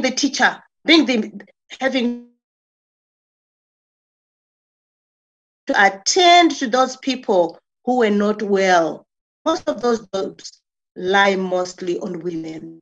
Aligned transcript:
being 0.00 0.12
the 0.12 0.16
teacher, 0.16 0.62
being 0.84 1.06
the 1.06 1.40
having 1.80 2.28
to 5.66 5.86
attend 5.86 6.52
to 6.52 6.66
those 6.68 6.96
people 6.98 7.58
who 7.84 7.98
were 7.98 8.10
not 8.10 8.42
well. 8.42 9.06
Most 9.44 9.68
of 9.68 9.82
those 9.82 10.06
jobs 10.14 10.60
lie 10.96 11.36
mostly 11.36 11.98
on 11.98 12.20
women. 12.20 12.80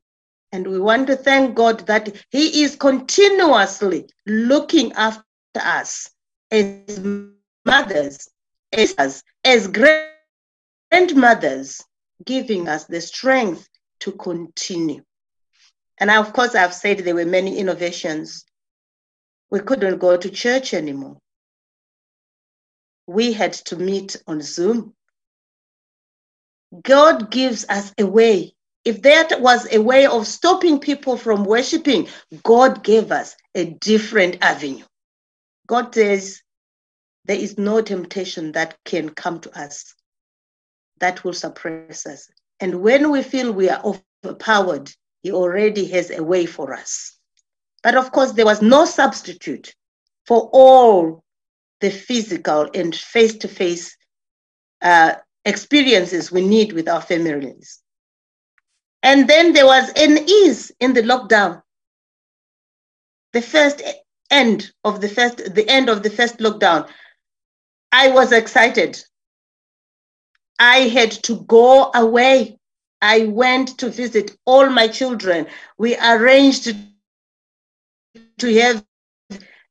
And 0.51 0.65
we 0.67 0.79
want 0.79 1.07
to 1.07 1.15
thank 1.15 1.55
God 1.55 1.85
that 1.87 2.15
He 2.29 2.63
is 2.63 2.75
continuously 2.75 4.07
looking 4.25 4.93
after 4.93 5.23
us 5.55 6.09
as 6.51 6.99
mothers, 7.65 8.29
as, 8.71 8.95
us, 8.97 9.23
as 9.43 9.67
grandmothers, 10.91 11.83
giving 12.25 12.69
us 12.69 12.85
the 12.85 13.01
strength 13.01 13.67
to 13.99 14.13
continue. 14.13 15.03
And 15.99 16.11
of 16.11 16.33
course, 16.33 16.55
I've 16.55 16.73
said 16.73 16.99
there 16.99 17.15
were 17.15 17.25
many 17.25 17.57
innovations. 17.57 18.45
We 19.49 19.59
couldn't 19.59 19.99
go 19.99 20.17
to 20.17 20.29
church 20.29 20.73
anymore. 20.73 21.17
We 23.07 23.33
had 23.33 23.53
to 23.53 23.77
meet 23.77 24.15
on 24.27 24.41
Zoom. 24.41 24.93
God 26.83 27.31
gives 27.31 27.65
us 27.69 27.93
a 27.97 28.05
way. 28.05 28.53
If 28.83 29.01
that 29.01 29.41
was 29.41 29.67
a 29.73 29.79
way 29.81 30.05
of 30.05 30.27
stopping 30.27 30.79
people 30.79 31.17
from 31.17 31.45
worshiping, 31.45 32.07
God 32.43 32.83
gave 32.83 33.11
us 33.11 33.35
a 33.55 33.65
different 33.65 34.37
avenue. 34.41 34.85
God 35.67 35.93
says, 35.93 36.41
There 37.25 37.37
is 37.37 37.57
no 37.57 37.81
temptation 37.81 38.51
that 38.53 38.77
can 38.85 39.09
come 39.09 39.39
to 39.41 39.59
us 39.59 39.93
that 40.99 41.23
will 41.23 41.33
suppress 41.33 42.05
us. 42.05 42.29
And 42.59 42.81
when 42.81 43.11
we 43.11 43.23
feel 43.23 43.51
we 43.51 43.69
are 43.69 43.81
overpowered, 44.23 44.91
He 45.21 45.31
already 45.31 45.85
has 45.89 46.11
a 46.11 46.23
way 46.23 46.45
for 46.45 46.73
us. 46.73 47.17
But 47.83 47.95
of 47.95 48.11
course, 48.11 48.33
there 48.33 48.45
was 48.45 48.61
no 48.61 48.85
substitute 48.85 49.73
for 50.25 50.49
all 50.53 51.23
the 51.79 51.89
physical 51.89 52.69
and 52.73 52.95
face 52.95 53.35
to 53.37 53.47
face 53.47 53.95
experiences 55.45 56.31
we 56.31 56.45
need 56.45 56.73
with 56.73 56.87
our 56.89 57.01
families. 57.01 57.81
And 59.03 59.27
then 59.27 59.53
there 59.53 59.65
was 59.65 59.89
an 59.95 60.17
ease 60.27 60.71
in 60.79 60.93
the 60.93 61.03
lockdown. 61.03 61.61
The 63.33 63.41
first 63.41 63.81
end 64.29 64.71
of 64.83 64.99
the 65.01 65.07
first, 65.07 65.53
the 65.53 65.67
end 65.69 65.89
of 65.89 66.03
the 66.03 66.09
first 66.09 66.39
lockdown, 66.39 66.89
I 67.91 68.09
was 68.09 68.31
excited. 68.31 69.01
I 70.59 70.79
had 70.89 71.11
to 71.23 71.41
go 71.41 71.91
away. 71.93 72.57
I 73.01 73.25
went 73.25 73.77
to 73.79 73.89
visit 73.89 74.37
all 74.45 74.69
my 74.69 74.87
children. 74.87 75.47
We 75.77 75.97
arranged 75.97 76.75
to 78.39 78.53
have 78.61 78.83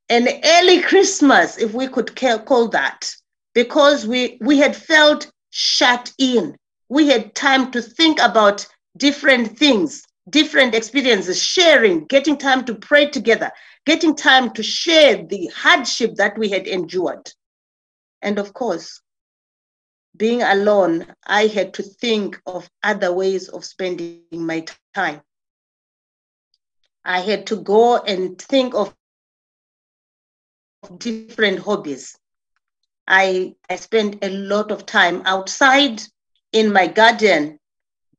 an 0.08 0.28
early 0.44 0.82
Christmas, 0.82 1.58
if 1.58 1.74
we 1.74 1.88
could 1.88 2.14
call 2.44 2.68
that, 2.68 3.10
because 3.54 4.06
we, 4.06 4.38
we 4.40 4.58
had 4.58 4.76
felt 4.76 5.30
shut 5.50 6.12
in. 6.18 6.56
We 6.88 7.08
had 7.08 7.34
time 7.34 7.72
to 7.72 7.82
think 7.82 8.20
about 8.20 8.66
different 8.96 9.58
things, 9.58 10.04
different 10.30 10.74
experiences, 10.74 11.42
sharing, 11.42 12.04
getting 12.06 12.36
time 12.36 12.64
to 12.66 12.74
pray 12.74 13.08
together, 13.08 13.50
getting 13.84 14.14
time 14.14 14.52
to 14.52 14.62
share 14.62 15.24
the 15.24 15.50
hardship 15.54 16.14
that 16.16 16.38
we 16.38 16.48
had 16.48 16.66
endured. 16.68 17.32
And 18.22 18.38
of 18.38 18.52
course, 18.52 19.00
being 20.16 20.42
alone, 20.42 21.06
I 21.26 21.46
had 21.46 21.74
to 21.74 21.82
think 21.82 22.40
of 22.46 22.68
other 22.82 23.12
ways 23.12 23.48
of 23.48 23.64
spending 23.64 24.22
my 24.32 24.64
time. 24.94 25.20
I 27.04 27.20
had 27.20 27.46
to 27.48 27.56
go 27.56 27.98
and 27.98 28.40
think 28.40 28.74
of 28.74 28.94
different 30.98 31.60
hobbies. 31.60 32.16
I, 33.06 33.54
I 33.70 33.76
spent 33.76 34.24
a 34.24 34.30
lot 34.30 34.70
of 34.70 34.86
time 34.86 35.22
outside 35.24 36.02
in 36.52 36.72
my 36.72 36.86
garden 36.86 37.58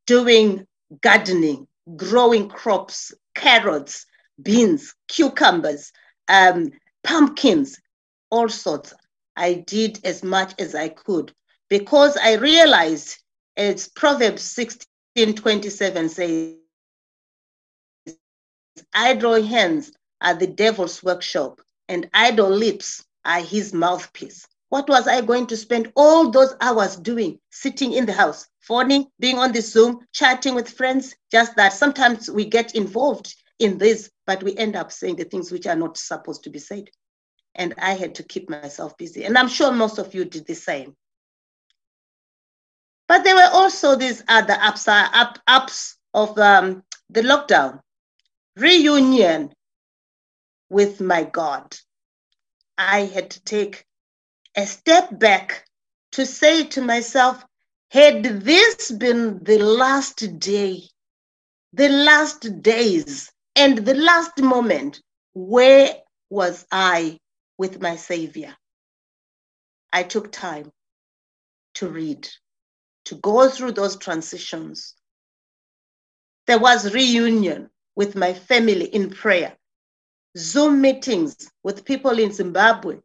doing 0.06 0.66
gardening, 1.02 1.68
growing 1.96 2.48
crops, 2.48 3.14
carrots, 3.36 4.06
beans, 4.42 4.94
cucumbers, 5.08 5.92
um, 6.30 6.72
pumpkins, 7.04 7.80
all 8.30 8.48
sorts. 8.50 8.94
I 9.36 9.54
did 9.54 10.00
as 10.04 10.24
much 10.24 10.54
as 10.60 10.74
I 10.76 10.90
could 10.90 11.34
because 11.70 12.18
I 12.18 12.36
realized, 12.36 13.18
as 13.56 13.90
Proverbs 13.90 14.42
16 14.44 15.36
27 15.36 16.10
says, 16.10 16.56
idle 18.94 19.44
hands 19.44 19.92
are 20.22 20.36
the 20.36 20.48
devil's 20.48 21.04
workshop, 21.04 21.62
and 21.88 22.10
idle 22.14 22.50
lips 22.50 23.04
are 23.26 23.42
his 23.42 23.74
mouthpiece. 23.74 24.48
What 24.70 24.90
was 24.90 25.08
I 25.08 25.22
going 25.22 25.48
to 25.48 25.58
spend 25.58 25.92
all 25.96 26.30
those 26.30 26.54
hours 26.60 26.98
doing, 26.98 27.40
sitting 27.52 27.94
in 27.94 28.06
the 28.06 28.14
house, 28.14 28.48
phoning, 28.60 29.08
being 29.20 29.38
on 29.38 29.54
the 29.54 29.62
Zoom, 29.62 30.00
chatting 30.14 30.56
with 30.56 30.70
friends? 30.70 31.16
Just 31.32 31.56
that 31.56 31.74
sometimes 31.74 32.30
we 32.30 32.46
get 32.46 32.76
involved 32.76 33.34
in 33.60 33.78
this, 33.78 34.10
but 34.26 34.44
we 34.44 34.56
end 34.58 34.76
up 34.76 34.92
saying 34.92 35.16
the 35.16 35.24
things 35.24 35.52
which 35.52 35.68
are 35.68 35.76
not 35.76 35.98
supposed 35.98 36.44
to 36.44 36.50
be 36.50 36.60
said. 36.60 36.90
And 37.56 37.74
I 37.82 37.94
had 37.94 38.16
to 38.16 38.24
keep 38.24 38.50
myself 38.50 38.98
busy. 38.98 39.24
And 39.24 39.38
I'm 39.38 39.48
sure 39.48 39.72
most 39.72 40.00
of 40.00 40.14
you 40.14 40.26
did 40.26 40.46
the 40.46 40.54
same. 40.54 40.96
But 43.08 43.24
there 43.24 43.36
were 43.36 43.50
also 43.54 43.96
these 43.96 44.24
other 44.28 44.58
up, 44.60 45.40
ups 45.48 45.98
of 46.14 46.38
um, 46.38 46.84
the 47.10 47.22
lockdown 47.22 47.80
reunion 48.58 49.52
with 50.70 51.00
my 51.02 51.24
God. 51.24 51.76
I 52.78 53.02
had 53.02 53.32
to 53.32 53.44
take 53.44 53.86
a 54.56 54.66
step 54.66 55.18
back 55.20 55.66
to 56.14 56.26
say 56.26 56.66
to 56.66 56.82
myself, 56.82 57.44
had 57.92 58.24
this 58.24 58.92
been 58.92 59.44
the 59.44 59.60
last 59.60 60.40
day, 60.40 60.82
the 61.74 61.90
last 61.90 62.62
days, 62.62 63.32
and 63.56 63.78
the 63.78 63.94
last 63.94 64.40
moment, 64.40 65.02
where 65.34 65.96
was 66.30 66.66
I 66.72 67.20
with 67.58 67.82
my 67.82 67.96
Savior? 67.96 68.56
I 69.94 70.04
took 70.04 70.32
time 70.32 70.72
to 71.76 71.88
read, 71.88 72.28
to 73.08 73.16
go 73.16 73.50
through 73.50 73.72
those 73.72 73.98
transitions. 73.98 74.96
There 76.46 76.60
was 76.60 76.94
reunion 76.94 77.70
with 77.96 78.16
my 78.16 78.34
family 78.34 78.86
in 78.86 79.10
prayer, 79.10 79.58
Zoom 80.38 80.82
meetings 80.82 81.50
with 81.64 81.86
people 81.86 82.20
in 82.20 82.32
Zimbabwe, 82.32 82.98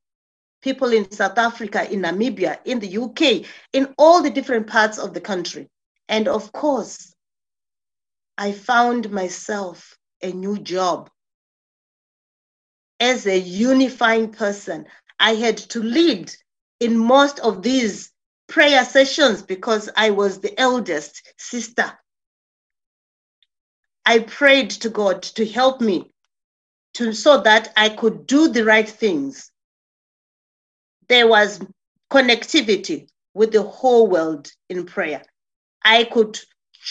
people 0.61 0.93
in 0.93 1.11
South 1.11 1.39
Africa, 1.39 1.91
in 1.91 2.03
Namibia, 2.03 2.59
in 2.65 2.79
the 2.79 2.99
UK, 2.99 3.49
in 3.73 3.95
all 3.97 4.23
the 4.23 4.31
different 4.31 4.67
parts 4.67 4.99
of 4.99 5.15
the 5.15 5.21
country. 5.21 5.69
And 6.09 6.29
of 6.29 6.53
course, 6.53 7.15
I 8.37 8.53
found 8.53 9.11
myself 9.11 9.97
a 10.21 10.33
new 10.33 10.59
job. 10.59 11.11
As 13.01 13.27
a 13.27 13.39
unifying 13.39 14.33
person, 14.33 14.87
I 15.19 15.35
had 15.35 15.59
to 15.59 15.81
lead 15.81 16.33
in 16.81 16.97
most 16.99 17.39
of 17.41 17.63
these 17.63 18.12
prayer 18.49 18.85
sessions 18.85 19.43
because 19.43 19.89
I 19.97 20.11
was 20.11 20.41
the 20.41 20.59
eldest 20.61 21.35
sister. 21.39 21.93
I 24.05 24.21
prayed 24.21 24.71
to 24.71 24.91
God 24.91 25.23
to 25.23 25.47
help 25.47 25.81
me 25.81 26.13
to 26.95 27.13
so 27.13 27.41
that 27.43 27.73
I 27.77 27.89
could 27.89 28.27
do 28.27 28.49
the 28.49 28.65
right 28.65 28.89
things 28.89 29.53
there 31.09 31.29
was 31.29 31.61
connectivity 32.11 33.09
with 33.35 33.53
the 33.53 33.63
whole 33.63 34.07
world 34.07 34.51
in 34.69 34.87
prayer. 34.87 35.23
I 35.85 36.05
could 36.05 36.39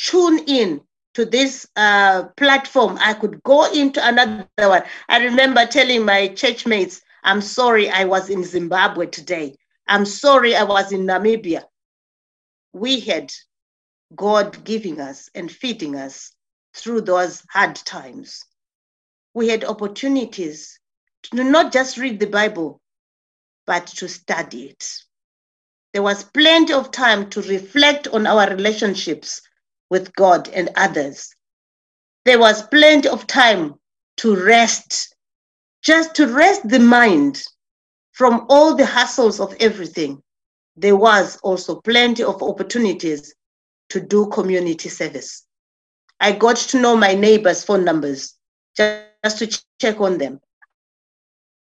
tune 0.05 0.39
in 0.47 0.81
to 1.15 1.25
this 1.25 1.67
uh, 1.75 2.25
platform. 2.37 2.97
I 3.01 3.13
could 3.15 3.41
go 3.43 3.71
into 3.71 4.05
another 4.05 4.47
one. 4.57 4.83
I 5.09 5.23
remember 5.23 5.65
telling 5.65 6.05
my 6.05 6.29
church 6.29 6.65
mates, 6.65 7.01
I'm 7.23 7.41
sorry 7.41 7.89
I 7.89 8.05
was 8.05 8.29
in 8.29 8.43
Zimbabwe 8.43 9.07
today. 9.07 9.55
I'm 9.91 10.05
sorry 10.05 10.55
I 10.55 10.63
was 10.63 10.93
in 10.93 11.05
Namibia. 11.05 11.63
We 12.71 13.01
had 13.01 13.29
God 14.15 14.63
giving 14.63 15.01
us 15.01 15.29
and 15.35 15.51
feeding 15.51 15.97
us 15.97 16.31
through 16.73 17.01
those 17.01 17.43
hard 17.49 17.75
times. 17.75 18.45
We 19.33 19.49
had 19.49 19.65
opportunities 19.65 20.79
to 21.23 21.43
not 21.43 21.73
just 21.73 21.97
read 21.97 22.21
the 22.21 22.27
Bible, 22.27 22.79
but 23.67 23.85
to 23.87 24.07
study 24.07 24.69
it. 24.69 24.89
There 25.91 26.03
was 26.03 26.23
plenty 26.23 26.71
of 26.71 26.91
time 26.91 27.29
to 27.31 27.41
reflect 27.41 28.07
on 28.07 28.25
our 28.27 28.49
relationships 28.49 29.41
with 29.89 30.15
God 30.15 30.47
and 30.47 30.69
others. 30.77 31.35
There 32.23 32.39
was 32.39 32.65
plenty 32.67 33.09
of 33.09 33.27
time 33.27 33.73
to 34.19 34.41
rest, 34.41 35.13
just 35.83 36.15
to 36.15 36.27
rest 36.27 36.69
the 36.69 36.79
mind 36.79 37.43
from 38.21 38.45
all 38.49 38.75
the 38.75 38.83
hassles 38.83 39.39
of 39.39 39.55
everything. 39.59 40.21
There 40.75 40.95
was 40.95 41.37
also 41.37 41.81
plenty 41.81 42.23
of 42.23 42.43
opportunities 42.43 43.33
to 43.89 43.99
do 43.99 44.27
community 44.27 44.89
service. 44.89 45.47
I 46.19 46.33
got 46.33 46.57
to 46.57 46.79
know 46.79 46.95
my 46.95 47.15
neighbors' 47.15 47.63
phone 47.63 47.83
numbers 47.83 48.35
just 48.77 49.39
to 49.39 49.47
check 49.79 49.99
on 49.99 50.19
them. 50.19 50.39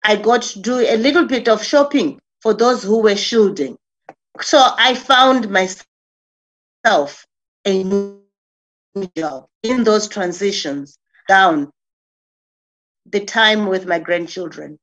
I 0.04 0.18
got 0.18 0.42
to 0.42 0.60
do 0.60 0.80
a 0.80 0.98
little 0.98 1.26
bit 1.26 1.48
of 1.48 1.64
shopping 1.64 2.20
for 2.42 2.54
those 2.54 2.84
who 2.84 3.04
were 3.04 3.16
shielding. 3.16 3.78
So 4.42 4.62
I 4.78 4.96
found 4.96 5.50
myself 5.50 5.88
a 7.64 7.84
new 7.84 8.20
job 9.16 9.48
in 9.64 9.86
those 9.86 10.10
transitions 10.10 10.98
down 11.30 11.72
the 13.06 13.24
time 13.24 13.68
with 13.68 13.88
my 13.88 14.00
grandchildren. 14.00 14.78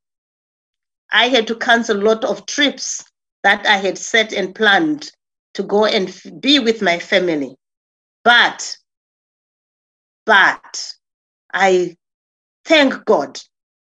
I 1.12 1.28
had 1.28 1.46
to 1.48 1.54
cancel 1.56 1.96
a 1.96 2.02
lot 2.02 2.24
of 2.24 2.46
trips 2.46 3.04
that 3.42 3.66
I 3.66 3.76
had 3.76 3.96
set 3.98 4.32
and 4.32 4.54
planned 4.54 5.10
to 5.54 5.62
go 5.62 5.84
and 5.86 6.14
be 6.40 6.58
with 6.58 6.82
my 6.82 6.98
family. 6.98 7.56
But, 8.24 8.76
but 10.24 10.92
I 11.54 11.96
thank 12.64 13.04
God 13.04 13.38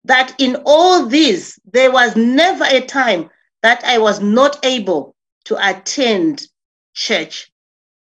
that 0.05 0.35
in 0.39 0.57
all 0.65 1.07
this, 1.07 1.59
there 1.73 1.93
was 1.93 2.17
never 2.17 2.65
a 2.65 2.81
time 2.81 3.31
that 3.63 3.85
I 3.85 3.99
was 3.99 4.21
not 4.21 4.65
able 4.65 5.15
to 5.45 5.69
attend 5.69 6.47
church 6.95 7.51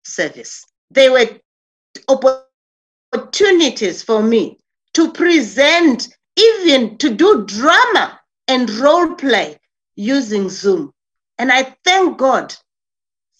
service. 0.04 0.64
There 0.90 1.12
were 1.12 1.26
opportunities 3.12 4.02
for 4.02 4.22
me 4.22 4.58
to 4.94 5.12
present, 5.12 6.08
even 6.36 6.96
to 6.98 7.10
do 7.10 7.44
drama 7.46 8.20
and 8.48 8.70
role 8.70 9.14
play 9.14 9.58
using 9.94 10.48
Zoom. 10.48 10.92
And 11.38 11.50
I 11.50 11.74
thank 11.84 12.18
God 12.18 12.54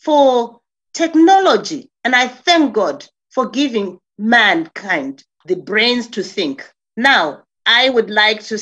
for 0.01 0.61
technology. 0.93 1.91
And 2.05 2.15
I 2.15 2.29
thank 2.29 2.75
God 2.75 3.07
for 3.31 3.49
giving 3.49 3.99
mankind 4.19 5.25
the 5.47 5.57
brains 5.57 6.09
to 6.09 6.23
think. 6.23 6.69
Now, 6.97 7.45
I 7.65 7.89
would 7.91 8.11
like 8.11 8.43
to 8.45 8.59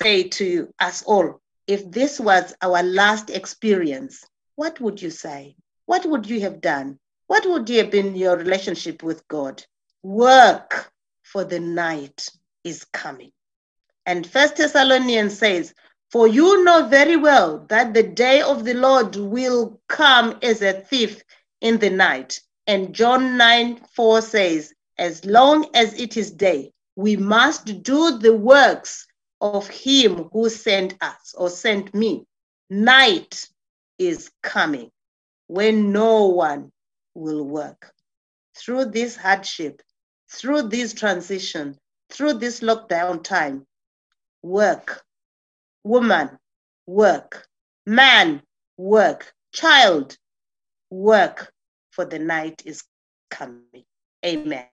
say 0.00 0.24
to 0.24 0.68
us 0.78 1.02
all 1.02 1.40
if 1.66 1.90
this 1.90 2.20
was 2.20 2.54
our 2.60 2.82
last 2.82 3.30
experience, 3.30 4.24
what 4.56 4.80
would 4.80 5.00
you 5.00 5.10
say? 5.10 5.56
What 5.86 6.04
would 6.06 6.28
you 6.28 6.40
have 6.40 6.60
done? 6.60 6.98
What 7.26 7.46
would 7.46 7.68
you 7.68 7.78
have 7.78 7.90
been 7.90 8.14
your 8.14 8.36
relationship 8.36 9.02
with 9.02 9.26
God? 9.28 9.64
Work 10.02 10.92
for 11.22 11.44
the 11.44 11.60
night 11.60 12.28
is 12.64 12.84
coming. 12.92 13.32
And 14.06 14.26
First 14.26 14.56
Thessalonians 14.56 15.38
says, 15.38 15.74
For 16.10 16.28
you 16.28 16.62
know 16.64 16.86
very 16.88 17.16
well 17.16 17.64
that 17.68 17.94
the 17.94 18.02
day 18.02 18.42
of 18.42 18.64
the 18.64 18.74
Lord 18.74 19.16
will 19.16 19.80
come 19.88 20.38
as 20.42 20.62
a 20.62 20.72
thief 20.72 21.22
in 21.60 21.78
the 21.78 21.90
night. 21.90 22.40
And 22.66 22.94
John 22.94 23.36
9 23.36 23.80
4 23.94 24.22
says, 24.22 24.74
As 24.98 25.24
long 25.24 25.66
as 25.74 25.94
it 25.98 26.16
is 26.16 26.30
day, 26.30 26.72
we 26.96 27.16
must 27.16 27.82
do 27.82 28.18
the 28.18 28.36
works 28.36 29.06
of 29.40 29.68
him 29.68 30.28
who 30.32 30.48
sent 30.48 30.94
us 31.00 31.34
or 31.36 31.50
sent 31.50 31.94
me. 31.94 32.24
Night 32.70 33.46
is 33.98 34.30
coming 34.42 34.90
when 35.46 35.92
no 35.92 36.26
one 36.26 36.72
will 37.14 37.44
work. 37.44 37.92
Through 38.56 38.86
this 38.86 39.16
hardship, 39.16 39.82
through 40.30 40.62
this 40.68 40.94
transition, 40.94 41.78
through 42.10 42.34
this 42.34 42.60
lockdown 42.60 43.22
time, 43.22 43.66
work. 44.44 45.02
Woman, 45.82 46.38
work. 46.86 47.48
Man, 47.86 48.42
work. 48.76 49.32
Child, 49.52 50.16
work, 50.90 51.52
for 51.90 52.04
the 52.04 52.18
night 52.18 52.62
is 52.66 52.84
coming. 53.30 53.84
Amen. 54.24 54.66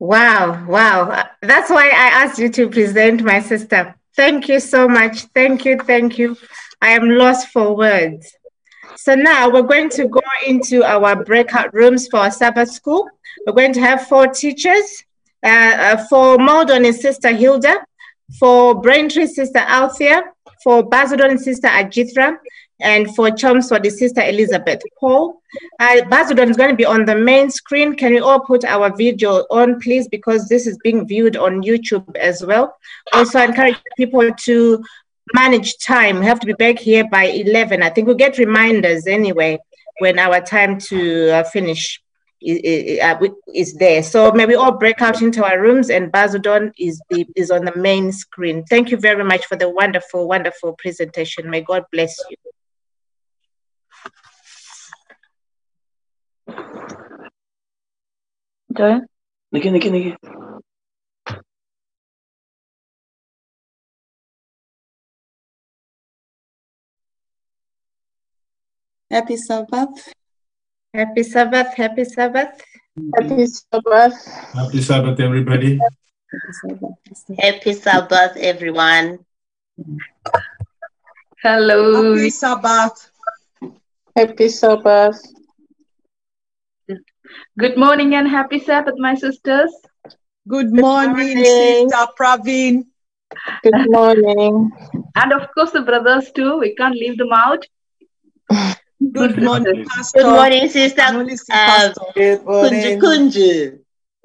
Wow, 0.00 0.64
wow. 0.68 1.28
That's 1.42 1.70
why 1.70 1.88
I 1.88 2.24
asked 2.24 2.38
you 2.38 2.48
to 2.50 2.68
present 2.68 3.22
my 3.22 3.40
sister. 3.40 3.94
Thank 4.16 4.48
you 4.48 4.60
so 4.60 4.88
much. 4.88 5.24
Thank 5.34 5.64
you, 5.64 5.78
thank 5.78 6.18
you. 6.18 6.36
I 6.80 6.90
am 6.90 7.10
lost 7.10 7.48
for 7.48 7.76
words. 7.76 8.32
So 8.96 9.14
now 9.14 9.50
we're 9.50 9.62
going 9.62 9.90
to 9.90 10.08
go 10.08 10.20
into 10.46 10.84
our 10.84 11.22
breakout 11.24 11.72
rooms 11.72 12.08
for 12.08 12.30
Sabbath 12.30 12.70
school. 12.70 13.08
We're 13.46 13.52
going 13.54 13.72
to 13.74 13.80
have 13.80 14.06
four 14.06 14.28
teachers. 14.28 15.04
Uh, 15.44 15.48
uh, 15.48 16.06
for 16.08 16.38
Maldon 16.38 16.84
is 16.84 17.00
Sister 17.00 17.30
Hilda. 17.30 17.84
For 18.38 18.74
Braintree, 18.74 19.26
Sister 19.26 19.60
Althea. 19.60 20.22
For 20.62 20.82
Basildon, 20.82 21.38
Sister 21.38 21.68
Ajithra 21.68 22.38
and 22.80 23.14
for 23.14 23.30
Chelmsford, 23.30 23.82
the 23.82 23.90
sister 23.90 24.22
Elizabeth 24.22 24.80
Paul. 24.98 25.40
Uh, 25.80 26.04
Basildon 26.08 26.50
is 26.50 26.56
going 26.56 26.70
to 26.70 26.76
be 26.76 26.84
on 26.84 27.04
the 27.04 27.14
main 27.14 27.50
screen. 27.50 27.94
Can 27.94 28.12
we 28.12 28.20
all 28.20 28.40
put 28.40 28.64
our 28.64 28.94
video 28.96 29.44
on, 29.50 29.80
please? 29.80 30.08
Because 30.08 30.48
this 30.48 30.66
is 30.66 30.78
being 30.84 31.06
viewed 31.06 31.36
on 31.36 31.62
YouTube 31.62 32.16
as 32.16 32.44
well. 32.44 32.76
Also, 33.12 33.38
I 33.40 33.46
encourage 33.46 33.76
people 33.96 34.30
to 34.32 34.84
manage 35.34 35.78
time. 35.78 36.20
We 36.20 36.26
have 36.26 36.40
to 36.40 36.46
be 36.46 36.52
back 36.52 36.78
here 36.78 37.08
by 37.08 37.24
11. 37.24 37.82
I 37.82 37.90
think 37.90 38.06
we'll 38.06 38.16
get 38.16 38.38
reminders 38.38 39.06
anyway 39.06 39.58
when 39.98 40.18
our 40.18 40.40
time 40.40 40.78
to 40.78 41.30
uh, 41.30 41.44
finish 41.44 42.00
is, 42.40 43.00
uh, 43.00 43.18
is 43.54 43.74
there. 43.74 44.02
So 44.02 44.32
maybe 44.32 44.54
all 44.54 44.72
break 44.72 45.02
out 45.02 45.22
into 45.22 45.44
our 45.44 45.60
rooms 45.60 45.90
and 45.90 46.12
Basildon 46.12 46.72
is, 46.78 47.00
the, 47.10 47.26
is 47.34 47.50
on 47.50 47.64
the 47.64 47.76
main 47.76 48.12
screen. 48.12 48.64
Thank 48.64 48.90
you 48.90 48.96
very 48.96 49.24
much 49.24 49.46
for 49.46 49.56
the 49.56 49.68
wonderful, 49.68 50.28
wonderful 50.28 50.74
presentation. 50.74 51.50
May 51.50 51.62
God 51.62 51.84
bless 51.90 52.16
you. 52.30 52.36
Ito 58.70 59.00
Niki, 59.52 59.70
niki, 59.72 59.90
niki. 59.90 60.16
Happy 69.10 69.36
Sabbath. 69.38 70.12
Happy 70.92 71.22
Sabbath. 71.22 71.74
Happy 71.74 72.04
Sabbath. 72.04 72.60
Happy 73.16 73.46
Sabbath. 73.46 74.26
Happy 74.52 74.82
Sabbath, 74.82 75.18
everybody. 75.18 75.80
Happy 77.38 77.72
Sabbath, 77.72 78.36
everyone. 78.36 79.20
Hello. 81.42 82.16
Happy 82.16 82.28
Sabbath. 82.28 83.10
Happy 84.14 84.48
Sabbath. 84.48 85.16
Good 87.58 87.78
morning 87.78 88.14
and 88.14 88.28
happy 88.28 88.58
Sabbath, 88.58 88.94
my 88.98 89.14
sisters. 89.14 89.72
Good 90.46 90.70
morning, 90.72 91.14
Good 91.14 91.46
morning. 91.46 91.88
Sister 91.88 92.06
Praveen. 92.20 92.84
Good 93.62 93.90
morning. 93.90 94.70
and 95.16 95.32
of 95.32 95.48
course, 95.54 95.70
the 95.70 95.80
brothers 95.80 96.30
too. 96.32 96.58
We 96.58 96.74
can't 96.74 96.94
leave 96.94 97.16
them 97.16 97.32
out. 97.32 97.64
Good 99.00 99.40
morning, 99.40 99.84
Pastor. 99.86 100.22
Good 100.22 100.26
morning, 100.26 100.68
Sister. 100.68 101.02
Uh, 101.52 101.92
Good 102.14 102.44
morning. 102.44 103.00
Kunju, 103.00 103.78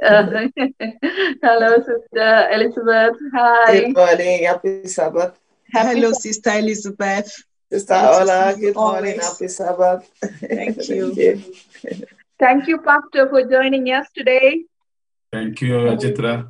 Uh, 0.03 0.47
hello, 1.43 1.77
Sister 1.77 2.49
Elizabeth. 2.51 3.15
Hi. 3.33 3.81
Good 3.81 3.95
morning. 3.95 4.43
Happy 4.45 4.87
Sabbath. 4.87 5.39
Hello, 5.71 6.11
Sister 6.11 6.49
Elizabeth. 6.57 7.31
Sister 7.71 7.93
Ola. 7.93 8.55
Good 8.59 8.75
morning. 8.75 9.19
Happy 9.19 9.47
Sabbath. 9.47 10.09
Thank 10.41 10.77
you. 10.89 11.13
Thank 11.13 11.17
you. 11.17 12.05
Thank 12.39 12.67
you, 12.67 12.79
Pastor, 12.79 13.29
for 13.29 13.45
joining 13.47 13.87
us 13.91 14.07
today. 14.15 14.63
Thank 15.31 15.61
you, 15.61 15.73
Ajitra. 15.73 16.49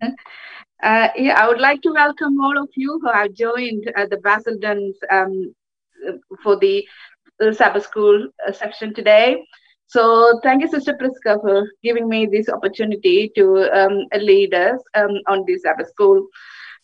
Uh, 0.82 1.06
yeah, 1.14 1.40
I 1.40 1.46
would 1.46 1.60
like 1.60 1.80
to 1.82 1.92
welcome 1.92 2.40
all 2.40 2.58
of 2.58 2.68
you 2.74 2.98
who 3.00 3.08
have 3.08 3.32
joined 3.34 3.84
uh, 3.96 4.04
the 4.10 4.16
Basildon's 4.16 4.96
um, 5.12 5.54
for 6.42 6.56
the 6.58 6.84
uh, 7.42 7.52
Sabbath 7.52 7.84
School 7.84 8.28
uh, 8.46 8.52
section 8.52 8.94
today. 8.94 9.44
So 9.86 10.40
thank 10.42 10.62
you, 10.62 10.68
Sister 10.68 10.94
Priska, 10.94 11.40
for 11.42 11.66
giving 11.82 12.08
me 12.08 12.26
this 12.26 12.48
opportunity 12.48 13.30
to 13.36 13.68
um, 13.78 14.06
lead 14.20 14.54
us 14.54 14.80
um, 14.94 15.10
on 15.28 15.44
this 15.46 15.62
Sabbath 15.62 15.88
School. 15.88 16.26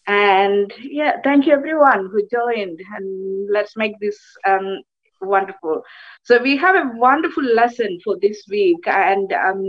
And 0.06 0.72
yeah, 0.82 1.12
thank 1.24 1.46
you 1.46 1.52
everyone 1.52 2.10
who 2.10 2.22
joined. 2.30 2.80
And 2.96 3.48
let's 3.52 3.76
make 3.76 3.92
this 4.00 4.18
um, 4.46 4.80
wonderful. 5.20 5.82
So 6.22 6.40
we 6.42 6.56
have 6.56 6.76
a 6.76 6.90
wonderful 6.96 7.44
lesson 7.44 7.98
for 8.04 8.16
this 8.20 8.44
week 8.50 8.86
and, 8.86 9.32
um, 9.32 9.60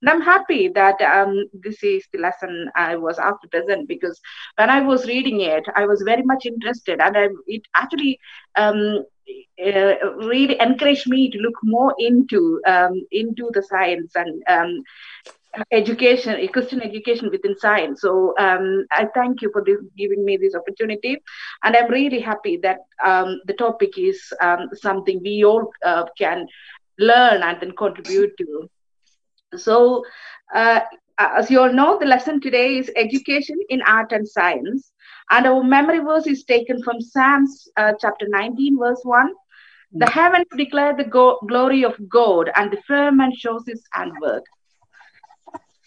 and 0.00 0.10
i'm 0.10 0.20
happy 0.20 0.68
that 0.68 1.00
um, 1.02 1.46
this 1.52 1.82
is 1.82 2.04
the 2.12 2.18
lesson 2.18 2.70
i 2.76 2.96
was 2.96 3.18
asked 3.18 3.42
to 3.42 3.48
present 3.48 3.88
because 3.88 4.20
when 4.56 4.70
i 4.70 4.80
was 4.80 5.06
reading 5.06 5.40
it 5.40 5.64
i 5.74 5.84
was 5.86 6.02
very 6.02 6.22
much 6.22 6.46
interested 6.46 7.00
and 7.00 7.16
I, 7.16 7.28
it 7.46 7.62
actually 7.74 8.18
um, 8.56 9.04
uh, 9.64 9.94
really 10.26 10.58
encouraged 10.60 11.08
me 11.08 11.30
to 11.30 11.38
look 11.38 11.58
more 11.62 11.94
into 11.98 12.60
um, 12.66 13.06
into 13.10 13.50
the 13.52 13.62
science 13.62 14.14
and 14.14 14.42
um, 14.48 14.82
education, 15.72 16.46
Christian 16.52 16.82
education 16.82 17.30
within 17.30 17.56
science. 17.58 18.00
So 18.02 18.34
um, 18.38 18.84
I 18.92 19.06
thank 19.14 19.42
you 19.42 19.50
for 19.52 19.62
this, 19.64 19.78
giving 19.96 20.24
me 20.24 20.36
this 20.36 20.54
opportunity, 20.54 21.18
and 21.64 21.76
I'm 21.76 21.90
really 21.90 22.20
happy 22.20 22.58
that 22.62 22.78
um, 23.04 23.40
the 23.46 23.54
topic 23.54 23.98
is 23.98 24.20
um, 24.40 24.68
something 24.74 25.20
we 25.22 25.44
all 25.44 25.70
uh, 25.84 26.04
can 26.18 26.46
learn 26.98 27.42
and 27.42 27.60
then 27.60 27.72
contribute 27.76 28.32
to. 28.38 28.68
So, 29.56 30.04
uh, 30.54 30.80
as 31.18 31.50
you 31.50 31.60
all 31.60 31.72
know, 31.72 31.98
the 31.98 32.06
lesson 32.06 32.40
today 32.40 32.78
is 32.78 32.90
education 32.96 33.56
in 33.68 33.82
art 33.82 34.12
and 34.12 34.26
science. 34.26 34.92
And 35.30 35.46
our 35.46 35.62
memory 35.62 35.98
verse 36.00 36.26
is 36.26 36.44
taken 36.44 36.82
from 36.82 37.00
Psalms 37.00 37.68
uh, 37.76 37.92
chapter 38.00 38.26
19, 38.28 38.78
verse 38.78 39.00
1. 39.02 39.32
The 39.92 40.10
heavens 40.10 40.46
declare 40.56 40.94
the 40.96 41.04
go- 41.04 41.38
glory 41.48 41.84
of 41.84 41.96
God, 42.08 42.50
and 42.54 42.70
the 42.70 42.82
firmament 42.86 43.34
shows 43.36 43.64
his 43.66 43.82
handwork. 43.92 44.44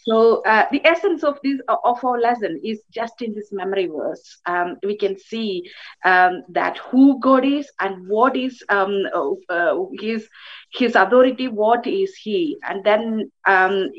So 0.10 0.42
uh, 0.44 0.66
the 0.72 0.82
essence 0.86 1.24
of 1.24 1.38
this 1.44 1.60
of 1.84 2.04
our 2.04 2.20
lesson 2.20 2.60
is 2.64 2.82
just 2.92 3.22
in 3.22 3.34
this 3.36 3.52
memory 3.52 3.88
verse. 3.88 4.38
Um, 4.46 4.78
we 4.84 4.98
can 4.98 5.18
see 5.20 5.64
um, 6.04 6.44
that 6.50 6.78
who 6.78 7.20
God 7.20 7.46
is 7.46 7.72
and 7.80 8.08
what 8.08 8.36
is 8.36 8.64
um, 8.70 9.04
uh, 9.50 9.76
his 10.00 10.28
his 10.72 10.96
authority. 10.96 11.48
What 11.48 11.86
is 11.86 12.16
He? 12.16 12.58
And 12.68 12.84
then 12.84 13.32
um, 13.46 13.90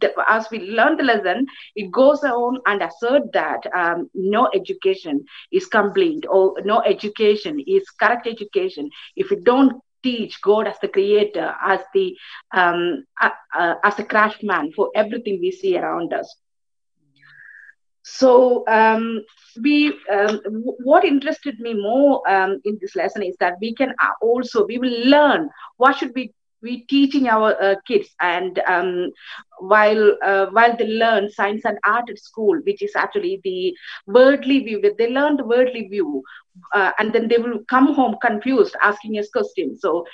the, 0.00 0.12
as 0.28 0.48
we 0.50 0.60
learn 0.60 0.96
the 0.96 1.04
lesson, 1.04 1.46
it 1.76 1.92
goes 1.92 2.24
on 2.24 2.58
and 2.66 2.82
assert 2.82 3.32
that 3.32 3.64
um, 3.76 4.10
no 4.14 4.48
education 4.54 5.24
is 5.52 5.66
complete 5.66 6.24
or 6.28 6.54
no 6.64 6.80
education 6.82 7.60
is 7.66 7.88
correct 7.90 8.26
education 8.26 8.90
if 9.16 9.30
you 9.30 9.40
don't 9.44 9.72
teach 10.02 10.40
God 10.42 10.66
as 10.66 10.78
the 10.80 10.88
creator, 10.88 11.54
as 11.64 11.80
the 11.94 12.14
um, 12.52 13.04
uh, 13.20 13.30
uh, 13.58 13.74
as 13.84 13.98
a 13.98 14.04
craftsman 14.04 14.72
for 14.74 14.90
everything 14.94 15.38
we 15.40 15.50
see 15.50 15.76
around 15.78 16.12
us. 16.12 16.36
So 18.04 18.64
um, 18.68 19.22
we, 19.62 19.88
um, 20.10 20.40
w- 20.44 20.76
what 20.82 21.04
interested 21.04 21.58
me 21.60 21.74
more 21.74 22.22
um, 22.30 22.60
in 22.64 22.78
this 22.80 22.94
lesson 22.96 23.22
is 23.22 23.36
that 23.40 23.54
we 23.60 23.74
can 23.74 23.90
uh, 24.00 24.12
also 24.22 24.66
we 24.66 24.78
will 24.78 25.08
learn 25.08 25.48
what 25.76 25.96
should 25.96 26.12
we 26.14 26.32
we 26.62 26.84
teaching 26.86 27.28
our 27.28 27.60
uh, 27.62 27.74
kids 27.86 28.08
and 28.20 28.58
um, 28.66 29.10
while 29.58 30.16
uh, 30.22 30.46
while 30.46 30.76
they 30.76 30.86
learn 30.86 31.30
science 31.30 31.64
and 31.64 31.78
art 31.84 32.08
at 32.10 32.18
school 32.18 32.58
which 32.64 32.82
is 32.82 32.94
actually 32.96 33.40
the 33.44 33.74
worldly 34.06 34.60
view 34.60 34.80
they 34.98 35.10
learn 35.10 35.36
the 35.36 35.44
worldly 35.44 35.88
view 35.88 36.22
uh, 36.74 36.92
and 36.98 37.12
then 37.12 37.28
they 37.28 37.38
will 37.38 37.60
come 37.68 37.94
home 37.94 38.16
confused 38.20 38.76
asking 38.82 39.18
us 39.18 39.28
questions. 39.30 39.80
So 39.80 40.04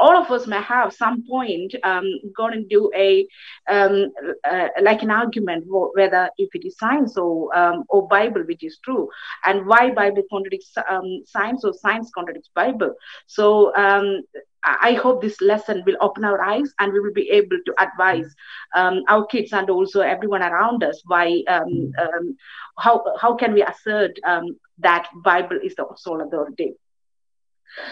all 0.00 0.16
of 0.16 0.30
us 0.30 0.46
may 0.46 0.60
have 0.62 0.92
some 0.92 1.22
point 1.28 1.74
um, 1.84 2.06
gone 2.36 2.54
and 2.54 2.68
do 2.68 2.90
a 2.96 3.26
um, 3.68 4.10
uh, 4.50 4.68
like 4.82 5.02
an 5.02 5.10
argument 5.10 5.64
whether 5.68 6.30
if 6.38 6.48
it 6.54 6.66
is 6.66 6.76
science 6.78 7.16
or 7.16 7.56
um, 7.56 7.84
or 7.88 8.08
Bible 8.08 8.42
which 8.46 8.64
is 8.64 8.78
true 8.84 9.08
and 9.44 9.66
why 9.66 9.90
Bible 9.90 10.22
contradicts 10.30 10.72
um, 10.88 11.22
science 11.26 11.64
or 11.64 11.72
science 11.74 12.10
contradicts 12.14 12.50
Bible. 12.54 12.94
So 13.26 13.74
um, 13.76 14.22
I 14.64 14.92
hope 14.94 15.22
this 15.22 15.40
lesson 15.40 15.82
will 15.86 15.96
open 16.00 16.24
our 16.24 16.40
eyes 16.42 16.72
and 16.78 16.92
we 16.92 17.00
will 17.00 17.12
be 17.14 17.30
able 17.30 17.58
to 17.64 17.74
advise 17.78 18.34
um, 18.74 19.02
our 19.08 19.24
kids 19.26 19.52
and 19.52 19.70
also 19.70 20.00
everyone 20.00 20.42
around 20.42 20.82
us 20.82 21.02
why 21.06 21.42
um, 21.48 21.92
um, 21.98 22.36
how 22.78 23.04
how 23.20 23.34
can 23.34 23.52
we 23.54 23.62
assert 23.62 24.18
um, 24.26 24.58
that 24.78 25.08
Bible 25.24 25.58
is 25.62 25.74
the 25.76 25.86
sole 25.96 26.22
authority. 26.22 26.74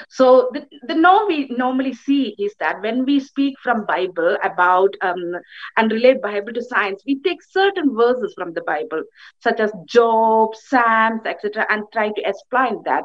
So 0.09 0.51
the, 0.53 0.67
the 0.87 0.95
norm 0.95 1.29
we 1.29 1.49
normally 1.49 1.95
see 1.95 2.35
is 2.39 2.55
that 2.61 2.83
when 2.83 3.05
we 3.05 3.21
speak 3.21 3.55
from 3.63 3.87
Bible 3.87 4.37
about 4.43 4.95
um, 5.03 5.35
and 5.77 5.93
relate 5.93 6.23
Bible 6.23 6.53
to 6.53 6.63
science, 6.63 7.03
we 7.07 7.21
take 7.21 7.43
certain 7.43 7.95
verses 7.95 8.35
from 8.35 8.53
the 8.53 8.63
Bible, 8.63 9.03
such 9.41 9.61
as 9.61 9.73
Job, 9.87 10.55
Psalms, 10.55 11.23
etc., 11.25 11.67
and 11.71 11.85
try 11.93 12.09
to 12.09 12.23
explain 12.25 12.83
that. 12.85 13.05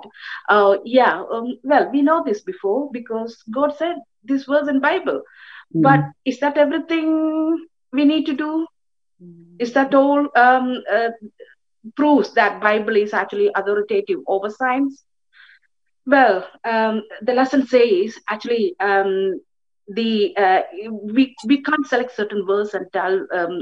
Uh, 0.50 0.78
yeah, 0.84 1.24
um, 1.32 1.58
well, 1.64 1.90
we 1.92 2.02
know 2.02 2.24
this 2.26 2.42
before 2.42 2.90
because 2.92 3.44
God 3.52 3.76
said 3.78 3.96
this 4.24 4.48
was 4.48 4.68
in 4.68 4.80
Bible. 4.80 5.22
Mm. 5.76 5.82
But 5.82 6.02
is 6.26 6.40
that 6.40 6.58
everything 6.58 7.66
we 7.92 8.06
need 8.06 8.26
to 8.26 8.34
do? 8.34 8.68
Is 9.60 9.74
that 9.74 9.94
all 9.94 10.28
um, 10.36 10.84
uh, 10.92 11.10
proves 11.96 12.34
that 12.34 12.62
Bible 12.62 12.96
is 12.98 13.14
actually 13.14 13.52
authoritative 13.56 14.20
over 14.28 14.50
science? 14.50 15.04
Well, 16.06 16.48
um, 16.66 17.04
the 17.22 17.34
lesson 17.34 17.66
says 17.68 18.18
actually 18.30 18.76
um, 18.80 19.40
the 19.88 20.36
uh, 20.38 20.62
we 20.90 21.36
we 21.48 21.62
can't 21.62 21.86
select 21.88 22.16
certain 22.16 22.46
verse 22.46 22.74
and 22.74 22.92
tell 22.92 23.14
um, 23.34 23.62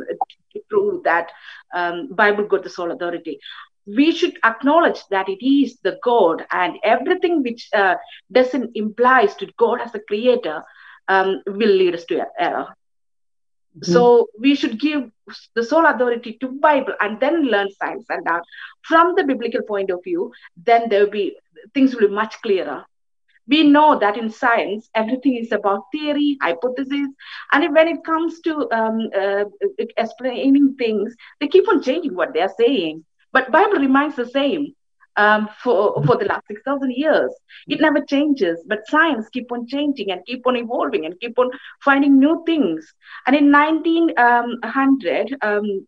to 0.54 0.60
prove 0.70 1.04
that 1.04 1.32
um, 1.74 2.10
Bible 2.14 2.46
got 2.46 2.64
the 2.64 2.70
sole 2.70 2.92
authority. 2.92 3.40
We 3.86 4.12
should 4.12 4.38
acknowledge 4.44 5.02
that 5.10 5.30
it 5.30 5.44
is 5.46 5.78
the 5.84 5.98
God, 6.04 6.46
and 6.52 6.78
everything 6.84 7.42
which 7.44 7.70
uh, 7.74 7.96
doesn't 8.32 8.72
implies 8.76 9.36
to 9.36 9.48
God 9.58 9.82
as 9.82 9.94
a 9.96 10.00
creator 10.00 10.64
um, 11.08 11.42
will 11.48 11.76
lead 11.76 11.96
us 11.96 12.06
to 12.06 12.26
error. 12.40 12.68
Mm-hmm. 13.78 13.94
So 13.94 14.28
we 14.38 14.56
should 14.56 14.80
give 14.80 15.10
the 15.56 15.64
sole 15.64 15.86
authority 15.86 16.38
to 16.42 16.50
Bible 16.50 16.94
and 17.00 17.20
then 17.20 17.44
learn 17.44 17.70
science 17.72 18.06
and 18.10 18.28
art 18.28 18.44
from 18.82 19.16
the 19.16 19.24
biblical 19.24 19.62
point 19.62 19.90
of 19.90 20.04
view. 20.04 20.32
Then 20.66 20.90
there 20.90 21.04
will 21.04 21.12
be 21.12 21.38
things 21.74 21.94
will 21.94 22.08
be 22.08 22.14
much 22.14 22.42
clearer. 22.42 22.86
We 23.48 23.64
know 23.64 23.98
that 24.00 24.18
in 24.18 24.30
science 24.30 24.90
everything 24.94 25.36
is 25.36 25.52
about 25.52 25.86
theory, 25.92 26.38
hypothesis, 26.42 27.08
and 27.52 27.74
when 27.74 27.88
it 27.88 28.04
comes 28.04 28.40
to 28.42 28.70
um, 28.72 29.10
uh, 29.18 29.46
explaining 29.98 30.76
things, 30.76 31.16
they 31.40 31.48
keep 31.48 31.68
on 31.68 31.82
changing 31.82 32.16
what 32.16 32.34
they 32.34 32.42
are 32.42 32.54
saying. 32.58 33.06
But 33.32 33.52
Bible 33.52 33.80
remains 33.80 34.16
the 34.16 34.28
same 34.28 34.76
um, 35.18 35.50
for, 35.64 36.04
for 36.06 36.16
the 36.18 36.26
last 36.26 36.48
6,000 36.48 36.92
years. 36.92 37.32
It 37.68 37.82
never 37.82 38.02
changes, 38.02 38.64
but 38.68 38.88
science 38.88 39.28
keep 39.30 39.52
on 39.52 39.68
changing 39.68 40.12
and 40.12 40.26
keep 40.26 40.46
on 40.48 40.56
evolving 40.56 41.06
and 41.06 41.20
keep 41.20 41.38
on 41.38 41.52
finding 41.84 42.20
new 42.20 42.44
things. 42.46 42.94
And 43.28 43.36
in 43.36 43.52
1900, 43.52 45.38
um, 45.42 45.88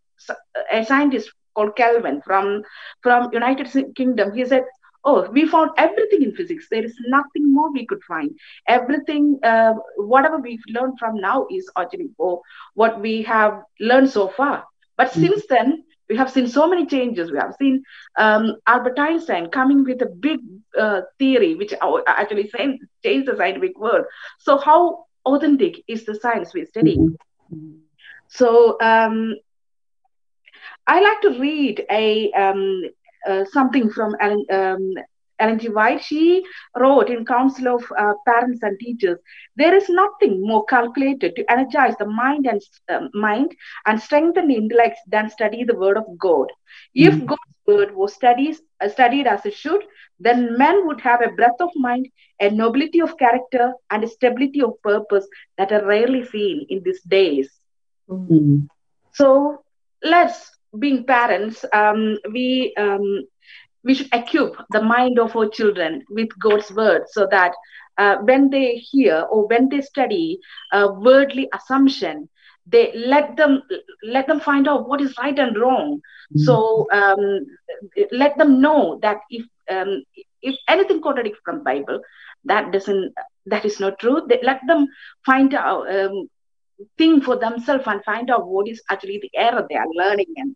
a 0.72 0.86
scientist 0.86 1.32
called 1.56 1.76
Kelvin 1.76 2.22
from, 2.22 2.64
from 3.02 3.32
United 3.34 3.96
Kingdom, 3.96 4.34
he 4.34 4.46
said, 4.46 4.64
oh 5.06 5.30
we 5.32 5.46
found 5.46 5.72
everything 5.78 6.24
in 6.24 6.36
physics 6.36 6.68
there 6.70 6.84
is 6.84 6.96
nothing 7.08 7.54
more 7.54 7.72
we 7.72 7.86
could 7.86 8.02
find 8.04 8.32
everything 8.68 9.40
uh, 9.44 9.74
whatever 9.98 10.38
we've 10.38 10.64
learned 10.70 10.98
from 10.98 11.20
now 11.20 11.46
is 11.52 11.70
actually 11.78 12.10
for 12.18 12.42
what 12.74 13.00
we 13.02 13.22
have 13.22 13.64
learned 13.80 14.10
so 14.10 14.28
far 14.30 14.64
but 14.98 15.10
mm-hmm. 15.10 15.26
since 15.26 15.46
then 15.50 15.84
we 16.10 16.18
have 16.18 16.30
seen 16.32 16.48
so 16.48 16.68
many 16.68 16.86
changes. 16.86 17.32
We 17.32 17.38
have 17.38 17.56
seen 17.60 17.84
um, 18.18 18.56
Albert 18.68 19.00
Einstein 19.00 19.50
coming 19.50 19.84
with 19.84 20.02
a 20.02 20.08
big 20.08 20.40
uh, 20.80 21.02
theory, 21.20 21.56
which 21.56 21.74
actually 22.08 22.50
changed 23.04 23.28
the 23.28 23.36
scientific 23.36 23.80
world. 23.80 24.06
So, 24.40 24.58
how 24.58 25.06
authentic 25.26 25.84
is 25.88 26.06
the 26.06 26.16
science 26.16 26.54
we 26.54 26.66
study? 26.66 26.98
Mm-hmm. 26.98 27.70
So, 28.28 28.78
um, 28.82 29.36
I 30.88 31.02
like 31.02 31.22
to 31.22 31.40
read 31.40 31.86
a 31.90 32.32
um, 32.34 32.84
uh, 33.28 33.46
something 33.46 33.90
from 33.90 34.16
Ellen, 34.20 34.46
um, 34.52 34.94
Ellen 35.40 35.60
G. 35.60 35.70
White, 35.70 36.04
she 36.04 36.44
wrote 36.80 37.10
in 37.10 37.26
Council 37.26 37.76
of 37.76 37.84
uh, 37.98 38.14
Parents 38.26 38.62
and 38.64 38.80
Teachers, 38.80 39.20
there 39.56 39.76
is 39.76 39.90
nothing 39.90 40.46
more 40.46 40.64
calculated 40.66 41.36
to 41.36 41.52
energize 41.52 41.96
the 41.98 42.06
mind 42.06 42.46
and 42.46 42.62
uh, 42.90 43.08
mind 43.14 43.52
and 43.86 44.02
strengthen 44.02 44.48
the 44.48 44.56
intellect 44.56 45.00
than 45.08 45.30
study 45.30 45.64
the 45.64 45.76
Word 45.76 45.98
of 45.98 46.06
God. 46.18 46.48
Mm-hmm. 46.96 47.22
If 47.22 47.26
God's 47.26 47.42
Word 47.68 47.96
was 47.96 48.14
studied, 48.14 48.58
uh, 48.82 48.90
studied 48.90 49.28
as 49.28 49.46
it 49.46 49.54
should, 49.54 49.84
then 50.20 50.58
men 50.58 50.88
would 50.88 51.02
have 51.02 51.22
a 51.22 51.32
breadth 51.32 51.60
of 51.60 51.72
mind, 51.76 52.08
a 52.40 52.50
nobility 52.50 53.02
of 53.02 53.18
character, 53.18 53.74
and 53.90 54.04
a 54.04 54.08
stability 54.08 54.62
of 54.62 54.82
purpose 54.82 55.28
that 55.58 55.72
are 55.72 55.86
rarely 55.86 56.24
seen 56.26 56.66
in 56.70 56.82
these 56.84 57.02
days. 57.02 57.50
Mm-hmm. 58.10 58.66
So 59.14 59.64
let's, 60.04 60.52
being 60.78 61.06
parents, 61.06 61.66
um, 61.74 62.18
we 62.32 62.74
um, 62.78 63.26
we 63.84 63.94
should 63.94 64.10
equip 64.14 64.56
the 64.72 64.82
mind 64.82 65.20
of 65.20 65.36
our 65.36 65.48
children 65.48 66.04
with 66.10 66.30
God's 66.40 66.72
word 66.72 67.04
so 67.10 67.28
that 67.32 67.54
uh, 67.98 68.18
when 68.18 68.50
they 68.50 68.76
hear 68.76 69.26
or 69.30 69.48
when 69.48 69.70
they 69.70 69.82
study 69.82 70.40
a 70.72 70.92
worldly 70.92 71.50
assumption, 71.54 72.30
they 72.66 72.94
let 72.96 73.36
them 73.36 73.62
let 74.04 74.28
them 74.28 74.40
find 74.40 74.68
out 74.68 74.88
what 74.88 75.02
is 75.02 75.14
right 75.18 75.38
and 75.38 75.58
wrong. 75.58 75.98
Mm-hmm. 75.98 76.40
So 76.40 76.88
um, 76.92 77.46
let 78.12 78.38
them 78.38 78.62
know 78.62 79.00
that 79.02 79.18
if 79.30 79.46
um, 79.70 80.04
if 80.42 80.56
anything 80.68 81.02
contradicts 81.02 81.42
from 81.44 81.64
Bible, 81.64 82.00
that 82.46 82.72
doesn't 82.72 83.14
that 83.48 83.66
is 83.66 83.80
not 83.80 84.00
true. 84.00 84.26
They, 84.28 84.40
let 84.42 84.62
them 84.66 84.88
find 85.26 85.54
out 85.54 85.94
um, 85.94 86.30
think 86.98 87.24
for 87.24 87.36
themselves 87.36 87.84
and 87.88 88.04
find 88.04 88.32
out 88.32 88.48
what 88.48 88.68
is 88.68 88.82
actually 88.90 89.20
the 89.20 89.32
error 89.36 89.66
they 89.70 89.76
are 89.76 89.88
learning 89.94 90.34
and 90.38 90.56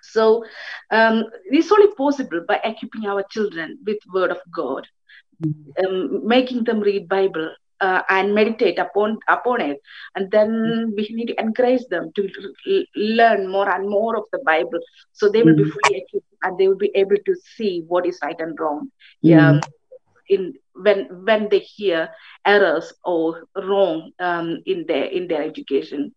so 0.00 0.44
um, 0.90 1.24
it's 1.46 1.72
only 1.72 1.92
possible 1.96 2.40
by 2.46 2.60
equipping 2.64 3.06
our 3.06 3.24
children 3.30 3.78
with 3.86 3.98
Word 4.12 4.30
of 4.30 4.38
God, 4.54 4.86
um, 5.84 6.26
making 6.26 6.64
them 6.64 6.80
read 6.80 7.08
Bible 7.08 7.50
uh, 7.80 8.02
and 8.08 8.34
meditate 8.34 8.78
upon 8.78 9.18
upon 9.28 9.60
it, 9.60 9.78
and 10.14 10.30
then 10.30 10.92
we 10.96 11.08
need 11.10 11.28
to 11.28 11.40
encourage 11.40 11.86
them 11.90 12.10
to 12.16 12.28
learn 12.96 13.50
more 13.50 13.68
and 13.68 13.88
more 13.88 14.16
of 14.16 14.24
the 14.32 14.40
Bible, 14.44 14.80
so 15.12 15.28
they 15.28 15.42
will 15.42 15.56
be 15.56 15.64
fully 15.64 15.96
equipped 16.02 16.26
and 16.42 16.58
they 16.58 16.68
will 16.68 16.76
be 16.78 16.92
able 16.94 17.16
to 17.26 17.34
see 17.56 17.84
what 17.88 18.06
is 18.06 18.18
right 18.22 18.40
and 18.40 18.58
wrong. 18.60 18.90
Yeah. 19.22 19.60
in 20.28 20.54
when 20.74 21.06
when 21.24 21.48
they 21.50 21.60
hear 21.60 22.08
errors 22.46 22.92
or 23.04 23.44
wrong 23.64 24.12
um, 24.20 24.62
in 24.66 24.84
their 24.86 25.04
in 25.04 25.28
their 25.28 25.42
education. 25.42 26.12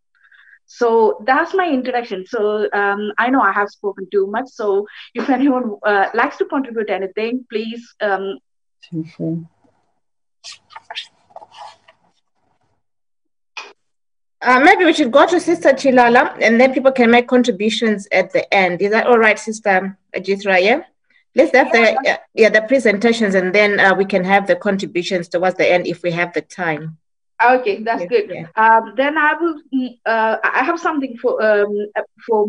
So 0.72 1.18
that's 1.26 1.56
my 1.56 1.68
introduction. 1.68 2.28
So 2.28 2.70
um, 2.74 3.12
I 3.18 3.32
know 3.32 3.42
I 3.42 3.52
have 3.52 3.70
spoken 3.70 4.08
too 4.12 4.28
much. 4.28 4.50
So 4.50 4.86
if 5.16 5.28
anyone 5.28 5.78
uh, 5.84 6.10
likes 6.14 6.38
to 6.38 6.46
contribute 6.46 6.92
anything, 6.92 7.44
please. 7.50 7.96
Um, 8.00 8.38
uh, 14.44 14.60
maybe 14.60 14.86
we 14.86 14.94
should 14.94 15.12
go 15.12 15.26
to 15.26 15.40
Sister 15.40 15.70
Chilala 15.70 16.38
and 16.40 16.62
then 16.62 16.72
people 16.72 16.92
can 16.92 17.10
make 17.10 17.28
contributions 17.28 18.08
at 18.12 18.32
the 18.32 18.54
end. 18.54 18.80
Is 18.84 18.92
that 18.92 19.08
all 19.08 19.18
right, 19.18 19.40
Sister 19.40 19.98
Ajithra? 20.16 20.64
Yeah? 20.64 20.84
Let's 21.34 21.56
have 21.56 21.72
yeah. 21.74 21.96
the, 22.04 22.10
uh, 22.12 22.18
yeah, 22.36 22.50
the 22.50 22.62
presentations 22.62 23.34
and 23.34 23.56
then 23.56 23.80
uh, 23.80 23.96
we 23.96 24.06
can 24.06 24.24
have 24.24 24.46
the 24.46 24.56
contributions 24.56 25.30
towards 25.30 25.58
the 25.58 25.68
end 25.68 25.88
if 25.88 26.04
we 26.04 26.12
have 26.12 26.32
the 26.34 26.42
time. 26.42 27.00
Okay, 27.42 27.84
that's 27.84 28.02
yeah, 28.02 28.08
good. 28.08 28.50
Um, 28.56 28.94
then 28.98 29.18
I 29.18 29.34
will. 29.34 29.62
Mm, 29.74 29.98
uh, 30.06 30.38
I 30.44 30.64
have 30.64 30.80
something 30.80 31.18
for 31.18 31.42
um, 31.42 31.74
for 32.28 32.48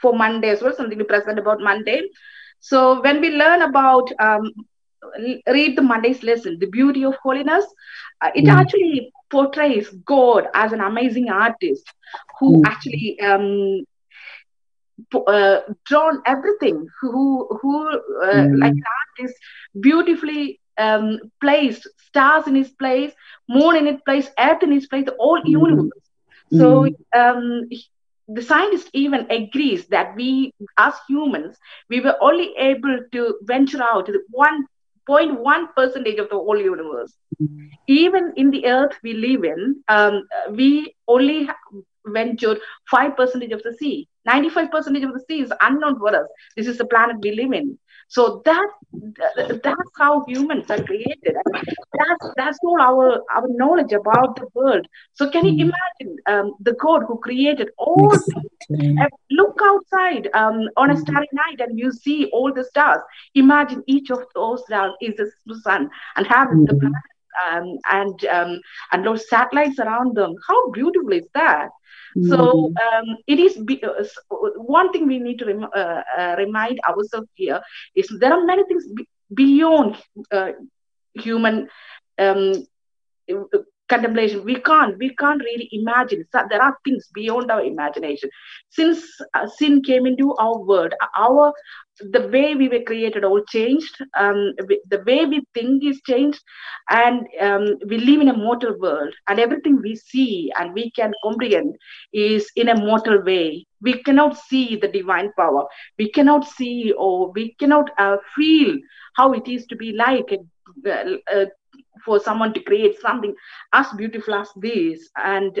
for 0.00 0.12
Monday 0.14 0.50
as 0.50 0.62
well. 0.62 0.74
Something 0.74 0.98
to 0.98 1.04
present 1.04 1.38
about 1.38 1.60
Monday. 1.60 2.02
So 2.60 3.00
when 3.00 3.20
we 3.20 3.30
learn 3.30 3.62
about 3.62 4.10
um, 4.18 4.52
read 5.46 5.76
the 5.76 5.82
Monday's 5.82 6.22
lesson, 6.22 6.58
the 6.58 6.66
beauty 6.66 7.04
of 7.04 7.14
holiness, 7.22 7.64
uh, 8.20 8.30
it 8.34 8.44
mm. 8.44 8.52
actually 8.52 9.12
portrays 9.30 9.88
God 10.04 10.46
as 10.54 10.72
an 10.72 10.80
amazing 10.80 11.30
artist 11.30 11.84
who 12.38 12.60
mm. 12.60 12.66
actually 12.66 13.18
um, 13.20 13.84
uh, 15.26 15.60
drawn 15.86 16.22
everything, 16.26 16.86
who 17.00 17.48
who 17.60 17.88
uh, 17.88 18.44
mm. 18.44 18.58
like 18.58 18.72
an 18.72 18.84
artist 19.18 19.34
beautifully 19.80 20.60
um, 20.78 21.18
placed 21.40 21.88
stars 22.08 22.46
in 22.46 22.54
his 22.54 22.70
place, 22.70 23.12
moon 23.48 23.76
in 23.76 23.86
its 23.86 24.02
place, 24.02 24.28
earth 24.38 24.62
in 24.62 24.72
its 24.72 24.86
place, 24.86 25.06
the 25.06 25.16
whole 25.18 25.38
mm-hmm. 25.38 25.50
universe. 25.50 25.90
So 26.50 26.82
mm-hmm. 26.82 27.20
um, 27.20 27.68
the 28.28 28.42
scientist 28.42 28.90
even 28.92 29.30
agrees 29.30 29.86
that 29.86 30.14
we, 30.16 30.52
as 30.78 30.94
humans, 31.08 31.56
we 31.88 32.00
were 32.00 32.16
only 32.20 32.54
able 32.56 32.98
to 33.12 33.38
venture 33.42 33.82
out 33.82 34.06
to 34.06 34.12
the 34.12 34.22
one 34.30 34.66
0.1 35.08 35.74
percentage 35.74 36.18
of 36.18 36.28
the 36.28 36.36
whole 36.36 36.58
universe. 36.58 37.12
Mm-hmm. 37.42 37.66
Even 37.88 38.32
in 38.36 38.50
the 38.50 38.66
earth 38.66 38.94
we 39.02 39.14
live 39.14 39.44
in, 39.44 39.82
um, 39.88 40.26
we 40.50 40.94
only 41.08 41.48
ventured 42.06 42.58
5 42.90 43.16
percentage 43.16 43.52
of 43.52 43.62
the 43.62 43.74
sea. 43.74 44.08
95 44.24 44.70
percentage 44.70 45.02
of 45.02 45.12
the 45.12 45.24
sea 45.28 45.40
is 45.40 45.52
unknown 45.60 45.98
for 45.98 46.14
us. 46.14 46.28
This 46.56 46.66
is 46.68 46.78
the 46.78 46.86
planet 46.86 47.16
we 47.20 47.32
live 47.32 47.52
in. 47.52 47.78
So 48.12 48.42
that 48.44 48.68
that's 49.64 49.90
how 49.96 50.22
humans 50.28 50.70
are 50.70 50.82
created. 50.84 51.34
That's 51.98 52.26
that's 52.36 52.58
all 52.62 52.78
our 52.78 53.22
our 53.34 53.48
knowledge 53.48 53.92
about 53.92 54.36
the 54.36 54.48
world. 54.52 54.86
So 55.14 55.30
can 55.30 55.46
you 55.46 55.52
hmm. 55.52 55.70
imagine 55.70 56.18
um, 56.26 56.54
the 56.60 56.74
God 56.74 57.04
who 57.08 57.16
created 57.18 57.70
all? 57.78 58.14
Look 59.30 59.58
outside 59.64 60.28
um, 60.34 60.68
on 60.76 60.90
a 60.90 60.94
hmm. 60.94 61.00
starry 61.00 61.28
night 61.32 61.60
and 61.60 61.78
you 61.78 61.90
see 61.90 62.26
all 62.34 62.52
the 62.52 62.64
stars. 62.64 63.00
Imagine 63.34 63.82
each 63.86 64.10
of 64.10 64.20
those 64.34 64.62
stars 64.66 64.92
is 65.00 65.14
the 65.46 65.58
sun 65.60 65.88
and 66.16 66.26
have 66.26 66.48
the 66.50 66.74
hmm. 66.74 66.80
planet 66.80 67.12
um, 67.48 67.78
and 67.92 68.24
um, 68.26 68.60
and 68.92 69.06
those 69.06 69.26
satellites 69.30 69.78
around 69.78 70.18
them. 70.18 70.34
How 70.46 70.70
beautiful 70.70 71.14
is 71.14 71.28
that? 71.32 71.70
Mm-hmm. 72.16 72.30
So 72.32 72.72
um, 72.84 73.16
it 73.26 73.38
is 73.38 73.56
be- 73.58 73.82
uh, 73.82 74.04
one 74.56 74.92
thing 74.92 75.06
we 75.06 75.18
need 75.18 75.38
to 75.38 75.46
rem- 75.46 75.70
uh, 75.74 76.02
uh, 76.18 76.34
remind 76.38 76.78
ourselves 76.88 77.28
here 77.34 77.60
is 77.94 78.08
there 78.20 78.32
are 78.32 78.44
many 78.44 78.64
things 78.64 78.86
be- 78.94 79.08
beyond 79.34 79.96
uh, 80.32 80.52
human 81.14 81.68
um, 82.18 82.52
contemplation. 83.92 84.44
We 84.44 84.56
can't 84.70 84.98
we 84.98 85.14
can't 85.22 85.42
really 85.48 85.68
imagine. 85.72 86.24
So 86.32 86.42
there 86.50 86.62
are 86.62 86.76
things 86.84 87.08
beyond 87.14 87.50
our 87.50 87.62
imagination. 87.62 88.30
Since 88.70 89.04
uh, 89.34 89.46
sin 89.58 89.82
came 89.82 90.06
into 90.06 90.34
our 90.36 90.58
world 90.58 90.94
our 91.16 91.52
the 92.10 92.28
way 92.28 92.54
we 92.54 92.68
were 92.68 92.82
created 92.86 93.24
all 93.24 93.42
changed. 93.48 93.96
Um, 94.18 94.54
the 94.88 95.02
way 95.06 95.26
we 95.26 95.44
think 95.54 95.84
is 95.84 96.00
changed. 96.06 96.42
And 96.90 97.26
um, 97.40 97.78
we 97.88 97.98
live 97.98 98.20
in 98.20 98.28
a 98.28 98.36
mortal 98.36 98.76
world. 98.78 99.14
And 99.28 99.38
everything 99.38 99.80
we 99.82 99.96
see 99.96 100.52
and 100.58 100.72
we 100.74 100.90
can 100.90 101.12
comprehend 101.22 101.76
is 102.12 102.50
in 102.56 102.68
a 102.68 102.78
mortal 102.78 103.22
way. 103.22 103.66
We 103.80 104.02
cannot 104.02 104.36
see 104.36 104.76
the 104.76 104.88
divine 104.88 105.32
power. 105.38 105.64
We 105.98 106.10
cannot 106.10 106.46
see 106.46 106.92
or 106.96 107.32
we 107.32 107.54
cannot 107.58 107.90
uh, 107.98 108.16
feel 108.34 108.78
how 109.14 109.32
it 109.32 109.48
is 109.48 109.66
to 109.66 109.76
be 109.76 109.92
like 109.92 110.32
uh, 110.86 110.90
uh, 111.32 111.46
for 112.04 112.18
someone 112.20 112.52
to 112.54 112.60
create 112.60 113.00
something 113.00 113.34
as 113.72 113.86
beautiful 113.96 114.34
as 114.34 114.48
this. 114.56 115.08
And 115.16 115.60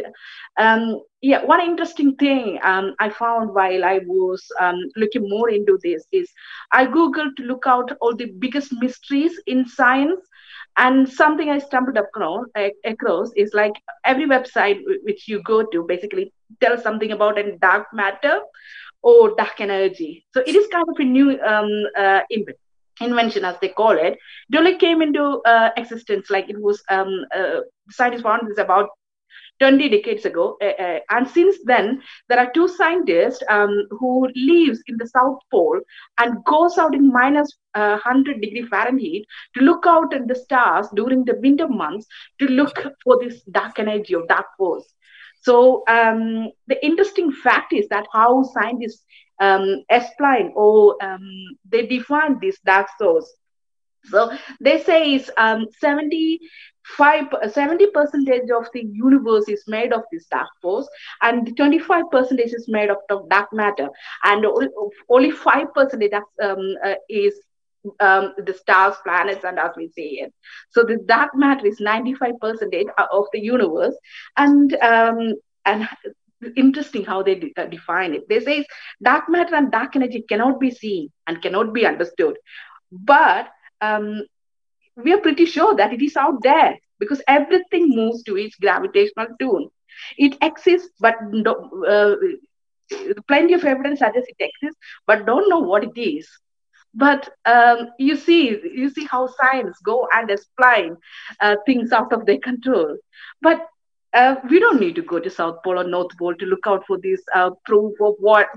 um, 0.58 1.02
yeah, 1.20 1.44
one 1.44 1.60
interesting 1.60 2.16
thing 2.16 2.58
um, 2.62 2.94
I 2.98 3.10
found 3.10 3.54
while 3.54 3.84
I 3.84 4.00
was 4.06 4.42
um, 4.60 4.78
looking 4.96 5.28
more 5.28 5.50
into 5.50 5.78
this 5.82 6.04
is 6.12 6.30
I 6.72 6.86
googled 6.86 7.36
to 7.36 7.44
look 7.44 7.64
out 7.66 7.92
all 8.00 8.14
the 8.14 8.32
biggest 8.38 8.72
mysteries 8.72 9.40
in 9.46 9.66
science. 9.66 10.20
And 10.78 11.06
something 11.06 11.50
I 11.50 11.58
stumbled 11.58 11.98
across, 11.98 12.46
across 12.86 13.30
is 13.36 13.52
like 13.52 13.72
every 14.04 14.24
website 14.26 14.80
which 15.02 15.28
you 15.28 15.42
go 15.42 15.62
to 15.64 15.84
basically 15.86 16.32
tells 16.62 16.82
something 16.82 17.12
about 17.12 17.38
a 17.38 17.58
dark 17.58 17.88
matter 17.92 18.40
or 19.02 19.34
dark 19.36 19.60
energy. 19.60 20.24
So 20.32 20.40
it 20.46 20.54
is 20.54 20.66
kind 20.68 20.86
of 20.88 20.98
a 20.98 21.04
new 21.04 21.38
um, 21.42 21.68
uh, 21.96 22.20
invention 23.02 23.44
as 23.44 23.56
they 23.60 23.68
call 23.68 23.92
it 23.92 24.18
only 24.56 24.76
came 24.76 25.02
into 25.02 25.40
uh, 25.46 25.70
existence 25.76 26.30
like 26.30 26.48
it 26.48 26.60
was 26.60 26.82
um, 26.90 27.24
uh, 27.34 27.60
scientists 27.90 28.22
found 28.22 28.48
this 28.48 28.58
about 28.58 28.88
20 29.60 29.88
decades 29.88 30.24
ago 30.24 30.56
uh, 30.60 30.82
uh, 30.82 30.98
and 31.10 31.28
since 31.28 31.56
then 31.64 32.02
there 32.28 32.38
are 32.38 32.50
two 32.52 32.66
scientists 32.66 33.42
um, 33.48 33.86
who 33.90 34.28
lives 34.34 34.82
in 34.86 34.96
the 34.98 35.06
south 35.06 35.38
pole 35.50 35.80
and 36.18 36.44
goes 36.44 36.78
out 36.78 36.94
in 36.94 37.12
minus, 37.12 37.56
uh, 37.74 37.98
100 38.02 38.40
degree 38.40 38.66
fahrenheit 38.66 39.24
to 39.54 39.62
look 39.62 39.86
out 39.86 40.12
at 40.12 40.26
the 40.26 40.34
stars 40.34 40.88
during 40.94 41.24
the 41.24 41.38
winter 41.40 41.68
months 41.68 42.06
to 42.38 42.46
look 42.46 42.86
for 43.04 43.18
this 43.22 43.42
dark 43.52 43.78
energy 43.78 44.14
or 44.14 44.26
dark 44.26 44.46
force. 44.58 44.92
So 45.42 45.82
um, 45.88 46.50
the 46.68 46.84
interesting 46.84 47.32
fact 47.32 47.72
is 47.72 47.88
that 47.88 48.06
how 48.12 48.44
scientists 48.44 49.04
um, 49.42 49.84
explain 49.90 50.52
or 50.56 50.96
um, 51.02 51.28
they 51.70 51.86
define 51.86 52.38
this 52.40 52.58
dark 52.64 52.88
source. 52.98 53.32
So 54.04 54.30
they 54.60 54.80
say 54.82 55.14
it's 55.14 55.30
um, 55.36 55.66
75, 55.80 57.24
70 57.50 57.86
percentage 57.88 58.50
of 58.50 58.66
the 58.72 58.84
universe 58.92 59.48
is 59.48 59.64
made 59.68 59.92
of 59.92 60.02
this 60.12 60.26
dark 60.26 60.48
force 60.60 60.88
and 61.22 61.56
25 61.56 62.04
percentage 62.10 62.52
is 62.52 62.66
made 62.68 62.90
of, 62.90 62.98
dark 63.28 63.48
matter 63.52 63.88
and 64.24 64.46
only 65.08 65.30
5 65.30 65.74
percentage 65.74 66.12
um, 66.42 66.74
uh, 66.84 66.94
is 67.08 67.34
um, 68.00 68.34
the 68.46 68.54
stars, 68.54 68.94
planets, 69.04 69.44
and 69.44 69.58
as 69.58 69.72
we 69.76 69.88
see 69.88 70.20
it. 70.20 70.32
So 70.70 70.84
the 70.84 70.98
dark 71.06 71.30
matter 71.34 71.66
is 71.66 71.80
95 71.80 72.32
percentage 72.40 72.86
of 73.12 73.26
the 73.32 73.40
universe, 73.40 73.96
and 74.36 74.72
um, 74.82 75.34
and 75.64 75.88
interesting 76.56 77.04
how 77.04 77.22
they 77.22 77.34
de- 77.34 77.52
uh, 77.56 77.66
define 77.66 78.14
it. 78.14 78.28
They 78.28 78.40
say 78.40 78.64
dark 79.02 79.28
matter 79.28 79.54
and 79.54 79.70
dark 79.70 79.96
energy 79.96 80.24
cannot 80.28 80.60
be 80.60 80.70
seen 80.70 81.08
and 81.26 81.42
cannot 81.42 81.72
be 81.72 81.86
understood, 81.86 82.36
but 82.90 83.48
um, 83.80 84.22
we 84.96 85.12
are 85.12 85.20
pretty 85.20 85.46
sure 85.46 85.74
that 85.76 85.92
it 85.92 86.02
is 86.02 86.16
out 86.16 86.42
there 86.42 86.76
because 86.98 87.22
everything 87.28 87.88
moves 87.90 88.22
to 88.24 88.36
its 88.36 88.56
gravitational 88.56 89.26
tune. 89.40 89.68
It 90.18 90.36
exists, 90.42 90.90
but 91.00 91.14
uh, 91.88 92.14
plenty 93.28 93.54
of 93.54 93.64
evidence 93.64 94.00
suggests 94.00 94.28
it 94.38 94.44
exists, 94.50 94.78
but 95.06 95.26
don't 95.26 95.48
know 95.48 95.58
what 95.60 95.84
it 95.84 95.98
is. 96.00 96.28
But 96.94 97.28
um, 97.46 97.88
you 97.98 98.16
see, 98.16 98.58
you 98.74 98.88
see 98.90 99.06
how 99.10 99.26
science 99.26 99.78
go 99.84 100.06
and 100.12 100.30
explain 100.30 100.96
uh, 101.40 101.56
things 101.66 101.92
out 101.92 102.12
of 102.12 102.26
their 102.26 102.38
control. 102.38 102.96
But 103.40 103.60
uh, 104.14 104.36
we 104.50 104.58
don't 104.60 104.80
need 104.80 104.94
to 104.96 105.02
go 105.02 105.18
to 105.18 105.30
South 105.30 105.62
Pole 105.62 105.78
or 105.78 105.84
North 105.84 106.16
Pole 106.18 106.34
to 106.34 106.46
look 106.46 106.66
out 106.66 106.84
for 106.86 106.98
this 106.98 107.22
uh, 107.34 107.50
proof 107.64 107.94
of 108.00 108.14
what 108.18 108.48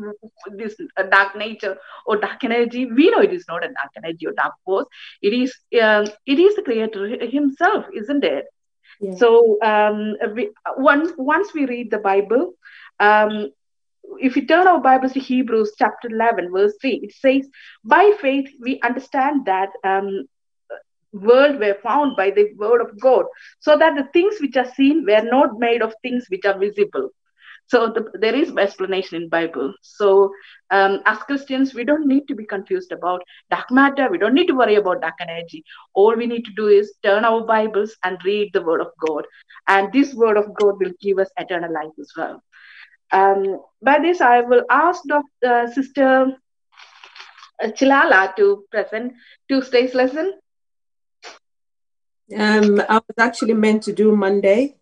this 0.57 0.75
uh, 0.97 1.03
dark 1.03 1.35
nature 1.35 1.77
or 2.05 2.17
dark 2.17 2.43
energy. 2.43 2.85
We 2.85 3.09
know 3.09 3.21
it 3.21 3.33
is 3.33 3.45
not 3.47 3.63
a 3.63 3.67
dark 3.67 3.91
energy 3.97 4.27
or 4.27 4.33
dark 4.33 4.53
force. 4.65 4.87
It 5.21 5.33
is 5.33 5.55
um, 5.81 6.07
it 6.25 6.39
is 6.39 6.55
the 6.55 6.63
Creator 6.63 7.25
Himself, 7.25 7.85
isn't 7.95 8.23
it? 8.23 8.45
Yeah. 8.99 9.15
So 9.15 9.57
um, 9.61 10.15
we, 10.33 10.51
once 10.77 11.11
once 11.17 11.53
we 11.53 11.65
read 11.65 11.91
the 11.91 11.99
Bible, 11.99 12.53
um, 12.99 13.49
if 14.19 14.35
you 14.35 14.45
turn 14.45 14.67
our 14.67 14.79
Bibles 14.79 15.13
to 15.13 15.19
Hebrews 15.19 15.73
chapter 15.77 16.09
11, 16.09 16.51
verse 16.51 16.73
3, 16.81 17.01
it 17.03 17.13
says, 17.13 17.49
By 17.83 18.13
faith 18.21 18.49
we 18.61 18.79
understand 18.83 19.45
that 19.45 19.69
um, 19.83 20.25
world 21.15 21.60
were 21.60 21.78
found 21.84 22.15
by 22.15 22.32
the 22.32 22.54
word 22.58 22.82
of 22.82 22.99
God, 22.99 23.25
so 23.60 23.78
that 23.78 23.95
the 23.95 24.08
things 24.13 24.36
which 24.39 24.58
are 24.58 24.71
seen 24.75 25.06
were 25.06 25.23
not 25.23 25.60
made 25.60 25.82
of 25.82 25.93
things 26.01 26.25
which 26.30 26.45
are 26.45 26.58
visible. 26.58 27.10
So 27.67 27.88
the, 27.88 28.06
there 28.19 28.36
is 28.36 28.56
explanation 28.56 29.23
in 29.23 29.30
Bible. 29.30 29.73
So 29.82 30.32
um, 30.69 31.01
as 31.06 31.17
Christians, 31.19 31.73
we 31.73 31.84
don't 31.84 32.08
need 32.08 32.28
to 32.28 32.36
be 32.36 32.45
confused 32.45 32.91
about 32.91 33.23
dark 33.49 33.71
matter. 33.71 34.08
We 34.10 34.19
don't 34.19 34.36
need 34.36 34.47
to 34.47 34.54
worry 34.54 34.75
about 34.75 35.01
dark 35.01 35.15
energy. 35.19 35.63
All 35.95 36.15
we 36.15 36.28
need 36.28 36.45
to 36.45 36.54
do 36.54 36.67
is 36.67 36.93
turn 37.04 37.25
our 37.25 37.43
Bibles 37.43 37.95
and 38.04 38.19
read 38.23 38.51
the 38.54 38.62
Word 38.62 38.82
of 38.82 38.91
God, 39.08 39.25
and 39.67 39.91
this 39.91 40.13
Word 40.13 40.38
of 40.38 40.54
God 40.60 40.80
will 40.80 40.93
give 41.01 41.17
us 41.17 41.30
eternal 41.38 41.73
life 41.73 41.93
as 41.99 42.12
well. 42.15 42.43
Um, 43.12 43.62
by 43.82 43.99
this, 43.99 44.21
I 44.21 44.41
will 44.41 44.63
ask 44.69 45.01
Dr. 45.08 45.71
Sister 45.73 46.38
Chilala 47.62 48.36
to 48.36 48.65
present 48.71 49.13
Tuesday's 49.47 49.93
lesson. 49.93 50.34
Um, 52.33 52.81
I 52.89 52.95
was 52.95 53.17
actually 53.19 53.53
meant 53.53 53.83
to 53.83 53.93
do 53.93 54.15
Monday. 54.15 54.75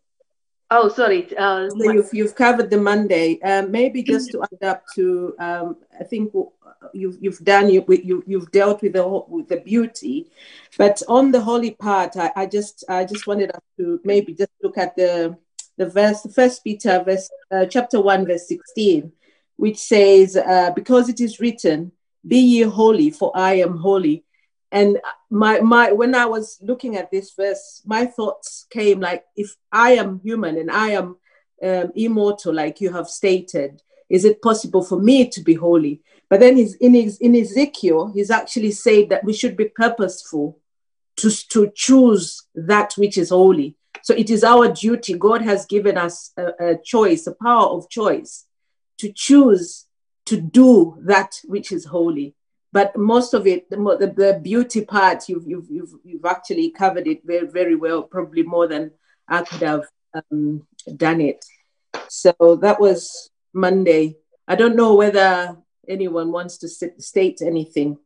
Oh, 0.71 0.89
sorry. 0.89 1.27
Uh, 1.38 1.69
so 1.69 1.91
you've, 1.91 2.10
you've 2.13 2.36
covered 2.36 2.69
the 2.69 2.77
Monday. 2.77 3.39
Um, 3.41 3.69
maybe 3.69 4.01
just 4.01 4.32
to 4.32 4.43
add 4.43 4.67
up 4.67 4.84
to, 4.95 5.36
um, 5.38 5.77
I 5.99 6.03
think 6.03 6.34
you've 6.93 7.17
you've 7.21 7.39
done 7.39 7.69
you, 7.69 7.86
you 7.88 8.23
you've 8.25 8.51
dealt 8.51 8.82
with 8.82 8.93
the 8.93 9.08
with 9.27 9.49
the 9.49 9.58
beauty, 9.58 10.32
but 10.77 11.01
on 11.08 11.32
the 11.32 11.41
holy 11.41 11.71
part, 11.71 12.17
I, 12.17 12.32
I 12.36 12.45
just 12.45 12.84
I 12.89 13.06
just 13.06 13.27
wanted 13.27 13.51
us 13.51 13.62
to 13.77 13.99
maybe 14.03 14.34
just 14.34 14.51
look 14.63 14.77
at 14.77 14.95
the 14.95 15.38
the 15.77 15.86
verse, 15.86 16.25
First 16.34 16.63
Peter, 16.63 17.03
verse 17.03 17.29
uh, 17.51 17.65
chapter 17.65 18.01
one, 18.01 18.25
verse 18.25 18.47
sixteen, 18.47 19.12
which 19.58 19.77
says, 19.77 20.36
uh, 20.38 20.71
"Because 20.71 21.10
it 21.10 21.19
is 21.19 21.39
written, 21.39 21.91
Be 22.27 22.38
ye 22.38 22.62
holy, 22.62 23.12
for 23.12 23.32
I 23.36 23.56
am 23.56 23.77
holy." 23.77 24.23
And 24.73 24.99
my 25.29 25.59
my 25.59 25.91
when 25.91 26.15
I 26.15 26.25
was 26.25 26.57
looking 26.59 26.97
at 26.97 27.12
this 27.12 27.31
verse, 27.36 27.83
my 27.86 28.07
thoughts 28.07 28.65
came 28.71 28.99
like, 28.99 29.23
if 29.36 29.55
I 29.71 29.91
am 29.91 30.19
human 30.23 30.57
and 30.57 30.71
I 30.71 30.89
am 30.89 31.17
um, 31.63 31.91
immortal, 31.95 32.55
like 32.55 32.81
you 32.81 32.91
have 32.91 33.07
stated, 33.07 33.83
is 34.09 34.25
it 34.25 34.41
possible 34.41 34.83
for 34.83 34.99
me 34.99 35.29
to 35.29 35.41
be 35.41 35.53
holy? 35.53 36.01
But 36.27 36.39
then 36.39 36.57
he's 36.57 36.73
in 36.77 36.95
his 36.95 37.19
in 37.19 37.36
Ezekiel, 37.36 38.12
he's 38.15 38.31
actually 38.31 38.71
said 38.71 39.09
that 39.09 39.23
we 39.23 39.33
should 39.33 39.55
be 39.55 39.65
purposeful 39.65 40.57
to, 41.17 41.29
to 41.49 41.71
choose 41.75 42.41
that 42.55 42.93
which 42.93 43.19
is 43.19 43.29
holy. 43.29 43.75
So 44.01 44.15
it 44.15 44.31
is 44.31 44.43
our 44.43 44.69
duty. 44.69 45.13
God 45.13 45.43
has 45.43 45.67
given 45.67 45.99
us 45.99 46.31
a, 46.36 46.71
a 46.71 46.77
choice, 46.83 47.27
a 47.27 47.36
power 47.36 47.67
of 47.67 47.91
choice 47.91 48.47
to 48.97 49.13
choose 49.13 49.86
to 50.25 50.41
do 50.41 50.97
that 51.05 51.39
which 51.45 51.71
is 51.71 51.86
holy 51.86 52.33
but 52.73 52.97
most 52.97 53.36
of 53.36 53.45
it, 53.45 53.69
the, 53.69 53.77
the, 53.77 54.07
the, 54.07 54.39
beauty 54.41 54.83
part, 54.83 55.29
you've, 55.29 55.47
you've, 55.47 55.69
you've, 55.69 55.93
you've 56.03 56.25
actually 56.25 56.71
covered 56.71 57.07
it 57.07 57.21
very, 57.23 57.45
very 57.45 57.75
well, 57.75 58.01
probably 58.01 58.41
more 58.41 58.67
than 58.67 58.89
I 59.27 59.43
could 59.43 59.62
have 59.62 59.83
um, 60.15 60.65
done 60.97 61.21
it. 61.21 61.45
So 62.09 62.33
that 62.62 62.81
was 62.81 63.29
Monday. 63.53 64.17
I 64.47 64.55
don't 64.55 64.75
know 64.75 64.95
whether 64.95 65.55
anyone 65.88 66.31
wants 66.31 66.57
to 66.57 66.67
state 66.67 67.43
anything. 67.43 67.99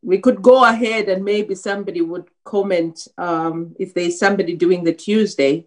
We 0.00 0.18
could 0.18 0.40
go 0.40 0.64
ahead 0.64 1.08
and 1.08 1.24
maybe 1.24 1.56
somebody 1.56 2.02
would 2.02 2.28
comment 2.44 3.08
um, 3.18 3.74
if 3.80 3.94
there's 3.94 4.20
somebody 4.20 4.54
doing 4.54 4.84
the 4.84 4.94
Tuesday. 4.94 5.66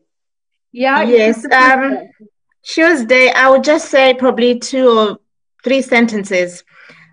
Yeah. 0.72 1.04
Yes. 1.04 1.44
Um, 1.52 2.08
Tuesday, 2.64 3.32
I 3.32 3.50
would 3.50 3.64
just 3.64 3.90
say 3.90 4.14
probably 4.14 4.60
two 4.60 4.88
or 4.90 5.18
three 5.64 5.82
sentences. 5.82 6.64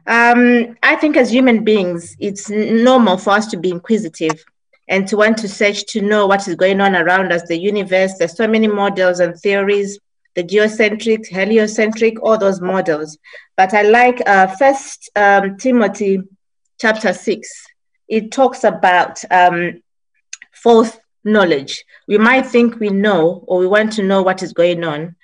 Um, 0.07 0.77
I 0.83 0.97
think 0.97 1.17
as 1.17 1.31
human 1.31 1.65
beings, 1.65 2.17
it's 2.19 2.49
normal 2.51 3.19
for 3.19 3.31
us 3.31 3.47
to 3.49 3.57
be 3.57 3.71
inquisitive 3.71 4.43
and 4.89 5.07
to 5.09 5.17
want 5.17 5.37
to 5.39 5.49
search 5.49 5.85
to 5.87 6.01
know 6.01 6.27
what 6.27 6.49
is 6.49 6.55
going 6.55 6.81
on 6.81 6.97
around 6.97 7.33
us, 7.33 7.47
the 7.47 7.59
universe. 7.59 8.15
There's 8.19 8.37
so 8.37 8.49
many 8.49 8.67
models 8.67 9.21
and 9.21 9.37
theories, 9.39 9.99
the 10.35 10.43
geocentric, 10.43 11.27
heliocentric, 11.27 12.23
all 12.23 12.39
those 12.39 12.61
models. 12.61 13.19
But 13.57 13.75
I 13.75 13.83
like 13.83 14.23
uh, 14.27 14.47
First 14.47 15.11
um, 15.15 15.57
Timothy 15.59 16.23
chapter 16.81 17.13
six. 17.13 17.51
It 18.09 18.33
talks 18.33 18.65
about 18.65 19.23
um, 19.31 19.83
false 20.55 20.99
knowledge. 21.25 21.85
We 22.07 22.17
might 22.17 22.47
think 22.47 22.81
we 22.81 22.89
know 22.89 23.45
or 23.47 23.59
we 23.59 23.67
want 23.67 23.93
to 23.95 24.03
know 24.03 24.23
what 24.23 24.43
is 24.43 24.55
going 24.55 24.85
on, 24.85 25.17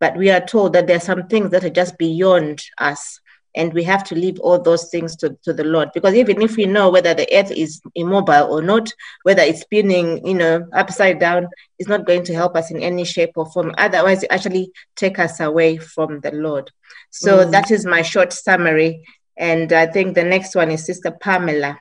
but 0.00 0.16
we 0.16 0.30
are 0.30 0.40
told 0.40 0.72
that 0.72 0.86
there 0.86 0.96
are 0.96 1.00
some 1.00 1.28
things 1.28 1.50
that 1.50 1.64
are 1.64 1.70
just 1.70 1.96
beyond 1.98 2.62
us 2.78 3.20
and 3.54 3.74
we 3.74 3.82
have 3.82 4.04
to 4.04 4.14
leave 4.14 4.38
all 4.40 4.60
those 4.60 4.88
things 4.90 5.16
to, 5.16 5.36
to 5.42 5.52
the 5.52 5.64
lord. 5.64 5.90
Because 5.92 6.14
even 6.14 6.40
if 6.40 6.56
we 6.56 6.66
know 6.66 6.88
whether 6.88 7.14
the 7.14 7.28
earth 7.32 7.50
is 7.50 7.80
immobile 7.94 8.48
or 8.50 8.62
not 8.62 8.92
whether 9.22 9.42
it's 9.42 9.62
spinning 9.62 10.26
you 10.26 10.34
know 10.34 10.66
upside 10.72 11.18
down 11.18 11.48
it's 11.78 11.88
not 11.88 12.06
going 12.06 12.24
to 12.24 12.34
help 12.34 12.56
us 12.56 12.70
in 12.70 12.82
any 12.82 13.04
shape 13.04 13.32
or 13.36 13.50
form. 13.50 13.74
Otherwise 13.78 14.22
it 14.22 14.32
actually 14.32 14.72
take 14.96 15.18
us 15.18 15.40
away 15.40 15.78
from 15.78 16.20
the 16.20 16.32
lord. 16.32 16.70
So 17.10 17.38
mm. 17.38 17.50
that 17.50 17.70
is 17.70 17.84
my 17.84 18.02
short 18.02 18.32
summary. 18.32 19.04
And 19.36 19.72
i 19.72 19.86
think 19.86 20.14
the 20.14 20.24
next 20.24 20.54
one 20.54 20.70
is 20.70 20.86
sister 20.86 21.10
pamela 21.10 21.78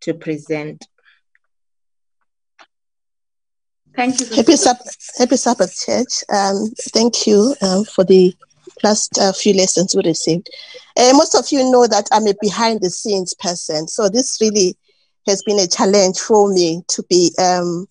to 0.00 0.14
present 0.14 0.86
Thank 3.98 4.20
you. 4.20 4.36
Happy 4.36 4.54
Sabbath, 4.54 4.96
Happy 5.18 5.36
Sabbath, 5.36 5.84
Church. 5.84 6.22
Um, 6.32 6.70
thank 6.92 7.26
you 7.26 7.56
um, 7.60 7.82
for 7.82 8.04
the 8.04 8.32
last 8.84 9.18
uh, 9.18 9.32
few 9.32 9.52
lessons 9.54 9.92
we 9.92 10.02
received. 10.04 10.48
Uh, 10.96 11.10
most 11.14 11.34
of 11.34 11.50
you 11.50 11.68
know 11.68 11.84
that 11.88 12.08
I'm 12.12 12.28
a 12.28 12.34
behind 12.40 12.80
the 12.80 12.90
scenes 12.90 13.34
person, 13.34 13.88
so 13.88 14.08
this 14.08 14.38
really 14.40 14.76
has 15.26 15.42
been 15.42 15.58
a 15.58 15.66
challenge 15.66 16.20
for 16.20 16.48
me 16.48 16.82
to 16.86 17.02
be 17.10 17.32
um, 17.40 17.88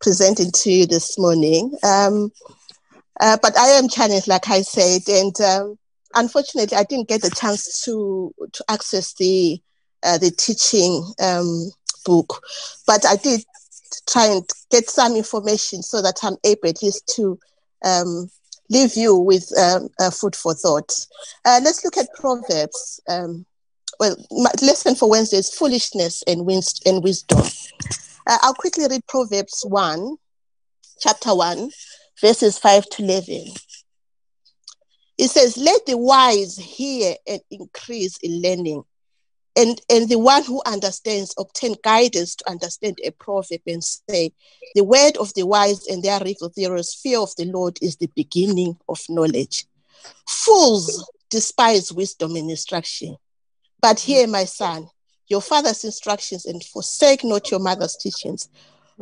presenting 0.00 0.50
to 0.50 0.72
you 0.72 0.86
this 0.86 1.16
morning. 1.20 1.72
Um, 1.84 2.32
uh, 3.20 3.38
but 3.40 3.56
I 3.56 3.68
am 3.78 3.88
challenged, 3.88 4.26
like 4.26 4.50
I 4.50 4.62
said, 4.62 5.02
and 5.08 5.40
um, 5.40 5.78
unfortunately, 6.16 6.76
I 6.76 6.82
didn't 6.82 7.06
get 7.06 7.22
the 7.22 7.30
chance 7.30 7.84
to 7.84 8.34
to 8.54 8.64
access 8.68 9.14
the 9.14 9.60
uh, 10.02 10.18
the 10.18 10.32
teaching 10.32 11.04
um, 11.22 11.70
book, 12.04 12.42
but 12.88 13.06
I 13.06 13.14
did 13.14 13.44
try 14.06 14.26
and 14.26 14.48
get 14.70 14.88
some 14.88 15.16
information 15.16 15.82
so 15.82 16.02
that 16.02 16.20
I'm 16.22 16.36
able 16.44 16.68
at 16.68 16.82
least 16.82 17.10
to 17.16 17.38
um, 17.84 18.30
leave 18.70 18.96
you 18.96 19.16
with 19.16 19.50
um, 19.58 19.88
food 20.10 20.36
for 20.36 20.54
thought. 20.54 21.06
Uh, 21.44 21.60
let's 21.62 21.84
look 21.84 21.96
at 21.96 22.08
Proverbs. 22.14 23.00
Um, 23.08 23.46
well, 24.00 24.16
my 24.30 24.50
lesson 24.62 24.94
for 24.94 25.08
Wednesday 25.08 25.38
is 25.38 25.54
foolishness 25.54 26.22
and, 26.26 26.44
wins- 26.44 26.80
and 26.84 27.02
wisdom. 27.02 27.42
Uh, 28.26 28.38
I'll 28.42 28.54
quickly 28.54 28.86
read 28.88 29.06
Proverbs 29.06 29.64
1, 29.66 30.16
chapter 31.00 31.34
1, 31.34 31.70
verses 32.20 32.58
5 32.58 32.88
to 32.90 33.02
11. 33.02 33.44
It 35.16 35.28
says, 35.28 35.56
Let 35.56 35.86
the 35.86 35.96
wise 35.96 36.56
hear 36.56 37.14
and 37.26 37.40
increase 37.50 38.16
in 38.18 38.42
learning 38.42 38.82
and 39.56 39.80
and 39.88 40.08
the 40.08 40.18
one 40.18 40.42
who 40.44 40.62
understands 40.66 41.34
obtain 41.38 41.76
guidance 41.82 42.34
to 42.36 42.50
understand 42.50 42.98
a 43.04 43.10
proverb 43.10 43.60
and 43.66 43.82
say 43.84 44.32
the 44.74 44.84
word 44.84 45.16
of 45.18 45.32
the 45.34 45.44
wise 45.44 45.86
and 45.86 46.02
their 46.02 46.20
there 46.56 46.76
is 46.76 46.94
fear 46.94 47.20
of 47.20 47.34
the 47.36 47.44
lord 47.46 47.78
is 47.80 47.96
the 47.96 48.10
beginning 48.14 48.76
of 48.88 49.00
knowledge. 49.08 49.66
Fools 50.28 51.08
despise 51.30 51.92
wisdom 51.92 52.36
and 52.36 52.50
instruction. 52.50 53.16
But 53.80 54.00
hear 54.00 54.26
my 54.26 54.44
son 54.44 54.88
your 55.28 55.40
father's 55.40 55.84
instructions 55.84 56.44
and 56.44 56.62
forsake 56.64 57.24
not 57.24 57.50
your 57.50 57.60
mother's 57.60 57.96
teachings 57.96 58.48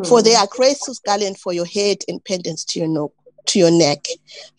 for 0.07 0.23
they 0.23 0.35
are 0.35 0.47
gracious 0.47 0.99
garland 1.05 1.39
for 1.39 1.53
your 1.53 1.67
head 1.67 1.99
and 2.09 2.25
pendants 2.25 2.65
to 2.65 2.79
your 2.81 2.89
neck 2.89 3.11
to 3.45 3.59
your 3.59 3.71
neck. 3.73 4.07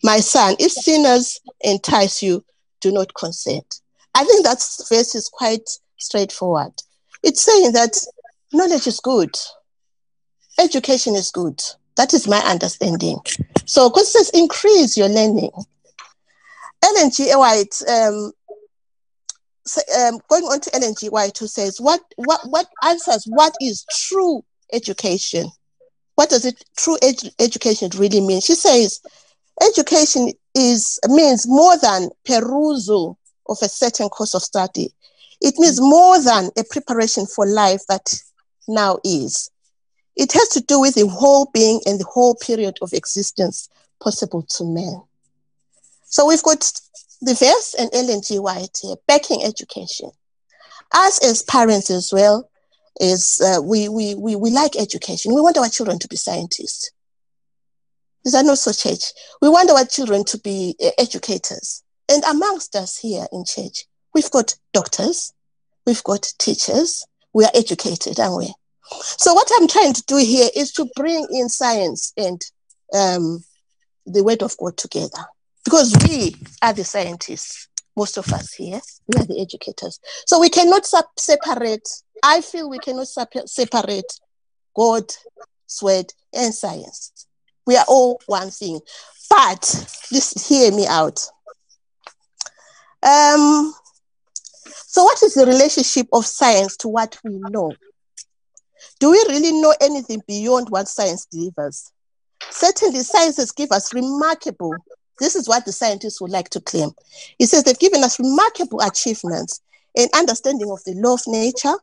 My 0.02 0.20
son 0.20 0.56
if 0.58 0.72
sinners 0.72 1.40
entice 1.62 2.22
you 2.22 2.44
do 2.80 2.92
not 2.92 3.14
consent. 3.14 3.80
I 4.14 4.24
think 4.24 4.44
that 4.44 4.58
verse 4.88 5.14
is 5.14 5.28
quite 5.28 5.68
straightforward. 6.04 6.72
It's 7.22 7.42
saying 7.42 7.72
that 7.72 7.96
knowledge 8.52 8.86
is 8.86 9.00
good, 9.00 9.34
education 10.58 11.14
is 11.14 11.30
good. 11.30 11.60
That 11.96 12.12
is 12.12 12.26
my 12.26 12.38
understanding. 12.38 13.18
So, 13.66 13.92
says 13.94 14.30
increase 14.34 14.96
your 14.96 15.08
learning. 15.08 15.50
Ellen. 16.82 17.10
White, 17.38 17.82
um, 17.88 18.32
um, 19.98 20.18
going 20.28 20.44
on 20.44 20.60
to 20.60 20.74
Ellen. 20.74 20.94
White, 21.08 21.38
who 21.38 21.46
says, 21.46 21.80
what, 21.80 22.00
what, 22.16 22.40
what 22.48 22.66
answers 22.82 23.24
what 23.26 23.54
is 23.60 23.86
true 23.90 24.44
education? 24.72 25.46
What 26.16 26.30
does 26.30 26.44
it 26.44 26.64
true 26.76 26.98
ed- 27.02 27.32
education 27.38 27.90
really 27.96 28.20
mean? 28.20 28.40
She 28.40 28.54
says, 28.54 29.00
education 29.62 30.32
is 30.54 30.98
means 31.08 31.46
more 31.46 31.76
than 31.78 32.10
perusal 32.24 33.18
of 33.48 33.58
a 33.62 33.68
certain 33.68 34.08
course 34.08 34.34
of 34.34 34.42
study. 34.42 34.92
It 35.44 35.58
means 35.58 35.78
more 35.78 36.18
than 36.22 36.48
a 36.56 36.64
preparation 36.64 37.26
for 37.26 37.46
life 37.46 37.82
that 37.90 38.14
now 38.66 38.98
is. 39.04 39.50
It 40.16 40.32
has 40.32 40.48
to 40.50 40.62
do 40.62 40.80
with 40.80 40.94
the 40.94 41.06
whole 41.06 41.50
being 41.52 41.82
and 41.84 42.00
the 42.00 42.06
whole 42.06 42.34
period 42.34 42.78
of 42.80 42.94
existence 42.94 43.68
possible 44.02 44.40
to 44.56 44.64
man. 44.64 45.02
So 46.06 46.26
we've 46.26 46.42
got 46.42 46.72
the 47.20 47.34
verse 47.34 47.74
and 47.78 47.90
Ellen 47.92 48.22
G. 48.26 48.38
White 48.38 48.78
here, 48.80 48.94
backing 49.06 49.44
education. 49.44 50.10
Us 50.94 51.22
as 51.22 51.42
parents 51.42 51.90
as 51.90 52.10
well, 52.10 52.48
is 52.98 53.38
uh, 53.44 53.60
we, 53.60 53.90
we, 53.90 54.14
we, 54.14 54.36
we 54.36 54.50
like 54.50 54.76
education. 54.76 55.34
We 55.34 55.42
want 55.42 55.58
our 55.58 55.68
children 55.68 55.98
to 55.98 56.08
be 56.08 56.16
scientists. 56.16 56.90
Is 58.24 58.32
that 58.32 58.46
not 58.46 58.56
so, 58.56 58.72
church? 58.72 59.12
We 59.42 59.50
want 59.50 59.70
our 59.70 59.84
children 59.84 60.24
to 60.24 60.38
be 60.38 60.74
uh, 60.82 60.90
educators. 60.96 61.82
And 62.08 62.24
amongst 62.24 62.76
us 62.76 62.96
here 62.96 63.26
in 63.30 63.44
church, 63.44 63.84
we've 64.14 64.30
got 64.30 64.54
doctors, 64.72 65.32
we've 65.86 66.04
got 66.04 66.32
teachers, 66.38 67.06
we 67.32 67.44
are 67.44 67.50
educated, 67.54 68.18
aren't 68.18 68.38
we? 68.38 68.54
So, 69.00 69.34
what 69.34 69.50
I'm 69.56 69.68
trying 69.68 69.92
to 69.94 70.02
do 70.06 70.16
here 70.16 70.48
is 70.54 70.72
to 70.72 70.86
bring 70.94 71.26
in 71.30 71.48
science 71.48 72.12
and 72.16 72.40
um, 72.94 73.44
the 74.06 74.22
word 74.22 74.42
of 74.42 74.56
God 74.56 74.76
together 74.76 75.24
because 75.64 75.96
we 76.06 76.36
are 76.62 76.72
the 76.72 76.84
scientists, 76.84 77.68
most 77.96 78.16
of 78.18 78.32
us 78.32 78.52
here, 78.52 78.80
we 79.08 79.20
are 79.20 79.24
the 79.24 79.40
educators. 79.40 79.98
So, 80.26 80.40
we 80.40 80.48
cannot 80.48 80.86
separate, 81.18 81.88
I 82.22 82.40
feel 82.40 82.70
we 82.70 82.78
cannot 82.78 83.08
separate 83.08 84.20
God's 84.76 85.18
word 85.82 86.12
and 86.32 86.54
science. 86.54 87.26
We 87.66 87.76
are 87.76 87.84
all 87.88 88.20
one 88.26 88.50
thing. 88.50 88.80
But, 89.30 89.62
just 90.12 90.46
hear 90.46 90.70
me 90.70 90.86
out. 90.86 91.26
Um, 93.02 93.74
so, 94.66 95.04
what 95.04 95.22
is 95.22 95.34
the 95.34 95.46
relationship 95.46 96.06
of 96.12 96.26
science 96.26 96.76
to 96.78 96.88
what 96.88 97.18
we 97.24 97.38
know? 97.50 97.72
Do 99.00 99.10
we 99.10 99.24
really 99.28 99.52
know 99.52 99.74
anything 99.80 100.22
beyond 100.26 100.70
what 100.70 100.88
science 100.88 101.26
delivers? 101.26 101.90
Certainly, 102.50 103.00
science 103.00 103.36
has 103.36 103.50
given 103.50 103.76
us 103.76 103.92
remarkable, 103.92 104.74
this 105.20 105.36
is 105.36 105.48
what 105.48 105.64
the 105.64 105.72
scientists 105.72 106.20
would 106.20 106.30
like 106.30 106.48
to 106.50 106.60
claim. 106.60 106.90
He 107.38 107.46
says 107.46 107.64
they've 107.64 107.78
given 107.78 108.02
us 108.02 108.18
remarkable 108.18 108.80
achievements 108.80 109.60
in 109.94 110.08
understanding 110.14 110.70
of 110.70 110.82
the 110.84 110.94
law 110.94 111.14
of 111.14 111.22
nature, 111.26 111.74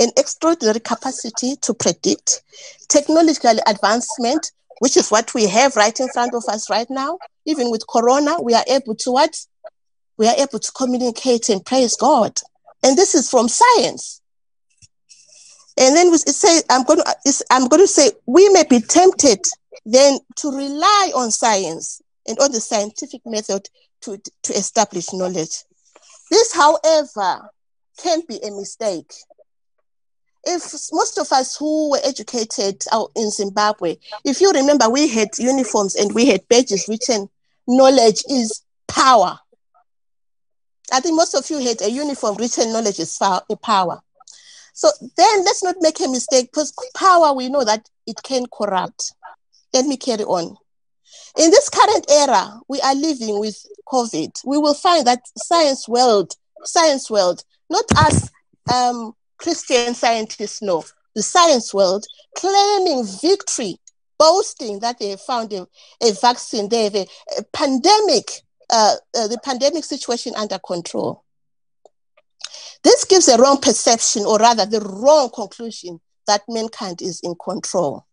an 0.00 0.10
extraordinary 0.16 0.80
capacity 0.80 1.56
to 1.56 1.74
predict, 1.74 2.42
technological 2.88 3.58
advancement, 3.66 4.52
which 4.80 4.96
is 4.96 5.10
what 5.10 5.34
we 5.34 5.46
have 5.46 5.76
right 5.76 5.98
in 6.00 6.08
front 6.08 6.34
of 6.34 6.44
us 6.48 6.70
right 6.70 6.88
now. 6.90 7.18
Even 7.44 7.70
with 7.70 7.86
Corona, 7.86 8.40
we 8.40 8.54
are 8.54 8.64
able 8.66 8.94
to 8.96 9.12
what? 9.12 9.36
We 10.20 10.28
are 10.28 10.36
able 10.36 10.58
to 10.58 10.72
communicate 10.72 11.48
and 11.48 11.64
praise 11.64 11.96
God. 11.96 12.38
And 12.82 12.94
this 12.94 13.14
is 13.14 13.30
from 13.30 13.48
science. 13.48 14.20
And 15.78 15.96
then 15.96 16.08
it 16.08 16.18
says, 16.18 16.62
I'm 16.68 16.84
going 16.84 16.98
to, 16.98 17.44
I'm 17.50 17.68
going 17.68 17.82
to 17.82 17.88
say, 17.88 18.10
we 18.26 18.50
may 18.50 18.64
be 18.68 18.80
tempted 18.80 19.46
then 19.86 20.18
to 20.36 20.50
rely 20.50 21.12
on 21.16 21.30
science 21.30 22.02
and 22.28 22.38
on 22.38 22.52
the 22.52 22.60
scientific 22.60 23.22
method 23.24 23.66
to, 24.02 24.20
to 24.42 24.52
establish 24.52 25.10
knowledge. 25.14 25.64
This, 26.30 26.54
however, 26.54 27.48
can 27.96 28.20
be 28.28 28.40
a 28.42 28.50
mistake. 28.50 29.14
If 30.44 30.70
most 30.92 31.16
of 31.16 31.32
us 31.32 31.56
who 31.56 31.92
were 31.92 32.00
educated 32.04 32.84
out 32.92 33.10
in 33.16 33.30
Zimbabwe, 33.30 33.96
if 34.26 34.42
you 34.42 34.52
remember, 34.52 34.90
we 34.90 35.08
had 35.08 35.28
uniforms 35.38 35.94
and 35.94 36.14
we 36.14 36.26
had 36.26 36.46
badges 36.48 36.88
written, 36.88 37.30
knowledge 37.66 38.22
is 38.28 38.62
power. 38.86 39.38
I 40.92 41.00
think 41.00 41.16
most 41.16 41.34
of 41.34 41.48
you 41.50 41.58
had 41.58 41.82
a 41.82 41.90
uniform 41.90 42.36
written 42.36 42.72
knowledge 42.72 42.98
is 42.98 43.18
power. 43.62 44.00
So 44.72 44.88
then 45.16 45.44
let's 45.44 45.62
not 45.62 45.76
make 45.80 46.00
a 46.00 46.08
mistake 46.08 46.50
because 46.52 46.72
power, 46.94 47.34
we 47.34 47.48
know 47.48 47.64
that 47.64 47.88
it 48.06 48.22
can 48.22 48.46
corrupt. 48.46 49.12
Let 49.72 49.86
me 49.86 49.96
carry 49.96 50.24
on. 50.24 50.56
In 51.38 51.50
this 51.50 51.68
current 51.68 52.06
era, 52.10 52.60
we 52.68 52.80
are 52.80 52.94
living 52.94 53.38
with 53.38 53.64
COVID. 53.86 54.40
We 54.44 54.58
will 54.58 54.74
find 54.74 55.06
that 55.06 55.22
science 55.36 55.88
world, 55.88 56.34
science 56.64 57.10
world, 57.10 57.44
not 57.68 57.84
us 57.96 58.30
um, 58.72 59.14
Christian 59.38 59.94
scientists, 59.94 60.62
no, 60.62 60.84
the 61.14 61.22
science 61.22 61.72
world 61.74 62.04
claiming 62.36 63.04
victory, 63.20 63.78
boasting 64.18 64.80
that 64.80 64.98
they 64.98 65.16
found 65.16 65.52
a, 65.52 65.66
a 66.02 66.12
vaccine, 66.20 66.68
they 66.68 66.84
have 66.84 66.94
a, 66.94 67.06
a 67.38 67.42
pandemic 67.52 68.42
uh, 68.70 68.94
uh, 69.16 69.28
the 69.28 69.38
pandemic 69.44 69.84
situation 69.84 70.32
under 70.36 70.58
control. 70.58 71.24
This 72.82 73.04
gives 73.04 73.28
a 73.28 73.36
wrong 73.36 73.60
perception, 73.60 74.24
or 74.24 74.38
rather, 74.38 74.64
the 74.64 74.80
wrong 74.80 75.30
conclusion 75.34 76.00
that 76.26 76.42
mankind 76.48 77.02
is 77.02 77.20
in 77.22 77.34
control. 77.42 78.06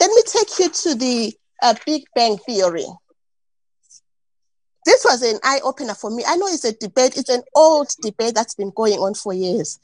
Let 0.00 0.10
me 0.10 0.22
take 0.26 0.58
you 0.58 0.70
to 0.70 0.94
the 0.94 1.34
uh, 1.62 1.74
Big 1.84 2.04
Bang 2.14 2.38
Theory. 2.38 2.86
This 4.84 5.04
was 5.04 5.22
an 5.22 5.40
eye 5.42 5.60
opener 5.64 5.94
for 5.94 6.10
me. 6.10 6.22
I 6.26 6.36
know 6.36 6.46
it's 6.46 6.64
a 6.64 6.72
debate, 6.72 7.16
it's 7.16 7.28
an 7.28 7.42
old 7.54 7.88
debate 8.02 8.34
that's 8.34 8.54
been 8.54 8.70
going 8.74 8.94
on 8.94 9.14
for 9.14 9.32
years. 9.32 9.80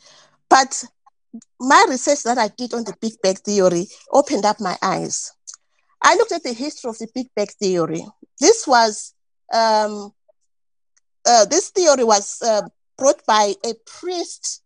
But 0.48 0.84
my 1.58 1.86
research 1.88 2.22
that 2.22 2.38
I 2.38 2.48
did 2.48 2.72
on 2.72 2.84
the 2.84 2.94
Big 3.00 3.14
Bang 3.22 3.34
Theory 3.34 3.88
opened 4.12 4.44
up 4.44 4.60
my 4.60 4.76
eyes. 4.80 5.32
I 6.02 6.14
looked 6.14 6.32
at 6.32 6.42
the 6.42 6.52
history 6.52 6.88
of 6.88 6.98
the 6.98 7.08
Big 7.14 7.28
Bang 7.34 7.46
Theory. 7.46 8.04
This 8.38 8.66
was 8.66 9.14
um, 9.52 10.12
uh, 11.26 11.44
this 11.46 11.70
theory 11.70 12.04
was 12.04 12.40
uh, 12.42 12.62
brought 12.96 13.24
by 13.26 13.54
a 13.64 13.74
priest. 13.86 14.62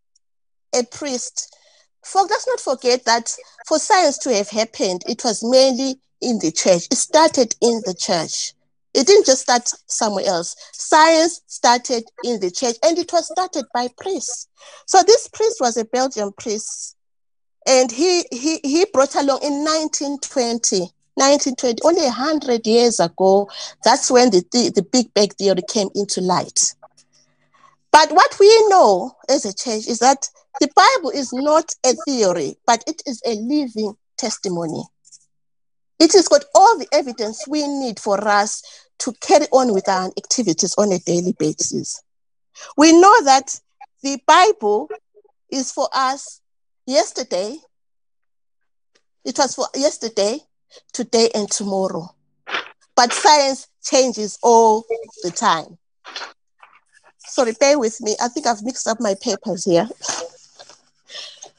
A 0.75 0.85
priest. 0.85 1.55
Folks, 2.05 2.31
let's 2.31 2.47
not 2.47 2.61
forget 2.61 3.05
that 3.05 3.35
for 3.67 3.79
science 3.79 4.19
to 4.19 4.35
have 4.35 4.49
happened, 4.49 5.03
it 5.09 5.25
was 5.25 5.43
mainly 5.43 5.97
in 6.21 6.39
the 6.39 6.53
church. 6.53 6.87
It 6.91 6.97
started 6.97 7.55
in 7.61 7.83
the 7.85 7.95
church. 7.95 8.53
It 8.95 9.07
didn't 9.07 9.27
just 9.27 9.43
start 9.43 9.69
somewhere 9.87 10.25
else. 10.27 10.57
Science 10.73 11.43
started 11.47 12.05
in 12.25 12.41
the 12.41 12.51
church, 12.51 12.77
and 12.83 12.97
it 12.99 13.13
was 13.13 13.27
started 13.27 13.67
by 13.75 13.89
priests. 13.99 14.49
So 14.87 15.03
this 15.03 15.29
priest 15.29 15.57
was 15.61 15.77
a 15.77 15.85
Belgian 15.85 16.33
priest, 16.33 16.97
and 17.67 17.91
he 17.93 18.25
he 18.31 18.61
he 18.63 18.87
brought 18.93 19.15
along 19.15 19.41
in 19.43 19.65
1920 19.65 20.91
1920, 21.17 21.83
only 21.83 22.03
100 22.03 22.67
years 22.67 23.01
ago, 23.01 23.51
that's 23.85 24.11
when 24.11 24.31
the, 24.31 24.45
the, 24.53 24.71
the 24.75 24.83
Big 24.83 25.13
Bang 25.15 25.31
Theory 25.31 25.63
came 25.69 25.89
into 25.95 26.21
light. 26.21 26.75
But 27.91 28.13
what 28.13 28.39
we 28.39 28.69
know 28.69 29.13
as 29.29 29.45
a 29.45 29.55
church 29.55 29.89
is 29.89 29.99
that 30.01 30.29
the 30.61 30.69
Bible 30.75 31.11
is 31.11 31.33
not 31.33 31.73
a 31.85 31.95
theory, 32.05 32.57
but 32.67 32.85
it 32.87 33.03
is 33.07 33.23
a 33.27 33.35
living 33.35 33.95
testimony. 34.19 34.83
It 35.99 36.13
has 36.13 36.29
got 36.29 36.45
all 36.55 36.79
the 36.79 36.89
evidence 36.93 37.47
we 37.49 37.67
need 37.67 37.99
for 37.99 38.27
us 38.27 38.63
to 38.99 39.13
carry 39.21 39.47
on 39.53 39.73
with 39.73 39.89
our 39.89 40.11
activities 40.19 40.75
on 40.77 40.93
a 40.93 40.99
daily 40.99 41.35
basis. 41.39 42.03
We 42.77 42.93
know 42.93 43.25
that 43.25 43.59
the 44.03 44.19
Bible 44.27 44.89
is 45.51 45.73
for 45.73 45.89
us 45.95 46.41
yesterday. 46.87 47.57
It 49.25 49.39
was 49.39 49.55
for 49.55 49.67
yesterday, 49.75 50.41
today 50.93 51.31
and 51.35 51.51
tomorrow. 51.51 52.15
But 52.95 53.13
science 53.13 53.69
changes 53.85 54.39
all 54.43 54.85
the 55.23 55.31
time. 55.31 55.79
Sorry, 57.19 57.53
bear 57.61 57.79
with 57.79 58.01
me. 58.01 58.17
I 58.21 58.29
think 58.29 58.47
I've 58.47 58.63
mixed 58.63 58.89
up 58.89 59.01
my 59.01 59.15
papers 59.21 59.65
here. 59.65 59.89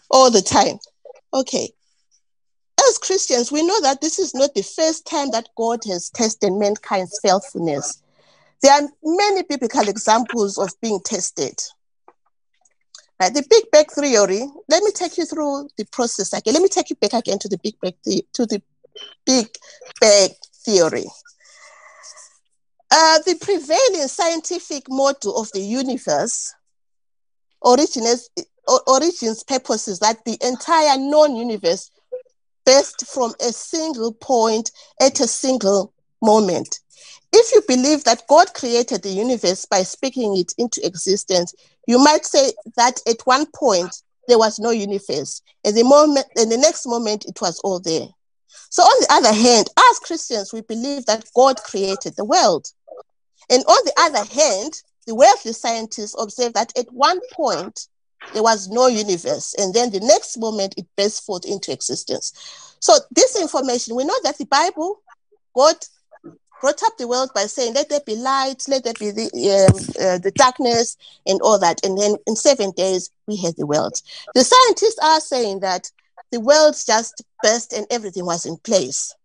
all 0.10 0.32
the 0.32 0.42
time. 0.42 0.80
Okay. 1.34 1.70
As 2.88 2.98
Christians, 2.98 3.52
we 3.52 3.66
know 3.66 3.82
that 3.82 4.02
this 4.02 4.20
is 4.20 4.34
not 4.34 4.54
the 4.54 4.64
first 4.64 5.06
time 5.06 5.32
that 5.32 5.50
God 5.58 5.80
has 5.88 6.10
tested 6.10 6.54
mankind's 6.54 7.20
faithfulness. 7.22 8.02
There 8.62 8.72
are 8.72 8.88
many 9.04 9.44
biblical 9.44 9.88
examples 9.88 10.58
of 10.58 10.70
being 10.82 11.00
tested. 11.04 11.60
Right, 13.20 13.34
the 13.34 13.44
Big 13.50 13.66
Bang 13.72 13.86
theory. 13.86 14.48
Let 14.70 14.84
me 14.84 14.92
take 14.92 15.18
you 15.18 15.26
through 15.26 15.70
the 15.78 15.86
process 15.86 16.34
again. 16.34 16.54
Let 16.54 16.62
me 16.62 16.70
take 16.70 16.92
you 16.92 16.96
back 16.98 17.14
again 17.14 17.40
to 17.40 17.50
the 17.50 17.58
Big 17.58 17.74
Bang 17.82 17.94
the, 18.04 18.24
to 18.34 18.46
the 18.46 18.62
Big 19.26 19.48
Bang 20.00 20.30
Theory. 20.66 21.06
Uh, 22.90 23.20
the 23.26 23.36
prevailing 23.36 24.08
scientific 24.08 24.84
model 24.90 25.38
of 25.38 25.52
the 25.52 25.60
universe 25.60 26.54
originates, 27.66 28.30
origins 28.88 29.44
purposes 29.44 30.00
that 30.00 30.24
the 30.26 30.38
entire 30.42 30.98
known 30.98 31.36
universe 31.36 31.92
based 32.66 33.06
from 33.08 33.34
a 33.42 33.52
single 33.52 34.14
point 34.14 34.72
at 35.02 35.20
a 35.20 35.28
single 35.28 35.94
moment. 36.22 36.80
If 37.34 37.54
you 37.54 37.62
believe 37.68 38.04
that 38.06 38.24
God 38.28 38.54
created 38.54 39.04
the 39.04 39.10
universe 39.10 39.66
by 39.66 39.84
speaking 39.84 40.38
it 40.38 40.54
into 40.58 40.86
existence, 40.86 41.54
you 41.88 42.00
might 42.00 42.26
say 42.26 42.54
that 42.78 43.00
at 43.08 43.22
one 43.26 43.46
point 43.54 43.94
there 44.28 44.38
was 44.38 44.60
no 44.60 44.72
universe, 44.72 45.42
and 45.64 45.76
the 45.76 45.84
moment, 45.84 46.26
and 46.36 46.52
the 46.52 46.58
next 46.58 46.86
moment 46.86 47.26
it 47.26 47.40
was 47.42 47.60
all 47.60 47.80
there. 47.80 48.08
So, 48.70 48.84
on 48.84 49.02
the 49.02 49.14
other 49.14 49.34
hand, 49.34 49.70
as 49.90 50.00
Christians, 50.00 50.54
we 50.54 50.62
believe 50.62 51.06
that 51.06 51.30
God 51.36 51.58
created 51.64 52.16
the 52.16 52.26
world. 52.26 52.68
And 53.50 53.64
on 53.66 53.86
the 53.86 53.94
other 53.98 54.26
hand, 54.34 54.74
the 55.06 55.16
wealthy 55.16 55.54
scientists 55.54 56.16
observe 56.20 56.54
that 56.54 56.78
at 56.78 56.92
one 56.92 57.20
point 57.32 57.88
there 58.34 58.44
was 58.44 58.68
no 58.68 58.88
universe, 58.88 59.56
and 59.58 59.74
then 59.74 59.92
the 59.92 60.02
next 60.02 60.38
moment 60.38 60.76
it 60.78 60.86
burst 60.98 61.26
forth 61.26 61.46
into 61.46 61.72
existence. 61.72 62.34
So, 62.80 62.98
this 63.12 63.40
information, 63.40 63.96
we 63.96 64.04
know 64.04 64.20
that 64.24 64.38
the 64.38 64.46
Bible, 64.46 65.02
God 65.56 65.76
brought 66.62 66.84
up 66.84 66.98
the 66.98 67.08
world 67.08 67.32
by 67.34 67.46
saying, 67.46 67.74
Let 67.74 67.90
there 67.90 68.02
be 68.06 68.16
light, 68.16 68.64
let 68.68 68.84
there 68.84 68.94
be 68.94 69.12
the, 69.12 69.30
um, 69.70 69.78
uh, 70.06 70.18
the 70.18 70.34
darkness, 70.36 70.98
and 71.26 71.40
all 71.42 71.60
that. 71.60 71.80
And 71.86 71.98
then 71.98 72.16
in 72.26 72.36
seven 72.36 72.72
days, 72.72 73.10
we 73.28 73.38
had 73.38 73.56
the 73.58 73.66
world. 73.66 74.02
The 74.34 74.44
scientists 74.44 75.00
are 75.02 75.20
saying 75.20 75.62
that 75.62 75.92
the 76.32 76.40
world 76.40 76.76
just 76.86 77.24
burst 77.42 77.74
and 77.74 77.86
everything 77.90 78.26
was 78.26 78.46
in 78.46 78.58
place. 78.58 79.16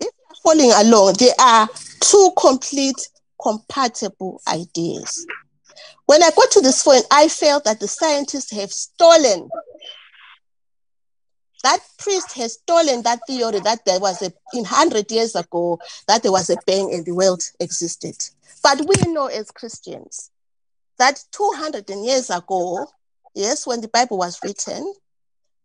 If 0.00 0.02
you're 0.02 0.36
following 0.42 0.72
along, 0.72 1.14
there 1.18 1.34
are 1.40 1.68
two 2.00 2.30
complete 2.38 3.08
compatible 3.40 4.40
ideas. 4.48 5.26
When 6.06 6.22
I 6.22 6.30
got 6.36 6.50
to 6.52 6.60
this 6.60 6.82
point, 6.82 7.04
I 7.10 7.28
felt 7.28 7.64
that 7.64 7.80
the 7.80 7.88
scientists 7.88 8.52
have 8.52 8.72
stolen 8.72 9.48
that 11.66 11.80
priest 11.98 12.32
has 12.34 12.52
stolen 12.52 13.02
that 13.02 13.18
theory 13.26 13.58
that 13.58 13.84
there 13.84 13.98
was 13.98 14.22
a 14.22 14.26
in 14.52 14.62
100 14.62 15.10
years 15.10 15.34
ago 15.34 15.80
that 16.06 16.22
there 16.22 16.30
was 16.30 16.48
a 16.48 16.56
bang 16.64 16.94
and 16.94 17.04
the 17.04 17.12
world 17.12 17.42
existed 17.58 18.14
but 18.62 18.78
we 18.86 19.12
know 19.12 19.26
as 19.26 19.50
christians 19.50 20.30
that 20.98 21.22
200 21.32 21.90
years 21.90 22.30
ago 22.30 22.86
yes 23.36 23.66
when 23.66 23.80
the 23.80 23.88
bible 23.88 24.18
was 24.18 24.40
written 24.42 24.92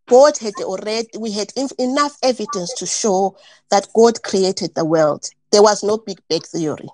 god 0.07 0.37
had 0.37 0.59
already 0.59 1.07
we 1.17 1.31
had 1.31 1.51
enough 1.79 2.17
evidence 2.21 2.73
to 2.73 2.85
show 2.85 3.35
that 3.69 3.87
god 3.95 4.21
created 4.23 4.75
the 4.75 4.85
world. 4.85 5.29
There 5.51 5.63
was 5.63 5.83
no 5.83 5.97
big 5.97 6.19
bang 6.29 6.41
theory. 6.41 6.89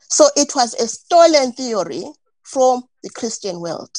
So 0.00 0.26
it 0.36 0.54
was 0.54 0.74
a 0.74 0.86
stolen 0.88 1.52
theory 1.52 2.04
from 2.42 2.84
the 3.02 3.10
christian 3.10 3.60
world. 3.60 3.96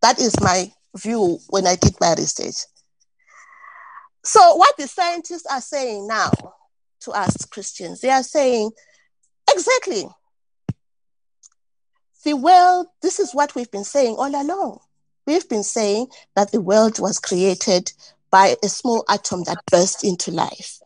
That 0.00 0.20
is 0.20 0.34
my 0.40 0.72
view 0.96 1.38
when 1.48 1.66
i 1.66 1.76
did 1.76 1.94
my 2.00 2.14
research. 2.14 2.66
So, 4.24 4.54
what 4.54 4.76
the 4.76 4.86
scientists 4.86 5.46
are 5.50 5.60
saying 5.60 6.06
now 6.06 6.30
to 7.00 7.10
us 7.10 7.44
Christians, 7.46 8.00
they 8.00 8.10
are 8.10 8.22
saying 8.22 8.70
exactly 9.50 10.06
the 12.24 12.34
world, 12.34 12.86
this 13.00 13.18
is 13.18 13.34
what 13.34 13.54
we've 13.54 13.70
been 13.70 13.84
saying 13.84 14.14
all 14.16 14.28
along. 14.28 14.78
We've 15.26 15.48
been 15.48 15.62
saying 15.62 16.08
that 16.34 16.50
the 16.52 16.60
world 16.60 16.98
was 16.98 17.18
created 17.18 17.92
by 18.30 18.56
a 18.64 18.68
small 18.68 19.04
atom 19.08 19.44
that 19.44 19.62
burst 19.70 20.04
into 20.04 20.30
life. 20.30 20.80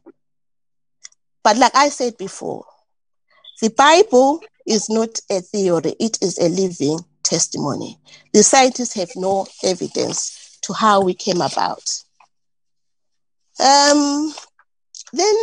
But, 1.42 1.57
like 1.57 1.75
I 1.75 1.88
said 1.88 2.18
before, 2.18 2.66
the 3.62 3.70
Bible 3.70 4.40
is 4.66 4.90
not 4.90 5.20
a 5.31 5.40
theory, 5.40 5.94
it 6.01 6.18
is 6.20 6.38
a 6.38 6.49
living 6.49 6.99
testimony. 7.22 7.99
The 8.33 8.42
scientists 8.42 8.94
have 8.94 9.11
no 9.16 9.46
evidence 9.62 10.59
to 10.62 10.72
how 10.72 11.01
we 11.03 11.14
came 11.14 11.40
about. 11.40 12.03
Um, 13.59 14.35
then 15.12 15.35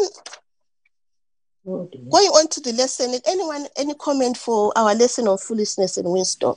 going 1.65 2.27
on 2.27 2.47
to 2.49 2.59
the 2.59 2.73
lesson, 2.73 3.19
anyone 3.25 3.65
any 3.77 3.95
comment 3.95 4.37
for 4.37 4.71
our 4.75 4.93
lesson 4.93 5.27
on 5.27 5.37
foolishness 5.37 5.97
and 5.97 6.11
wisdom? 6.11 6.55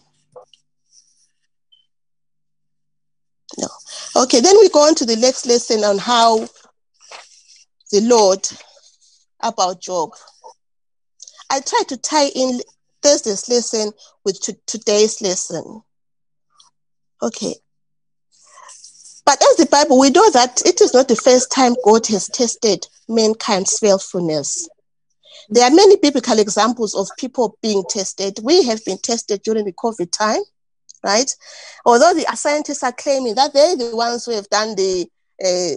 No. 3.58 3.68
Okay, 4.16 4.40
then 4.40 4.56
we 4.58 4.70
go 4.70 4.80
on 4.80 4.94
to 4.94 5.04
the 5.04 5.16
next 5.16 5.44
lesson 5.44 5.84
on 5.84 5.98
how 5.98 6.48
the 7.92 8.00
Lord 8.00 8.48
about 9.42 9.82
Job. 9.82 10.10
I 11.50 11.60
try 11.60 11.82
to 11.88 11.98
tie 11.98 12.28
in 12.34 12.60
Thursday's 13.02 13.46
lesson 13.50 13.92
with 14.24 14.40
today's 14.66 15.20
lesson. 15.20 15.82
Okay, 17.22 17.56
but 19.26 19.42
as 19.42 19.56
the 19.56 19.68
Bible, 19.70 19.98
we 19.98 20.08
know 20.08 20.30
that 20.30 20.62
it 20.64 20.80
is 20.80 20.94
not 20.94 21.08
the 21.08 21.16
first 21.16 21.52
time 21.52 21.74
God 21.84 22.06
has 22.06 22.28
tested 22.28 22.86
mankind's 23.08 23.78
faithfulness. 23.78 24.66
There 25.50 25.64
are 25.64 25.74
many 25.74 25.96
biblical 25.96 26.38
examples 26.38 26.94
of 26.94 27.08
people 27.18 27.58
being 27.60 27.84
tested. 27.86 28.38
We 28.42 28.62
have 28.62 28.82
been 28.86 28.98
tested 28.98 29.42
during 29.42 29.66
the 29.66 29.72
COVID 29.72 30.10
time, 30.10 30.40
right? 31.06 31.30
Although 31.86 32.12
the 32.12 32.26
scientists 32.34 32.82
are 32.82 32.92
claiming 32.92 33.36
that 33.36 33.54
they're 33.54 33.76
the 33.76 33.96
ones 33.96 34.26
who 34.26 34.32
have 34.32 34.48
done 34.48 34.74
the 34.74 35.08
uh, 35.42 35.76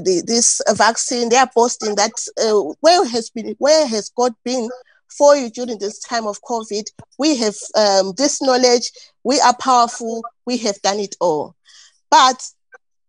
the, 0.00 0.22
this 0.26 0.60
vaccine, 0.76 1.28
they 1.28 1.36
are 1.36 1.50
boasting 1.54 1.94
that 1.94 2.12
uh, 2.40 2.74
where 2.80 3.04
has 3.06 3.30
been 3.30 3.54
where 3.58 3.86
has 3.86 4.10
God 4.10 4.34
been 4.44 4.68
for 5.08 5.36
you 5.36 5.48
during 5.48 5.78
this 5.78 5.98
time 6.00 6.26
of 6.26 6.42
COVID? 6.42 6.84
We 7.18 7.36
have 7.36 7.54
um, 7.74 8.12
this 8.16 8.42
knowledge. 8.42 8.90
We 9.24 9.40
are 9.40 9.56
powerful. 9.56 10.22
We 10.44 10.58
have 10.58 10.80
done 10.82 10.98
it 10.98 11.16
all. 11.20 11.54
But 12.10 12.44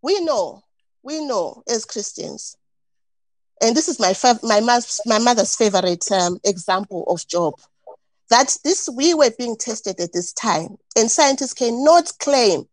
we 0.01 0.23
know, 0.23 0.63
we 1.03 1.25
know 1.25 1.63
as 1.67 1.85
Christians, 1.85 2.55
and 3.61 3.75
this 3.75 3.89
is 3.89 3.99
my 3.99 4.13
my, 4.43 4.79
my 5.05 5.19
mother's 5.19 5.55
favorite 5.55 6.11
um, 6.11 6.39
example 6.43 7.05
of 7.07 7.27
Job, 7.27 7.55
that 8.29 8.55
this 8.63 8.89
we 8.93 9.13
were 9.13 9.31
being 9.37 9.55
tested 9.55 9.99
at 9.99 10.13
this 10.13 10.33
time, 10.33 10.77
and 10.95 11.09
scientists 11.09 11.53
cannot 11.53 12.11
claim 12.19 12.67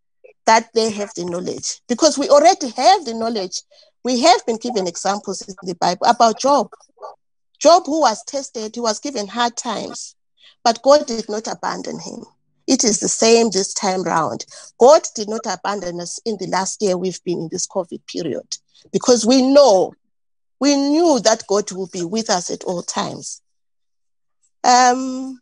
that 0.46 0.68
they 0.74 0.90
have 0.90 1.12
the 1.14 1.24
knowledge 1.24 1.80
because 1.88 2.18
we 2.18 2.28
already 2.28 2.68
have 2.70 3.04
the 3.04 3.14
knowledge. 3.14 3.62
We 4.04 4.20
have 4.20 4.44
been 4.44 4.58
given 4.58 4.86
examples 4.86 5.42
in 5.42 5.54
the 5.62 5.74
Bible 5.76 6.06
about 6.06 6.38
Job. 6.38 6.70
Job, 7.58 7.84
who 7.86 8.02
was 8.02 8.22
tested, 8.24 8.74
he 8.74 8.80
was 8.80 9.00
given 9.00 9.26
hard 9.26 9.56
times, 9.56 10.16
but 10.62 10.82
God 10.82 11.06
did 11.06 11.28
not 11.28 11.46
abandon 11.46 11.98
him. 11.98 12.24
It 12.66 12.84
is 12.84 13.00
the 13.00 13.08
same 13.08 13.50
this 13.50 13.72
time 13.74 14.02
round. 14.02 14.44
God 14.78 15.02
did 15.14 15.28
not 15.28 15.46
abandon 15.46 16.00
us 16.00 16.18
in 16.24 16.36
the 16.38 16.46
last 16.46 16.82
year 16.82 16.96
we've 16.96 17.22
been 17.24 17.38
in 17.38 17.48
this 17.50 17.66
COVID 17.66 18.06
period 18.06 18.56
because 18.92 19.24
we 19.24 19.42
know, 19.42 19.94
we 20.60 20.74
knew 20.74 21.20
that 21.20 21.44
God 21.46 21.70
will 21.72 21.88
be 21.92 22.02
with 22.02 22.30
us 22.30 22.50
at 22.50 22.64
all 22.64 22.82
times. 22.82 23.40
Um, 24.62 25.40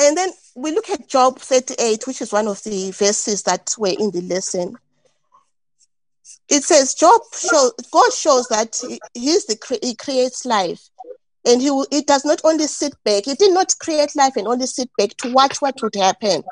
and 0.00 0.16
then 0.16 0.30
we 0.56 0.72
look 0.72 0.88
at 0.88 1.08
Job 1.08 1.38
38, 1.38 2.06
which 2.06 2.22
is 2.22 2.32
one 2.32 2.48
of 2.48 2.62
the 2.62 2.90
verses 2.92 3.42
that 3.42 3.74
were 3.78 3.94
in 3.98 4.10
the 4.10 4.22
lesson. 4.22 4.76
It 6.48 6.64
says, 6.64 6.94
Job 6.94 7.20
show, 7.38 7.70
God 7.92 8.12
shows 8.12 8.48
that 8.48 8.80
he's 9.12 9.44
the, 9.44 9.78
he 9.82 9.94
creates 9.94 10.46
life 10.46 10.80
and 11.44 11.60
he, 11.60 11.84
he 11.90 12.00
does 12.02 12.24
not 12.24 12.40
only 12.44 12.66
sit 12.66 12.94
back, 13.04 13.24
he 13.26 13.34
did 13.34 13.52
not 13.52 13.74
create 13.78 14.16
life 14.16 14.36
and 14.36 14.48
only 14.48 14.66
sit 14.66 14.90
back 14.96 15.10
to 15.18 15.32
watch 15.32 15.60
what 15.60 15.80
would 15.82 15.94
happen. 15.94 16.42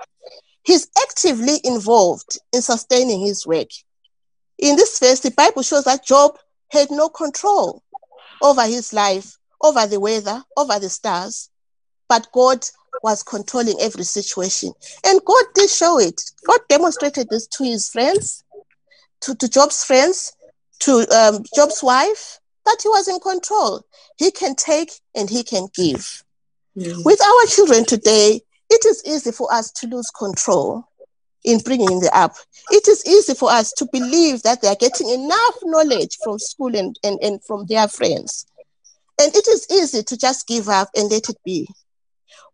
He's 0.63 0.89
actively 1.01 1.61
involved 1.65 2.39
in 2.53 2.61
sustaining 2.61 3.21
his 3.21 3.47
work. 3.47 3.69
In 4.59 4.77
this 4.77 4.99
verse, 4.99 5.21
the 5.21 5.31
Bible 5.31 5.63
shows 5.63 5.85
that 5.85 6.05
Job 6.05 6.37
had 6.71 6.91
no 6.91 7.09
control 7.09 7.83
over 8.43 8.67
his 8.67 8.93
life, 8.93 9.39
over 9.63 9.87
the 9.87 10.01
weather, 10.01 10.45
over 10.57 10.79
the 10.79 10.91
stars, 10.91 11.49
but 12.09 12.29
God 12.33 12.65
was 13.03 13.23
controlling 13.23 13.77
every 13.81 14.05
situation. 14.05 14.73
And 15.07 15.21
God 15.25 15.45
did 15.55 15.71
show 15.71 15.99
it. 15.99 16.23
God 16.47 16.61
demonstrated 16.69 17.29
this 17.31 17.47
to 17.49 17.65
his 17.65 17.89
friends, 17.89 18.45
to, 19.23 19.35
to 19.37 19.49
Job's 19.49 19.85
friends, 19.85 20.33
to 20.81 21.07
um, 21.15 21.43
Job's 21.55 21.83
wife, 21.83 22.39
that 22.67 22.79
he 22.83 22.89
was 22.89 23.09
in 23.09 23.19
control. 23.21 23.83
He 24.17 24.31
can 24.31 24.55
take 24.55 24.93
and 25.15 25.29
he 25.31 25.43
can 25.43 25.69
give. 25.75 26.25
Mm. 26.77 27.05
With 27.05 27.21
our 27.23 27.47
children 27.47 27.85
today, 27.85 28.41
it 28.71 28.85
is 28.85 29.03
easy 29.07 29.33
for 29.33 29.53
us 29.53 29.71
to 29.73 29.87
lose 29.87 30.11
control 30.11 30.85
in 31.45 31.59
bringing 31.61 32.01
them 32.01 32.11
up. 32.13 32.35
It 32.71 32.87
is 32.89 33.05
easy 33.07 33.35
for 33.35 33.51
us 33.51 33.73
to 33.75 33.89
believe 33.91 34.43
that 34.43 34.61
they 34.61 34.69
are 34.69 34.77
getting 34.77 35.09
enough 35.09 35.57
knowledge 35.63 36.19
from 36.23 36.39
school 36.39 36.77
and, 36.77 36.99
and, 37.03 37.19
and 37.23 37.43
from 37.45 37.67
their 37.67 37.89
friends. 37.89 38.47
And 39.21 39.35
it 39.35 39.49
is 39.49 39.67
easy 39.71 40.03
to 40.03 40.17
just 40.17 40.47
give 40.47 40.69
up 40.69 40.91
and 40.95 41.11
let 41.11 41.29
it 41.29 41.37
be. 41.45 41.69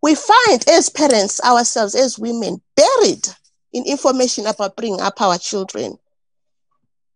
We 0.02 0.14
find 0.14 0.68
as 0.68 0.88
parents 0.88 1.40
ourselves, 1.42 1.94
as 1.94 2.18
women, 2.18 2.60
buried 2.76 3.28
in 3.72 3.84
information 3.86 4.46
about 4.46 4.76
bringing 4.76 5.00
up 5.00 5.20
our 5.20 5.38
children 5.38 5.98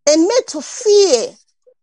and 0.08 0.22
made 0.22 0.46
to 0.48 0.60
fear 0.60 1.28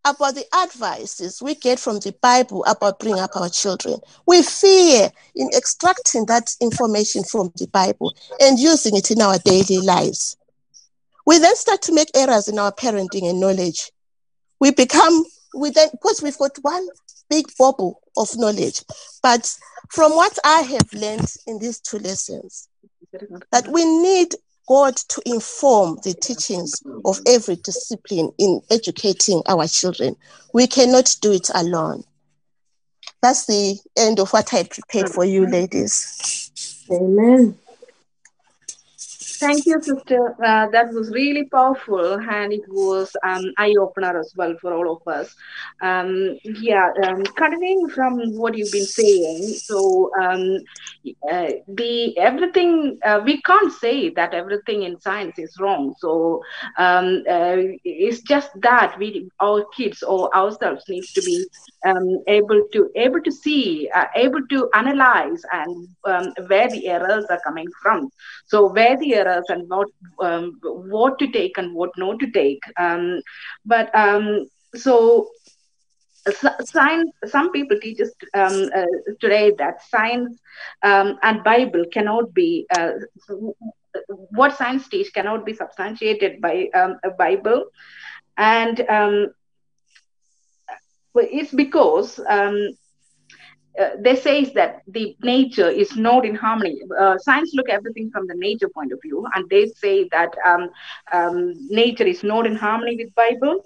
about 0.05 0.35
the 0.35 0.45
advices 0.55 1.41
we 1.41 1.55
get 1.55 1.79
from 1.79 1.99
the 1.99 2.13
Bible 2.21 2.63
about 2.65 2.99
bringing 2.99 3.19
up 3.19 3.35
our 3.35 3.49
children. 3.49 3.99
We 4.27 4.43
fear 4.43 5.09
in 5.35 5.49
extracting 5.55 6.27
that 6.27 6.55
information 6.61 7.23
from 7.23 7.51
the 7.57 7.67
Bible 7.67 8.15
and 8.39 8.59
using 8.59 8.95
it 8.95 9.09
in 9.09 9.21
our 9.21 9.39
daily 9.39 9.79
lives. 9.79 10.37
We 11.25 11.39
then 11.39 11.55
start 11.55 11.81
to 11.83 11.93
make 11.93 12.09
errors 12.15 12.47
in 12.47 12.59
our 12.59 12.71
parenting 12.71 13.27
and 13.27 13.39
knowledge. 13.39 13.91
We 14.59 14.71
become, 14.71 15.25
we 15.55 15.71
then, 15.71 15.89
because 15.91 16.21
we've 16.21 16.37
got 16.37 16.55
one 16.61 16.87
big 17.29 17.45
bubble 17.57 18.01
of 18.17 18.29
knowledge. 18.37 18.83
But 19.21 19.55
from 19.89 20.15
what 20.15 20.37
I 20.43 20.61
have 20.61 20.93
learned 20.93 21.33
in 21.47 21.59
these 21.59 21.79
two 21.79 21.99
lessons, 21.99 22.67
that 23.51 23.67
we 23.67 23.85
need 23.85 24.35
God 24.67 24.95
to 24.95 25.21
inform 25.25 25.99
the 26.03 26.13
teachings 26.13 26.81
of 27.05 27.19
every 27.27 27.55
discipline 27.57 28.31
in 28.37 28.61
educating 28.71 29.41
our 29.47 29.67
children. 29.67 30.15
We 30.53 30.67
cannot 30.67 31.15
do 31.21 31.31
it 31.31 31.49
alone. 31.53 32.03
That's 33.21 33.45
the 33.45 33.77
end 33.97 34.19
of 34.19 34.31
what 34.31 34.53
I 34.53 34.63
prepared 34.63 35.09
for 35.09 35.23
you, 35.23 35.45
ladies. 35.45 36.51
Amen. 36.91 37.57
Thank 39.39 39.65
you, 39.65 39.81
sister. 39.81 40.33
Uh, 40.41 40.67
that 40.69 40.93
was 40.93 41.09
really 41.11 41.43
powerful, 41.45 42.13
and 42.29 42.53
it 42.53 42.61
was 42.69 43.11
um, 43.23 43.43
eye 43.57 43.73
opener 43.79 44.17
as 44.17 44.33
well 44.35 44.55
for 44.61 44.73
all 44.73 44.95
of 44.95 45.05
us. 45.13 45.35
Um, 45.81 46.37
yeah, 46.43 46.89
um, 47.03 47.21
continuing 47.23 47.89
from 47.89 48.17
what 48.37 48.55
you've 48.57 48.71
been 48.71 48.85
saying, 48.85 49.43
so 49.55 50.09
um, 50.21 50.59
uh, 51.31 51.49
the 51.67 52.17
everything 52.17 52.97
uh, 53.03 53.21
we 53.23 53.41
can't 53.41 53.71
say 53.71 54.09
that 54.09 54.33
everything 54.33 54.83
in 54.83 54.99
science 54.99 55.37
is 55.39 55.57
wrong. 55.59 55.93
So 55.99 56.41
um, 56.77 57.23
uh, 57.29 57.57
it's 57.83 58.21
just 58.21 58.49
that 58.61 58.97
we, 58.97 59.29
our 59.39 59.65
kids 59.75 60.03
or 60.03 60.35
ourselves, 60.35 60.83
needs 60.87 61.11
to 61.13 61.21
be 61.21 61.45
um, 61.85 62.23
able 62.27 62.61
to 62.73 62.89
able 62.95 63.21
to 63.21 63.31
see, 63.31 63.89
uh, 63.93 64.05
able 64.15 64.45
to 64.47 64.69
analyze, 64.73 65.43
and 65.51 65.87
where 66.47 66.69
the 66.69 66.87
errors 66.87 67.25
are 67.29 67.41
coming 67.43 67.67
from. 67.81 68.09
So 68.45 68.71
where 68.71 68.97
the 68.97 69.15
errors 69.15 69.45
and 69.49 69.69
what 69.69 69.87
um, 70.21 70.59
what 70.61 71.19
to 71.19 71.27
take 71.31 71.57
and 71.57 71.73
what 71.73 71.91
not 71.97 72.19
to 72.19 72.31
take. 72.31 72.61
Um, 72.77 73.21
but 73.65 73.93
um, 73.95 74.47
so 74.75 75.27
science 76.61 77.11
some 77.25 77.51
people 77.51 77.77
teach 77.81 77.99
us 78.01 78.11
um, 78.33 78.69
uh, 78.75 78.85
today 79.19 79.51
that 79.57 79.81
science 79.81 80.39
um, 80.83 81.17
and 81.23 81.43
bible 81.43 81.83
cannot 81.93 82.33
be 82.33 82.65
uh, 82.77 82.91
what 84.31 84.55
science 84.55 84.87
teach 84.87 85.13
cannot 85.13 85.45
be 85.45 85.53
substantiated 85.53 86.41
by 86.41 86.67
um, 86.73 86.97
a 87.03 87.09
bible. 87.11 87.65
And 88.37 88.79
um, 88.89 89.27
it's 91.15 91.53
because 91.53 92.19
um, 92.27 92.69
uh, 93.81 93.89
they 93.99 94.15
say 94.15 94.45
that 94.55 94.81
the 94.87 95.15
nature 95.21 95.69
is 95.69 95.95
not 95.95 96.25
in 96.25 96.35
harmony. 96.35 96.79
Uh, 96.99 97.17
science 97.17 97.51
look 97.53 97.69
everything 97.69 98.09
from 98.11 98.27
the 98.27 98.35
nature 98.35 98.69
point 98.69 98.91
of 98.91 98.99
view, 99.01 99.25
and 99.35 99.49
they 99.49 99.67
say 99.67 100.07
that 100.11 100.33
um, 100.45 100.69
um, 101.13 101.53
nature 101.69 102.05
is 102.05 102.23
not 102.23 102.45
in 102.45 102.55
harmony 102.55 102.95
with 102.97 103.13
Bible. 103.15 103.63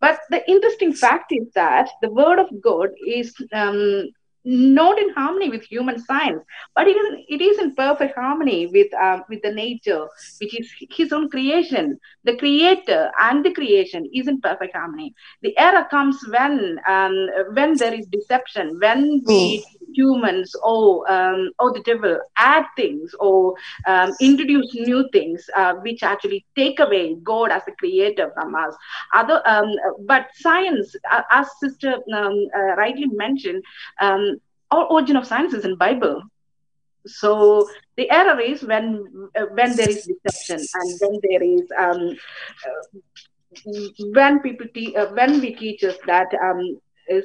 But 0.00 0.18
the 0.30 0.48
interesting 0.50 0.92
fact 0.92 1.32
is 1.32 1.48
that 1.54 1.88
the 2.02 2.10
Word 2.10 2.38
of 2.38 2.48
God 2.62 2.88
is 3.06 3.34
um, 3.52 4.08
not 4.50 4.98
in 4.98 5.10
harmony 5.10 5.48
with 5.48 5.62
human 5.62 5.98
science, 5.98 6.42
but 6.74 6.88
it 6.88 6.96
is, 6.96 7.24
it 7.28 7.40
is 7.40 7.58
in 7.58 7.74
perfect 7.74 8.16
harmony 8.16 8.66
with 8.66 8.92
um, 8.94 9.22
with 9.28 9.40
the 9.42 9.52
nature, 9.52 10.06
which 10.40 10.58
is 10.58 10.68
His 10.90 11.12
own 11.12 11.30
creation. 11.30 11.98
The 12.24 12.36
Creator 12.36 13.12
and 13.20 13.44
the 13.44 13.52
creation 13.52 14.08
is 14.12 14.26
in 14.26 14.40
perfect 14.40 14.74
harmony. 14.76 15.14
The 15.42 15.56
error 15.58 15.86
comes 15.90 16.18
when 16.28 16.80
um, 16.88 17.28
when 17.52 17.78
there 17.78 17.94
is 17.94 18.06
deception, 18.06 18.78
when 18.80 19.22
we 19.26 19.64
humans 19.94 20.54
or 20.62 21.10
um, 21.10 21.50
or 21.58 21.72
the 21.72 21.82
devil 21.82 22.18
add 22.36 22.64
things 22.76 23.14
or 23.18 23.54
um, 23.86 24.12
introduce 24.20 24.74
new 24.74 25.08
things 25.12 25.48
uh, 25.56 25.74
which 25.74 26.02
actually 26.02 26.44
take 26.56 26.78
away 26.80 27.16
God 27.22 27.50
as 27.50 27.64
the 27.64 27.72
creator 27.72 28.30
from 28.34 28.54
us. 28.54 28.74
Other, 29.14 29.42
um, 29.46 29.72
but 30.06 30.26
science, 30.34 30.94
uh, 31.10 31.22
as 31.30 31.48
Sister 31.58 31.96
um, 32.14 32.46
uh, 32.56 32.76
rightly 32.76 33.06
mentioned, 33.06 33.62
um, 34.00 34.36
our 34.70 34.84
origin 34.84 35.16
of 35.16 35.26
science 35.26 35.54
is 35.54 35.64
in 35.64 35.76
Bible. 35.76 36.22
So 37.06 37.68
the 37.96 38.10
error 38.10 38.40
is 38.40 38.62
when 38.62 39.04
uh, 39.36 39.46
when 39.52 39.76
there 39.76 39.88
is 39.88 40.02
deception 40.02 40.66
and 40.74 40.98
when 41.00 41.20
there 41.22 41.42
is 41.42 41.62
um, 41.78 42.16
uh, 42.66 43.80
when 44.12 44.40
people 44.40 44.66
te- 44.74 44.96
uh, 44.96 45.12
when 45.14 45.40
we 45.40 45.54
teach 45.54 45.82
us 45.82 45.96
that 46.06 46.28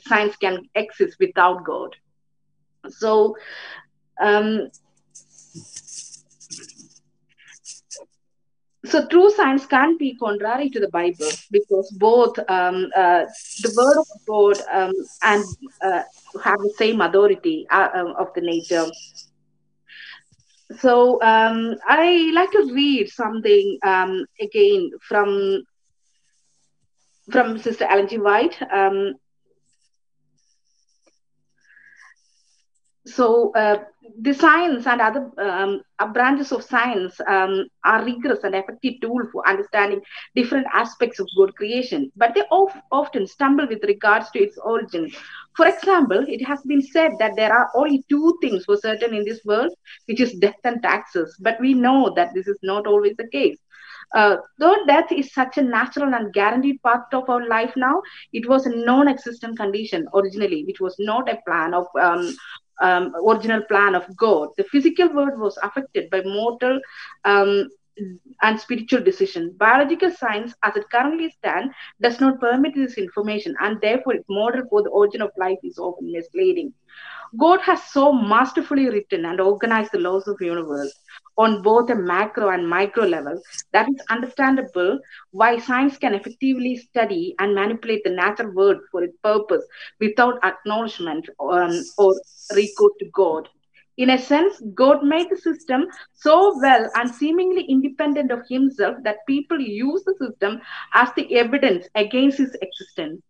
science 0.07 0.35
can 0.37 0.63
exist 0.75 1.17
without 1.19 1.63
God 1.63 1.95
so, 2.89 3.35
um, 4.21 4.69
so 8.85 9.07
true 9.07 9.29
science 9.31 9.65
can't 9.65 9.97
be 9.97 10.15
contrary 10.15 10.69
to 10.69 10.79
the 10.79 10.89
Bible 10.89 11.29
because 11.51 11.91
both 11.99 12.37
um, 12.49 12.89
uh, 12.95 13.25
the 13.61 13.73
Word 13.75 13.97
of 13.97 14.07
God 14.27 14.67
um, 14.71 14.93
and 15.23 15.43
uh, 15.81 16.03
have 16.43 16.59
the 16.59 16.73
same 16.77 17.01
authority 17.01 17.67
uh, 17.69 17.89
um, 17.93 18.13
of 18.17 18.27
the 18.35 18.41
nature. 18.41 18.85
So 20.79 21.21
um, 21.21 21.75
I 21.87 22.31
like 22.33 22.51
to 22.51 22.71
read 22.73 23.09
something 23.09 23.77
um, 23.83 24.25
again 24.41 24.91
from 25.07 25.63
from 27.31 27.57
Sister 27.57 27.85
Ellen 27.85 28.07
G. 28.07 28.17
White. 28.17 28.61
So 33.05 33.51
uh, 33.53 33.83
the 34.21 34.33
science 34.33 34.87
and 34.87 34.99
other 34.99 35.29
um, 35.37 35.81
uh, 35.99 36.07
branches 36.07 36.51
of 36.51 36.63
science 36.63 37.19
um, 37.27 37.67
are 37.83 38.03
rigorous 38.03 38.43
and 38.43 38.55
effective 38.55 38.93
tool 39.01 39.21
for 39.31 39.47
understanding 39.47 40.01
different 40.35 40.65
aspects 40.73 41.19
of 41.19 41.27
good 41.37 41.55
creation. 41.55 42.11
But 42.15 42.33
they 42.33 42.43
of, 42.51 42.71
often 42.91 43.27
stumble 43.27 43.67
with 43.67 43.83
regards 43.83 44.31
to 44.31 44.39
its 44.39 44.57
origin. 44.57 45.11
For 45.55 45.67
example 45.67 46.25
it 46.27 46.43
has 46.45 46.61
been 46.63 46.81
said 46.81 47.11
that 47.19 47.35
there 47.35 47.53
are 47.53 47.69
only 47.75 48.03
two 48.09 48.37
things 48.41 48.65
for 48.65 48.77
certain 48.77 49.13
in 49.13 49.23
this 49.23 49.43
world 49.45 49.71
which 50.05 50.19
is 50.19 50.33
death 50.33 50.59
and 50.63 50.81
taxes. 50.81 51.35
But 51.39 51.59
we 51.59 51.73
know 51.73 52.11
that 52.15 52.33
this 52.33 52.47
is 52.47 52.57
not 52.63 52.87
always 52.87 53.15
the 53.17 53.27
case. 53.27 53.57
Uh, 54.13 54.37
though 54.59 54.85
death 54.85 55.11
is 55.11 55.33
such 55.33 55.57
a 55.57 55.61
natural 55.61 56.13
and 56.13 56.33
guaranteed 56.33 56.81
part 56.83 57.01
of 57.13 57.29
our 57.29 57.47
life 57.47 57.73
now, 57.75 58.01
it 58.33 58.47
was 58.47 58.65
a 58.65 58.75
non-existent 58.85 59.57
condition 59.57 60.07
originally, 60.13 60.63
which 60.65 60.79
was 60.79 60.95
not 60.99 61.29
a 61.29 61.39
plan 61.45 61.73
of 61.73 61.85
um, 61.99 62.33
um, 62.81 63.13
original 63.27 63.61
plan 63.63 63.95
of 63.95 64.05
God. 64.17 64.49
The 64.57 64.63
physical 64.65 65.13
world 65.13 65.39
was 65.39 65.57
affected 65.63 66.09
by 66.09 66.21
mortal 66.23 66.79
um, 67.23 67.69
and 68.41 68.59
spiritual 68.59 69.01
decision. 69.01 69.55
Biological 69.57 70.11
science, 70.11 70.53
as 70.63 70.75
it 70.75 70.89
currently 70.91 71.29
stands, 71.31 71.73
does 72.01 72.19
not 72.19 72.39
permit 72.39 72.75
this 72.75 72.97
information, 72.97 73.55
and 73.61 73.79
therefore 73.81 74.15
its 74.15 74.25
model 74.29 74.63
for 74.69 74.83
the 74.83 74.89
origin 74.89 75.21
of 75.21 75.31
life 75.37 75.59
is 75.63 75.77
often 75.77 76.11
misleading. 76.11 76.73
God 77.37 77.61
has 77.61 77.83
so 77.83 78.11
masterfully 78.13 78.89
written 78.89 79.25
and 79.25 79.39
organized 79.41 79.91
the 79.91 79.99
laws 79.99 80.27
of 80.27 80.37
the 80.37 80.45
universe 80.45 80.93
on 81.37 81.61
both 81.61 81.89
a 81.89 81.95
macro 81.95 82.49
and 82.49 82.69
micro 82.69 83.05
level 83.05 83.41
that 83.73 83.87
is 83.89 84.01
understandable 84.09 84.99
why 85.31 85.57
science 85.59 85.97
can 85.97 86.13
effectively 86.13 86.77
study 86.77 87.35
and 87.39 87.53
manipulate 87.53 88.03
the 88.03 88.09
natural 88.09 88.53
world 88.53 88.77
for 88.91 89.03
its 89.03 89.17
purpose 89.23 89.65
without 89.99 90.39
acknowledgement 90.43 91.27
um, 91.39 91.81
or 91.97 92.15
recourse 92.55 92.93
to 92.99 93.05
God. 93.13 93.49
In 93.97 94.09
a 94.09 94.17
sense, 94.17 94.61
God 94.73 95.03
made 95.03 95.29
the 95.29 95.37
system 95.37 95.85
so 96.13 96.57
well 96.61 96.89
and 96.95 97.09
seemingly 97.09 97.63
independent 97.63 98.29
of 98.29 98.41
himself 98.49 98.97
that 99.03 99.25
people 99.25 99.59
use 99.59 100.03
the 100.03 100.15
system 100.19 100.59
as 100.93 101.09
the 101.15 101.33
evidence 101.37 101.87
against 101.95 102.37
his 102.37 102.55
existence. 102.61 103.21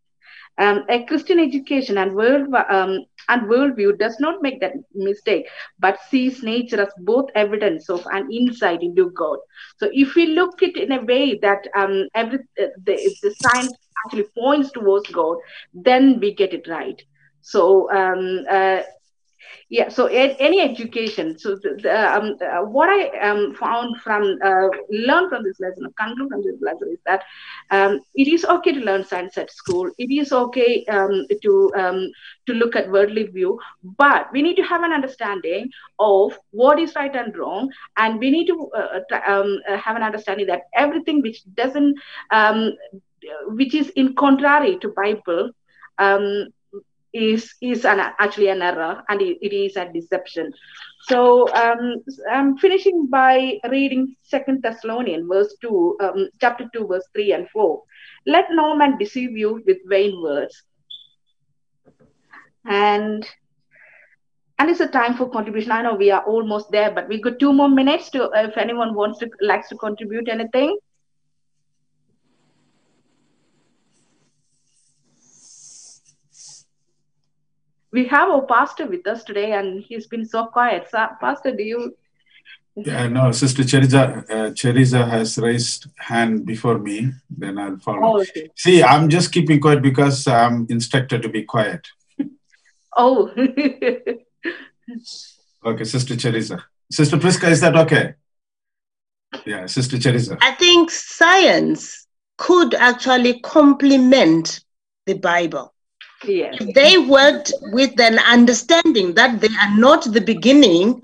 Um, 0.57 0.85
a 0.89 1.03
Christian 1.03 1.39
education 1.39 1.97
and 1.97 2.15
world 2.15 2.47
um, 2.69 3.05
and 3.29 3.43
worldview 3.49 3.97
does 3.97 4.19
not 4.19 4.41
make 4.41 4.59
that 4.61 4.73
mistake, 4.93 5.47
but 5.79 5.99
sees 6.09 6.43
nature 6.43 6.81
as 6.81 6.93
both 6.99 7.29
evidence 7.35 7.89
of 7.89 8.05
an 8.11 8.31
insight 8.31 8.81
into 8.81 9.11
God. 9.11 9.37
So, 9.77 9.89
if 9.91 10.15
we 10.15 10.27
look 10.27 10.61
it 10.61 10.77
in 10.77 10.91
a 10.91 11.03
way 11.03 11.37
that 11.41 11.67
um, 11.75 12.07
every 12.15 12.39
uh, 12.61 12.67
the, 12.83 13.15
the 13.21 13.33
science 13.41 13.75
actually 14.05 14.25
points 14.37 14.71
towards 14.71 15.09
God, 15.09 15.37
then 15.73 16.19
we 16.19 16.33
get 16.33 16.53
it 16.53 16.67
right. 16.67 17.01
So, 17.41 17.91
um, 17.91 18.43
uh, 18.49 18.81
yeah 19.69 19.89
so 19.89 20.05
any 20.07 20.61
education 20.61 21.37
so 21.37 21.55
the, 21.55 21.79
the, 21.81 22.15
um, 22.15 22.35
uh, 22.41 22.63
what 22.65 22.89
i 22.89 23.07
um, 23.19 23.53
found 23.55 23.99
from 24.01 24.37
uh, 24.43 24.67
learn 24.89 25.29
from 25.29 25.43
this 25.43 25.59
lesson 25.59 25.91
conclude 25.97 26.29
from 26.29 26.43
this 26.43 26.61
lesson 26.61 26.89
is 26.91 26.99
that 27.05 27.23
um, 27.71 27.99
it 28.13 28.27
is 28.27 28.45
okay 28.45 28.71
to 28.71 28.79
learn 28.79 29.03
science 29.03 29.37
at 29.37 29.51
school. 29.51 29.89
It 29.97 30.11
is 30.11 30.31
okay 30.31 30.85
um, 30.85 31.25
to 31.41 31.71
um, 31.75 32.11
to 32.45 32.53
look 32.53 32.75
at 32.75 32.91
worldly 32.91 33.23
view 33.23 33.59
but 33.97 34.31
we 34.31 34.41
need 34.41 34.55
to 34.55 34.63
have 34.63 34.83
an 34.83 34.91
understanding 34.91 35.69
of 35.99 36.37
what 36.51 36.79
is 36.79 36.95
right 36.95 37.15
and 37.15 37.35
wrong 37.37 37.71
and 37.97 38.19
we 38.19 38.29
need 38.29 38.47
to 38.47 38.69
uh, 38.77 38.99
um, 39.27 39.59
uh, 39.67 39.77
have 39.77 39.95
an 39.95 40.03
understanding 40.03 40.47
that 40.47 40.63
everything 40.75 41.21
which 41.21 41.43
doesn't 41.55 41.97
which 43.47 43.73
is 43.73 43.89
in 43.89 44.13
contrary 44.15 44.77
to 44.79 44.89
bible 44.89 45.49
um, 45.97 46.47
is 47.15 47.55
is 47.61 47.85
an, 47.85 47.99
actually 48.19 48.49
an 48.49 48.61
error 48.61 49.03
and 49.09 49.21
it, 49.21 49.37
it 49.41 49.53
is 49.55 49.77
a 49.77 49.85
deception. 49.91 50.51
So 51.07 51.47
um, 51.53 52.03
I'm 52.31 52.57
finishing 52.57 53.07
by 53.07 53.59
reading 53.69 54.15
Second 54.23 54.61
Thessalonian 54.63 55.27
verse 55.27 55.55
two, 55.61 55.97
um, 56.01 56.29
chapter 56.41 56.69
two, 56.73 56.87
verse 56.87 57.07
three 57.13 57.31
and 57.31 57.49
four. 57.49 57.83
Let 58.25 58.45
no 58.51 58.75
man 58.75 58.97
deceive 58.97 59.37
you 59.37 59.61
with 59.65 59.77
vain 59.85 60.21
words. 60.21 60.63
And 62.65 63.25
and 64.57 64.69
it's 64.69 64.79
a 64.79 64.87
time 64.87 65.15
for 65.15 65.29
contribution. 65.29 65.71
I 65.71 65.81
know 65.81 65.95
we 65.95 66.11
are 66.11 66.23
almost 66.23 66.71
there, 66.71 66.91
but 66.91 67.07
we 67.07 67.21
got 67.21 67.39
two 67.39 67.53
more 67.53 67.69
minutes 67.69 68.09
to 68.11 68.29
if 68.33 68.57
anyone 68.57 68.93
wants 68.95 69.19
to 69.19 69.29
likes 69.41 69.69
to 69.69 69.77
contribute 69.77 70.29
anything. 70.29 70.77
We 77.95 78.05
have 78.07 78.29
our 78.29 78.45
pastor 78.45 78.85
with 78.85 79.07
us 79.07 79.23
today 79.23 79.53
and 79.53 79.83
he's 79.87 80.05
been 80.07 80.25
so 80.25 80.45
quiet. 80.47 80.87
So, 80.91 81.07
pastor, 81.21 81.55
do 81.55 81.63
you 81.63 81.95
Yeah, 82.75 83.07
no, 83.07 83.31
Sister 83.31 83.63
Cheriza, 83.63 84.01
uh, 84.29 84.49
Cheriza 84.59 85.07
has 85.09 85.37
raised 85.37 85.87
hand 85.95 86.45
before 86.45 86.77
me. 86.77 87.13
Then 87.29 87.57
I'll 87.57 87.77
follow. 87.77 88.01
Oh, 88.07 88.21
okay. 88.21 88.49
See, 88.55 88.83
I'm 88.83 89.07
just 89.07 89.31
keeping 89.31 89.61
quiet 89.61 89.81
because 89.81 90.27
I'm 90.27 90.67
instructed 90.69 91.21
to 91.23 91.29
be 91.29 91.43
quiet. 91.43 91.87
Oh, 92.97 93.29
Okay, 95.65 95.83
Sister 95.83 96.15
Cheriza. 96.15 96.57
Sister 96.89 97.17
Priska, 97.17 97.49
is 97.49 97.59
that 97.61 97.75
okay? 97.75 98.13
Yeah, 99.45 99.65
Sister 99.65 99.97
Cheriza. 99.97 100.37
I 100.39 100.51
think 100.51 100.91
science 100.91 102.07
could 102.37 102.73
actually 102.73 103.39
complement 103.41 104.61
the 105.07 105.15
Bible. 105.15 105.74
Yes. 106.23 106.55
If 106.59 106.73
they 106.73 106.97
worked 106.97 107.51
with 107.71 107.99
an 107.99 108.19
understanding 108.19 109.13
that 109.15 109.41
they 109.41 109.47
are 109.47 109.77
not 109.77 110.11
the 110.11 110.21
beginning, 110.21 111.01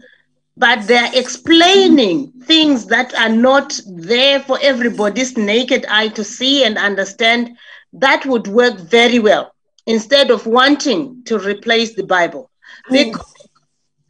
but 0.58 0.88
they're 0.88 1.12
explaining 1.14 2.32
things 2.44 2.86
that 2.88 3.14
are 3.16 3.30
not 3.30 3.80
there 3.88 4.40
for 4.42 4.60
everybody's 4.62 5.38
naked 5.38 5.86
eye 5.88 6.10
to 6.10 6.24
see 6.24 6.64
and 6.64 6.78
understand, 6.78 7.58
that 7.94 8.26
would 8.26 8.48
work 8.48 8.78
very 8.78 9.20
well 9.20 9.54
instead 9.86 10.32
of 10.32 10.46
wanting 10.46 11.24
to 11.26 11.40
replace 11.40 11.96
the 11.96 12.04
Bible. 12.04 12.50
Because 12.90 13.34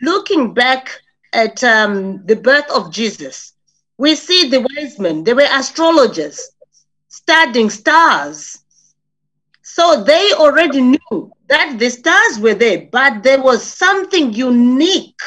looking 0.02 0.54
back 0.54 0.89
at 1.34 1.64
um, 1.64 2.26
the 2.26 2.36
birth 2.36 2.70
of 2.72 2.91
Jesus, 2.91 3.54
we 3.97 4.16
see 4.16 4.49
the 4.49 4.62
wise 4.62 4.99
men, 4.99 5.24
they 5.24 5.34
were 5.34 5.47
astrologers 5.52 6.52
studying 7.08 7.70
stars. 7.70 8.61
So 9.64 10.03
they 10.03 10.32
already 10.34 10.82
knew 10.82 11.32
that 11.49 11.78
the 11.80 11.89
stars 11.89 12.39
were 12.39 12.53
there, 12.53 12.88
but 12.91 13.24
there 13.24 13.41
was 13.41 13.64
something 13.64 14.34
unique, 14.34 15.20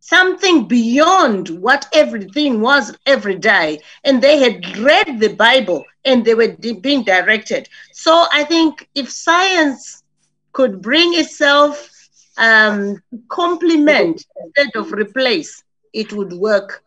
something 0.00 0.66
beyond 0.66 1.48
what 1.60 1.86
everything 1.92 2.60
was 2.60 2.96
every 3.06 3.36
day. 3.36 3.80
And 4.04 4.22
they 4.22 4.38
had 4.38 4.76
read 4.78 5.20
the 5.20 5.34
Bible 5.34 5.84
and 6.04 6.24
they 6.24 6.34
were 6.34 6.56
being 6.80 7.04
directed. 7.04 7.68
So 7.92 8.26
I 8.32 8.44
think 8.44 8.88
if 8.94 9.10
science 9.10 10.02
could 10.52 10.80
bring 10.82 11.14
itself 11.14 11.90
um, 12.38 12.96
complement 13.28 14.24
instead 14.44 14.70
of 14.76 14.92
replace, 14.92 15.62
it 15.92 16.12
would 16.12 16.32
work. 16.32 16.82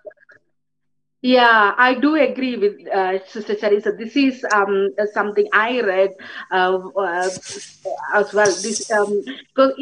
Yeah, 1.26 1.74
I 1.76 1.96
do 1.96 2.14
agree 2.18 2.56
with 2.56 2.88
uh, 2.88 3.18
Sister 3.26 3.56
Charissa. 3.56 3.98
This 3.98 4.16
is 4.16 4.46
um, 4.54 4.92
uh, 5.02 5.08
something 5.12 5.48
I 5.54 5.82
read 5.82 6.12
uh, 6.52 6.78
uh, 6.96 7.30
as 8.14 8.32
well. 8.32 8.46
This 8.46 8.92
um, 8.92 9.24
because 9.56 9.74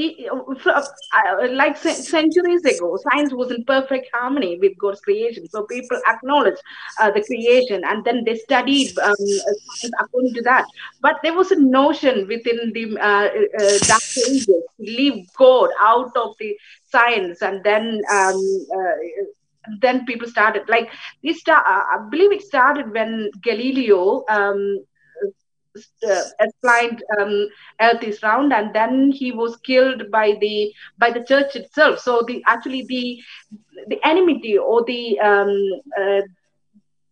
uh, 0.73 1.47
like 1.51 1.75
centuries 1.75 2.63
ago, 2.63 2.97
science 3.11 3.33
was 3.33 3.51
in 3.51 3.65
perfect 3.65 4.07
harmony 4.13 4.57
with 4.57 4.77
God's 4.77 5.01
creation. 5.01 5.49
So 5.49 5.63
people 5.65 5.99
acknowledged 6.07 6.61
uh, 7.01 7.11
the 7.11 7.21
creation, 7.21 7.83
and 7.83 8.05
then 8.05 8.23
they 8.23 8.35
studied 8.35 8.97
um, 8.99 9.15
science 9.17 9.93
according 9.99 10.35
to 10.35 10.41
that. 10.43 10.63
But 11.01 11.17
there 11.23 11.33
was 11.33 11.51
a 11.51 11.59
notion 11.59 12.25
within 12.29 12.71
the 12.71 12.97
uh, 12.97 13.27
uh, 13.61 13.79
dark 13.85 14.03
ages 14.29 14.45
to 14.47 14.63
leave 14.79 15.27
God 15.37 15.71
out 15.81 16.15
of 16.15 16.37
the 16.39 16.55
science, 16.89 17.41
and 17.41 17.61
then. 17.65 18.01
Then 19.79 20.05
people 20.05 20.27
started 20.27 20.67
like 20.67 20.89
this 21.23 21.39
start, 21.39 21.63
i 21.65 21.97
believe 22.09 22.31
it 22.31 22.41
started 22.41 22.91
when 22.93 23.31
galileo 23.41 24.23
um, 24.29 24.79
uh, 26.07 26.21
explained 26.39 27.03
um, 27.19 27.47
earth 27.81 28.03
is 28.03 28.21
round 28.21 28.53
and 28.53 28.73
then 28.75 29.11
he 29.11 29.31
was 29.31 29.55
killed 29.57 30.11
by 30.11 30.33
the 30.39 30.71
by 30.97 31.09
the 31.09 31.23
church 31.23 31.55
itself. 31.55 31.99
So 31.99 32.23
the 32.27 32.43
actually 32.47 32.85
the 32.87 33.19
the 33.87 33.99
enmity 34.05 34.57
or 34.57 34.83
the 34.85 35.19
um, 35.19 35.55
uh, 35.99 36.21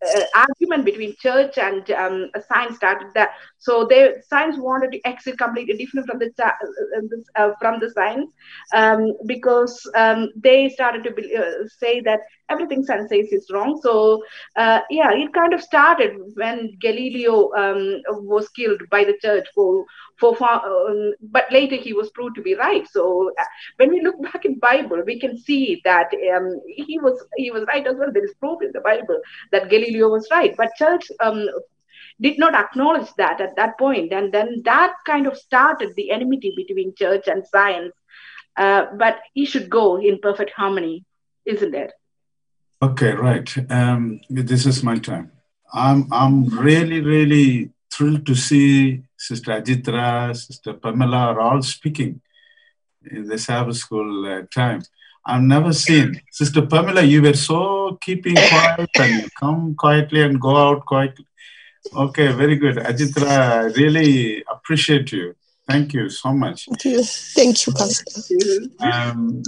uh, 0.04 0.24
argument 0.36 0.86
between 0.86 1.16
church 1.20 1.58
and 1.58 1.89
um, 1.91 2.30
science 2.47 2.76
started 2.76 3.08
that 3.16 3.30
so 3.62 3.86
they 3.89 4.16
science 4.28 4.57
wanted 4.57 4.91
to 4.91 4.99
exit 5.05 5.38
completely 5.38 5.78
different 5.78 6.07
from 6.07 6.20
the 6.20 6.30
uh, 6.43 7.41
uh, 7.41 7.51
from 7.59 7.80
the 7.80 7.89
science 7.89 8.32
um, 8.74 9.14
because 9.28 9.80
um, 9.95 10.30
they 10.36 10.70
started 10.70 11.03
to 11.03 11.12
be, 11.12 11.36
uh, 11.36 11.68
say 11.80 12.01
that 12.01 12.22
everything 12.49 12.84
science 12.84 13.09
says 13.09 13.32
is 13.32 13.47
wrong. 13.53 13.80
So 13.84 14.24
uh, 14.57 14.80
yeah 14.89 15.12
it 15.14 15.34
kind 15.34 15.53
of 15.53 15.62
started 15.62 16.14
when 16.36 16.78
galileo 16.82 17.51
um, 17.55 18.01
was 18.36 18.49
killed 18.49 18.82
by 18.89 19.03
the 19.03 19.18
church 19.22 19.47
for 19.55 19.86
for 20.20 20.36
um, 20.43 21.14
but 21.22 21.45
later 21.51 21.76
he 21.76 21.93
was 21.93 22.09
proved 22.12 22.36
to 22.36 22.41
be 22.41 22.55
right. 22.55 22.88
So 22.88 23.32
uh, 23.39 23.45
when 23.78 23.91
we 23.91 24.01
look 24.01 24.22
back 24.24 24.45
in 24.45 24.59
bible 24.59 25.03
we 25.05 25.20
can 25.20 25.38
see 25.38 25.82
that 25.86 26.09
um, 26.36 26.59
he 26.68 26.99
was 26.99 27.24
he 27.38 27.51
was 27.51 27.64
right 27.68 27.86
as 27.86 27.95
well. 27.97 28.12
There 28.12 28.26
is 28.26 28.34
proof 28.39 28.62
in 28.64 28.72
the 28.74 28.82
bible 28.82 29.20
that 29.51 29.70
galileo 29.70 30.09
was 30.09 30.28
right. 30.32 30.53
But 30.57 30.76
church 30.76 31.05
um, 31.20 31.47
did 32.20 32.38
not 32.38 32.55
acknowledge 32.55 33.09
that 33.18 33.39
at 33.41 33.55
that 33.55 33.78
point 33.78 34.12
and 34.12 34.34
then 34.34 34.62
that 34.66 34.93
kind 35.05 35.28
of 35.28 35.38
started 35.38 35.93
the 35.95 36.12
enmity 36.12 36.53
between 36.55 36.93
church 36.95 37.28
and 37.28 37.45
science 37.45 37.93
uh, 38.57 38.86
but 38.97 39.20
he 39.34 39.45
should 39.45 39.70
go 39.70 39.97
in 39.99 40.20
perfect 40.20 40.51
harmony 40.51 41.05
isn't 41.45 41.76
it 41.76 41.91
Okay, 42.84 43.12
right. 43.14 43.47
Um, 43.70 44.22
this 44.28 44.66
is 44.66 44.82
my 44.84 44.97
time. 44.97 45.32
I'm 45.72 46.12
I'm 46.12 46.45
really 46.45 46.99
really 46.99 47.70
thrilled 47.93 48.26
to 48.26 48.34
see 48.34 49.03
Sister 49.18 49.51
Ajitra, 49.51 50.36
Sister 50.36 50.74
Pamela 50.74 51.18
are 51.18 51.39
all 51.39 51.62
speaking 51.62 52.22
in 53.12 53.28
the 53.28 53.38
Sabbath 53.38 53.78
school 53.78 54.26
uh, 54.26 54.41
time. 54.51 54.82
I've 55.24 55.43
never 55.43 55.74
seen 55.74 56.20
Sister 56.32 56.66
Pamela. 56.66 57.03
You 57.03 57.22
were 57.22 57.36
so 57.36 57.99
keeping 58.01 58.34
quiet 58.34 58.89
and 58.97 59.22
you 59.22 59.30
come 59.39 59.76
quietly 59.76 60.24
and 60.24 60.41
go 60.41 60.57
out 60.57 60.84
quietly. 60.86 61.28
Okay, 61.94 62.32
very 62.32 62.56
good, 62.56 62.78
Ajitra. 62.78 63.28
I 63.28 63.64
really 63.82 64.44
appreciate 64.50 65.12
you. 65.12 65.36
Thank 65.68 65.94
you 65.94 66.10
so 66.10 66.34
much. 66.34 66.66
Thank 66.66 66.86
you. 66.86 67.04
Thank 67.04 67.66
you, 67.66 67.74
Pastor. 67.74 68.12
Um, 68.80 69.44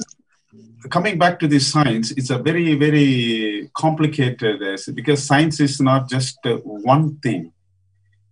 coming 0.89 1.17
back 1.17 1.39
to 1.39 1.47
this 1.47 1.67
science, 1.67 2.11
it's 2.11 2.31
a 2.31 2.37
very, 2.37 2.75
very 2.75 3.69
complicated 3.75 4.61
uh, 4.61 4.77
because 4.93 5.23
science 5.23 5.59
is 5.59 5.79
not 5.79 6.09
just 6.09 6.37
uh, 6.45 6.57
one 6.57 7.17
thing. 7.17 7.51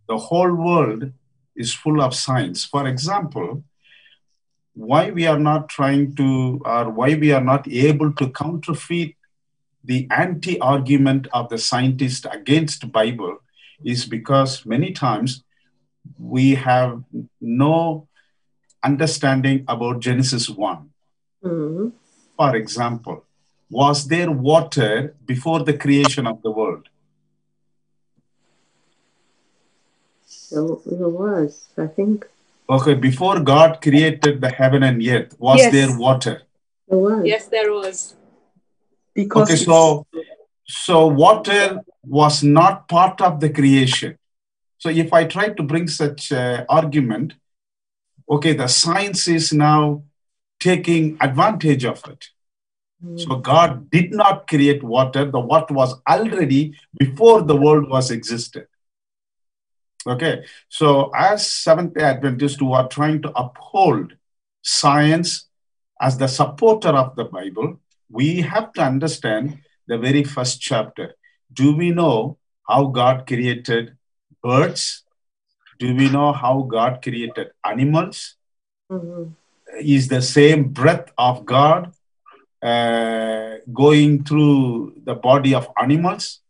The 0.08 0.18
whole 0.18 0.54
world 0.54 1.12
is 1.56 1.74
full 1.74 2.02
of 2.02 2.16
science. 2.16 2.66
For 2.66 2.88
example, 2.88 3.64
why 4.74 5.12
we 5.12 5.28
are 5.28 5.39
not 5.39 5.70
trying 5.70 6.16
to, 6.16 6.62
or 6.66 6.89
why 6.89 7.16
we 7.16 7.32
are 7.32 7.43
not 7.43 7.68
able 7.68 8.12
to 8.14 8.30
counterfeit 8.30 9.16
the 9.84 10.08
anti-argument 10.12 11.28
of 11.34 11.49
the 11.49 11.58
scientist 11.58 12.26
against 12.32 12.91
Bible 12.91 13.38
is 13.84 14.05
because 14.05 14.65
many 14.65 14.91
times 14.91 15.43
we 16.17 16.55
have 16.55 17.03
no 17.39 18.07
understanding 18.84 19.63
about 19.67 19.99
Genesis 19.99 20.49
1. 20.49 20.89
Mm-hmm. 21.43 21.89
For 22.38 22.55
example, 22.55 23.25
was 23.69 24.07
there 24.07 24.32
water 24.32 25.15
before 25.25 25.63
the 25.63 25.73
creation 25.73 26.27
of 26.27 26.41
the 26.41 26.51
world? 26.51 26.88
There, 30.51 30.67
there 30.86 31.09
was, 31.09 31.69
I 31.77 31.88
think. 31.88 32.27
Okay, 32.69 32.93
before 32.93 33.39
God 33.39 33.82
created 33.82 34.41
the 34.41 34.49
heaven 34.49 34.84
and 34.84 35.01
earth, 35.07 35.36
was 35.39 35.59
Yes. 35.59 35.71
there 35.71 35.97
water? 35.97 36.41
There 36.88 36.99
was. 36.99 37.25
Yes, 37.25 37.45
there 37.47 37.71
was. 37.71 38.15
Because 39.13 39.49
Okay, 39.49 39.63
so 39.63 40.05
so 40.65 41.07
water 41.07 41.82
was 42.04 42.43
not 42.43 42.88
part 42.88 43.22
of 43.22 43.39
the 43.39 43.49
creation. 43.49 44.18
So 44.78 44.89
if 44.89 45.14
I 45.14 45.26
try 45.26 45.49
to 45.49 45.64
bring 45.64 45.88
such 45.88 46.32
uh, 46.32 46.66
argument, 46.68 47.34
okay, 48.30 48.54
the 48.54 48.68
science 48.68 49.28
is 49.28 49.54
now 49.54 50.04
taking 50.60 51.18
advantage 51.22 51.86
of 51.86 52.04
it. 52.08 52.30
So 53.16 53.36
God 53.38 53.89
did 53.89 54.12
not 54.12 54.47
create 54.47 54.84
water. 54.84 55.26
The 55.26 55.39
water 55.39 55.74
was 55.74 55.95
already 56.08 56.78
before 56.99 57.41
the 57.41 57.56
world 57.56 57.89
was 57.89 58.12
existed. 58.12 58.68
Okay, 60.06 60.45
so 60.70 61.12
as 61.16 61.52
Seventh 61.52 61.95
Day 61.95 62.04
Adventists 62.04 62.60
who 62.60 62.74
are 62.74 62.88
trying 62.88 63.22
to 63.24 63.32
uphold 63.36 64.14
science 64.62 65.47
as 65.99 66.18
the 66.18 66.28
supporter 66.28 66.89
of 66.89 67.16
the 67.16 67.26
Bible, 67.26 67.80
we 68.10 68.41
have 68.41 68.72
to 68.74 68.82
understand 68.82 69.60
the 69.88 69.97
very 69.97 70.24
first 70.24 70.62
chapter. 70.62 71.16
Do 71.54 71.76
we 71.76 71.91
know 71.91 72.38
how 72.68 72.86
God 72.86 73.28
created 73.28 73.97
birds? 74.41 75.04
Do 75.80 75.95
we 75.95 76.10
know 76.10 76.32
how 76.32 76.62
God 76.62 77.02
created 77.02 77.52
animals? 77.66 78.36
Mhm. 78.91 79.36
Is 79.80 80.08
the 80.08 80.22
same 80.22 80.70
breath 80.70 81.12
of 81.18 81.45
God 81.45 81.93
uh, 82.62 83.56
going 83.74 84.24
through 84.24 85.02
the 85.04 85.16
body 85.16 85.56
of 85.56 85.68
animals? 85.82 86.41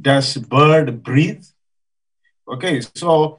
Does 0.00 0.36
bird 0.36 1.02
breathe? 1.02 1.44
Okay, 2.48 2.80
so 2.80 3.38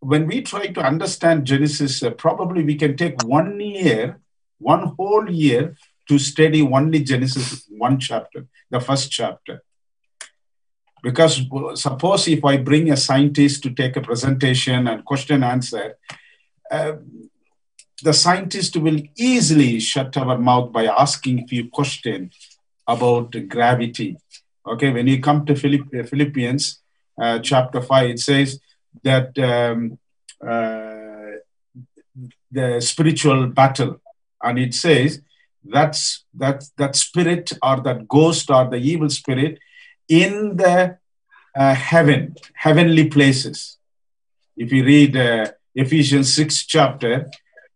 when 0.00 0.26
we 0.26 0.42
try 0.42 0.66
to 0.68 0.80
understand 0.80 1.46
Genesis, 1.46 2.02
uh, 2.02 2.10
probably 2.10 2.64
we 2.64 2.74
can 2.74 2.96
take 2.96 3.16
one 3.22 3.60
year, 3.60 4.18
one 4.58 4.94
whole 4.98 5.30
year 5.30 5.76
to 6.08 6.18
study 6.18 6.62
only 6.62 7.00
Genesis 7.00 7.66
one 7.68 7.98
chapter, 8.00 8.46
the 8.70 8.80
first 8.80 9.10
chapter. 9.10 9.62
Because 11.02 11.42
suppose 11.74 12.28
if 12.28 12.44
I 12.44 12.58
bring 12.58 12.90
a 12.90 12.96
scientist 12.96 13.62
to 13.62 13.70
take 13.70 13.96
a 13.96 14.00
presentation 14.00 14.86
and 14.88 15.04
question 15.04 15.42
answer, 15.42 15.96
uh, 16.70 16.92
the 18.02 18.12
scientist 18.12 18.76
will 18.76 19.00
easily 19.16 19.80
shut 19.80 20.16
our 20.16 20.38
mouth 20.38 20.72
by 20.72 20.86
asking 20.86 21.46
few 21.46 21.68
questions 21.68 22.34
about 22.86 23.34
gravity. 23.48 24.16
Okay, 24.66 24.90
when 24.92 25.06
you 25.06 25.20
come 25.20 25.44
to 25.46 25.54
Philipp- 25.54 26.08
Philippians 26.08 26.80
uh, 27.20 27.38
chapter 27.40 27.80
5, 27.80 28.10
it 28.10 28.20
says 28.20 28.60
that 29.02 29.38
um, 29.38 29.98
uh, 30.46 31.36
the 32.50 32.80
spiritual 32.80 33.46
battle, 33.48 34.00
and 34.42 34.58
it 34.58 34.74
says 34.74 35.20
that's 35.62 36.24
that 36.34 36.64
that 36.78 36.96
spirit 36.96 37.52
or 37.62 37.80
that 37.80 38.08
ghost 38.08 38.50
or 38.50 38.68
the 38.68 38.78
evil 38.78 39.10
spirit 39.10 39.58
in 40.10 40.56
the 40.56 40.98
uh, 41.56 41.74
heaven, 41.74 42.34
heavenly 42.54 43.08
places. 43.08 43.78
If 44.56 44.72
you 44.72 44.84
read 44.84 45.16
uh, 45.16 45.52
Ephesians 45.74 46.34
6 46.34 46.66
chapter, 46.66 47.30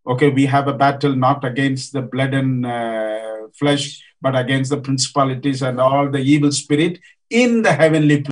okay, 0.06 0.28
we 0.28 0.46
have 0.46 0.68
a 0.68 0.74
battle 0.74 1.14
not 1.14 1.44
against 1.44 1.92
the 1.92 2.02
blood 2.02 2.34
and 2.34 2.66
uh, 2.66 3.48
flesh, 3.58 4.02
but 4.20 4.36
against 4.36 4.70
the 4.70 4.80
principalities 4.80 5.62
and 5.62 5.80
all 5.80 6.10
the 6.10 6.18
evil 6.18 6.52
spirit 6.52 6.98
in 7.30 7.62
the 7.62 7.72
heavenly 7.72 8.22
place. 8.22 8.30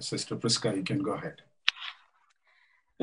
Sister 0.00 0.36
Priska, 0.36 0.76
you 0.76 0.82
can 0.82 1.02
go 1.02 1.12
ahead. 1.12 1.42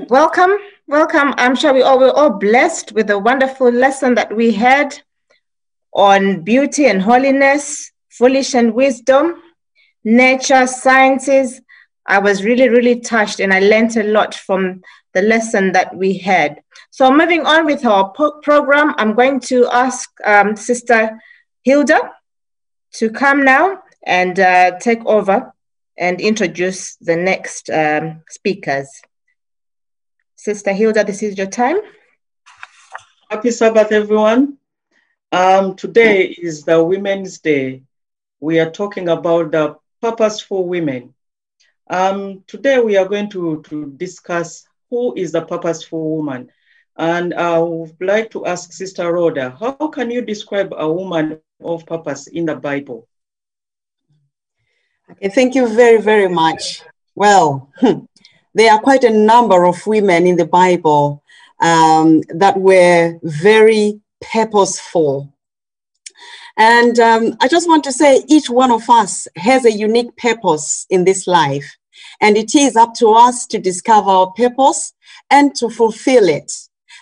Welcome, 0.07 0.51
welcome. 0.87 1.33
I'm 1.37 1.55
sure 1.55 1.73
we 1.73 1.81
all 1.81 1.99
were 1.99 2.11
all 2.11 2.29
blessed 2.29 2.93
with 2.93 3.07
the 3.07 3.19
wonderful 3.19 3.69
lesson 3.69 4.15
that 4.15 4.33
we 4.35 4.53
had 4.53 4.97
on 5.93 6.41
beauty 6.41 6.85
and 6.85 7.01
holiness, 7.01 7.91
foolish 8.09 8.53
and 8.53 8.73
wisdom, 8.73 9.41
nature, 10.03 10.65
sciences. 10.67 11.61
I 12.05 12.19
was 12.19 12.45
really, 12.45 12.69
really 12.69 13.01
touched 13.01 13.39
and 13.39 13.53
I 13.53 13.59
learned 13.59 13.97
a 13.97 14.03
lot 14.03 14.33
from 14.33 14.81
the 15.13 15.21
lesson 15.21 15.73
that 15.73 15.95
we 15.95 16.17
had. 16.17 16.61
So, 16.91 17.11
moving 17.11 17.45
on 17.45 17.65
with 17.65 17.85
our 17.85 18.13
po- 18.13 18.39
program, 18.41 18.95
I'm 18.97 19.15
going 19.15 19.39
to 19.41 19.67
ask 19.71 20.09
um, 20.25 20.55
Sister 20.55 21.19
Hilda 21.63 22.11
to 22.93 23.09
come 23.09 23.43
now 23.43 23.81
and 24.03 24.39
uh, 24.39 24.77
take 24.79 25.05
over 25.05 25.53
and 25.99 26.21
introduce 26.21 26.95
the 26.95 27.15
next 27.15 27.69
um, 27.69 28.23
speakers. 28.29 28.89
Sister 30.35 30.71
Hilda, 30.71 31.03
this 31.03 31.21
is 31.21 31.37
your 31.37 31.47
time. 31.47 31.77
Happy 33.29 33.51
Sabbath, 33.51 33.91
everyone. 33.91 34.57
Um, 35.33 35.75
today 35.75 36.23
is 36.23 36.63
the 36.63 36.81
Women's 36.81 37.39
Day. 37.39 37.83
We 38.39 38.59
are 38.59 38.71
talking 38.71 39.09
about 39.09 39.51
the 39.51 39.75
purposeful 40.01 40.65
women. 40.65 41.13
Um, 41.89 42.45
today 42.47 42.79
we 42.79 42.95
are 42.95 43.07
going 43.07 43.29
to, 43.31 43.61
to 43.63 43.91
discuss 43.97 44.65
who 44.89 45.13
is 45.15 45.33
the 45.33 45.41
purposeful 45.41 46.15
woman. 46.15 46.49
And 46.97 47.33
I 47.33 47.59
would 47.59 47.97
like 47.99 48.31
to 48.31 48.45
ask 48.45 48.71
Sister 48.71 49.11
Rhoda, 49.11 49.55
how 49.59 49.73
can 49.89 50.09
you 50.09 50.21
describe 50.21 50.73
a 50.75 50.91
woman 50.91 51.41
of 51.61 51.85
purpose 51.85 52.27
in 52.27 52.45
the 52.45 52.55
Bible? 52.55 53.07
Okay, 55.11 55.29
thank 55.29 55.55
you 55.55 55.67
very, 55.67 55.99
very 56.01 56.29
much. 56.29 56.83
Well, 57.15 57.71
there 58.53 58.71
are 58.71 58.79
quite 58.79 59.03
a 59.03 59.09
number 59.09 59.65
of 59.65 59.85
women 59.87 60.27
in 60.27 60.35
the 60.37 60.45
Bible 60.45 61.23
um, 61.59 62.21
that 62.29 62.59
were 62.59 63.17
very 63.23 64.01
purposeful. 64.21 65.33
And 66.57 66.99
um, 66.99 67.37
I 67.39 67.47
just 67.47 67.67
want 67.67 67.83
to 67.85 67.91
say 67.91 68.23
each 68.27 68.49
one 68.49 68.71
of 68.71 68.89
us 68.89 69.27
has 69.37 69.65
a 69.65 69.71
unique 69.71 70.15
purpose 70.17 70.85
in 70.89 71.05
this 71.05 71.25
life. 71.25 71.75
And 72.21 72.37
it 72.37 72.53
is 72.53 72.75
up 72.75 72.93
to 72.95 73.09
us 73.13 73.47
to 73.47 73.59
discover 73.59 74.09
our 74.09 74.31
purpose 74.33 74.93
and 75.31 75.55
to 75.55 75.69
fulfill 75.69 76.27
it. 76.27 76.51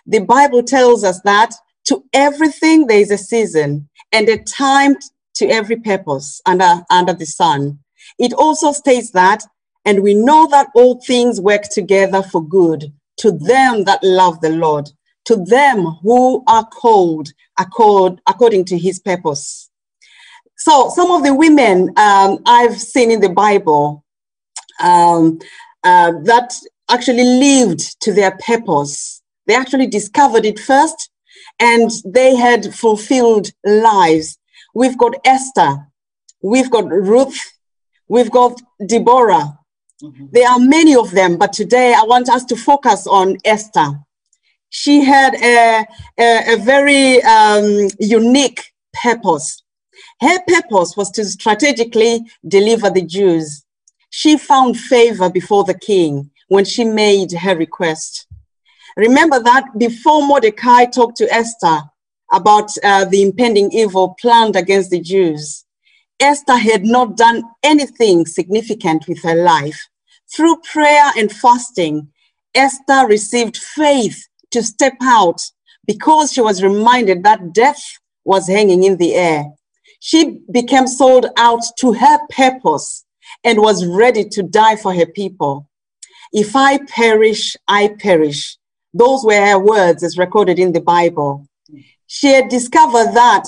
The 0.05 0.19
Bible 0.19 0.63
tells 0.63 1.03
us 1.03 1.19
that 1.21 1.53
to 1.85 2.03
everything 2.13 2.87
there 2.87 2.99
is 2.99 3.11
a 3.11 3.17
season 3.17 3.89
and 4.11 4.29
a 4.29 4.37
time 4.43 4.95
to 5.35 5.47
every 5.47 5.77
purpose 5.77 6.41
under, 6.45 6.83
under 6.89 7.13
the 7.13 7.25
sun. 7.25 7.79
It 8.19 8.33
also 8.33 8.71
states 8.71 9.11
that, 9.11 9.43
and 9.85 10.03
we 10.03 10.13
know 10.13 10.47
that 10.47 10.69
all 10.75 11.01
things 11.01 11.39
work 11.39 11.63
together 11.63 12.23
for 12.23 12.45
good 12.45 12.91
to 13.17 13.31
them 13.31 13.83
that 13.85 14.03
love 14.03 14.41
the 14.41 14.49
Lord, 14.49 14.89
to 15.25 15.35
them 15.35 15.85
who 16.01 16.43
are 16.47 16.65
called 16.65 17.29
accord, 17.59 18.21
according 18.27 18.65
to 18.65 18.77
his 18.77 18.99
purpose. 18.99 19.69
So, 20.57 20.89
some 20.89 21.11
of 21.11 21.23
the 21.23 21.33
women 21.33 21.93
um, 21.97 22.39
I've 22.45 22.79
seen 22.79 23.11
in 23.11 23.21
the 23.21 23.29
Bible 23.29 24.03
um, 24.81 25.39
uh, 25.83 26.13
that 26.23 26.53
actually 26.89 27.23
lived 27.23 27.99
to 28.01 28.13
their 28.13 28.31
purpose, 28.31 29.21
they 29.45 29.55
actually 29.55 29.87
discovered 29.87 30.45
it 30.45 30.59
first 30.59 31.09
and 31.59 31.91
they 32.05 32.35
had 32.35 32.73
fulfilled 32.73 33.51
lives. 33.63 34.37
We've 34.73 34.97
got 34.97 35.15
Esther, 35.25 35.87
we've 36.41 36.69
got 36.69 36.89
Ruth, 36.89 37.39
we've 38.07 38.31
got 38.31 38.61
Deborah. 38.85 39.57
Mm-hmm. 40.03 40.27
There 40.31 40.49
are 40.49 40.59
many 40.59 40.95
of 40.95 41.11
them, 41.11 41.37
but 41.37 41.53
today 41.53 41.93
I 41.93 42.03
want 42.03 42.29
us 42.29 42.43
to 42.45 42.55
focus 42.55 43.07
on 43.07 43.37
Esther. 43.43 43.99
She 44.69 45.03
had 45.03 45.33
a, 45.35 45.85
a, 46.19 46.53
a 46.53 46.57
very 46.57 47.21
um, 47.23 47.89
unique 47.99 48.73
purpose. 48.93 49.63
Her 50.21 50.39
purpose 50.47 50.95
was 50.95 51.09
to 51.11 51.25
strategically 51.25 52.21
deliver 52.47 52.89
the 52.89 53.03
Jews. 53.03 53.63
She 54.09 54.37
found 54.37 54.77
favor 54.77 55.29
before 55.29 55.63
the 55.63 55.77
king 55.77 56.31
when 56.47 56.65
she 56.65 56.83
made 56.83 57.31
her 57.31 57.55
request. 57.55 58.27
Remember 58.95 59.39
that 59.41 59.77
before 59.77 60.25
Mordecai 60.25 60.85
talked 60.85 61.17
to 61.17 61.31
Esther 61.31 61.81
about 62.31 62.69
uh, 62.83 63.05
the 63.05 63.21
impending 63.21 63.71
evil 63.71 64.15
planned 64.19 64.55
against 64.55 64.89
the 64.89 64.99
Jews, 64.99 65.65
Esther 66.19 66.57
had 66.57 66.83
not 66.83 67.15
done 67.15 67.43
anything 67.63 68.25
significant 68.25 69.07
with 69.07 69.21
her 69.23 69.35
life. 69.35 69.87
Through 70.35 70.61
prayer 70.71 71.11
and 71.17 71.31
fasting, 71.31 72.09
Esther 72.55 73.05
received 73.07 73.57
faith 73.57 74.27
to 74.51 74.63
step 74.63 74.95
out 75.01 75.41
because 75.85 76.33
she 76.33 76.41
was 76.41 76.63
reminded 76.63 77.23
that 77.23 77.53
death 77.53 77.83
was 78.25 78.47
hanging 78.47 78.83
in 78.83 78.97
the 78.97 79.15
air. 79.15 79.45
She 79.99 80.39
became 80.51 80.87
sold 80.87 81.27
out 81.37 81.63
to 81.79 81.93
her 81.93 82.19
purpose 82.29 83.05
and 83.43 83.59
was 83.59 83.85
ready 83.85 84.25
to 84.29 84.43
die 84.43 84.75
for 84.75 84.93
her 84.93 85.05
people. 85.05 85.69
If 86.33 86.55
I 86.55 86.79
perish, 86.87 87.55
I 87.67 87.95
perish. 87.99 88.57
Those 88.93 89.23
were 89.23 89.45
her 89.45 89.59
words 89.59 90.03
as 90.03 90.17
recorded 90.17 90.59
in 90.59 90.73
the 90.73 90.81
Bible. 90.81 91.47
She 92.07 92.27
had 92.27 92.49
discovered 92.49 93.13
that 93.13 93.45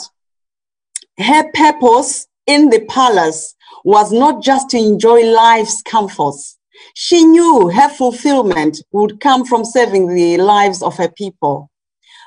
her 1.18 1.52
purpose 1.54 2.28
in 2.50 2.70
the 2.70 2.84
palace 2.86 3.56
was 3.84 4.12
not 4.12 4.42
just 4.42 4.72
to 4.72 4.78
enjoy 4.78 5.22
life's 5.32 5.84
comforts. 5.84 6.58
She 6.96 7.24
knew 7.24 7.70
her 7.70 7.90
fulfillment 7.90 8.82
would 8.92 9.20
come 9.20 9.46
from 9.46 9.64
saving 9.64 10.08
the 10.08 10.38
lives 10.38 10.82
of 10.82 10.98
her 10.98 11.10
people. 11.10 11.70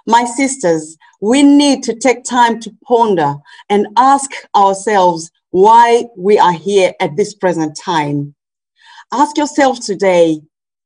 My 0.07 0.25
sisters, 0.25 0.97
we 1.21 1.43
need 1.43 1.83
to 1.85 1.95
take 1.95 2.23
time 2.23 2.61
to 2.61 2.73
ponder 2.87 3.35
and 3.69 3.89
ask 3.97 4.31
ourselves 4.55 5.31
why 5.51 6.05
we 6.17 6.39
are 6.39 6.53
here 6.53 6.93
at 7.01 7.17
this 7.17 7.35
present 7.35 7.77
time. 7.77 8.35
Ask 9.13 9.37
yourself 9.37 9.81
today, 9.81 10.41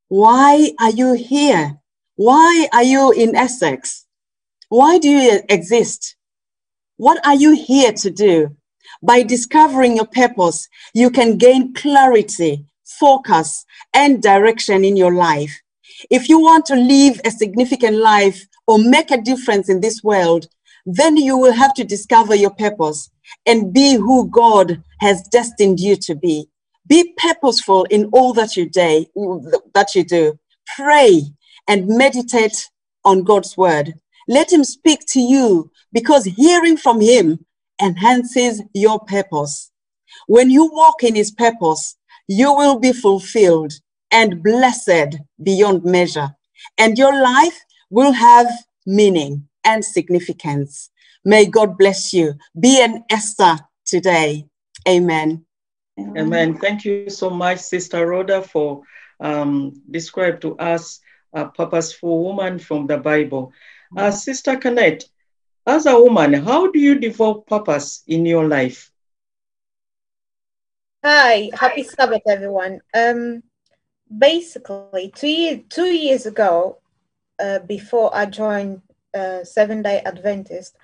why 0.08 0.70
are 0.80 0.90
you 0.90 1.12
here? 1.12 1.78
Why 2.16 2.68
are 2.72 2.82
you 2.82 3.12
in 3.12 3.36
Essex? 3.36 4.06
Why 4.70 4.98
do 4.98 5.10
you 5.10 5.40
exist? 5.50 6.16
What 6.96 7.24
are 7.26 7.34
you 7.34 7.52
here 7.54 7.92
to 7.92 8.10
do? 8.10 8.55
By 9.02 9.22
discovering 9.22 9.96
your 9.96 10.06
purpose, 10.06 10.68
you 10.94 11.10
can 11.10 11.38
gain 11.38 11.74
clarity, 11.74 12.64
focus, 12.84 13.64
and 13.94 14.22
direction 14.22 14.84
in 14.84 14.96
your 14.96 15.12
life. 15.12 15.60
If 16.10 16.28
you 16.28 16.40
want 16.40 16.66
to 16.66 16.76
live 16.76 17.20
a 17.24 17.30
significant 17.30 17.96
life 17.96 18.46
or 18.66 18.78
make 18.78 19.10
a 19.10 19.20
difference 19.20 19.68
in 19.68 19.80
this 19.80 20.02
world, 20.02 20.46
then 20.86 21.16
you 21.16 21.36
will 21.36 21.52
have 21.52 21.74
to 21.74 21.84
discover 21.84 22.34
your 22.34 22.50
purpose 22.50 23.10
and 23.46 23.72
be 23.72 23.94
who 23.94 24.28
God 24.28 24.82
has 25.00 25.22
destined 25.28 25.80
you 25.80 25.96
to 25.96 26.14
be. 26.14 26.48
Be 26.86 27.12
purposeful 27.16 27.84
in 27.84 28.06
all 28.12 28.32
that 28.34 28.56
you 28.56 28.68
do, 28.68 29.06
that 29.74 29.94
you 29.94 30.04
do. 30.04 30.38
Pray 30.76 31.22
and 31.68 31.88
meditate 31.88 32.68
on 33.04 33.24
God's 33.24 33.56
word 33.56 33.94
Let 34.28 34.52
him 34.52 34.64
speak 34.64 35.00
to 35.08 35.20
you 35.20 35.70
because 35.92 36.24
hearing 36.24 36.76
from 36.76 37.00
him 37.00 37.45
enhances 37.80 38.62
your 38.74 39.00
purpose. 39.00 39.70
When 40.26 40.50
you 40.50 40.66
walk 40.72 41.02
in 41.02 41.14
his 41.14 41.30
purpose, 41.30 41.96
you 42.28 42.52
will 42.52 42.78
be 42.78 42.92
fulfilled 42.92 43.72
and 44.10 44.42
blessed 44.42 45.16
beyond 45.42 45.84
measure, 45.84 46.30
and 46.78 46.96
your 46.96 47.20
life 47.20 47.58
will 47.90 48.12
have 48.12 48.46
meaning 48.86 49.48
and 49.64 49.84
significance. 49.84 50.90
May 51.24 51.46
God 51.46 51.76
bless 51.76 52.12
you. 52.12 52.34
Be 52.58 52.80
an 52.82 53.04
Esther 53.10 53.58
today. 53.84 54.46
Amen. 54.88 55.44
Amen. 55.98 56.58
Thank 56.58 56.84
you 56.84 57.10
so 57.10 57.30
much, 57.30 57.58
Sister 57.58 58.06
Rhoda, 58.06 58.42
for 58.42 58.82
um, 59.18 59.82
describe 59.90 60.40
to 60.42 60.56
us 60.58 61.00
a 61.32 61.46
purposeful 61.46 62.22
woman 62.22 62.58
from 62.58 62.86
the 62.86 62.98
Bible. 62.98 63.52
Uh, 63.96 64.10
Sister 64.10 64.56
Kenneth, 64.56 65.04
as 65.66 65.86
a 65.86 65.98
woman, 65.98 66.32
how 66.34 66.70
do 66.70 66.78
you 66.78 66.98
develop 66.98 67.46
purpose 67.46 68.02
in 68.06 68.24
your 68.24 68.46
life? 68.46 68.90
Hi, 71.04 71.50
happy 71.52 71.82
Sabbath, 71.82 72.22
everyone. 72.26 72.80
Um, 72.94 73.42
basically, 74.18 75.12
two 75.14 75.28
years 75.28 75.60
two 75.68 75.86
years 75.86 76.26
ago, 76.26 76.78
uh, 77.38 77.60
before 77.60 78.14
I 78.14 78.26
joined 78.26 78.82
uh, 79.14 79.44
Seven 79.44 79.82
Day 79.82 80.02
Adventist, 80.04 80.76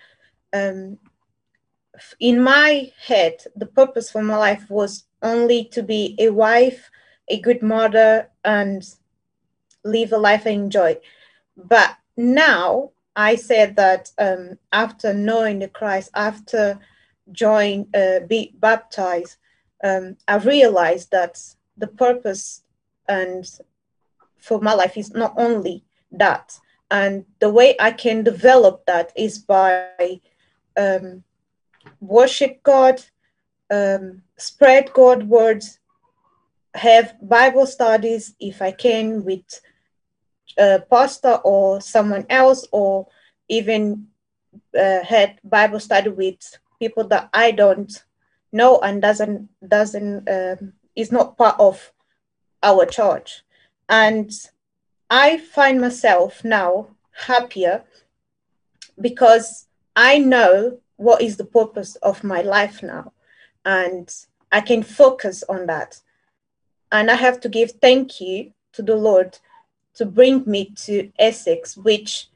um, 0.53 0.99
in 2.19 2.43
my 2.43 2.91
head, 3.05 3.35
the 3.57 3.67
purpose 3.67 4.11
for 4.11 4.23
my 4.23 4.37
life 4.37 4.69
was 4.69 5.05
only 5.23 5.65
to 5.73 5.83
be 5.83 6.17
a 6.19 6.31
wife, 6.31 6.91
a 7.29 7.41
good 7.41 7.63
mother, 7.63 8.31
and 8.45 8.83
live 9.85 10.13
a 10.13 10.19
life 10.19 10.47
I 10.47 10.51
enjoy. 10.51 10.99
But 11.57 11.97
now 12.17 12.91
I 13.15 13.37
said 13.37 13.77
that 13.77 14.11
um, 14.19 14.59
after 14.73 15.13
knowing 15.13 15.59
the 15.59 15.69
Christ, 15.69 16.11
after 16.15 16.79
join, 17.31 17.89
uh, 17.95 18.21
be 18.27 18.55
baptized, 18.59 19.37
um, 19.85 20.17
I 20.29 20.37
realized 20.37 21.11
that 21.11 21.39
the 21.77 21.89
purpose 21.89 22.63
and 23.09 23.49
for 24.39 24.61
my 24.61 24.75
life 24.75 24.97
is 24.97 25.13
not 25.13 25.35
only 25.37 25.85
that, 26.13 26.59
and 26.91 27.25
the 27.39 27.51
way 27.51 27.75
I 27.81 27.91
can 27.91 28.23
develop 28.23 28.85
that 28.87 29.13
is 29.17 29.39
by 29.39 30.21
um, 30.77 31.25
worship 32.01 32.63
God, 32.63 33.03
um, 33.71 34.23
spread 34.37 34.93
God 34.93 35.25
words, 35.25 35.79
have 36.75 37.15
Bible 37.23 37.67
studies 37.67 38.35
if 38.41 38.63
I 38.63 38.73
can 38.73 39.25
with 39.25 39.61
a 40.59 40.81
pastor 40.91 41.35
or 41.45 41.81
someone 41.81 42.27
else, 42.29 42.67
or 42.73 43.07
even 43.49 44.07
uh, 44.79 45.03
had 45.03 45.39
Bible 45.45 45.81
study 45.81 46.11
with 46.11 46.59
people 46.79 47.05
that 47.09 47.29
I 47.33 47.53
don't 47.53 47.93
know 48.53 48.81
and 48.81 49.01
doesn't 49.01 49.49
doesn't 49.67 50.29
um, 50.29 50.73
is 50.95 51.13
not 51.13 51.39
part 51.39 51.57
of 51.59 51.93
our 52.63 52.87
church, 52.87 53.43
and 53.89 54.31
I 55.11 55.39
find 55.39 55.81
myself 55.81 56.45
now 56.45 56.89
happier 57.13 57.85
because 59.01 59.67
I 59.97 60.19
know 60.19 60.79
what 60.97 61.23
is 61.23 61.37
the 61.37 61.45
purpose 61.45 61.97
of 61.97 62.25
my 62.25 62.43
life 62.43 62.83
now, 62.83 63.13
and 63.65 64.09
I 64.51 64.61
can 64.61 64.83
focus 64.83 65.43
on 65.49 65.67
that. 65.67 66.01
And 66.91 67.11
I 67.11 67.15
have 67.15 67.41
to 67.41 67.49
give 67.49 67.73
thank 67.73 68.21
you 68.21 68.53
to 68.75 68.83
the 68.83 68.97
Lord 68.97 69.39
to 69.95 70.07
bring 70.07 70.45
me 70.47 70.73
to 70.85 71.11
Essex, 71.19 71.77
which 71.77 72.29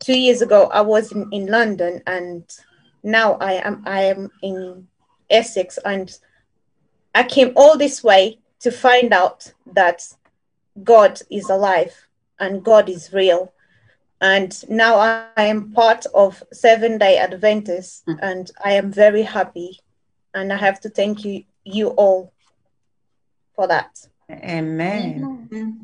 two 0.00 0.18
years 0.18 0.42
ago 0.42 0.68
I 0.72 0.80
was 0.80 1.12
in, 1.12 1.28
in 1.32 1.46
London 1.46 2.02
and 2.06 2.44
now 3.02 3.34
I 3.34 3.54
am 3.54 3.82
I 3.86 4.02
am 4.02 4.30
in 4.42 4.88
Essex 5.30 5.78
and 5.84 6.16
I 7.14 7.22
came 7.24 7.52
all 7.56 7.76
this 7.76 8.02
way 8.02 8.38
to 8.60 8.70
find 8.70 9.12
out 9.12 9.52
that 9.74 10.06
God 10.82 11.20
is 11.30 11.50
alive 11.50 11.94
and 12.38 12.64
God 12.64 12.88
is 12.88 13.12
real. 13.12 13.52
And 14.20 14.52
now 14.70 14.96
I 14.96 15.44
am 15.44 15.72
part 15.72 16.06
of 16.14 16.42
Seven 16.52 16.96
Day 16.96 17.18
Adventists 17.18 18.02
mm. 18.08 18.18
and 18.22 18.50
I 18.64 18.72
am 18.72 18.92
very 18.92 19.22
happy. 19.22 19.80
And 20.32 20.52
I 20.52 20.56
have 20.56 20.80
to 20.82 20.88
thank 20.88 21.24
you, 21.24 21.44
you 21.64 21.88
all 21.88 22.32
for 23.54 23.66
that. 23.66 24.06
Amen. 24.30 25.48
Amen. 25.52 25.81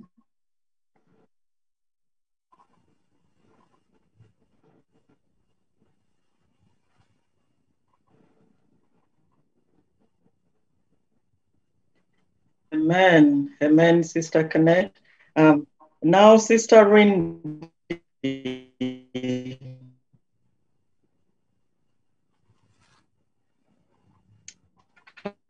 Amen. 12.89 13.55
Amen, 13.63 14.03
Sister 14.03 14.45
Kenneth. 14.49 14.93
Um, 15.37 15.67
now, 16.03 16.39
Sister 16.39 16.89
Rin. 16.89 17.69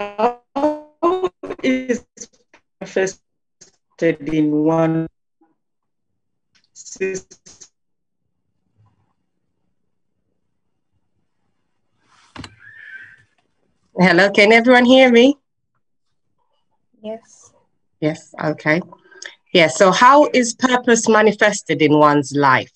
How 0.00 0.42
is 1.62 2.04
manifested 2.80 3.22
in 4.34 4.50
one? 4.64 5.06
Hello, 13.96 14.30
can 14.32 14.52
everyone 14.52 14.86
hear 14.86 15.12
me? 15.12 15.38
Yes. 17.02 17.52
Yes, 18.00 18.34
okay. 18.42 18.80
Yeah, 19.52 19.68
so 19.68 19.90
how 19.90 20.28
is 20.34 20.54
purpose 20.54 21.08
manifested 21.08 21.82
in 21.82 21.98
one's 21.98 22.32
life? 22.32 22.72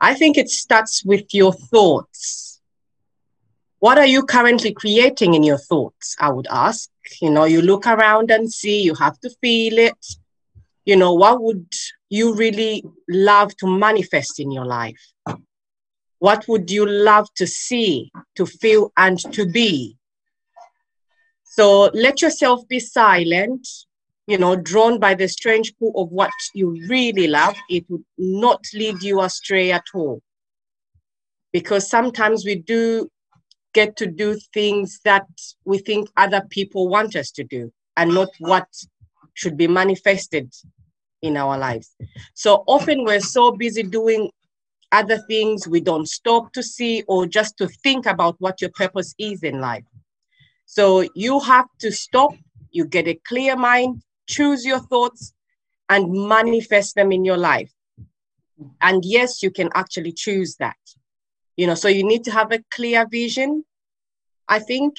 I 0.00 0.14
think 0.14 0.38
it 0.38 0.48
starts 0.48 1.04
with 1.04 1.34
your 1.34 1.52
thoughts. 1.52 2.60
What 3.80 3.98
are 3.98 4.06
you 4.06 4.24
currently 4.24 4.72
creating 4.72 5.34
in 5.34 5.42
your 5.42 5.58
thoughts? 5.58 6.16
I 6.18 6.30
would 6.30 6.46
ask. 6.50 6.88
You 7.20 7.30
know, 7.30 7.44
you 7.44 7.62
look 7.62 7.86
around 7.86 8.30
and 8.30 8.52
see, 8.52 8.82
you 8.82 8.94
have 8.94 9.18
to 9.20 9.30
feel 9.40 9.78
it. 9.78 10.06
You 10.84 10.96
know, 10.96 11.14
what 11.14 11.42
would 11.42 11.72
you 12.08 12.34
really 12.34 12.84
love 13.08 13.56
to 13.58 13.66
manifest 13.66 14.40
in 14.40 14.50
your 14.50 14.64
life? 14.64 15.00
What 16.18 16.48
would 16.48 16.70
you 16.70 16.86
love 16.86 17.28
to 17.36 17.46
see, 17.46 18.10
to 18.36 18.46
feel, 18.46 18.92
and 18.96 19.18
to 19.32 19.46
be? 19.46 19.97
So 21.50 21.90
let 21.94 22.20
yourself 22.22 22.68
be 22.68 22.78
silent, 22.78 23.66
you 24.26 24.38
know, 24.38 24.54
drawn 24.54 25.00
by 25.00 25.14
the 25.14 25.26
strange 25.28 25.74
pull 25.78 25.92
of 25.96 26.10
what 26.10 26.30
you 26.54 26.78
really 26.88 27.26
love. 27.26 27.56
It 27.70 27.84
would 27.88 28.04
not 28.18 28.64
lead 28.74 29.02
you 29.02 29.22
astray 29.22 29.72
at 29.72 29.86
all. 29.94 30.22
Because 31.52 31.88
sometimes 31.88 32.44
we 32.44 32.56
do 32.56 33.10
get 33.72 33.96
to 33.96 34.06
do 34.06 34.38
things 34.52 35.00
that 35.04 35.26
we 35.64 35.78
think 35.78 36.10
other 36.16 36.42
people 36.50 36.88
want 36.88 37.16
us 37.16 37.30
to 37.32 37.44
do 37.44 37.72
and 37.96 38.14
not 38.14 38.28
what 38.38 38.68
should 39.32 39.56
be 39.56 39.66
manifested 39.66 40.52
in 41.22 41.36
our 41.36 41.56
lives. 41.56 41.96
So 42.34 42.62
often 42.66 43.04
we're 43.04 43.20
so 43.20 43.52
busy 43.52 43.82
doing 43.82 44.30
other 44.92 45.18
things, 45.28 45.66
we 45.66 45.80
don't 45.80 46.08
stop 46.08 46.52
to 46.52 46.62
see 46.62 47.04
or 47.08 47.26
just 47.26 47.56
to 47.58 47.68
think 47.68 48.06
about 48.06 48.36
what 48.38 48.60
your 48.60 48.70
purpose 48.70 49.14
is 49.18 49.42
in 49.42 49.60
life. 49.60 49.84
So 50.70 51.08
you 51.14 51.40
have 51.40 51.66
to 51.80 51.90
stop, 51.90 52.34
you 52.70 52.84
get 52.84 53.08
a 53.08 53.18
clear 53.26 53.56
mind, 53.56 54.02
choose 54.26 54.66
your 54.66 54.80
thoughts, 54.80 55.32
and 55.88 56.12
manifest 56.12 56.94
them 56.94 57.10
in 57.10 57.24
your 57.24 57.38
life. 57.38 57.72
And 58.82 59.02
yes, 59.02 59.42
you 59.42 59.50
can 59.50 59.70
actually 59.74 60.12
choose 60.12 60.56
that. 60.56 60.76
You 61.56 61.66
know, 61.66 61.74
so 61.74 61.88
you 61.88 62.04
need 62.04 62.22
to 62.24 62.30
have 62.32 62.52
a 62.52 62.62
clear 62.70 63.06
vision, 63.08 63.64
I 64.46 64.58
think. 64.58 64.96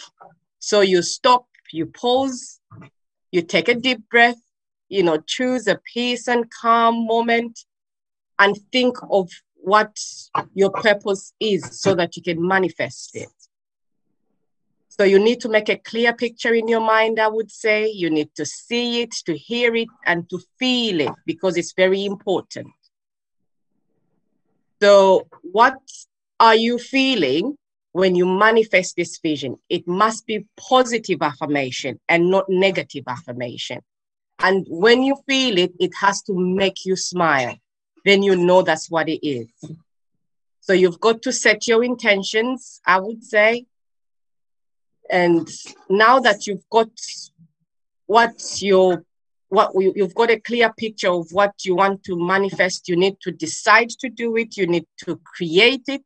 So 0.58 0.82
you 0.82 1.04
stop, 1.04 1.46
you 1.72 1.86
pause, 1.86 2.60
you 3.32 3.44
take 3.44 3.70
a 3.70 3.76
deep 3.76 4.10
breath, 4.10 4.42
you 4.90 5.04
know, 5.04 5.20
choose 5.20 5.68
a 5.68 5.80
peace 5.94 6.28
and 6.28 6.50
calm 6.50 7.06
moment 7.06 7.60
and 8.40 8.58
think 8.72 8.98
of 9.12 9.30
what 9.54 9.96
your 10.56 10.72
purpose 10.72 11.32
is 11.40 11.80
so 11.80 11.94
that 11.94 12.18
you 12.18 12.24
can 12.24 12.46
manifest 12.46 13.16
it. 13.16 13.30
So 15.00 15.06
you 15.06 15.18
need 15.18 15.40
to 15.42 15.48
make 15.48 15.70
a 15.70 15.78
clear 15.78 16.12
picture 16.12 16.54
in 16.54 16.68
your 16.68 16.82
mind, 16.82 17.22
I 17.22 17.30
would 17.30 17.50
say. 17.50 17.90
You 17.90 18.10
need 18.10 18.36
to 18.36 18.46
see 18.46 19.02
it, 19.02 19.12
to 19.28 19.38
hear 19.38 19.74
it, 19.74 19.88
and 20.06 20.30
to 20.30 20.42
feel 20.60 21.00
it 21.00 21.14
because 21.26 21.56
it's 21.56 21.72
very 21.72 22.04
important. 22.04 22.68
So, 24.82 25.30
what 25.42 25.78
are 26.42 26.56
you 26.56 26.78
feeling 26.78 27.56
when 27.94 28.14
you 28.16 28.26
manifest 28.26 28.98
this 28.98 29.20
vision? 29.20 29.56
It 29.70 29.88
must 29.88 30.28
be 30.28 30.46
positive 30.58 31.20
affirmation 31.22 32.02
and 32.10 32.30
not 32.30 32.50
negative 32.50 33.06
affirmation. 33.08 33.80
And 34.40 34.66
when 34.70 35.04
you 35.04 35.16
feel 35.26 35.60
it, 35.60 35.72
it 35.80 35.94
has 36.02 36.22
to 36.24 36.34
make 36.34 36.84
you 36.84 36.98
smile. 36.98 37.56
Then 38.04 38.22
you 38.22 38.36
know 38.36 38.64
that's 38.64 38.92
what 38.92 39.08
it 39.08 39.26
is. 39.26 39.48
So 40.60 40.74
you've 40.74 41.00
got 41.00 41.22
to 41.22 41.32
set 41.32 41.68
your 41.68 41.86
intentions, 41.86 42.82
I 42.86 43.00
would 43.00 43.24
say. 43.24 43.66
And 45.10 45.50
now 45.90 46.20
that 46.20 46.46
you've 46.48 46.68
got 46.70 46.90
what 48.06 48.62
your 48.62 49.04
what 49.50 49.72
you've 49.76 50.14
got 50.14 50.30
a 50.30 50.40
clear 50.40 50.72
picture 50.74 51.10
of 51.10 51.32
what 51.32 51.54
you 51.66 51.76
want 51.76 52.04
to 52.04 52.16
manifest, 52.16 52.88
you 52.88 52.96
need 52.96 53.18
to 53.22 53.32
decide 53.32 53.90
to 53.90 54.10
do 54.10 54.36
it, 54.38 54.56
you 54.56 54.68
need 54.68 54.86
to 55.06 55.20
create 55.24 55.86
it, 55.88 56.04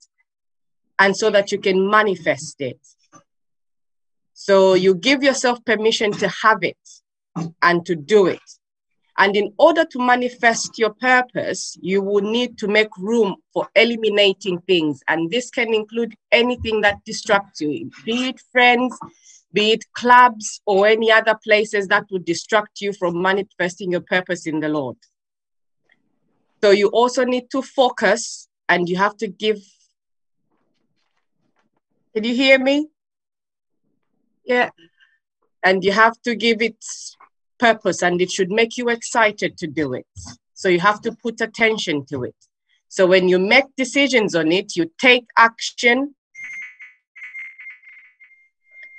and 0.98 1.16
so 1.16 1.30
that 1.30 1.52
you 1.52 1.60
can 1.60 1.90
manifest 1.90 2.62
it. 2.62 2.80
So 4.34 4.74
you 4.74 4.96
give 4.96 5.24
yourself 5.24 5.64
permission 5.66 6.12
to 6.14 6.28
have 6.28 6.64
it 6.64 6.78
and 7.62 7.86
to 7.86 7.96
do 7.96 8.28
it. 8.28 8.40
And 9.18 9.36
in 9.36 9.54
order 9.58 9.86
to 9.86 10.00
manifest 10.00 10.80
your 10.80 10.90
purpose, 10.90 11.78
you 11.82 12.02
will 12.02 12.22
need 12.22 12.58
to 12.58 12.68
make 12.68 12.98
room 12.98 13.36
for 13.54 13.68
eliminating 13.76 14.60
things. 14.62 15.04
And 15.08 15.30
this 15.30 15.52
can 15.52 15.74
include 15.74 16.16
anything 16.32 16.82
that 16.82 17.04
distracts 17.06 17.62
you, 17.62 17.92
be 18.06 18.30
it 18.30 18.42
friends, 18.52 18.98
be 19.52 19.74
it 19.74 19.86
clubs, 19.94 20.62
or 20.66 20.88
any 20.88 21.12
other 21.12 21.38
places 21.44 21.88
that 21.90 22.06
would 22.10 22.26
distract 22.26 22.82
you 22.82 22.92
from 22.92 23.22
manifesting 23.22 23.92
your 23.92 24.02
purpose 24.02 24.48
in 24.48 24.60
the 24.60 24.70
Lord. 24.70 24.98
So 26.64 26.72
you 26.72 26.88
also 26.88 27.24
need 27.24 27.52
to 27.52 27.62
focus 27.62 28.48
and 28.68 28.90
you 28.90 28.98
have 28.98 29.16
to 29.18 29.28
give. 29.28 29.60
Can 32.16 32.24
you 32.24 32.34
hear 32.34 32.58
me? 32.58 32.88
Yeah. 34.44 34.70
And 35.64 35.84
you 35.84 35.92
have 35.92 36.20
to 36.24 36.36
give 36.36 36.62
it 36.62 36.84
purpose 37.68 38.04
and 38.04 38.22
it 38.22 38.30
should 38.30 38.52
make 38.52 38.74
you 38.80 38.90
excited 38.90 39.52
to 39.58 39.68
do 39.68 39.94
it. 39.94 40.06
So 40.54 40.68
you 40.68 40.82
have 40.82 41.00
to 41.06 41.12
put 41.24 41.40
attention 41.40 42.06
to 42.12 42.24
it. 42.30 42.36
So 42.90 43.08
when 43.08 43.30
you 43.32 43.40
make 43.40 43.68
decisions 43.78 44.36
on 44.36 44.52
it, 44.52 44.76
you 44.76 44.92
take 45.00 45.26
action, 45.38 46.14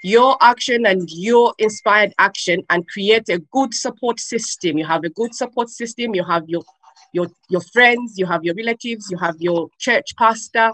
your 0.02 0.30
action 0.40 0.86
and 0.86 1.02
your 1.10 1.54
inspired 1.58 2.12
action 2.18 2.58
and 2.70 2.88
create 2.88 3.28
a 3.28 3.38
good 3.56 3.72
support 3.74 4.18
system. 4.18 4.78
You 4.78 4.86
have 4.86 5.04
a 5.04 5.10
good 5.20 5.34
support 5.34 5.68
system, 5.68 6.14
you 6.14 6.24
have 6.24 6.44
your 6.54 6.62
your 7.12 7.28
your 7.54 7.64
friends, 7.74 8.14
you 8.20 8.26
have 8.32 8.42
your 8.44 8.56
relatives, 8.62 9.04
you 9.10 9.18
have 9.18 9.36
your 9.38 9.68
church 9.78 10.08
pastor, 10.18 10.72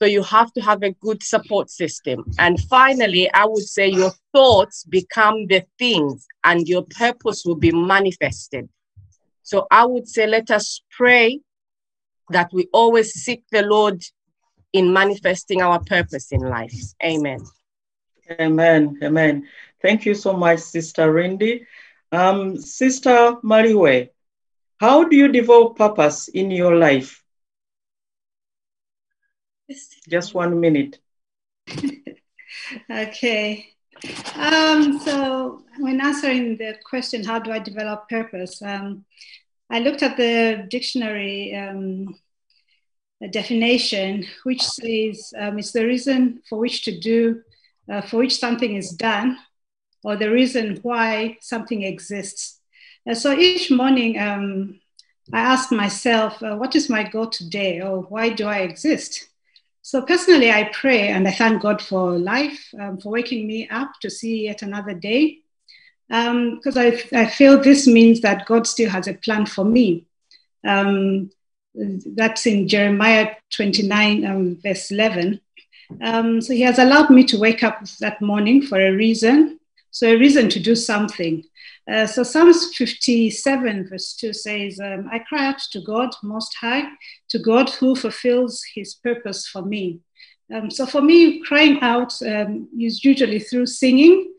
so 0.00 0.06
you 0.06 0.22
have 0.22 0.52
to 0.52 0.60
have 0.60 0.82
a 0.82 0.92
good 0.92 1.22
support 1.22 1.70
system. 1.70 2.24
And 2.38 2.60
finally, 2.60 3.30
I 3.32 3.46
would 3.46 3.64
say 3.64 3.88
your 3.88 4.12
thoughts 4.32 4.84
become 4.84 5.46
the 5.48 5.64
things 5.78 6.26
and 6.44 6.68
your 6.68 6.82
purpose 6.82 7.44
will 7.44 7.56
be 7.56 7.72
manifested. 7.72 8.68
So 9.42 9.66
I 9.70 9.84
would 9.84 10.06
say 10.06 10.26
let 10.26 10.50
us 10.50 10.82
pray 10.90 11.40
that 12.30 12.50
we 12.52 12.68
always 12.72 13.12
seek 13.12 13.42
the 13.50 13.62
Lord 13.62 14.02
in 14.72 14.92
manifesting 14.92 15.62
our 15.62 15.80
purpose 15.82 16.30
in 16.30 16.40
life. 16.40 16.74
Amen. 17.02 17.40
Amen. 18.30 18.98
Amen. 19.02 19.48
Thank 19.80 20.04
you 20.04 20.14
so 20.14 20.34
much, 20.34 20.60
Sister 20.60 21.12
Rindy. 21.12 21.64
Um, 22.12 22.56
Sister 22.58 23.36
Mariwe, 23.42 24.10
how 24.78 25.04
do 25.04 25.16
you 25.16 25.28
develop 25.28 25.76
purpose 25.76 26.28
in 26.28 26.50
your 26.50 26.76
life? 26.76 27.24
Just 30.08 30.34
one 30.34 30.60
minute. 30.60 30.98
okay. 32.90 33.66
Um, 34.34 34.98
so 35.00 35.64
when 35.78 36.00
answering 36.00 36.56
the 36.56 36.76
question, 36.84 37.24
how 37.24 37.38
do 37.38 37.52
I 37.52 37.58
develop 37.58 38.08
purpose? 38.08 38.62
Um, 38.62 39.04
I 39.70 39.80
looked 39.80 40.02
at 40.02 40.16
the 40.16 40.66
dictionary 40.70 41.54
um, 41.54 42.14
definition, 43.30 44.26
which 44.44 44.62
says 44.62 45.34
um, 45.36 45.58
it's 45.58 45.72
the 45.72 45.84
reason 45.84 46.40
for 46.48 46.58
which 46.58 46.84
to 46.84 46.98
do, 46.98 47.42
uh, 47.90 48.00
for 48.00 48.18
which 48.18 48.38
something 48.38 48.76
is 48.76 48.90
done, 48.90 49.36
or 50.04 50.16
the 50.16 50.30
reason 50.30 50.78
why 50.82 51.36
something 51.40 51.82
exists. 51.82 52.60
Uh, 53.08 53.14
so 53.14 53.32
each 53.32 53.70
morning, 53.70 54.18
um, 54.18 54.80
I 55.32 55.40
ask 55.40 55.70
myself, 55.72 56.42
uh, 56.42 56.56
what 56.56 56.74
is 56.74 56.88
my 56.88 57.02
goal 57.02 57.26
today, 57.26 57.82
or 57.82 58.00
why 58.02 58.30
do 58.30 58.46
I 58.46 58.60
exist? 58.60 59.27
So 59.88 60.02
personally, 60.02 60.50
I 60.50 60.64
pray 60.74 61.08
and 61.08 61.26
I 61.26 61.30
thank 61.30 61.62
God 61.62 61.80
for 61.80 62.18
life, 62.18 62.62
um, 62.78 62.98
for 62.98 63.08
waking 63.08 63.46
me 63.46 63.66
up 63.70 63.92
to 64.02 64.10
see 64.10 64.44
yet 64.44 64.60
another 64.60 64.92
day. 64.92 65.38
Because 66.10 66.76
um, 66.76 66.82
I, 66.82 67.02
I 67.14 67.24
feel 67.24 67.58
this 67.58 67.86
means 67.86 68.20
that 68.20 68.44
God 68.44 68.66
still 68.66 68.90
has 68.90 69.08
a 69.08 69.14
plan 69.14 69.46
for 69.46 69.64
me. 69.64 70.04
Um, 70.62 71.30
that's 71.74 72.44
in 72.44 72.68
Jeremiah 72.68 73.36
29, 73.48 74.26
um, 74.26 74.58
verse 74.62 74.90
11. 74.90 75.40
Um, 76.02 76.42
so 76.42 76.52
he 76.52 76.60
has 76.60 76.78
allowed 76.78 77.08
me 77.08 77.24
to 77.24 77.38
wake 77.38 77.62
up 77.62 77.82
that 78.00 78.20
morning 78.20 78.60
for 78.60 78.78
a 78.78 78.92
reason. 78.92 79.58
So, 79.90 80.08
a 80.08 80.18
reason 80.18 80.50
to 80.50 80.60
do 80.60 80.74
something. 80.74 81.44
Uh, 81.90 82.06
so 82.06 82.22
Psalms 82.22 82.74
57 82.76 83.88
verse 83.88 84.14
2 84.14 84.32
says, 84.34 84.78
um, 84.78 85.08
I 85.10 85.20
cry 85.20 85.46
out 85.46 85.58
to 85.72 85.80
God 85.80 86.10
Most 86.22 86.54
High, 86.60 86.84
to 87.30 87.38
God 87.38 87.70
who 87.70 87.96
fulfills 87.96 88.62
his 88.74 88.94
purpose 88.94 89.46
for 89.46 89.62
me. 89.62 90.00
Um, 90.54 90.70
so 90.70 90.84
for 90.84 91.00
me, 91.00 91.40
crying 91.40 91.78
out 91.80 92.12
um, 92.22 92.68
is 92.78 93.04
usually 93.04 93.38
through 93.38 93.66
singing. 93.66 94.34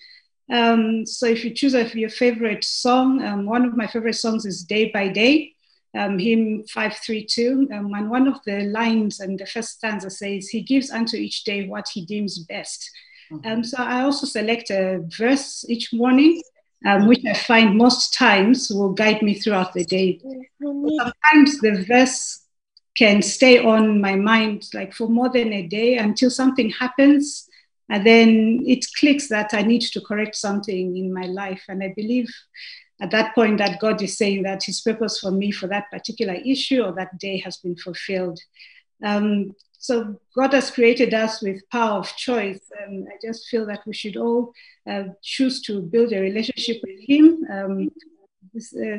Um, 0.51 1.05
so 1.05 1.25
if 1.25 1.43
you 1.43 1.51
choose 1.51 1.73
a, 1.73 1.85
your 1.97 2.09
favorite 2.09 2.63
song, 2.63 3.23
um, 3.23 3.45
one 3.45 3.65
of 3.65 3.75
my 3.75 3.87
favorite 3.87 4.15
songs 4.15 4.45
is 4.45 4.63
Day 4.63 4.91
by 4.91 5.07
Day, 5.07 5.53
um, 5.97 6.19
hymn 6.19 6.65
532. 6.71 7.69
Um, 7.73 7.93
and 7.93 8.11
one 8.11 8.27
of 8.27 8.39
the 8.45 8.61
lines 8.65 9.19
and 9.19 9.39
the 9.39 9.45
first 9.45 9.77
stanza 9.77 10.09
says, 10.11 10.49
He 10.49 10.61
gives 10.61 10.91
unto 10.91 11.17
each 11.17 11.43
day 11.43 11.67
what 11.67 11.87
he 11.91 12.05
deems 12.05 12.39
best. 12.39 12.91
Mm-hmm. 13.31 13.61
so 13.61 13.77
I 13.77 14.01
also 14.01 14.25
select 14.25 14.71
a 14.71 15.05
verse 15.07 15.63
each 15.69 15.93
morning 15.93 16.41
um, 16.85 17.07
which 17.07 17.25
I 17.25 17.33
find 17.33 17.77
most 17.77 18.13
times 18.13 18.69
will 18.69 18.93
guide 18.93 19.21
me 19.21 19.33
throughout 19.33 19.73
the 19.73 19.85
day. 19.85 20.19
Sometimes 20.61 21.59
the 21.59 21.85
verse 21.87 22.45
can 22.95 23.21
stay 23.21 23.63
on 23.63 24.01
my 24.01 24.15
mind 24.15 24.67
like 24.73 24.93
for 24.93 25.07
more 25.07 25.29
than 25.29 25.53
a 25.53 25.67
day 25.67 25.97
until 25.97 26.29
something 26.29 26.69
happens. 26.69 27.47
And 27.89 28.05
then 28.05 28.63
it 28.65 28.85
clicks 28.99 29.29
that 29.29 29.53
I 29.53 29.61
need 29.61 29.81
to 29.81 30.01
correct 30.01 30.35
something 30.35 30.95
in 30.95 31.13
my 31.13 31.25
life. 31.25 31.63
And 31.67 31.83
I 31.83 31.93
believe 31.95 32.29
at 33.01 33.11
that 33.11 33.33
point 33.33 33.57
that 33.57 33.79
God 33.79 34.01
is 34.01 34.17
saying 34.17 34.43
that 34.43 34.63
his 34.63 34.81
purpose 34.81 35.19
for 35.19 35.31
me 35.31 35.51
for 35.51 35.67
that 35.67 35.89
particular 35.91 36.33
issue 36.33 36.81
or 36.81 36.93
that 36.93 37.17
day 37.17 37.39
has 37.39 37.57
been 37.57 37.75
fulfilled. 37.75 38.39
Um, 39.03 39.55
so 39.79 40.19
God 40.35 40.53
has 40.53 40.69
created 40.69 41.13
us 41.13 41.41
with 41.41 41.67
power 41.69 41.99
of 41.99 42.13
choice. 42.17 42.59
And 42.81 43.07
I 43.07 43.15
just 43.25 43.47
feel 43.47 43.65
that 43.67 43.81
we 43.87 43.93
should 43.93 44.17
all 44.17 44.53
uh, 44.87 45.03
choose 45.23 45.61
to 45.63 45.81
build 45.81 46.11
a 46.11 46.19
relationship 46.19 46.81
with 46.83 46.99
Him. 46.99 47.47
Um, 47.49 47.89
this, 48.53 48.75
uh, 48.75 48.97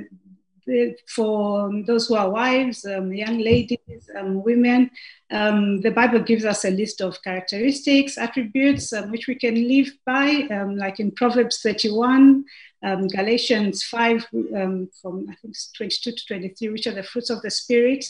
for 1.06 1.70
those 1.86 2.08
who 2.08 2.14
are 2.14 2.30
wives, 2.30 2.86
um, 2.86 3.12
young 3.12 3.38
ladies, 3.38 4.08
um, 4.16 4.42
women, 4.42 4.90
um, 5.30 5.82
the 5.82 5.90
Bible 5.90 6.20
gives 6.20 6.46
us 6.46 6.64
a 6.64 6.70
list 6.70 7.02
of 7.02 7.22
characteristics, 7.22 8.16
attributes 8.16 8.92
um, 8.92 9.10
which 9.10 9.26
we 9.26 9.34
can 9.34 9.68
live 9.68 9.90
by, 10.06 10.46
um, 10.50 10.76
like 10.76 10.98
in 10.98 11.10
Proverbs 11.10 11.60
31, 11.60 12.44
um, 12.82 13.08
Galatians 13.08 13.82
5, 13.82 14.26
from 14.30 15.26
I 15.28 15.34
think 15.42 15.54
22 15.76 16.12
to 16.12 16.26
23, 16.26 16.68
which 16.70 16.86
are 16.86 16.94
the 16.94 17.02
fruits 17.02 17.28
of 17.28 17.42
the 17.42 17.50
Spirit. 17.50 18.06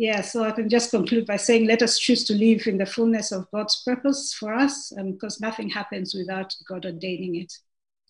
Yeah, 0.00 0.20
so 0.20 0.44
I 0.44 0.52
can 0.52 0.68
just 0.68 0.92
conclude 0.92 1.26
by 1.26 1.36
saying, 1.36 1.66
let 1.66 1.82
us 1.82 1.98
choose 1.98 2.22
to 2.26 2.32
live 2.32 2.68
in 2.68 2.78
the 2.78 2.86
fullness 2.86 3.32
of 3.32 3.50
God's 3.50 3.82
purpose 3.82 4.32
for 4.32 4.54
us, 4.54 4.92
um, 4.96 5.10
because 5.10 5.40
nothing 5.40 5.68
happens 5.68 6.14
without 6.14 6.54
God 6.68 6.86
ordaining 6.86 7.34
it. 7.34 7.52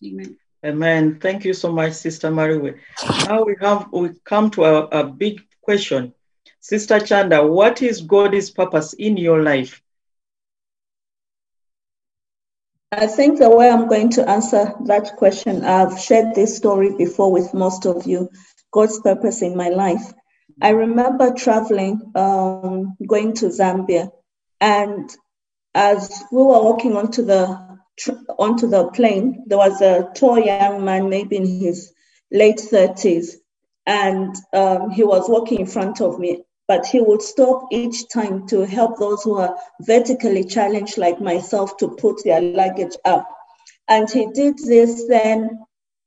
Amen. 0.05 0.37
Amen. 0.63 1.19
Thank 1.19 1.45
you 1.45 1.53
so 1.53 1.71
much, 1.71 1.93
Sister 1.93 2.29
Mariwe. 2.29 2.77
Now 3.27 3.43
we 3.43 3.55
have 3.59 3.87
we 3.91 4.11
come 4.23 4.51
to 4.51 4.65
a, 4.65 4.83
a 4.87 5.03
big 5.03 5.41
question. 5.61 6.13
Sister 6.59 6.99
Chanda, 6.99 7.43
what 7.43 7.81
is 7.81 8.01
God's 8.01 8.51
purpose 8.51 8.93
in 8.93 9.17
your 9.17 9.41
life? 9.41 9.81
I 12.91 13.07
think 13.07 13.39
the 13.39 13.49
way 13.49 13.67
I'm 13.67 13.87
going 13.87 14.11
to 14.11 14.29
answer 14.29 14.73
that 14.85 15.15
question, 15.17 15.63
I've 15.63 15.99
shared 15.99 16.35
this 16.35 16.55
story 16.55 16.95
before 16.95 17.31
with 17.31 17.51
most 17.53 17.87
of 17.87 18.05
you. 18.05 18.29
God's 18.71 18.99
purpose 18.99 19.41
in 19.41 19.55
my 19.57 19.69
life. 19.69 20.13
I 20.61 20.69
remember 20.69 21.33
traveling, 21.33 22.11
um, 22.15 22.97
going 23.07 23.33
to 23.35 23.47
Zambia, 23.47 24.11
and 24.59 25.09
as 25.73 26.23
we 26.31 26.37
were 26.37 26.63
walking 26.63 26.97
onto 26.97 27.23
the 27.23 27.79
onto 28.37 28.67
the 28.67 28.89
plane, 28.89 29.43
there 29.47 29.57
was 29.57 29.81
a 29.81 30.09
tall 30.15 30.39
young 30.39 30.83
man, 30.83 31.09
maybe 31.09 31.37
in 31.37 31.45
his 31.45 31.93
late 32.31 32.59
thirties, 32.59 33.37
and 33.85 34.35
um, 34.53 34.89
he 34.89 35.03
was 35.03 35.29
walking 35.29 35.61
in 35.61 35.65
front 35.65 36.01
of 36.01 36.19
me. 36.19 36.43
But 36.67 36.85
he 36.85 37.01
would 37.01 37.21
stop 37.21 37.67
each 37.71 38.09
time 38.09 38.45
to 38.47 38.61
help 38.65 38.99
those 38.99 39.23
who 39.23 39.39
are 39.39 39.57
vertically 39.81 40.43
challenged, 40.43 40.97
like 40.97 41.19
myself, 41.19 41.77
to 41.77 41.89
put 41.89 42.23
their 42.23 42.41
luggage 42.41 42.95
up. 43.05 43.27
And 43.87 44.09
he 44.09 44.27
did 44.33 44.59
this 44.59 45.07
then 45.07 45.59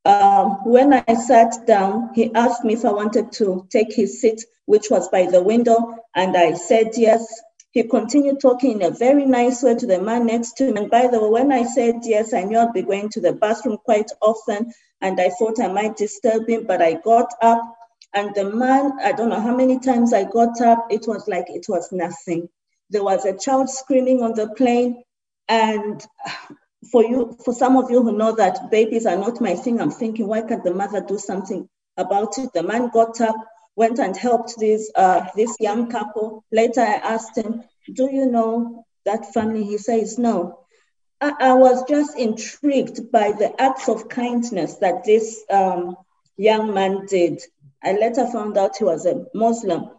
Um, 0.04 0.64
when 0.64 0.92
I 0.92 1.14
sat 1.14 1.66
down, 1.66 2.10
he 2.14 2.34
asked 2.34 2.64
me 2.64 2.74
if 2.74 2.84
I 2.84 2.90
wanted 2.90 3.30
to 3.32 3.66
take 3.70 3.92
his 3.94 4.20
seat, 4.20 4.44
which 4.66 4.90
was 4.90 5.08
by 5.08 5.26
the 5.26 5.42
window, 5.42 5.94
and 6.14 6.36
I 6.36 6.54
said 6.54 6.92
yes. 6.96 7.24
He 7.70 7.84
continued 7.84 8.40
talking 8.40 8.72
in 8.72 8.82
a 8.82 8.90
very 8.90 9.24
nice 9.24 9.62
way 9.62 9.74
to 9.76 9.86
the 9.86 10.00
man 10.02 10.26
next 10.26 10.58
to 10.58 10.66
him. 10.66 10.76
And 10.76 10.90
by 10.90 11.06
the 11.06 11.22
way, 11.22 11.30
when 11.30 11.52
I 11.52 11.62
said 11.62 12.00
yes, 12.02 12.34
I 12.34 12.42
knew 12.42 12.58
I'd 12.58 12.74
be 12.74 12.82
going 12.82 13.08
to 13.10 13.20
the 13.20 13.32
bathroom 13.32 13.78
quite 13.84 14.10
often, 14.20 14.72
and 15.00 15.20
I 15.20 15.30
thought 15.30 15.60
I 15.60 15.68
might 15.68 15.96
disturb 15.96 16.48
him, 16.48 16.66
but 16.66 16.82
I 16.82 16.94
got 16.94 17.32
up. 17.40 17.62
And 18.12 18.34
the 18.34 18.44
man, 18.44 18.92
I 19.02 19.12
don't 19.12 19.30
know 19.30 19.40
how 19.40 19.56
many 19.56 19.78
times 19.78 20.12
I 20.12 20.24
got 20.24 20.60
up, 20.60 20.86
it 20.90 21.06
was 21.06 21.26
like 21.28 21.46
it 21.48 21.66
was 21.68 21.90
nothing. 21.92 22.48
There 22.90 23.04
was 23.04 23.24
a 23.24 23.38
child 23.38 23.70
screaming 23.70 24.22
on 24.22 24.34
the 24.34 24.48
plane. 24.48 25.02
And 25.48 26.04
for 26.90 27.04
you, 27.04 27.36
for 27.44 27.54
some 27.54 27.76
of 27.76 27.90
you 27.90 28.02
who 28.02 28.16
know 28.16 28.32
that 28.32 28.70
babies 28.70 29.06
are 29.06 29.16
not 29.16 29.40
my 29.40 29.54
thing, 29.54 29.80
I'm 29.80 29.90
thinking, 29.90 30.26
why 30.26 30.42
can't 30.42 30.64
the 30.64 30.74
mother 30.74 31.00
do 31.00 31.18
something 31.18 31.68
about 31.96 32.38
it? 32.38 32.52
The 32.52 32.62
man 32.62 32.88
got 32.88 33.20
up, 33.20 33.36
went 33.76 33.98
and 33.98 34.16
helped 34.16 34.58
this 34.58 34.90
uh, 34.94 35.26
this 35.36 35.56
young 35.60 35.90
couple. 35.90 36.44
Later, 36.50 36.80
I 36.80 36.94
asked 36.94 37.36
him, 37.36 37.62
"Do 37.92 38.10
you 38.12 38.26
know 38.26 38.84
that 39.04 39.32
family?" 39.32 39.64
He 39.64 39.78
says, 39.78 40.18
"No." 40.18 40.58
I, 41.20 41.32
I 41.38 41.52
was 41.52 41.84
just 41.88 42.18
intrigued 42.18 43.12
by 43.12 43.32
the 43.32 43.60
acts 43.60 43.88
of 43.88 44.08
kindness 44.08 44.74
that 44.76 45.04
this 45.04 45.44
um, 45.50 45.96
young 46.36 46.74
man 46.74 47.06
did. 47.06 47.40
I 47.84 47.92
later 47.92 48.26
found 48.26 48.58
out 48.58 48.76
he 48.76 48.84
was 48.84 49.06
a 49.06 49.24
Muslim. 49.34 49.90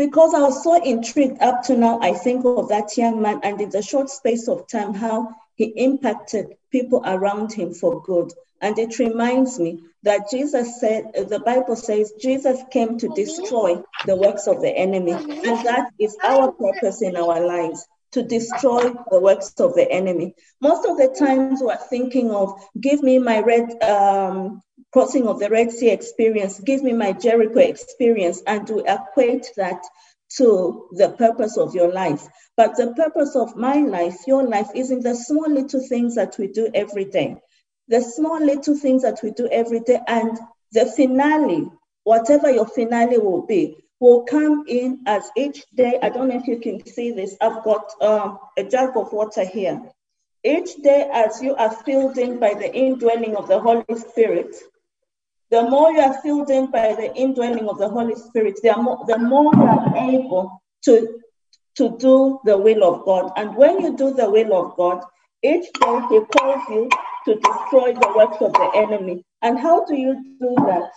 Because 0.00 0.32
I 0.32 0.40
was 0.40 0.64
so 0.64 0.82
intrigued 0.82 1.42
up 1.42 1.62
to 1.64 1.76
now, 1.76 1.98
I 2.00 2.14
think 2.14 2.46
of 2.46 2.70
that 2.70 2.96
young 2.96 3.20
man 3.20 3.40
and 3.42 3.60
in 3.60 3.68
the 3.68 3.82
short 3.82 4.08
space 4.08 4.48
of 4.48 4.66
time, 4.66 4.94
how 4.94 5.28
he 5.56 5.66
impacted 5.76 6.56
people 6.72 7.02
around 7.04 7.52
him 7.52 7.74
for 7.74 8.00
good. 8.00 8.32
And 8.62 8.78
it 8.78 8.98
reminds 8.98 9.60
me 9.60 9.84
that 10.02 10.30
Jesus 10.30 10.80
said, 10.80 11.12
the 11.12 11.42
Bible 11.44 11.76
says, 11.76 12.14
Jesus 12.18 12.62
came 12.70 12.96
to 12.96 13.08
destroy 13.10 13.82
the 14.06 14.16
works 14.16 14.46
of 14.46 14.62
the 14.62 14.74
enemy. 14.74 15.12
And 15.12 15.66
that 15.66 15.90
is 15.98 16.16
our 16.24 16.50
purpose 16.50 17.02
in 17.02 17.14
our 17.14 17.46
lives 17.46 17.86
to 18.12 18.22
destroy 18.22 18.94
the 19.10 19.20
works 19.20 19.52
of 19.60 19.74
the 19.74 19.86
enemy. 19.92 20.34
Most 20.62 20.88
of 20.88 20.96
the 20.96 21.08
times 21.08 21.60
we're 21.62 21.76
thinking 21.76 22.30
of, 22.30 22.58
give 22.80 23.02
me 23.02 23.18
my 23.18 23.40
red 23.40 23.82
um, 23.82 24.62
crossing 24.92 25.26
of 25.28 25.38
the 25.38 25.48
Red 25.48 25.70
Sea 25.70 25.90
experience, 25.90 26.58
give 26.60 26.82
me 26.82 26.92
my 26.92 27.12
Jericho 27.12 27.60
experience, 27.60 28.42
and 28.46 28.66
to 28.66 28.78
equate 28.80 29.46
that 29.56 29.82
to 30.36 30.88
the 30.92 31.10
purpose 31.10 31.56
of 31.56 31.74
your 31.74 31.92
life. 31.92 32.26
But 32.56 32.76
the 32.76 32.92
purpose 32.94 33.36
of 33.36 33.56
my 33.56 33.76
life, 33.76 34.16
your 34.26 34.42
life, 34.42 34.68
is 34.74 34.90
in 34.90 35.00
the 35.00 35.14
small 35.14 35.50
little 35.50 35.80
things 35.80 36.14
that 36.16 36.36
we 36.38 36.48
do 36.48 36.70
every 36.74 37.04
day. 37.04 37.36
The 37.88 38.02
small 38.02 38.40
little 38.40 38.76
things 38.76 39.02
that 39.02 39.20
we 39.22 39.30
do 39.30 39.48
every 39.50 39.80
day, 39.80 40.00
and 40.06 40.38
the 40.72 40.86
finale, 40.86 41.70
whatever 42.04 42.50
your 42.50 42.66
finale 42.66 43.18
will 43.18 43.46
be, 43.46 43.76
will 43.98 44.22
come 44.22 44.64
in 44.68 45.00
as 45.06 45.28
each 45.36 45.64
day. 45.74 45.98
I 46.02 46.08
don't 46.08 46.28
know 46.28 46.36
if 46.36 46.46
you 46.46 46.58
can 46.58 46.84
see 46.86 47.12
this. 47.12 47.36
I've 47.40 47.62
got 47.64 47.90
um, 48.00 48.38
a 48.56 48.64
jug 48.64 48.96
of 48.96 49.12
water 49.12 49.44
here. 49.44 49.82
Each 50.42 50.74
day, 50.76 51.08
as 51.12 51.42
you 51.42 51.54
are 51.56 51.70
filled 51.70 52.16
in 52.16 52.38
by 52.38 52.54
the 52.54 52.72
indwelling 52.74 53.36
of 53.36 53.46
the 53.46 53.60
Holy 53.60 53.84
Spirit, 53.98 54.56
the 55.50 55.68
more 55.68 55.90
you 55.90 56.00
are 56.00 56.20
filled 56.22 56.50
in 56.50 56.70
by 56.70 56.94
the 56.94 57.14
indwelling 57.14 57.68
of 57.68 57.78
the 57.78 57.88
Holy 57.88 58.14
Spirit, 58.14 58.60
the 58.62 58.76
more, 58.76 59.04
the 59.06 59.18
more 59.18 59.52
you 59.52 59.62
are 59.62 59.96
able 59.96 60.62
to, 60.84 61.20
to 61.76 61.96
do 61.98 62.40
the 62.44 62.56
will 62.56 62.84
of 62.84 63.04
God. 63.04 63.32
And 63.36 63.56
when 63.56 63.80
you 63.80 63.96
do 63.96 64.14
the 64.14 64.30
will 64.30 64.54
of 64.54 64.76
God, 64.76 65.02
each 65.42 65.64
day 65.72 66.00
He 66.08 66.20
calls 66.20 66.62
you 66.68 66.88
to 67.24 67.34
destroy 67.34 67.92
the 67.94 68.12
works 68.16 68.36
of 68.40 68.52
the 68.52 68.70
enemy. 68.74 69.24
And 69.42 69.58
how 69.58 69.84
do 69.84 69.96
you 69.96 70.36
do 70.40 70.54
that? 70.66 70.90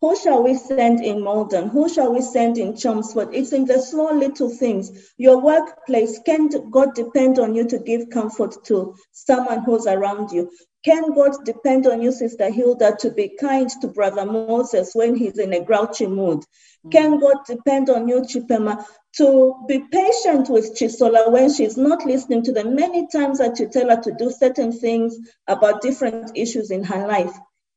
Who 0.00 0.16
shall 0.16 0.42
we 0.42 0.54
send 0.54 1.04
in 1.04 1.22
Maldon? 1.22 1.68
Who 1.68 1.86
shall 1.88 2.14
we 2.14 2.22
send 2.22 2.56
in 2.56 2.74
Chelmsford? 2.74 3.34
It's 3.34 3.52
in 3.52 3.66
the 3.66 3.82
small 3.82 4.14
little 4.16 4.48
things. 4.48 5.12
Your 5.18 5.42
workplace, 5.42 6.18
can 6.24 6.48
God 6.70 6.94
depend 6.94 7.38
on 7.38 7.54
you 7.54 7.68
to 7.68 7.78
give 7.78 8.08
comfort 8.08 8.64
to 8.64 8.94
someone 9.12 9.62
who's 9.62 9.86
around 9.86 10.30
you? 10.30 10.50
Can 10.82 11.12
God 11.12 11.44
depend 11.44 11.86
on 11.86 12.00
you, 12.00 12.10
Sister 12.10 12.50
Hilda, 12.50 12.96
to 13.00 13.10
be 13.10 13.36
kind 13.38 13.68
to 13.82 13.88
Brother 13.88 14.24
Moses 14.24 14.92
when 14.94 15.14
he's 15.14 15.38
in 15.38 15.52
a 15.52 15.62
grouchy 15.62 16.06
mood? 16.06 16.42
Hmm. 16.84 16.88
Can 16.88 17.20
God 17.20 17.36
depend 17.46 17.90
on 17.90 18.08
you, 18.08 18.22
Chipema, 18.22 18.84
to 19.16 19.54
be 19.68 19.80
patient 19.80 20.48
with 20.48 20.74
Chisola 20.78 21.30
when 21.30 21.52
she's 21.52 21.76
not 21.76 22.06
listening 22.06 22.42
to 22.44 22.52
the 22.52 22.64
many 22.64 23.06
times 23.08 23.38
that 23.38 23.58
you 23.58 23.68
tell 23.68 23.90
her 23.90 24.00
to 24.00 24.12
do 24.12 24.30
certain 24.30 24.72
things 24.72 25.18
about 25.46 25.82
different 25.82 26.32
issues 26.34 26.70
in 26.70 26.82
her 26.84 27.06
life? 27.06 27.36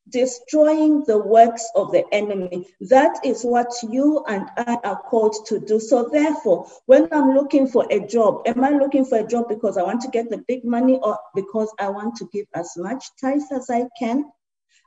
Destroying 0.09 1.03
the 1.05 1.17
works 1.17 1.69
of 1.75 1.91
the 1.91 2.03
enemy. 2.13 2.67
That 2.81 3.25
is 3.25 3.43
what 3.43 3.71
you 3.83 4.23
and 4.27 4.49
I 4.57 4.77
are 4.83 5.01
called 5.01 5.35
to 5.47 5.59
do. 5.59 5.79
So, 5.79 6.09
therefore, 6.09 6.67
when 6.85 7.07
I'm 7.11 7.33
looking 7.33 7.67
for 7.67 7.87
a 7.89 8.05
job, 8.05 8.43
am 8.45 8.63
I 8.63 8.71
looking 8.71 9.05
for 9.05 9.19
a 9.19 9.27
job 9.27 9.49
because 9.49 9.77
I 9.77 9.83
want 9.83 10.01
to 10.01 10.09
get 10.09 10.29
the 10.29 10.43
big 10.47 10.65
money 10.65 10.99
or 11.01 11.17
because 11.35 11.73
I 11.79 11.89
want 11.89 12.15
to 12.17 12.29
give 12.33 12.47
as 12.53 12.73
much 12.77 13.05
tithe 13.19 13.41
as 13.51 13.69
I 13.69 13.87
can? 13.97 14.25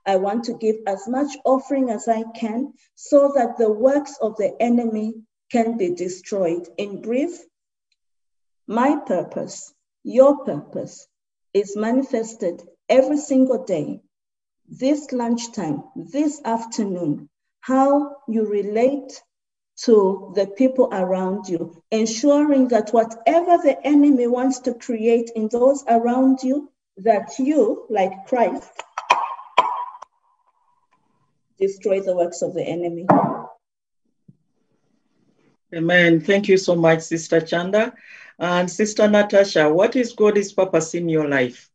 I 0.05 0.17
want 0.17 0.45
to 0.45 0.55
give 0.55 0.77
as 0.87 1.09
much 1.09 1.37
offering 1.45 1.91
as 1.91 2.07
I 2.07 2.23
can 2.35 2.75
so 2.95 3.33
that 3.35 3.57
the 3.57 3.71
works 3.71 4.17
of 4.21 4.37
the 4.37 4.55
enemy 4.61 5.15
can 5.51 5.77
be 5.77 5.95
destroyed. 5.95 6.69
In 6.77 7.01
brief, 7.01 7.41
my 8.69 8.97
purpose, 8.97 9.75
your 10.05 10.45
purpose, 10.45 11.09
is 11.53 11.77
manifested 11.77 12.63
every 12.89 13.17
single 13.17 13.65
day 13.65 14.03
this 14.69 15.13
lunchtime, 15.13 15.83
this 15.95 16.41
afternoon, 16.45 17.29
how 17.61 18.17
you 18.29 18.47
relate 18.47 19.23
to 19.85 20.33
the 20.35 20.47
people 20.47 20.89
around 20.93 21.49
you, 21.49 21.83
ensuring 21.91 22.69
that 22.69 22.91
whatever 22.91 23.59
the 23.63 23.77
enemy 23.85 24.27
wants 24.27 24.61
to 24.61 24.75
create 24.75 25.31
in 25.37 25.49
those 25.49 25.85
around 25.89 26.43
you, 26.43 26.71
that 26.99 27.39
you, 27.39 27.85
like 27.91 28.27
Christ, 28.27 28.71
destroy 31.59 32.01
the 32.01 32.17
works 32.17 32.43
of 32.43 32.55
the 32.55 32.63
enemy. 32.63 33.07
Amen. 35.75 36.21
Thank 36.21 36.49
you 36.49 36.57
so 36.57 36.75
much, 36.75 37.03
Sister 37.03 37.41
Chanda. 37.41 37.93
And 38.39 38.71
Sister 38.71 39.09
Natasha, 39.09 39.73
what 39.73 39.97
is 39.97 40.13
God's 40.13 40.53
purpose 40.53 40.95
in 40.95 41.09
your 41.09 41.29
life? 41.29 41.71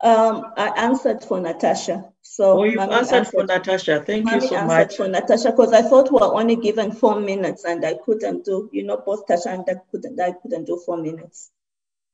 Um, 0.00 0.52
I 0.56 0.68
answered 0.76 1.24
for 1.24 1.40
Natasha. 1.40 2.12
So 2.22 2.60
oh, 2.60 2.64
you 2.64 2.76
Mommy 2.76 2.94
answered, 2.94 3.26
for 3.26 3.44
Natasha. 3.44 4.02
Thank 4.04 4.26
Mommy 4.26 4.42
you 4.42 4.48
so 4.48 4.56
answered 4.56 4.76
much. 4.76 4.96
for 4.96 5.08
Natasha 5.08 5.50
because 5.50 5.72
I 5.72 5.82
thought 5.82 6.12
we 6.12 6.18
were 6.18 6.34
only 6.34 6.54
given 6.54 6.92
four 6.92 7.18
minutes 7.18 7.64
and 7.64 7.84
I 7.84 7.94
couldn't 8.04 8.44
do, 8.44 8.70
you 8.72 8.84
know, 8.84 8.98
both 9.04 9.26
Tasha 9.26 9.46
and 9.46 9.64
I 9.68 9.80
couldn't, 9.90 10.20
I 10.20 10.32
couldn't 10.32 10.66
do 10.66 10.80
four 10.86 10.98
minutes. 10.98 11.50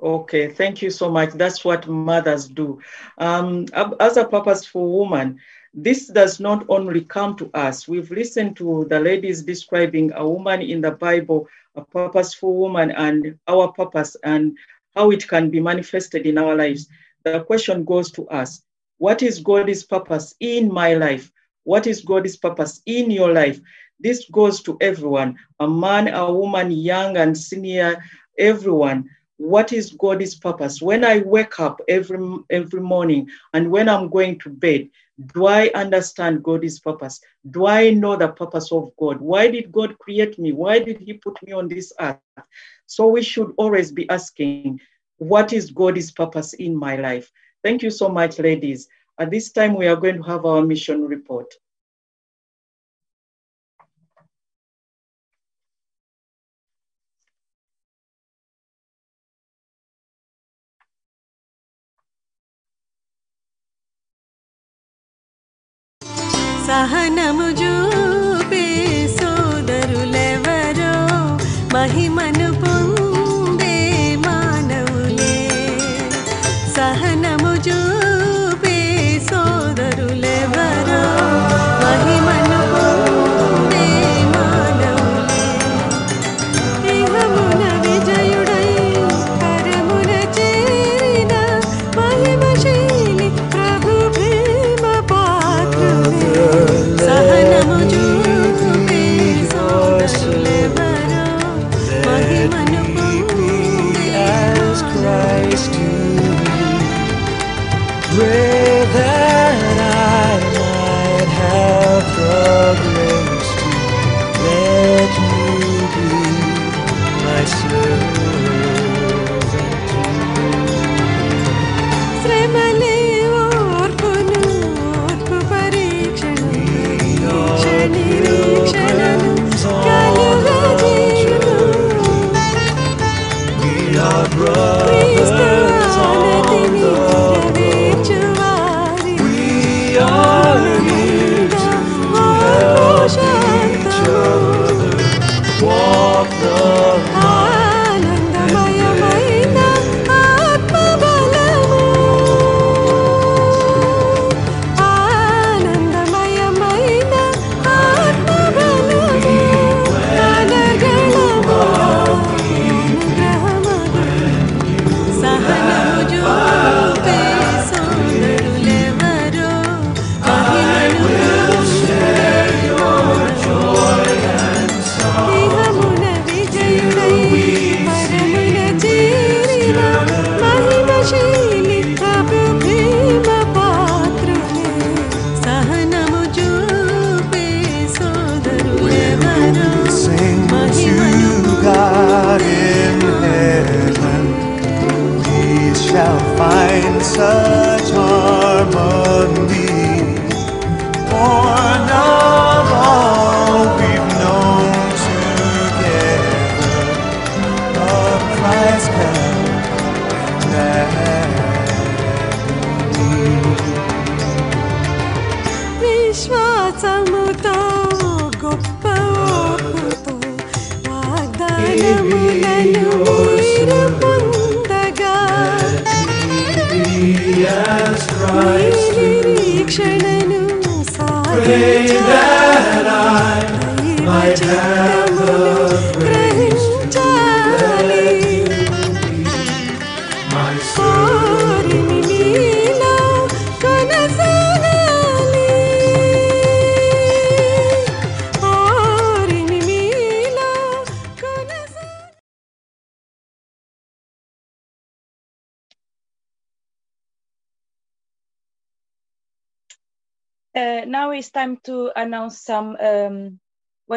Okay, 0.01 0.49
thank 0.49 0.83
you 0.83 0.91
so 0.91 1.11
much. 1.11 1.33
That's 1.35 1.65
what 1.65 1.87
mothers 1.87 2.49
do. 2.49 2.81
Um, 3.19 3.67
as 4.01 4.17
a 4.17 4.25
purposeful 4.27 4.99
woman, 4.99 5.41
this 5.73 6.09
does 6.09 6.41
not 6.41 6.65
only 6.69 7.03
come 7.03 7.37
to 7.37 7.51
us. 7.55 7.87
We've 7.87 8.11
listened 8.11 8.57
to 8.59 8.87
the 8.89 9.01
ladies 9.01 9.43
describing 9.43 10.13
a 10.15 10.29
woman 10.29 10.63
in 10.63 10.81
the 10.81 10.93
Bible, 10.93 11.49
a 11.75 11.85
purposeful 11.85 12.55
woman, 12.55 12.93
and 12.93 13.39
our 13.47 13.73
purpose 13.73 14.17
and 14.25 14.57
how 14.95 15.11
it 15.11 15.27
can 15.27 15.51
be 15.51 15.61
manifested 15.61 16.27
in 16.27 16.39
our 16.39 16.55
lives. 16.55 16.89
The 17.25 17.45
question 17.45 17.85
goes 17.85 18.11
to 18.13 18.29
us 18.29 18.63
What 18.99 19.23
is 19.23 19.41
God's 19.41 19.85
purpose 19.85 20.35
in 20.41 20.73
my 20.73 20.95
life? 20.95 21.31
What 21.65 21.87
is 21.87 22.03
God's 22.03 22.37
purpose 22.37 22.83
in 22.87 23.11
your 23.11 23.33
life? 23.33 23.61
This 24.01 24.29
goes 24.31 24.63
to 24.63 24.77
everyone 24.81 25.39
a 25.61 25.69
man, 25.69 26.09
a 26.09 26.33
woman, 26.33 26.71
young 26.71 27.17
and 27.17 27.37
senior, 27.37 28.03
everyone 28.39 29.09
what 29.37 29.73
is 29.73 29.93
God's 29.93 30.35
purpose? 30.37 30.81
When 30.81 31.05
I 31.05 31.19
wake 31.19 31.59
up 31.59 31.81
every 31.89 32.19
every 32.51 32.81
morning 32.81 33.29
and 33.53 33.71
when 33.71 33.89
I'm 33.89 34.09
going 34.09 34.39
to 34.41 34.49
bed, 34.49 34.91
do 35.35 35.47
I 35.47 35.71
understand 35.75 36.43
God's 36.43 36.79
purpose? 36.79 37.21
Do 37.51 37.67
I 37.67 37.91
know 37.91 38.17
the 38.17 38.29
purpose 38.29 38.71
of 38.71 38.93
God? 38.97 39.21
Why 39.21 39.51
did 39.51 39.73
God 39.73 39.99
create 39.99 40.39
me? 40.39 40.53
Why 40.53 40.79
did 40.79 41.01
He 41.01 41.15
put 41.15 41.43
me 41.45 41.53
on 41.53 41.69
this 41.69 41.93
earth? 42.01 42.19
So 42.87 43.09
we 43.09 43.23
should 43.23 43.53
always 43.57 43.91
be 43.91 44.09
asking, 44.09 44.81
what 45.19 45.53
is 45.53 45.71
God's 45.71 46.11
purpose 46.11 46.53
in 46.55 46.77
my 46.77 46.97
life? 46.97 47.31
Thank 47.63 47.83
you 47.83 47.91
so 47.91 48.09
much, 48.09 48.39
ladies. 48.39 48.89
At 49.19 49.31
this 49.31 49.53
time, 49.53 49.75
we 49.75 49.87
are 49.87 49.97
going 49.97 50.17
to 50.17 50.29
have 50.29 50.45
our 50.45 50.63
mission 50.63 51.05
report. 51.05 51.55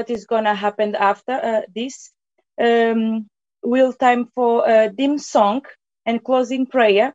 what 0.07 0.17
is 0.17 0.25
going 0.25 0.45
to 0.45 0.55
happen 0.55 0.95
after 0.95 1.33
uh, 1.33 1.61
this. 1.75 2.11
Um, 2.61 3.27
we'll 3.63 3.93
time 3.93 4.29
for 4.33 4.67
uh, 4.67 4.85
a 4.85 4.89
dim 4.89 5.17
song 5.17 5.63
and 6.05 6.23
closing 6.23 6.65
prayer 6.65 7.13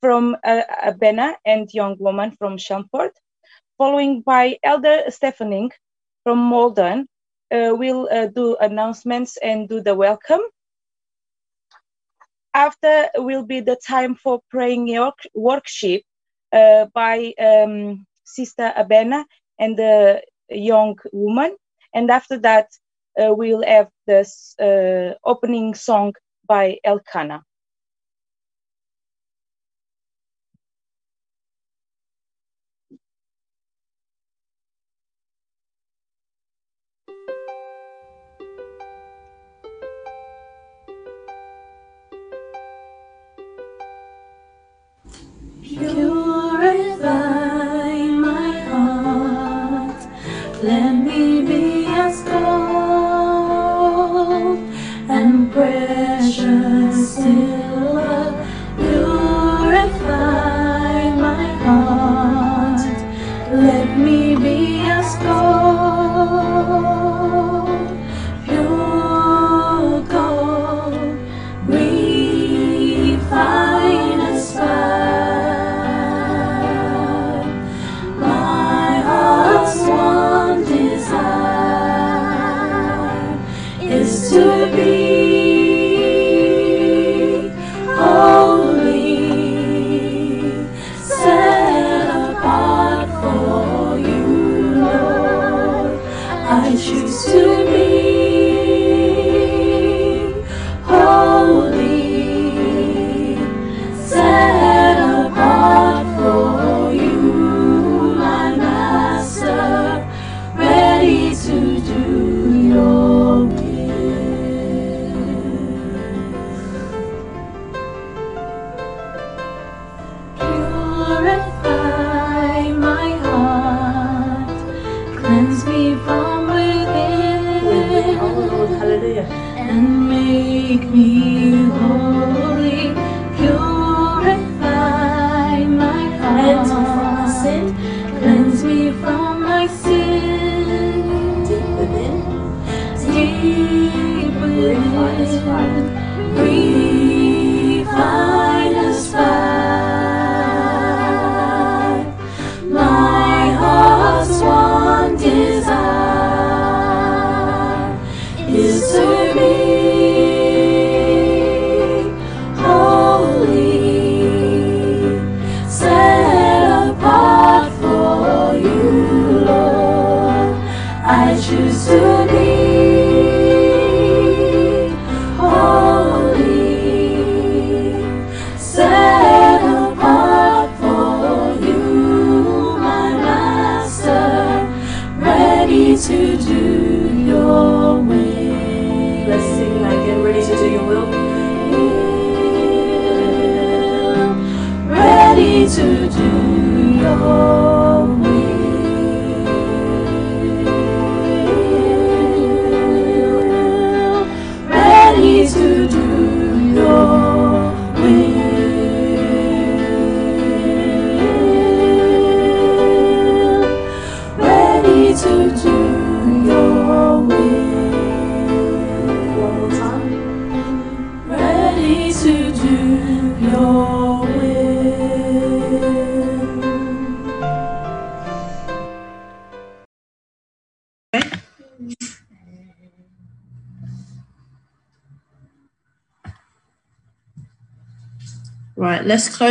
from 0.00 0.36
uh, 0.44 0.62
Abena 0.84 1.34
and 1.46 1.68
young 1.72 1.96
woman 1.98 2.32
from 2.38 2.58
Shelford, 2.58 3.12
following 3.78 4.22
by 4.22 4.58
Elder 4.64 5.04
Stephaning 5.08 5.70
from 6.24 6.38
Maldon. 6.38 7.06
Uh, 7.52 7.74
will 7.76 8.08
uh, 8.10 8.26
do 8.26 8.56
announcements 8.60 9.36
and 9.36 9.68
do 9.68 9.80
the 9.82 9.94
welcome. 9.94 10.40
After 12.54 13.08
will 13.16 13.44
be 13.44 13.60
the 13.60 13.76
time 13.86 14.14
for 14.14 14.40
praying 14.50 14.88
your 14.88 15.12
worship 15.34 16.02
uh, 16.52 16.86
by 16.94 17.34
um, 17.38 18.06
Sister 18.24 18.72
Abena 18.76 19.24
and 19.58 19.76
the 19.76 20.22
young 20.48 20.96
woman. 21.12 21.56
And 21.94 22.10
after 22.10 22.38
that, 22.40 22.68
uh, 23.20 23.34
we'll 23.34 23.64
have 23.64 23.88
this 24.06 24.54
uh, 24.60 25.14
opening 25.24 25.74
song 25.74 26.14
by 26.46 26.78
Elkanah. 26.84 27.42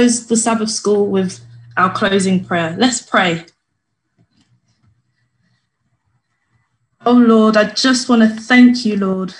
Close 0.01 0.25
the 0.25 0.35
Sabbath 0.35 0.71
school 0.71 1.05
with 1.05 1.39
our 1.77 1.93
closing 1.93 2.43
prayer. 2.43 2.75
Let's 2.79 3.03
pray. 3.03 3.45
Oh 7.05 7.13
Lord, 7.13 7.55
I 7.55 7.65
just 7.65 8.09
want 8.09 8.23
to 8.23 8.29
thank 8.29 8.83
you, 8.83 8.97
Lord, 8.97 9.35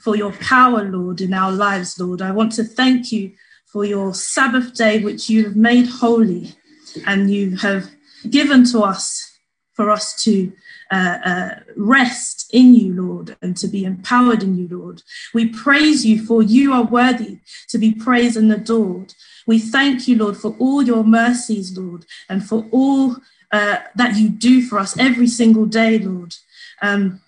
for 0.00 0.16
your 0.16 0.32
power, 0.32 0.82
Lord, 0.82 1.20
in 1.20 1.32
our 1.32 1.52
lives, 1.52 2.00
Lord. 2.00 2.20
I 2.20 2.32
want 2.32 2.50
to 2.54 2.64
thank 2.64 3.12
you 3.12 3.30
for 3.66 3.84
your 3.84 4.12
Sabbath 4.12 4.74
day, 4.74 5.04
which 5.04 5.30
you 5.30 5.44
have 5.44 5.54
made 5.54 5.86
holy 5.86 6.56
and 7.06 7.30
you 7.30 7.56
have 7.58 7.88
given 8.28 8.64
to 8.72 8.80
us 8.80 9.38
for 9.74 9.88
us 9.88 10.20
to 10.24 10.52
uh, 10.90 11.18
uh, 11.24 11.50
rest 11.76 12.50
in 12.52 12.74
you, 12.74 12.92
Lord, 12.92 13.36
and 13.40 13.56
to 13.58 13.68
be 13.68 13.84
empowered 13.84 14.42
in 14.42 14.56
you, 14.56 14.66
Lord. 14.68 15.02
We 15.32 15.46
praise 15.46 16.04
you 16.04 16.26
for 16.26 16.42
you 16.42 16.72
are 16.72 16.82
worthy 16.82 17.38
to 17.68 17.78
be 17.78 17.92
praised 17.94 18.36
and 18.36 18.52
adored. 18.52 19.14
We 19.46 19.58
thank 19.58 20.06
you, 20.08 20.16
Lord, 20.16 20.36
for 20.36 20.54
all 20.58 20.82
your 20.82 21.04
mercies, 21.04 21.76
Lord, 21.76 22.06
and 22.28 22.46
for 22.46 22.66
all 22.70 23.16
uh, 23.52 23.78
that 23.96 24.16
you 24.16 24.28
do 24.28 24.62
for 24.62 24.78
us 24.78 24.98
every 24.98 25.26
single 25.26 25.66
day, 25.66 25.98
Lord. 25.98 26.34
Um, 26.82 27.20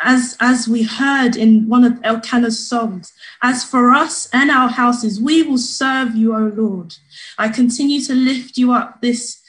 as, 0.00 0.36
as 0.40 0.68
we 0.68 0.82
heard 0.82 1.36
in 1.36 1.68
one 1.68 1.84
of 1.84 1.98
Elkanah's 2.04 2.58
songs, 2.58 3.12
as 3.42 3.64
for 3.64 3.92
us 3.92 4.28
and 4.32 4.50
our 4.50 4.68
houses, 4.68 5.20
we 5.20 5.42
will 5.42 5.58
serve 5.58 6.14
you, 6.14 6.34
O 6.34 6.52
Lord. 6.54 6.94
I 7.38 7.48
continue 7.48 8.00
to 8.02 8.14
lift 8.14 8.58
you 8.58 8.72
up 8.72 9.00
this, 9.00 9.40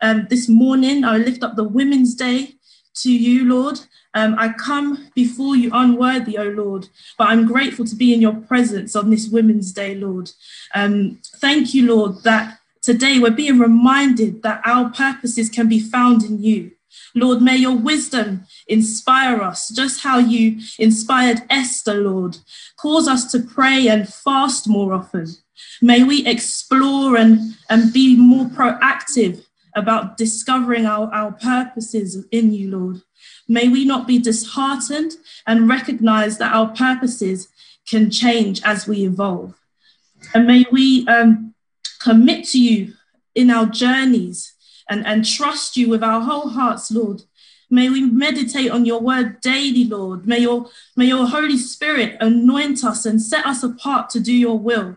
um, 0.00 0.26
this 0.28 0.48
morning. 0.48 1.04
I 1.04 1.16
lift 1.16 1.42
up 1.42 1.56
the 1.56 1.64
Women's 1.64 2.14
Day 2.14 2.56
to 2.96 3.12
you, 3.12 3.48
Lord. 3.48 3.80
Um, 4.14 4.36
I 4.38 4.52
come 4.52 5.10
before 5.14 5.56
you 5.56 5.70
unworthy, 5.72 6.36
O 6.38 6.44
Lord, 6.44 6.88
but 7.16 7.28
I'm 7.28 7.46
grateful 7.46 7.84
to 7.86 7.94
be 7.94 8.12
in 8.12 8.20
your 8.20 8.34
presence 8.34 8.94
on 8.94 9.10
this 9.10 9.28
Women's 9.28 9.72
Day, 9.72 9.94
Lord. 9.94 10.30
Um, 10.74 11.18
thank 11.36 11.74
you, 11.74 11.94
Lord, 11.94 12.22
that 12.24 12.58
today 12.82 13.18
we're 13.18 13.30
being 13.30 13.58
reminded 13.58 14.42
that 14.42 14.60
our 14.66 14.90
purposes 14.90 15.48
can 15.48 15.68
be 15.68 15.80
found 15.80 16.24
in 16.24 16.42
you. 16.42 16.72
Lord, 17.14 17.42
may 17.42 17.56
your 17.56 17.76
wisdom 17.76 18.44
inspire 18.68 19.40
us, 19.40 19.68
just 19.68 20.02
how 20.02 20.18
you 20.18 20.60
inspired 20.78 21.42
Esther, 21.48 21.94
Lord. 21.94 22.38
Cause 22.76 23.08
us 23.08 23.30
to 23.32 23.40
pray 23.40 23.88
and 23.88 24.08
fast 24.08 24.68
more 24.68 24.92
often. 24.92 25.26
May 25.80 26.04
we 26.04 26.26
explore 26.26 27.16
and, 27.16 27.54
and 27.70 27.92
be 27.92 28.16
more 28.16 28.46
proactive 28.46 29.44
about 29.74 30.16
discovering 30.16 30.86
our, 30.86 31.12
our 31.12 31.32
purposes 31.32 32.26
in 32.30 32.52
you, 32.52 32.76
Lord. 32.78 33.02
May 33.52 33.68
we 33.68 33.84
not 33.84 34.06
be 34.06 34.18
disheartened 34.18 35.12
and 35.46 35.68
recognize 35.68 36.38
that 36.38 36.54
our 36.54 36.68
purposes 36.68 37.48
can 37.86 38.10
change 38.10 38.62
as 38.64 38.88
we 38.88 39.04
evolve. 39.04 39.60
And 40.32 40.46
may 40.46 40.64
we 40.72 41.06
um, 41.06 41.52
commit 42.00 42.46
to 42.46 42.58
you 42.58 42.94
in 43.34 43.50
our 43.50 43.66
journeys 43.66 44.54
and, 44.88 45.06
and 45.06 45.22
trust 45.26 45.76
you 45.76 45.90
with 45.90 46.02
our 46.02 46.22
whole 46.22 46.48
hearts, 46.48 46.90
Lord. 46.90 47.24
May 47.68 47.90
we 47.90 48.00
meditate 48.00 48.70
on 48.70 48.86
your 48.86 49.02
word 49.02 49.42
daily, 49.42 49.84
Lord. 49.84 50.26
May 50.26 50.38
your, 50.38 50.70
may 50.96 51.04
your 51.04 51.26
Holy 51.26 51.58
Spirit 51.58 52.16
anoint 52.20 52.82
us 52.84 53.04
and 53.04 53.20
set 53.20 53.44
us 53.44 53.62
apart 53.62 54.08
to 54.10 54.20
do 54.20 54.32
your 54.32 54.58
will. 54.58 54.96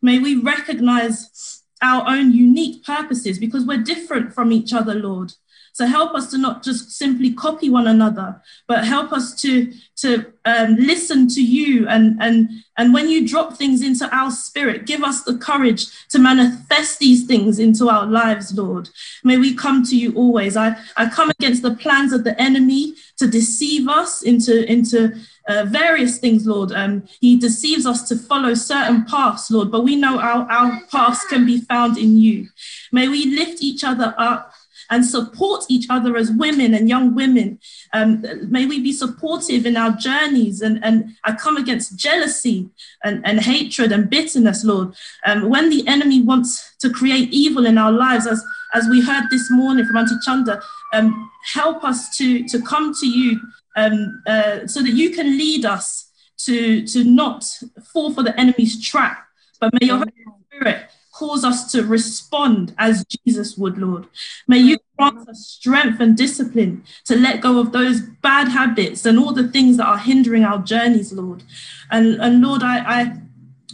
May 0.00 0.18
we 0.18 0.34
recognize 0.34 1.62
our 1.80 2.04
own 2.08 2.32
unique 2.32 2.84
purposes 2.84 3.38
because 3.38 3.64
we're 3.64 3.78
different 3.78 4.34
from 4.34 4.50
each 4.50 4.72
other, 4.72 4.96
Lord. 4.96 5.34
So 5.74 5.86
help 5.86 6.14
us 6.14 6.30
to 6.30 6.38
not 6.38 6.62
just 6.62 6.92
simply 6.92 7.32
copy 7.32 7.70
one 7.70 7.86
another, 7.86 8.42
but 8.68 8.84
help 8.84 9.10
us 9.10 9.34
to, 9.40 9.72
to 9.96 10.26
um, 10.44 10.76
listen 10.76 11.28
to 11.28 11.42
you. 11.42 11.88
And, 11.88 12.18
and, 12.20 12.50
and 12.76 12.92
when 12.92 13.08
you 13.08 13.26
drop 13.26 13.54
things 13.54 13.82
into 13.82 14.08
our 14.14 14.30
spirit, 14.30 14.86
give 14.86 15.02
us 15.02 15.22
the 15.22 15.38
courage 15.38 15.86
to 16.10 16.18
manifest 16.18 16.98
these 16.98 17.26
things 17.26 17.58
into 17.58 17.88
our 17.88 18.04
lives, 18.04 18.56
Lord. 18.56 18.90
May 19.24 19.38
we 19.38 19.54
come 19.54 19.82
to 19.84 19.96
you 19.96 20.14
always. 20.14 20.58
I, 20.58 20.76
I 20.98 21.08
come 21.08 21.30
against 21.30 21.62
the 21.62 21.74
plans 21.74 22.12
of 22.12 22.24
the 22.24 22.38
enemy 22.40 22.94
to 23.16 23.26
deceive 23.26 23.88
us 23.88 24.22
into, 24.22 24.70
into 24.70 25.14
uh, 25.48 25.64
various 25.64 26.18
things, 26.18 26.46
Lord. 26.46 26.72
Um, 26.72 27.04
he 27.20 27.38
deceives 27.38 27.86
us 27.86 28.06
to 28.08 28.16
follow 28.16 28.54
certain 28.54 29.04
paths, 29.06 29.50
Lord, 29.50 29.70
but 29.70 29.84
we 29.84 29.96
know 29.96 30.20
our, 30.20 30.50
our 30.50 30.80
paths 30.90 31.24
can 31.26 31.46
be 31.46 31.62
found 31.62 31.96
in 31.96 32.18
you. 32.18 32.48
May 32.92 33.08
we 33.08 33.34
lift 33.34 33.62
each 33.62 33.84
other 33.84 34.14
up 34.18 34.51
and 34.92 35.06
support 35.06 35.64
each 35.70 35.86
other 35.88 36.18
as 36.18 36.30
women 36.30 36.74
and 36.74 36.86
young 36.86 37.14
women. 37.14 37.58
Um, 37.94 38.22
may 38.50 38.66
we 38.66 38.78
be 38.82 38.92
supportive 38.92 39.64
in 39.64 39.74
our 39.74 39.92
journeys. 39.92 40.60
And, 40.60 40.84
and 40.84 41.16
I 41.24 41.32
come 41.32 41.56
against 41.56 41.96
jealousy 41.96 42.68
and, 43.02 43.26
and 43.26 43.40
hatred 43.40 43.90
and 43.90 44.10
bitterness, 44.10 44.64
Lord. 44.64 44.94
Um, 45.24 45.48
when 45.48 45.70
the 45.70 45.88
enemy 45.88 46.20
wants 46.20 46.76
to 46.80 46.90
create 46.90 47.32
evil 47.32 47.64
in 47.64 47.78
our 47.78 47.90
lives, 47.90 48.26
as, 48.26 48.44
as 48.74 48.86
we 48.86 49.00
heard 49.00 49.24
this 49.30 49.50
morning 49.50 49.86
from 49.86 49.96
Auntie 49.96 50.14
Chanda, 50.26 50.60
um, 50.92 51.30
help 51.54 51.82
us 51.84 52.14
to, 52.18 52.46
to 52.48 52.60
come 52.60 52.92
to 53.00 53.08
you 53.08 53.40
um, 53.76 54.22
uh, 54.26 54.66
so 54.66 54.82
that 54.82 54.92
you 54.92 55.08
can 55.10 55.38
lead 55.38 55.64
us 55.64 56.10
to, 56.44 56.86
to 56.88 57.02
not 57.02 57.46
fall 57.94 58.12
for 58.12 58.22
the 58.22 58.38
enemy's 58.38 58.84
trap. 58.84 59.26
But 59.58 59.72
may 59.80 59.86
your 59.86 59.96
Holy 59.96 60.12
Spirit 60.50 60.90
cause 61.22 61.44
us 61.44 61.70
to 61.70 61.84
respond 61.84 62.74
as 62.78 63.04
Jesus 63.04 63.56
would, 63.56 63.78
Lord. 63.78 64.06
May 64.48 64.58
you 64.58 64.78
grant 64.98 65.28
us 65.28 65.46
strength 65.46 66.00
and 66.00 66.16
discipline 66.16 66.82
to 67.04 67.14
let 67.16 67.40
go 67.40 67.60
of 67.60 67.70
those 67.70 68.00
bad 68.00 68.48
habits 68.48 69.06
and 69.06 69.20
all 69.20 69.32
the 69.32 69.46
things 69.46 69.76
that 69.76 69.86
are 69.86 69.98
hindering 69.98 70.42
our 70.42 70.58
journeys, 70.58 71.12
Lord. 71.12 71.44
And, 71.92 72.20
and 72.20 72.42
Lord, 72.42 72.64
I, 72.64 72.76
I, 72.96 73.00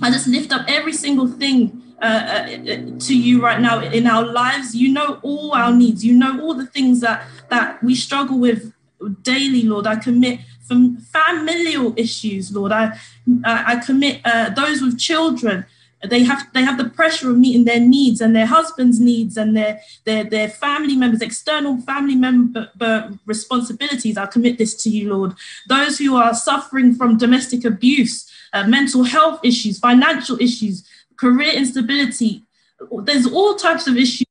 I 0.02 0.10
just 0.10 0.26
lift 0.26 0.52
up 0.52 0.66
every 0.68 0.92
single 0.92 1.26
thing 1.26 1.82
uh, 2.02 2.04
uh, 2.04 2.46
to 3.06 3.16
you 3.16 3.42
right 3.42 3.60
now 3.60 3.80
in 3.80 4.06
our 4.06 4.26
lives. 4.26 4.76
You 4.76 4.92
know 4.92 5.18
all 5.22 5.52
our 5.54 5.72
needs. 5.72 6.04
You 6.04 6.12
know 6.12 6.40
all 6.42 6.54
the 6.54 6.66
things 6.66 7.00
that 7.00 7.26
that 7.48 7.82
we 7.82 7.94
struggle 7.94 8.38
with 8.38 8.72
daily, 9.22 9.62
Lord. 9.62 9.86
I 9.86 9.96
commit 9.96 10.40
from 10.68 10.98
familial 10.98 11.94
issues, 11.96 12.54
Lord. 12.54 12.72
I 12.72 12.96
I, 13.44 13.82
commit 13.84 14.20
uh, 14.24 14.50
those 14.50 14.80
with 14.80 14.96
children 14.98 15.66
they 16.04 16.22
have 16.22 16.46
they 16.54 16.62
have 16.62 16.78
the 16.78 16.88
pressure 16.88 17.30
of 17.30 17.38
meeting 17.38 17.64
their 17.64 17.80
needs 17.80 18.20
and 18.20 18.34
their 18.34 18.46
husband's 18.46 19.00
needs 19.00 19.36
and 19.36 19.56
their 19.56 19.80
their 20.04 20.24
their 20.24 20.48
family 20.48 20.96
members 20.96 21.20
external 21.20 21.80
family 21.80 22.14
member 22.14 22.70
responsibilities. 23.26 24.16
I 24.16 24.26
commit 24.26 24.58
this 24.58 24.80
to 24.84 24.90
you 24.90 25.12
lord. 25.14 25.34
Those 25.68 25.98
who 25.98 26.16
are 26.16 26.34
suffering 26.34 26.94
from 26.94 27.18
domestic 27.18 27.64
abuse 27.64 28.30
uh, 28.52 28.66
mental 28.66 29.02
health 29.04 29.40
issues 29.42 29.78
financial 29.78 30.40
issues 30.40 30.84
career 31.16 31.52
instability 31.52 32.42
there's 33.02 33.26
all 33.26 33.56
types 33.56 33.86
of 33.86 33.96
issues 33.96 34.24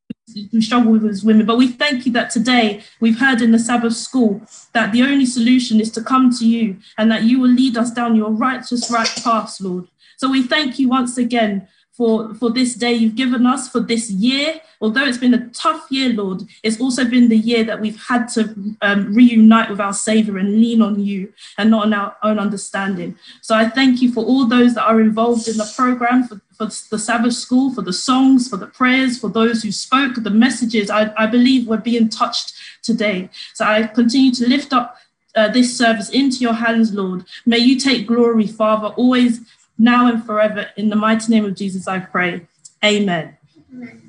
we 0.51 0.61
struggle 0.61 0.91
with 0.91 1.05
as 1.05 1.23
women. 1.23 1.45
But 1.45 1.57
we 1.57 1.67
thank 1.67 2.05
you 2.05 2.11
that 2.13 2.29
today 2.29 2.83
we've 2.99 3.19
heard 3.19 3.41
in 3.41 3.51
the 3.51 3.59
sabbath 3.59 3.95
school 3.95 4.41
that 4.73 4.91
the 4.91 5.01
only 5.03 5.25
solution 5.25 5.79
is 5.79 5.91
to 5.91 6.01
come 6.01 6.31
to 6.37 6.47
you 6.47 6.77
and 6.97 7.09
that 7.11 7.23
you 7.23 7.39
will 7.39 7.49
lead 7.49 7.77
us 7.77 7.91
down 7.91 8.15
your 8.15 8.31
righteous 8.31 8.91
right 8.91 9.11
path 9.23 9.59
lord 9.61 9.87
so 10.17 10.29
we 10.29 10.43
thank 10.43 10.79
you 10.79 10.89
once 10.89 11.17
again 11.17 11.67
for, 11.97 12.35
for 12.35 12.51
this 12.51 12.75
day 12.75 12.93
you've 12.93 13.15
given 13.15 13.47
us, 13.47 13.69
for 13.69 13.79
this 13.79 14.11
year. 14.11 14.61
Although 14.79 15.05
it's 15.05 15.17
been 15.17 15.33
a 15.33 15.49
tough 15.49 15.87
year, 15.89 16.13
Lord, 16.13 16.43
it's 16.61 16.79
also 16.79 17.03
been 17.03 17.27
the 17.27 17.37
year 17.37 17.63
that 17.63 17.81
we've 17.81 17.99
had 17.99 18.27
to 18.29 18.75
um, 18.83 19.13
reunite 19.15 19.71
with 19.71 19.81
our 19.81 19.93
Savior 19.93 20.37
and 20.37 20.61
lean 20.61 20.83
on 20.83 21.03
you 21.03 21.33
and 21.57 21.71
not 21.71 21.85
on 21.87 21.93
our 21.93 22.15
own 22.21 22.37
understanding. 22.37 23.17
So 23.41 23.55
I 23.55 23.67
thank 23.67 24.01
you 24.03 24.11
for 24.11 24.23
all 24.23 24.45
those 24.45 24.75
that 24.75 24.85
are 24.85 25.01
involved 25.01 25.47
in 25.47 25.57
the 25.57 25.71
program, 25.75 26.23
for, 26.25 26.39
for 26.55 26.65
the 26.65 26.99
Sabbath 26.99 27.33
school, 27.33 27.73
for 27.73 27.81
the 27.81 27.93
songs, 27.93 28.47
for 28.47 28.57
the 28.57 28.67
prayers, 28.67 29.17
for 29.17 29.29
those 29.29 29.63
who 29.63 29.71
spoke, 29.71 30.15
the 30.17 30.29
messages. 30.29 30.91
I, 30.91 31.11
I 31.17 31.25
believe 31.25 31.67
we're 31.67 31.77
being 31.77 32.09
touched 32.09 32.53
today. 32.83 33.29
So 33.55 33.65
I 33.65 33.87
continue 33.87 34.31
to 34.33 34.47
lift 34.47 34.71
up 34.71 34.97
uh, 35.35 35.47
this 35.47 35.77
service 35.77 36.09
into 36.09 36.37
your 36.37 36.53
hands, 36.53 36.93
Lord. 36.93 37.25
May 37.45 37.59
you 37.59 37.79
take 37.79 38.07
glory, 38.07 38.47
Father, 38.47 38.87
always 38.87 39.41
now 39.77 40.07
and 40.07 40.23
forever. 40.23 40.69
In 40.77 40.89
the 40.89 40.95
mighty 40.95 41.31
name 41.31 41.45
of 41.45 41.55
Jesus, 41.55 41.87
I 41.87 41.99
pray. 41.99 42.47
Amen. 42.83 43.37
Amen. 43.73 44.06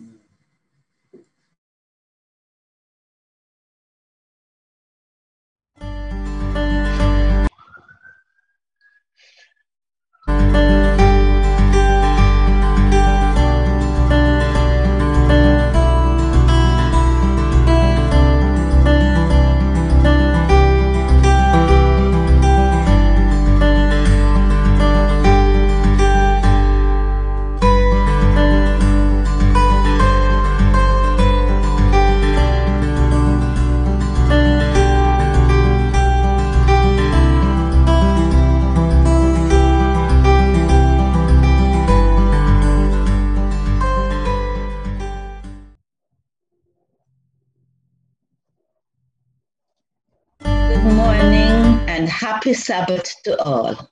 And 51.99 52.09
happy 52.09 52.55
Sabbath 52.55 53.12
to 53.25 53.37
all. 53.43 53.91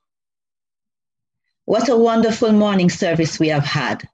What 1.64 1.88
a 1.88 1.96
wonderful 1.96 2.52
morning 2.52 2.88
service 2.88 3.40
we 3.40 3.48
have 3.48 3.64
had. 3.64 4.08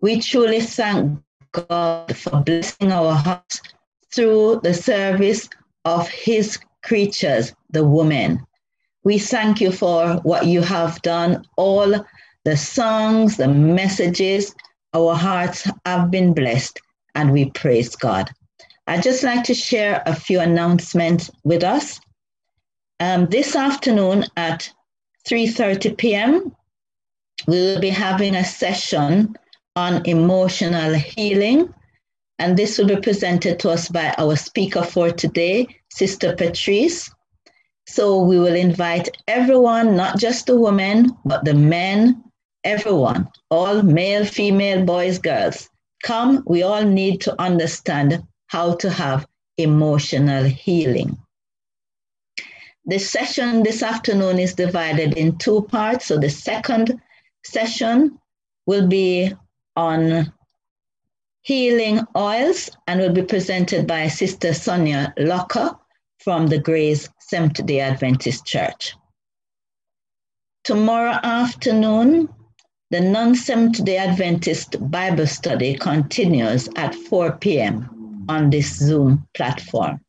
We 0.00 0.18
truly 0.22 0.62
thank 0.62 1.20
God 1.52 2.16
for 2.16 2.40
blessing 2.40 2.90
our 2.90 3.12
hearts 3.12 3.60
through 4.10 4.60
the 4.62 4.72
service 4.72 5.46
of 5.84 6.08
His 6.08 6.58
creatures, 6.82 7.52
the 7.68 7.84
women. 7.86 8.40
We 9.04 9.18
thank 9.18 9.60
you 9.60 9.72
for 9.72 10.14
what 10.22 10.46
you 10.46 10.62
have 10.62 11.02
done, 11.02 11.44
all 11.58 12.06
the 12.44 12.56
songs, 12.56 13.36
the 13.36 13.48
messages. 13.48 14.54
Our 14.94 15.14
hearts 15.14 15.68
have 15.84 16.10
been 16.10 16.32
blessed, 16.32 16.80
and 17.14 17.32
we 17.32 17.50
praise 17.50 17.94
God. 17.94 18.30
I'd 18.86 19.02
just 19.02 19.22
like 19.22 19.44
to 19.44 19.54
share 19.54 20.02
a 20.06 20.14
few 20.14 20.40
announcements 20.40 21.30
with 21.44 21.62
us. 21.62 22.00
Um, 23.00 23.26
this 23.26 23.54
afternoon 23.54 24.24
at 24.36 24.72
3:30 25.28 25.96
p.m., 25.96 26.56
we 27.46 27.54
will 27.54 27.80
be 27.80 27.90
having 27.90 28.34
a 28.34 28.44
session 28.44 29.36
on 29.76 30.04
emotional 30.04 30.94
healing, 30.94 31.72
and 32.40 32.56
this 32.56 32.76
will 32.76 32.88
be 32.88 32.96
presented 32.96 33.60
to 33.60 33.70
us 33.70 33.88
by 33.88 34.12
our 34.18 34.34
speaker 34.34 34.82
for 34.82 35.12
today, 35.12 35.68
Sister 35.92 36.34
Patrice. 36.34 37.08
So 37.86 38.20
we 38.20 38.36
will 38.36 38.56
invite 38.56 39.08
everyone, 39.28 39.96
not 39.96 40.18
just 40.18 40.46
the 40.46 40.58
women, 40.58 41.16
but 41.24 41.44
the 41.44 41.54
men, 41.54 42.24
everyone, 42.64 43.28
all 43.48 43.82
male, 43.82 44.24
female, 44.24 44.84
boys, 44.84 45.18
girls. 45.18 45.70
Come, 46.02 46.42
we 46.46 46.64
all 46.64 46.84
need 46.84 47.20
to 47.22 47.40
understand 47.40 48.24
how 48.48 48.74
to 48.74 48.90
have 48.90 49.24
emotional 49.56 50.44
healing. 50.44 51.16
The 52.88 52.98
session 52.98 53.62
this 53.62 53.82
afternoon 53.82 54.40
is 54.40 54.54
divided 54.54 55.16
in 55.16 55.38
two 55.38 55.62
parts. 55.62 56.06
So 56.06 56.18
the 56.18 56.30
second 56.30 57.00
session 57.44 58.18
will 58.66 58.88
be 58.88 59.32
on 59.76 60.32
healing 61.42 62.00
oils 62.16 62.68
and 62.88 63.00
will 63.00 63.12
be 63.12 63.22
presented 63.22 63.86
by 63.86 64.08
Sister 64.08 64.52
Sonia 64.52 65.14
Locker 65.16 65.76
from 66.18 66.48
the 66.48 66.58
Grace 66.58 67.08
Seventh 67.20 67.64
day 67.64 67.78
Adventist 67.80 68.44
Church. 68.44 68.96
Tomorrow 70.64 71.20
afternoon, 71.22 72.28
the 72.90 73.00
non 73.00 73.36
Seventh 73.36 73.84
day 73.84 73.98
Adventist 73.98 74.76
Bible 74.90 75.28
study 75.28 75.76
continues 75.76 76.68
at 76.74 76.94
4 76.96 77.36
p.m 77.36 77.94
on 78.28 78.50
this 78.50 78.76
Zoom 78.76 79.26
platform. 79.34 80.00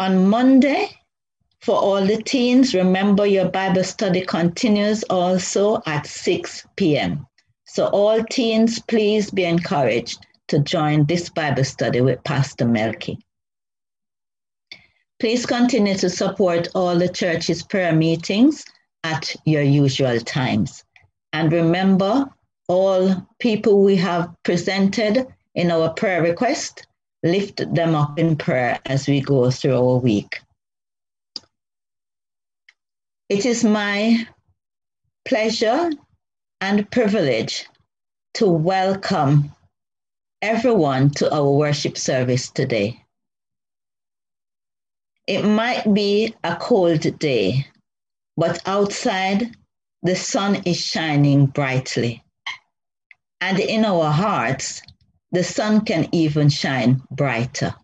On 0.00 0.28
Monday, 0.28 0.90
for 1.66 1.74
all 1.74 2.06
the 2.06 2.22
teens, 2.22 2.74
remember 2.74 3.26
your 3.26 3.48
Bible 3.48 3.82
study 3.82 4.20
continues 4.20 5.02
also 5.10 5.82
at 5.84 6.06
6 6.06 6.64
p.m. 6.76 7.26
So, 7.64 7.86
all 7.88 8.22
teens, 8.22 8.78
please 8.78 9.32
be 9.32 9.44
encouraged 9.44 10.24
to 10.46 10.60
join 10.60 11.06
this 11.06 11.28
Bible 11.28 11.64
study 11.64 12.00
with 12.00 12.22
Pastor 12.22 12.68
Melky. 12.68 13.18
Please 15.18 15.44
continue 15.44 15.96
to 15.96 16.08
support 16.08 16.68
all 16.76 16.96
the 16.96 17.08
church's 17.08 17.64
prayer 17.64 17.92
meetings 17.92 18.64
at 19.02 19.34
your 19.44 19.62
usual 19.62 20.20
times. 20.20 20.84
And 21.32 21.52
remember, 21.52 22.30
all 22.68 23.26
people 23.40 23.82
we 23.82 23.96
have 23.96 24.32
presented 24.44 25.26
in 25.56 25.72
our 25.72 25.90
prayer 25.94 26.22
request, 26.22 26.86
lift 27.24 27.74
them 27.74 27.96
up 27.96 28.20
in 28.20 28.36
prayer 28.36 28.78
as 28.86 29.08
we 29.08 29.20
go 29.20 29.50
through 29.50 29.74
our 29.74 29.96
week. 29.98 30.42
It 33.28 33.44
is 33.44 33.64
my 33.64 34.24
pleasure 35.24 35.90
and 36.60 36.88
privilege 36.92 37.66
to 38.34 38.46
welcome 38.46 39.50
everyone 40.40 41.10
to 41.10 41.34
our 41.34 41.50
worship 41.50 41.98
service 41.98 42.48
today. 42.50 43.04
It 45.26 45.42
might 45.42 45.92
be 45.92 46.36
a 46.44 46.54
cold 46.54 47.18
day, 47.18 47.66
but 48.36 48.62
outside 48.64 49.56
the 50.04 50.14
sun 50.14 50.62
is 50.64 50.76
shining 50.76 51.46
brightly. 51.46 52.22
And 53.40 53.58
in 53.58 53.84
our 53.84 54.12
hearts, 54.12 54.82
the 55.32 55.42
sun 55.42 55.84
can 55.84 56.08
even 56.12 56.48
shine 56.48 57.02
brighter. 57.10 57.74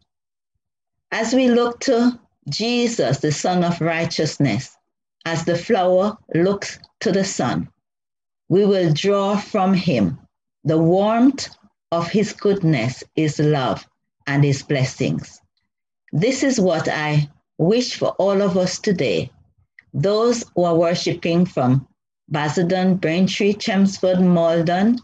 As 1.11 1.35
we 1.35 1.49
look 1.49 1.81
to 1.81 2.17
Jesus, 2.49 3.19
the 3.19 3.33
Son 3.33 3.65
of 3.65 3.81
Righteousness, 3.81 4.77
as 5.25 5.45
the 5.45 5.57
flower 5.57 6.17
looks 6.35 6.79
to 7.01 7.13
the 7.13 7.25
sun, 7.25 7.69
we 8.49 8.65
will 8.67 8.93
draw 8.93 9.37
from 9.37 9.75
him 9.75 10.19
the 10.65 10.79
warmth 10.79 11.49
of 11.91 12.09
his 12.09 12.33
goodness, 12.33 13.03
his 13.15 13.39
love, 13.39 13.87
and 14.27 14.45
his 14.45 14.63
blessings. 14.63 15.41
This 16.13 16.43
is 16.43 16.61
what 16.61 16.89
I 16.89 17.29
wish 17.59 17.97
for 17.97 18.11
all 18.19 18.43
of 18.43 18.57
us 18.57 18.79
today. 18.79 19.31
Those 19.95 20.45
who 20.55 20.65
are 20.65 20.75
worshiping 20.75 21.47
from 21.47 21.87
Basildon, 22.31 22.97
Braintree, 22.97 23.55
Chelmsford, 23.55 24.21
Maldon, 24.21 24.99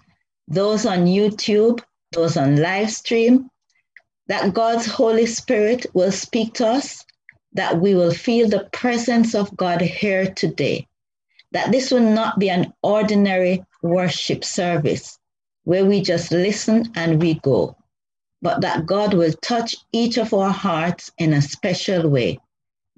those 0.47 0.87
on 0.87 1.07
YouTube, 1.07 1.81
those 2.13 2.37
on 2.37 2.57
live 2.57 2.91
stream, 2.91 3.51
that 4.29 4.55
God's 4.55 4.87
Holy 4.87 5.27
Spirit 5.27 5.87
will 5.95 6.13
speak 6.13 6.55
to 6.55 6.67
us, 6.67 7.05
that 7.53 7.81
we 7.81 7.95
will 7.95 8.13
feel 8.13 8.49
the 8.49 8.69
presence 8.73 9.35
of 9.35 9.57
God 9.57 9.81
here 9.81 10.27
today, 10.33 10.87
that 11.53 11.73
this 11.73 11.91
will 11.91 12.01
not 12.01 12.39
be 12.39 12.51
an 12.51 12.73
ordinary 12.83 13.65
worship 13.83 14.45
service 14.45 15.19
where 15.65 15.85
we 15.85 16.01
just 16.01 16.31
listen 16.33 16.91
and 16.95 17.21
we 17.21 17.35
go, 17.35 17.77
but 18.43 18.61
that 18.61 18.87
God 18.87 19.15
will 19.15 19.33
touch 19.43 19.77
each 19.93 20.19
of 20.19 20.33
our 20.33 20.51
hearts 20.51 21.11
in 21.19 21.33
a 21.33 21.43
special 21.43 22.09
way, 22.09 22.39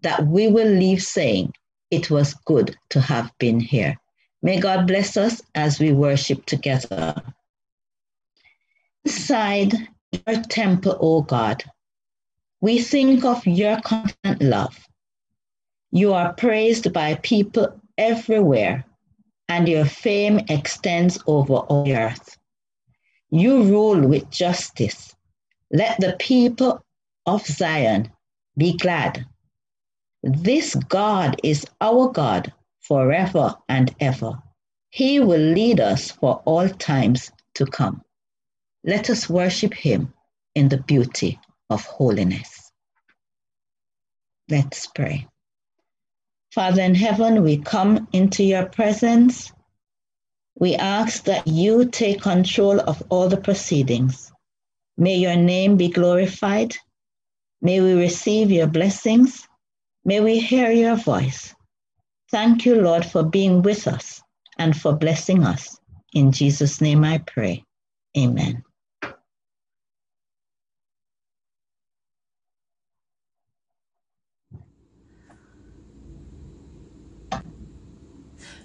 that 0.02 0.26
we 0.26 0.48
will 0.48 0.68
leave 0.68 1.02
saying, 1.02 1.52
It 1.90 2.10
was 2.10 2.34
good 2.44 2.76
to 2.90 3.00
have 3.00 3.32
been 3.38 3.60
here. 3.60 3.96
May 4.42 4.58
God 4.58 4.86
bless 4.86 5.16
us 5.16 5.42
as 5.54 5.78
we 5.78 5.92
worship 5.92 6.46
together. 6.46 7.22
Inside 9.04 9.74
your 10.12 10.42
temple, 10.42 10.96
O 11.00 11.22
God, 11.22 11.64
we 12.60 12.78
think 12.78 13.24
of 13.24 13.46
your 13.46 13.80
constant 13.80 14.42
love. 14.42 14.86
You 15.92 16.12
are 16.12 16.34
praised 16.34 16.92
by 16.92 17.14
people 17.16 17.80
everywhere, 17.96 18.84
and 19.48 19.66
your 19.68 19.86
fame 19.86 20.40
extends 20.48 21.18
over 21.26 21.54
all 21.54 21.84
the 21.84 21.96
earth. 21.96 22.36
You 23.30 23.62
rule 23.62 24.06
with 24.06 24.30
justice. 24.30 25.14
Let 25.72 26.00
the 26.00 26.16
people 26.18 26.84
of 27.26 27.46
Zion 27.46 28.12
be 28.56 28.76
glad. 28.76 29.26
This 30.22 30.74
God 30.74 31.40
is 31.42 31.64
our 31.80 32.08
God 32.12 32.52
forever 32.80 33.56
and 33.68 33.94
ever. 34.00 34.42
He 34.90 35.18
will 35.18 35.40
lead 35.40 35.80
us 35.80 36.10
for 36.10 36.42
all 36.44 36.68
times 36.68 37.32
to 37.54 37.64
come. 37.64 38.02
Let 38.84 39.08
us 39.08 39.30
worship 39.30 39.72
him 39.72 40.12
in 40.54 40.68
the 40.68 40.78
beauty 40.78 41.38
of 41.70 41.84
holiness. 41.84 42.70
Let's 44.48 44.86
pray. 44.88 45.26
Father 46.52 46.82
in 46.82 46.96
heaven, 46.96 47.42
we 47.42 47.58
come 47.58 48.08
into 48.12 48.42
your 48.42 48.66
presence. 48.66 49.52
We 50.58 50.74
ask 50.74 51.24
that 51.24 51.46
you 51.46 51.86
take 51.86 52.20
control 52.20 52.80
of 52.80 53.02
all 53.08 53.28
the 53.28 53.36
proceedings. 53.36 54.32
May 54.98 55.16
your 55.16 55.36
name 55.36 55.76
be 55.76 55.88
glorified. 55.88 56.76
May 57.62 57.80
we 57.80 57.94
receive 57.94 58.50
your 58.50 58.66
blessings. 58.66 59.46
May 60.04 60.20
we 60.20 60.40
hear 60.40 60.72
your 60.72 60.96
voice. 60.96 61.54
Thank 62.30 62.66
you, 62.66 62.80
Lord, 62.80 63.04
for 63.04 63.22
being 63.22 63.62
with 63.62 63.86
us 63.86 64.22
and 64.58 64.76
for 64.76 64.92
blessing 64.92 65.44
us. 65.44 65.78
In 66.12 66.32
Jesus' 66.32 66.80
name 66.80 67.04
I 67.04 67.18
pray. 67.18 67.64
Amen. 68.18 68.64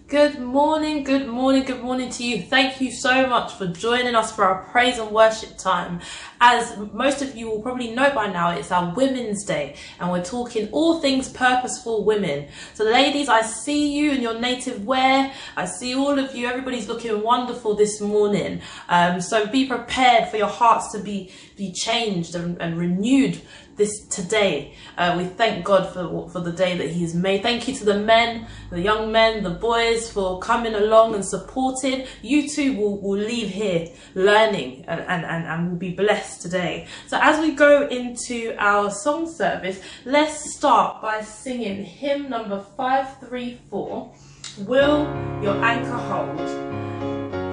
Good 0.07 0.39
morning, 0.39 1.03
good 1.03 1.27
morning, 1.27 1.63
good 1.63 1.81
morning 1.81 2.11
to 2.11 2.23
you. 2.23 2.43
Thank 2.43 2.79
you 2.79 2.91
so 2.91 3.25
much 3.25 3.53
for 3.53 3.65
joining 3.65 4.13
us 4.13 4.31
for 4.31 4.43
our 4.43 4.61
praise 4.65 4.99
and 4.99 5.09
worship 5.09 5.57
time. 5.57 5.99
As 6.39 6.77
most 6.93 7.23
of 7.23 7.35
you 7.35 7.49
will 7.49 7.59
probably 7.59 7.89
know 7.89 8.13
by 8.13 8.27
now, 8.31 8.51
it's 8.51 8.71
our 8.71 8.93
Women's 8.93 9.43
Day 9.45 9.77
and 9.99 10.11
we're 10.11 10.23
talking 10.23 10.69
all 10.71 11.01
things 11.01 11.27
purposeful 11.29 12.05
women. 12.05 12.49
So, 12.75 12.83
ladies, 12.83 13.29
I 13.29 13.41
see 13.41 13.97
you 13.97 14.11
in 14.11 14.21
your 14.21 14.39
native 14.39 14.85
wear. 14.85 15.33
I 15.57 15.65
see 15.65 15.95
all 15.95 16.19
of 16.19 16.35
you. 16.35 16.45
Everybody's 16.45 16.87
looking 16.87 17.23
wonderful 17.23 17.73
this 17.73 17.99
morning. 17.99 18.61
Um, 18.89 19.19
so, 19.21 19.47
be 19.47 19.65
prepared 19.65 20.29
for 20.29 20.37
your 20.37 20.49
hearts 20.49 20.91
to 20.91 20.99
be, 20.99 21.31
be 21.57 21.73
changed 21.73 22.35
and, 22.35 22.61
and 22.61 22.77
renewed 22.77 23.41
this 23.75 24.05
today. 24.07 24.73
Uh, 24.97 25.15
we 25.17 25.25
thank 25.25 25.65
God 25.65 25.93
for 25.93 26.29
for 26.29 26.39
the 26.39 26.51
day 26.51 26.77
that 26.77 26.89
He 26.89 27.01
has 27.01 27.13
made. 27.13 27.43
Thank 27.43 27.67
you 27.67 27.75
to 27.75 27.85
the 27.85 27.99
men, 27.99 28.47
the 28.69 28.81
young 28.81 29.11
men, 29.11 29.43
the 29.43 29.49
boys 29.49 30.11
for 30.11 30.39
coming 30.39 30.75
along 30.75 31.15
and 31.15 31.25
supporting. 31.25 32.05
You 32.21 32.49
too 32.49 32.77
will, 32.77 32.99
will 33.01 33.19
leave 33.19 33.49
here 33.49 33.89
learning 34.13 34.85
and, 34.87 35.01
and, 35.01 35.25
and, 35.25 35.45
and 35.45 35.69
will 35.69 35.77
be 35.77 35.93
blessed 35.93 36.41
today. 36.41 36.87
So 37.07 37.19
as 37.21 37.39
we 37.39 37.51
go 37.53 37.87
into 37.87 38.55
our 38.57 38.91
song 38.91 39.31
service, 39.31 39.81
let's 40.05 40.55
start 40.55 41.01
by 41.01 41.21
singing 41.21 41.83
hymn 41.83 42.29
number 42.29 42.63
534. 42.77 44.13
Will 44.59 45.03
your 45.43 45.55
anchor 45.63 45.97
hold? 45.97 46.39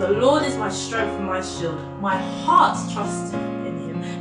The 0.01 0.11
Lord 0.11 0.43
is 0.43 0.57
my 0.57 0.69
strength 0.69 1.13
and 1.13 1.27
my 1.27 1.41
shield. 1.41 1.79
My 2.01 2.17
heart 2.17 2.77
trusts 2.93 3.33
him, 3.33 3.62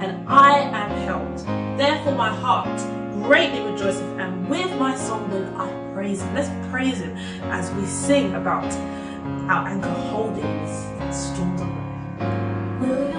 and 0.02 0.28
I 0.28 0.60
am 0.60 0.92
held. 1.06 1.38
Therefore, 1.78 2.16
my 2.16 2.34
heart 2.34 2.80
greatly 3.24 3.62
rejoices, 3.62 4.02
and 4.20 4.50
with 4.50 4.72
my 4.80 4.96
song 4.96 5.30
will 5.30 5.46
I 5.56 5.70
praise 5.94 6.22
him. 6.22 6.34
Let's 6.34 6.50
praise 6.72 7.00
him 7.00 7.16
as 7.52 7.72
we 7.74 7.86
sing 7.86 8.34
about 8.36 8.72
our 9.50 9.68
anchor 9.68 9.90
holding 9.90 10.44
this 10.66 11.28
storm. 11.32 11.58
Will 12.80 13.11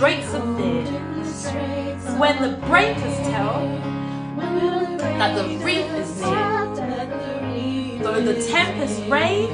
straits 0.00 0.32
of 0.32 0.42
fear. 0.56 0.86
When 2.16 2.40
the 2.40 2.56
breakers 2.66 3.16
tell 3.28 3.60
that 5.18 5.34
the 5.36 5.44
reef 5.62 5.92
is 5.92 6.22
near, 6.22 7.98
though 8.02 8.22
the 8.22 8.42
tempest 8.48 9.02
rage 9.10 9.50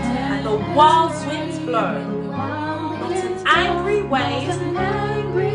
and 0.00 0.46
the 0.46 0.56
wild 0.74 1.12
winds 1.26 1.58
blow, 1.58 2.00
not 2.30 3.12
an 3.12 3.46
angry 3.46 4.00
wave 4.04 4.54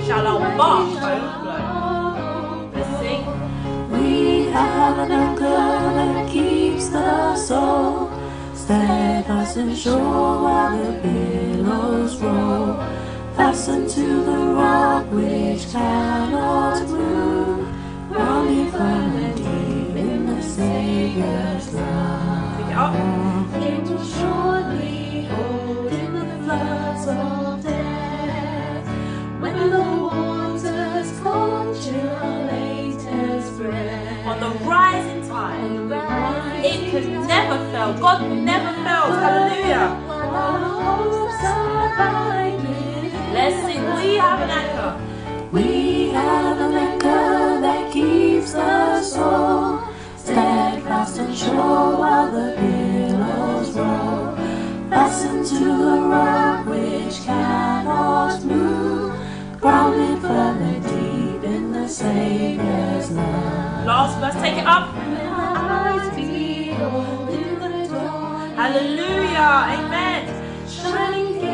shall 0.06 0.28
our 0.28 0.56
bark 0.56 1.02
overflow. 2.76 3.26
We 3.90 4.52
have 4.52 5.00
an 5.00 5.12
anchor 5.12 5.44
that 5.98 6.30
keeps 6.30 6.90
the 6.90 7.36
soul 7.36 8.12
steadfast 8.54 9.58
and 9.58 9.76
sure 9.76 9.98
while 9.98 10.78
the 10.78 10.92
billows 11.02 12.16
roll. 12.22 13.00
Fastened 13.36 13.90
to 13.90 14.24
the 14.24 14.38
rock 14.56 15.06
which 15.12 15.72
cannot 15.72 16.88
move, 16.90 17.68
grounded 18.10 18.72
firmly 18.72 19.34
deep 19.36 19.96
in 19.96 20.26
the 20.26 20.42
Savior's 20.42 21.74
love. 21.74 22.60
It 23.62 23.84
will 23.90 24.04
surely 24.04 25.26
hold 25.26 25.92
in 25.92 26.14
the 26.14 26.26
floods 26.44 27.08
of 27.08 27.64
death. 27.64 28.88
When 29.42 29.70
the 29.70 29.80
waters 29.80 31.20
cold 31.22 31.76
chill 31.82 32.46
latest 32.46 33.58
breath. 33.58 34.26
On 34.28 34.40
the 34.40 34.52
rising 34.66 35.28
tide, 35.28 36.64
it 36.64 36.92
could 36.92 37.10
never 37.10 37.58
fail. 37.72 37.94
God 38.00 38.22
never 38.32 38.74
fails. 38.84 39.16
Hallelujah. 39.16 39.90
Let's 43.50 43.66
sing. 43.66 43.84
We 43.96 44.16
have 44.18 44.42
an 44.42 44.52
anchor. 44.52 45.50
We 45.52 46.10
have 46.10 46.60
an 46.60 46.74
anchor 46.74 47.62
that 47.62 47.92
keeps 47.92 48.54
us 48.54 49.14
soul 49.14 49.82
steadfast 50.18 51.18
and 51.18 51.36
sure 51.36 51.98
while 51.98 52.32
the 52.32 52.54
billows 52.60 53.72
roll. 53.72 54.36
Fastened 54.92 55.48
to 55.48 55.64
the 55.66 55.98
rock 56.14 56.68
which 56.68 57.24
cannot 57.24 58.44
move, 58.44 59.16
grounded 59.60 60.22
firmly 60.22 60.80
deep 60.82 61.44
in 61.44 61.72
the 61.72 61.88
Savior's 61.88 63.10
love. 63.10 63.86
Last 63.88 64.20
verse, 64.20 64.40
take 64.44 64.58
it 64.60 64.68
up. 64.68 64.94
Eyes 64.94 66.16
behold 66.16 67.30
in 67.30 67.60
the 67.60 67.96
dawn. 67.96 68.52
Hallelujah. 68.52 69.74
Amen. 69.74 70.68
Shining 70.68 71.49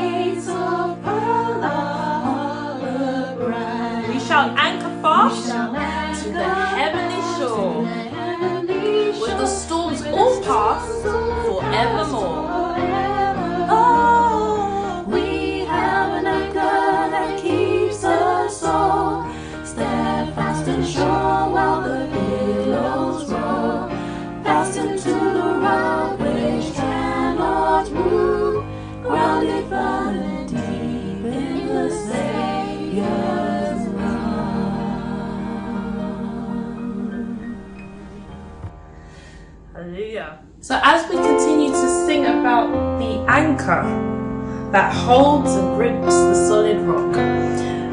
that 43.65 44.93
holds 44.93 45.51
and 45.55 45.75
grips 45.75 46.13
the 46.13 46.35
solid 46.35 46.77
rock, 46.81 47.15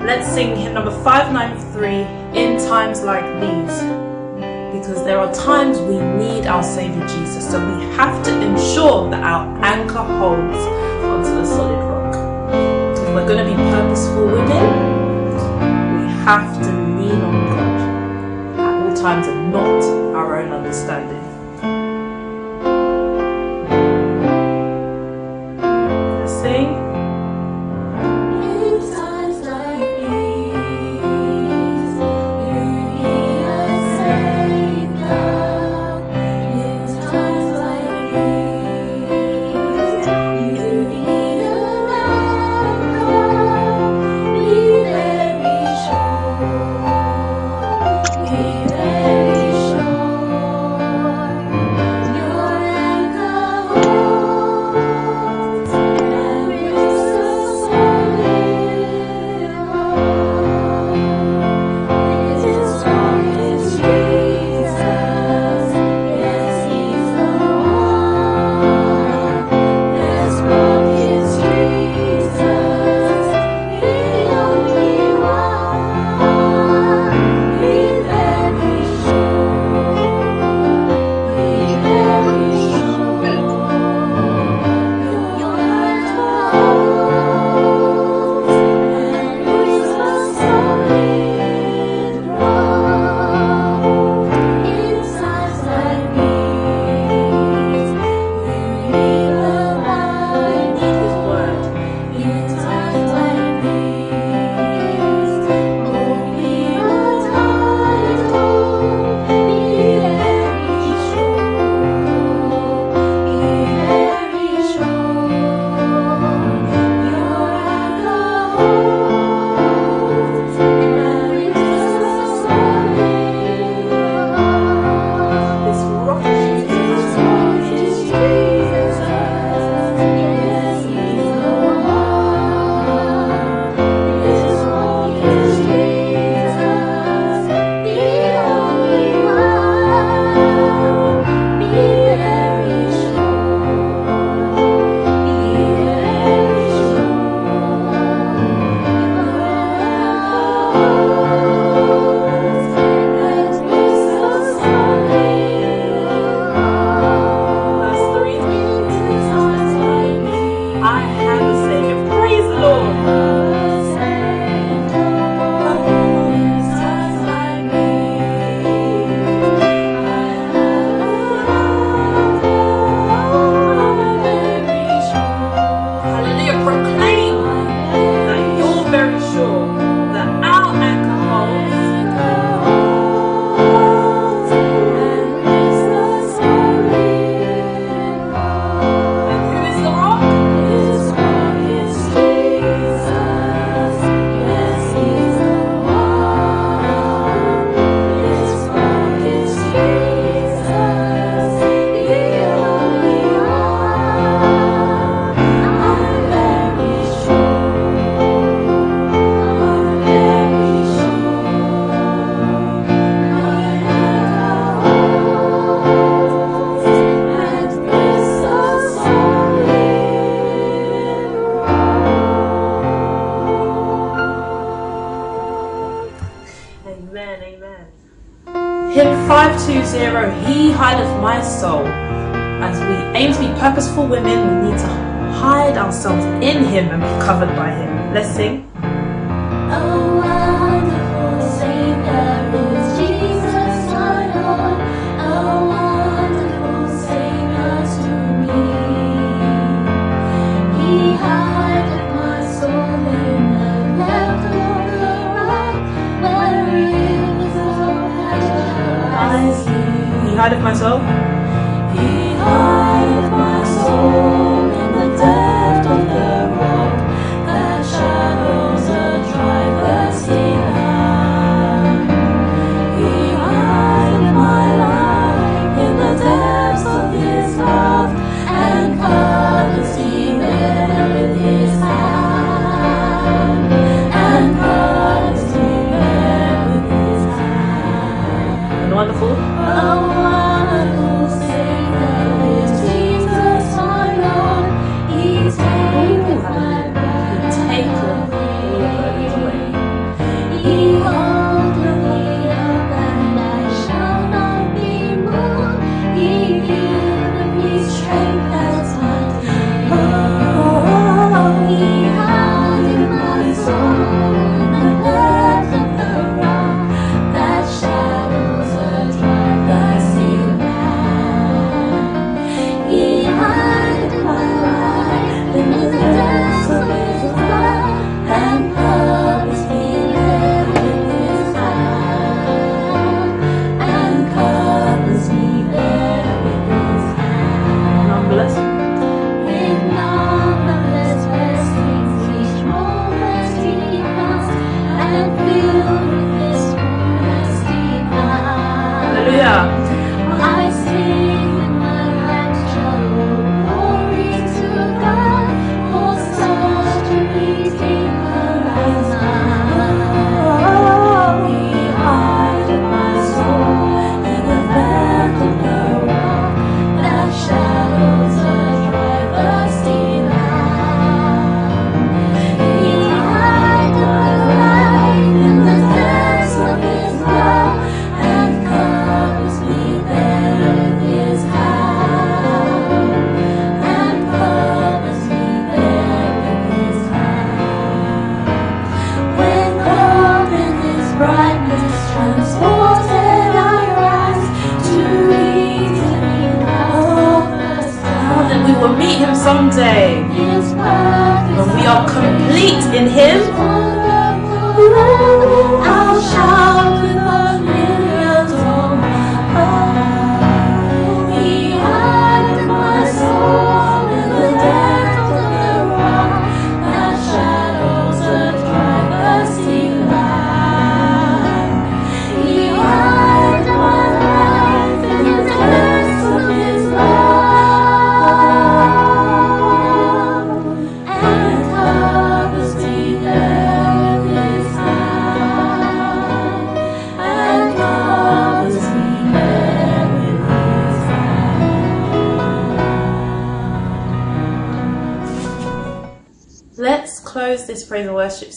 let's 0.04 0.28
sing 0.28 0.54
hymn 0.54 0.74
number 0.74 0.90
593 0.90 2.38
in 2.38 2.58
times 2.58 3.02
like 3.02 3.24
these. 3.40 3.80
Because 4.72 5.02
there 5.04 5.18
are 5.18 5.32
times 5.32 5.78
we 5.80 5.98
need 5.98 6.46
our 6.46 6.62
Savior 6.62 7.06
Jesus, 7.08 7.50
so 7.50 7.58
we 7.58 7.84
have 7.96 8.22
to 8.24 8.40
ensure 8.42 9.08
that 9.10 9.22
our 9.22 9.46
anchor 9.64 10.02
holds 10.02 10.58
onto 11.04 11.34
the 11.36 11.46
solid 11.46 11.78
rock. 11.78 12.14
If 12.98 13.14
we're 13.14 13.26
going 13.26 13.44
to 13.44 13.50
be 13.50 13.56
purposeful 13.70 14.26
women, 14.26 16.00
we 16.00 16.12
have 16.24 16.62
to 16.62 16.70
lean 16.70 17.20
on 17.22 17.46
God 17.46 18.60
at 18.60 18.82
all 18.82 18.96
times 18.96 19.26
and 19.26 19.52
not 19.52 19.82
our 20.14 20.38
own 20.42 20.52
understanding. 20.52 21.21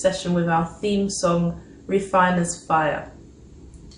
session 0.05 0.35
with 0.35 0.47
our 0.47 0.67
theme 0.81 1.09
song, 1.09 1.59
Refiner's 1.87 2.63
Fire. 2.63 3.11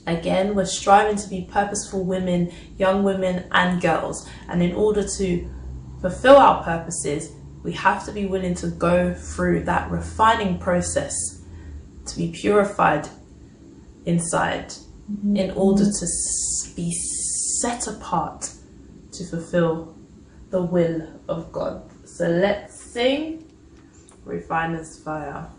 Again, 0.05 0.55
we're 0.55 0.63
striving 0.63 1.17
to 1.17 1.29
be 1.29 1.49
purposeful 1.51 2.05
women, 2.05 2.49
young 2.77 3.03
women, 3.03 3.43
and 3.51 3.81
girls. 3.81 4.25
And 4.47 4.63
in 4.63 4.73
order 4.73 5.05
to 5.17 5.49
fulfill 5.99 6.37
our 6.37 6.63
purposes, 6.63 7.33
we 7.61 7.73
have 7.73 8.05
to 8.05 8.13
be 8.13 8.25
willing 8.25 8.55
to 8.55 8.67
go 8.67 9.13
through 9.13 9.65
that 9.65 9.91
refining 9.91 10.59
process 10.59 11.13
to 12.05 12.15
be 12.15 12.31
purified 12.31 13.09
inside 14.05 14.69
mm-hmm. 15.11 15.35
in 15.35 15.51
order 15.51 15.83
to 15.83 16.05
be 16.77 16.89
set 17.59 17.85
apart 17.85 18.49
to 19.11 19.25
fulfill 19.25 19.93
the 20.51 20.61
will 20.61 21.19
of 21.27 21.51
God. 21.51 21.83
So 22.05 22.29
let's 22.29 22.79
sing 22.93 23.51
Refiner's 24.23 25.03
Fire. 25.03 25.49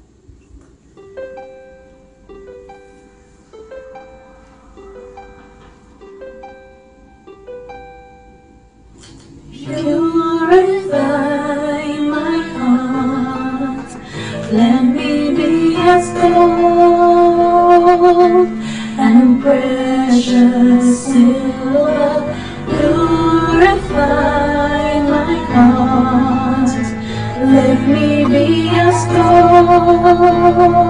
Oh. 30.10 30.87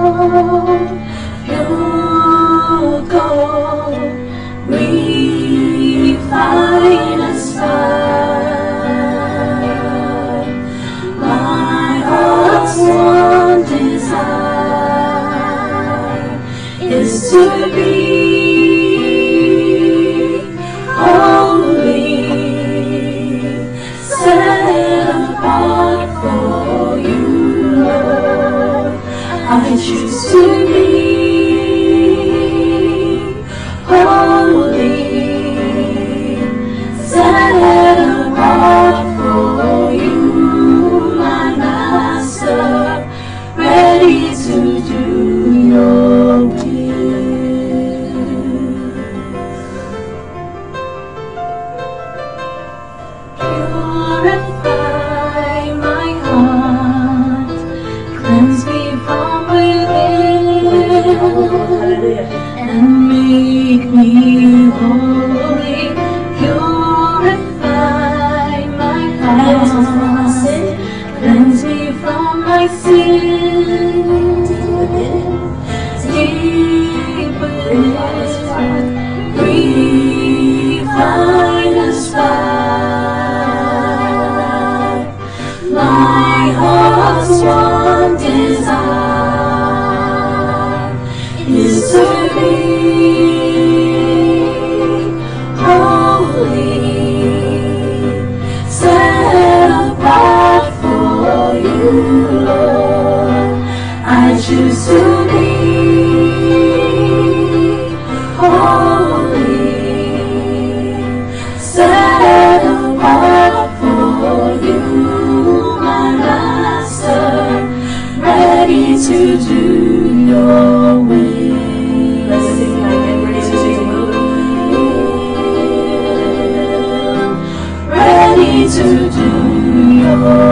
Your 130.19 130.48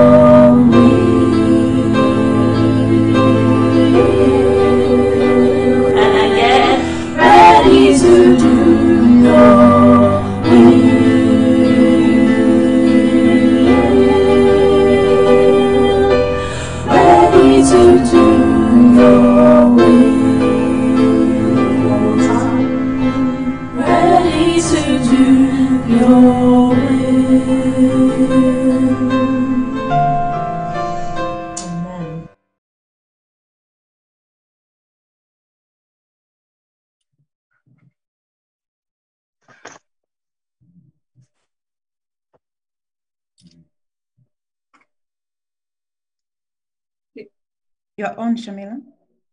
You're 47.98 48.18
on, 48.20 48.38
Shamila. 48.38 48.82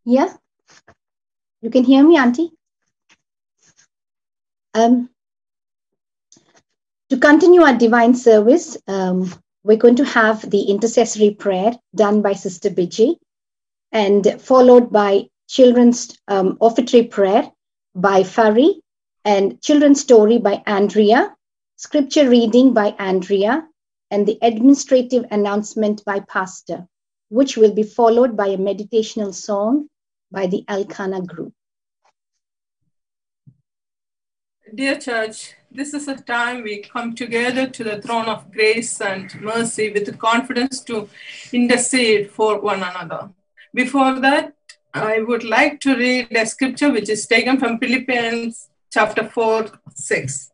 Yeah. 0.03 0.33
You 1.61 1.69
can 1.69 1.83
hear 1.83 2.03
me, 2.05 2.17
Auntie? 2.17 2.51
Um, 4.73 5.09
to 7.09 7.17
continue 7.17 7.61
our 7.61 7.77
divine 7.77 8.15
service, 8.15 8.75
um, 8.87 9.31
we're 9.63 9.77
going 9.77 9.95
to 9.97 10.05
have 10.05 10.49
the 10.49 10.63
intercessory 10.63 11.31
prayer 11.31 11.73
done 11.95 12.21
by 12.21 12.33
Sister 12.33 12.69
Biji 12.69 13.17
and 13.91 14.41
followed 14.41 14.91
by 14.91 15.29
children's 15.47 16.17
um, 16.27 16.57
offertory 16.59 17.09
prayer 17.09 17.49
by 17.93 18.23
Fari 18.23 18.81
and 19.23 19.61
children's 19.61 20.01
story 20.01 20.39
by 20.39 20.61
Andrea, 20.65 21.35
scripture 21.77 22.29
reading 22.29 22.73
by 22.73 22.95
Andrea, 22.99 23.67
and 24.11 24.27
the 24.27 24.37
administrative 24.41 25.25
announcement 25.31 26.03
by 26.05 26.19
Pastor, 26.19 26.87
which 27.35 27.57
will 27.57 27.73
be 27.73 27.83
followed 27.83 28.37
by 28.37 28.47
a 28.47 28.57
meditational 28.57 29.33
song 29.33 29.89
by 30.31 30.47
the 30.47 30.63
Elkanah 30.69 31.21
group. 31.21 31.53
Dear 34.73 34.95
Church, 34.97 35.53
this 35.69 35.93
is 35.93 36.07
a 36.07 36.15
time 36.15 36.63
we 36.63 36.77
come 36.77 37.13
together 37.13 37.67
to 37.67 37.83
the 37.83 38.01
throne 38.01 38.27
of 38.27 38.49
grace 38.53 39.01
and 39.01 39.41
mercy 39.41 39.91
with 39.91 40.05
the 40.05 40.13
confidence 40.13 40.79
to 40.83 41.09
intercede 41.51 42.31
for 42.31 42.61
one 42.61 42.81
another. 42.81 43.29
Before 43.73 44.17
that, 44.21 44.53
I 44.93 45.21
would 45.21 45.43
like 45.43 45.81
to 45.81 45.97
read 45.97 46.31
a 46.31 46.45
scripture 46.45 46.89
which 46.89 47.09
is 47.09 47.27
taken 47.27 47.59
from 47.59 47.79
Philippians 47.79 48.69
chapter 48.93 49.27
4, 49.27 49.67
6. 49.93 50.51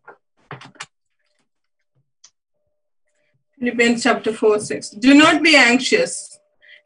Philippians 3.60 4.02
chapter 4.02 4.34
4, 4.34 4.60
6. 4.60 4.90
Do 4.90 5.14
not 5.14 5.44
be 5.44 5.56
anxious 5.56 6.31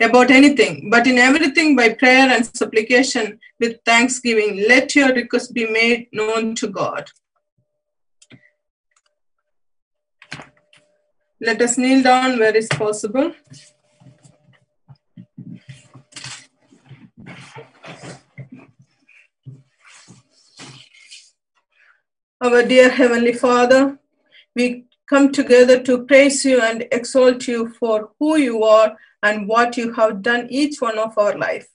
about 0.02 0.32
anything, 0.32 0.90
but 0.90 1.08
in 1.08 1.18
everything 1.18 1.76
by 1.76 1.90
prayer 1.90 2.30
and 2.30 2.46
supplication 2.46 3.40
with 3.60 3.78
thanksgiving, 3.86 4.66
let 4.68 4.96
your 4.96 5.14
requests 5.14 5.52
be 5.52 5.68
made 5.68 6.08
known 6.12 6.56
to 6.56 6.68
God. 6.68 7.06
Let 11.42 11.62
us 11.62 11.78
kneel 11.78 12.02
down 12.04 12.40
where 12.40 12.56
is 12.56 12.68
possible. 12.70 13.34
Our 22.42 22.64
dear 22.64 22.90
Heavenly 22.90 23.34
Father, 23.34 23.98
we 24.56 24.86
come 25.08 25.32
together 25.32 25.82
to 25.84 26.06
praise 26.06 26.44
you 26.44 26.62
and 26.62 26.86
exalt 26.92 27.48
you 27.48 27.70
for 27.80 28.12
who 28.20 28.38
you 28.38 28.64
are 28.64 28.98
and 29.28 29.48
what 29.48 29.78
you 29.78 29.92
have 30.00 30.22
done 30.22 30.48
each 30.50 30.82
one 30.88 31.00
of 31.00 31.18
our 31.18 31.36
life. 31.38 31.68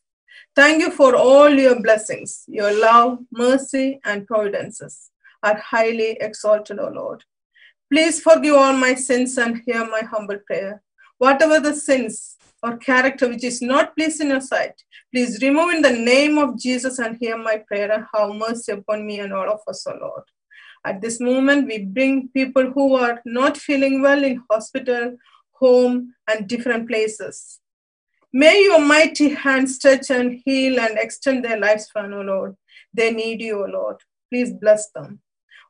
Thank 0.55 0.83
you 0.83 0.91
for 0.91 1.17
all 1.17 1.51
your 1.51 1.81
blessings. 1.83 2.45
Your 2.47 2.73
love, 2.81 3.19
mercy, 3.33 4.01
and 4.05 4.27
providences 4.27 5.11
are 5.43 5.59
highly 5.59 6.11
exalted, 6.21 6.79
O 6.79 6.89
Lord. 6.89 7.25
Please 7.93 8.21
forgive 8.21 8.55
all 8.55 8.73
my 8.73 8.95
sins 8.95 9.37
and 9.37 9.63
hear 9.67 9.85
my 9.85 10.03
humble 10.13 10.39
prayer. 10.47 10.83
Whatever 11.19 11.59
the 11.61 11.75
sins 11.75 12.37
or 12.63 12.77
character 12.77 13.29
which 13.29 13.45
is 13.45 13.61
not 13.61 13.97
pleased 13.97 14.21
in 14.21 14.29
your 14.29 14.41
sight, 14.41 14.77
please 15.13 15.43
remove 15.43 15.75
in 15.75 15.83
the 15.83 15.99
name 16.13 16.39
of 16.39 16.59
Jesus 16.59 17.01
and 17.01 17.17
hear 17.21 17.37
my 17.37 17.57
prayer 17.67 17.91
and 17.91 18.07
have 18.15 18.37
mercy 18.37 18.73
upon 18.73 19.07
me 19.07 19.19
and 19.21 19.33
all 19.33 19.51
of 19.51 19.61
us, 19.67 19.87
O 19.89 19.95
Lord. 20.01 20.23
At 20.85 21.01
this 21.01 21.21
moment, 21.21 21.67
we 21.67 21.79
bring 21.85 22.29
people 22.29 22.71
who 22.71 22.95
are 22.95 23.21
not 23.25 23.57
feeling 23.57 24.01
well 24.03 24.23
in 24.25 24.43
hospital, 24.51 25.17
home, 25.61 26.15
and 26.29 26.49
different 26.49 26.89
places. 26.89 27.61
May 28.33 28.63
your 28.63 28.81
mighty 28.81 29.31
hand 29.31 29.69
stretch 29.71 30.11
and 30.11 30.41
heal 30.45 30.81
and 30.81 30.99
extend 30.99 31.45
their 31.45 31.61
lifespan, 31.61 32.15
O 32.15 32.21
Lord. 32.23 32.57
They 32.95 33.13
need 33.13 33.41
you, 33.41 33.65
O 33.65 33.67
Lord. 33.67 33.97
Please 34.31 34.53
bless 34.53 34.91
them. 34.91 35.21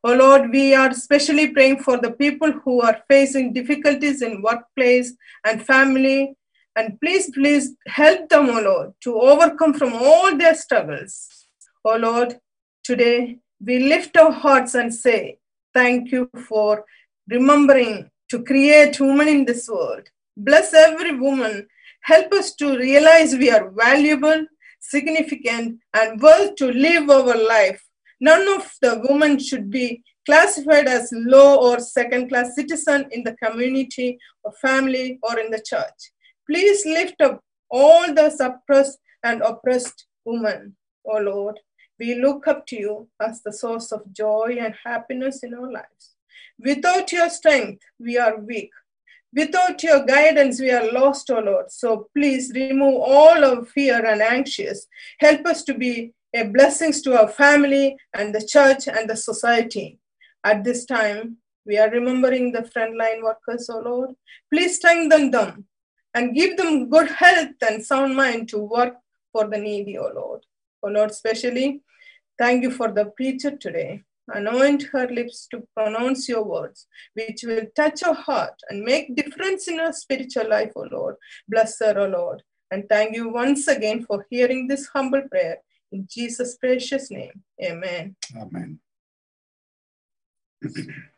O 0.04 0.14
Lord, 0.14 0.50
we 0.50 0.74
are 0.74 0.88
especially 0.88 1.48
praying 1.52 1.82
for 1.82 1.98
the 1.98 2.12
people 2.12 2.52
who 2.52 2.80
are 2.82 3.02
facing 3.08 3.52
difficulties 3.52 4.22
in 4.22 4.42
workplace 4.42 5.14
and 5.44 5.64
family. 5.64 6.34
And 6.76 6.98
please, 7.00 7.30
please 7.30 7.74
help 7.86 8.28
them, 8.28 8.50
O 8.50 8.60
Lord, 8.60 8.92
to 9.02 9.14
overcome 9.14 9.74
from 9.74 9.94
all 9.94 10.36
their 10.36 10.54
struggles. 10.54 11.46
O 11.84 11.96
Lord, 11.96 12.38
today 12.84 13.38
we 13.64 13.78
lift 13.78 14.16
our 14.16 14.32
hearts 14.32 14.74
and 14.74 14.94
say, 14.94 15.38
Thank 15.72 16.12
you 16.12 16.28
for 16.48 16.84
remembering 17.28 18.10
to 18.30 18.42
create 18.44 19.00
women 19.00 19.28
in 19.28 19.44
this 19.44 19.68
world. 19.68 20.08
Bless 20.36 20.72
every 20.72 21.14
woman. 21.18 21.66
Help 22.02 22.32
us 22.32 22.54
to 22.54 22.78
realize 22.78 23.34
we 23.34 23.50
are 23.50 23.70
valuable, 23.70 24.46
significant, 24.80 25.80
and 25.92 26.20
worth 26.20 26.54
to 26.56 26.72
live 26.72 27.10
our 27.10 27.36
life. 27.36 27.82
None 28.20 28.46
of 28.48 28.70
the 28.80 29.04
women 29.08 29.38
should 29.38 29.70
be 29.70 30.02
classified 30.26 30.86
as 30.86 31.10
low 31.12 31.58
or 31.60 31.80
second 31.80 32.28
class 32.28 32.54
citizen 32.54 33.06
in 33.10 33.24
the 33.24 33.36
community 33.42 34.18
or 34.44 34.52
family 34.52 35.18
or 35.22 35.38
in 35.38 35.50
the 35.50 35.62
church. 35.64 36.12
Please 36.48 36.84
lift 36.86 37.20
up 37.20 37.42
all 37.70 38.12
the 38.14 38.30
suppressed 38.30 38.98
and 39.24 39.42
oppressed 39.42 40.06
women, 40.24 40.76
O 41.04 41.18
Lord. 41.18 41.58
We 41.98 42.14
look 42.14 42.46
up 42.48 42.66
to 42.68 42.76
you 42.76 43.08
as 43.20 43.42
the 43.42 43.52
source 43.52 43.92
of 43.92 44.12
joy 44.12 44.56
and 44.60 44.74
happiness 44.84 45.42
in 45.42 45.54
our 45.54 45.70
lives. 45.70 46.14
Without 46.62 47.10
your 47.10 47.30
strength, 47.30 47.82
we 47.98 48.18
are 48.18 48.38
weak. 48.38 48.70
Without 49.32 49.82
your 49.82 50.04
guidance, 50.04 50.60
we 50.60 50.70
are 50.70 50.92
lost, 50.92 51.30
O 51.30 51.38
Lord. 51.38 51.70
So 51.70 52.08
please 52.14 52.52
remove 52.54 53.00
all 53.00 53.44
our 53.44 53.64
fear 53.64 54.04
and 54.04 54.20
anxious. 54.20 54.86
Help 55.20 55.46
us 55.46 55.62
to 55.64 55.74
be 55.74 56.12
a 56.34 56.44
blessings 56.44 57.00
to 57.02 57.18
our 57.18 57.28
family 57.28 57.96
and 58.12 58.34
the 58.34 58.44
church 58.44 58.88
and 58.88 59.08
the 59.08 59.16
society. 59.16 59.98
At 60.44 60.64
this 60.64 60.84
time, 60.84 61.38
we 61.64 61.78
are 61.78 61.90
remembering 61.90 62.52
the 62.52 62.62
frontline 62.62 63.22
workers, 63.22 63.70
O 63.70 63.78
Lord. 63.78 64.10
Please 64.52 64.76
strengthen 64.76 65.30
them 65.30 65.66
and 66.14 66.34
give 66.34 66.56
them 66.56 66.90
good 66.90 67.10
health 67.10 67.54
and 67.62 67.84
sound 67.84 68.16
mind 68.16 68.48
to 68.50 68.58
work 68.58 68.96
for 69.32 69.48
the 69.48 69.58
needy, 69.58 69.96
O 69.96 70.10
Lord. 70.14 70.44
O 70.82 70.88
Lord, 70.88 71.10
especially, 71.10 71.82
thank 72.38 72.62
you 72.62 72.70
for 72.70 72.90
the 72.90 73.06
preacher 73.06 73.56
today. 73.56 74.02
Anoint 74.32 74.84
her 74.92 75.08
lips 75.08 75.46
to 75.50 75.66
pronounce 75.76 76.28
your 76.28 76.44
words, 76.44 76.86
which 77.14 77.42
will 77.44 77.66
touch 77.74 78.02
her 78.02 78.14
heart 78.14 78.54
and 78.68 78.82
make 78.82 79.16
difference 79.16 79.68
in 79.68 79.78
her 79.78 79.92
spiritual 79.92 80.48
life, 80.48 80.72
O 80.76 80.86
Lord. 80.90 81.16
Bless 81.48 81.78
her, 81.80 81.98
O 81.98 82.06
Lord. 82.06 82.42
And 82.70 82.88
thank 82.88 83.16
you 83.16 83.28
once 83.28 83.66
again 83.66 84.04
for 84.04 84.26
hearing 84.30 84.68
this 84.68 84.86
humble 84.86 85.22
prayer. 85.28 85.58
In 85.92 86.06
Jesus' 86.08 86.56
precious 86.56 87.10
name, 87.10 87.42
amen. 87.62 88.14
Amen. 88.36 88.78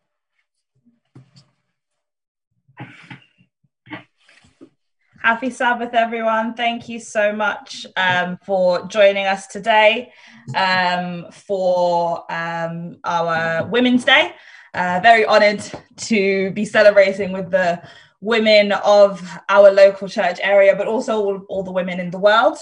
Happy 5.23 5.51
Sabbath, 5.51 5.95
everyone. 5.95 6.55
Thank 6.55 6.89
you 6.89 6.99
so 6.99 7.33
much 7.33 7.87
um, 7.97 8.41
for 8.45 8.89
joining 8.89 9.25
us 9.25 9.47
today 9.47 10.13
um, 10.57 11.27
for 11.31 12.25
um, 12.29 12.97
our 13.05 13.65
Women's 13.69 14.05
Day. 14.05 14.35
Uh, 14.75 14.99
very 15.01 15.25
honored 15.25 15.63
to 15.97 16.51
be 16.51 16.65
celebrating 16.65 17.31
with 17.31 17.53
the 17.53 17.81
women 18.21 18.73
of 18.73 19.25
our 19.49 19.71
local 19.71 20.09
church 20.09 20.41
area, 20.43 20.75
but 20.75 20.89
also 20.89 21.15
all, 21.23 21.47
all 21.49 21.63
the 21.63 21.71
women 21.71 22.01
in 22.01 22.11
the 22.11 22.19
world. 22.19 22.59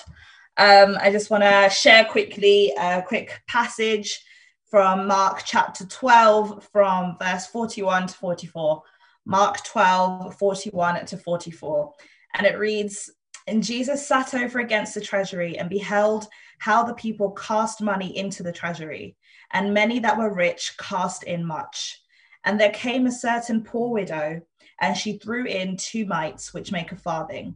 Um, 0.59 0.99
I 1.01 1.11
just 1.11 1.31
want 1.31 1.45
to 1.45 1.70
share 1.70 2.05
quickly 2.05 2.74
a 2.78 3.01
quick 3.01 3.41
passage 3.49 4.23
from 4.70 5.07
Mark 5.07 5.45
chapter 5.47 5.87
12, 5.87 6.69
from 6.70 7.16
verse 7.19 7.47
41 7.47 8.09
to 8.09 8.15
44. 8.15 8.82
Mark 9.24 9.65
12, 9.65 10.35
41 10.35 11.07
to 11.07 11.16
44. 11.16 11.95
And 12.35 12.47
it 12.47 12.59
reads 12.59 13.11
And 13.47 13.62
Jesus 13.62 14.07
sat 14.07 14.35
over 14.35 14.61
against 14.61 14.94
the 14.94 15.01
treasury 15.01 15.59
and 15.59 15.69
beheld 15.69 16.28
how 16.59 16.82
the 16.85 16.94
people 16.94 17.31
cast 17.32 17.81
money 17.81 18.16
into 18.16 18.43
the 18.43 18.52
treasury, 18.52 19.16
and 19.52 19.74
many 19.74 19.98
that 20.01 20.19
were 20.19 20.32
rich 20.32 20.74
cast 20.78 21.23
in 21.24 21.44
much. 21.44 22.01
And 22.44 22.61
there 22.61 22.70
came 22.70 23.07
a 23.07 23.12
certain 23.12 23.62
poor 23.62 23.90
widow, 23.90 24.40
and 24.81 24.97
she 24.97 25.19
threw 25.19 25.47
in 25.47 25.77
two 25.77 26.07
mites, 26.07 26.55
which 26.55 26.73
make 26.73 26.93
a 26.93 26.97
farthing. 26.97 27.55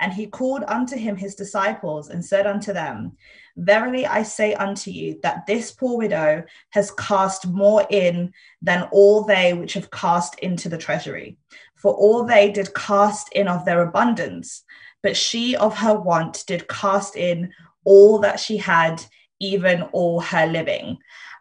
And 0.00 0.12
he 0.12 0.26
called 0.26 0.64
unto 0.66 0.96
him 0.96 1.16
his 1.16 1.34
disciples 1.34 2.08
and 2.08 2.24
said 2.24 2.46
unto 2.46 2.72
them, 2.72 3.12
Verily 3.56 4.06
I 4.06 4.22
say 4.22 4.54
unto 4.54 4.90
you 4.90 5.20
that 5.22 5.46
this 5.46 5.70
poor 5.70 5.98
widow 5.98 6.44
has 6.70 6.90
cast 6.92 7.46
more 7.46 7.86
in 7.90 8.32
than 8.62 8.88
all 8.90 9.24
they 9.24 9.52
which 9.52 9.74
have 9.74 9.90
cast 9.90 10.38
into 10.38 10.70
the 10.70 10.78
treasury. 10.78 11.36
For 11.76 11.92
all 11.92 12.24
they 12.24 12.50
did 12.50 12.74
cast 12.74 13.30
in 13.34 13.46
of 13.46 13.66
their 13.66 13.82
abundance, 13.82 14.64
but 15.02 15.16
she 15.16 15.54
of 15.56 15.76
her 15.76 15.98
want 15.98 16.44
did 16.46 16.66
cast 16.68 17.14
in 17.16 17.52
all 17.84 18.18
that 18.20 18.40
she 18.40 18.56
had, 18.56 19.04
even 19.38 19.82
all 19.92 20.20
her 20.20 20.46
living. 20.46 20.98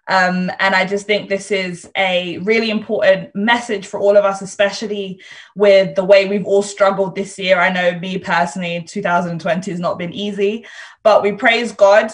Um, 0.10 0.52
and 0.60 0.73
I 0.73 0.86
just 0.86 1.06
think 1.06 1.30
this 1.30 1.52
is 1.52 1.88
a 1.95 2.40
really 2.40 2.72
important 2.72 3.30
message 3.36 3.86
for 3.86 3.99
all 3.99 4.18
of 4.18 4.26
us, 4.26 4.41
especially 4.41 5.22
with 5.56 5.95
the 5.95 6.03
way 6.03 6.27
we've 6.27 6.48
all 6.48 6.64
struggled 6.64 7.15
this 7.15 7.38
year. 7.38 7.60
I 7.60 7.69
know 7.69 7.98
me 7.99 8.18
personally, 8.18 8.84
2020 8.88 9.69
has 9.69 9.80
not 9.80 9.99
been 9.99 10.11
easy, 10.11 10.65
but 11.03 11.22
we 11.22 11.34
praise 11.34 11.72
God 11.72 12.11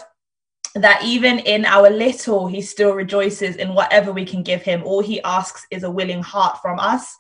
that 0.76 1.02
even 1.06 1.40
in 1.40 1.64
our 1.64 1.90
little, 1.90 2.48
he 2.48 2.62
still 2.62 2.92
rejoices 2.92 3.56
in 3.56 3.74
whatever 3.74 4.12
we 4.12 4.26
can 4.26 4.44
give 4.44 4.62
him. 4.62 4.84
All 4.84 5.02
he 5.02 5.22
asks 5.22 5.66
is 5.72 5.84
a 5.84 5.90
willing 5.90 6.22
heart 6.22 6.62
from 6.62 6.80
us. 6.80 7.16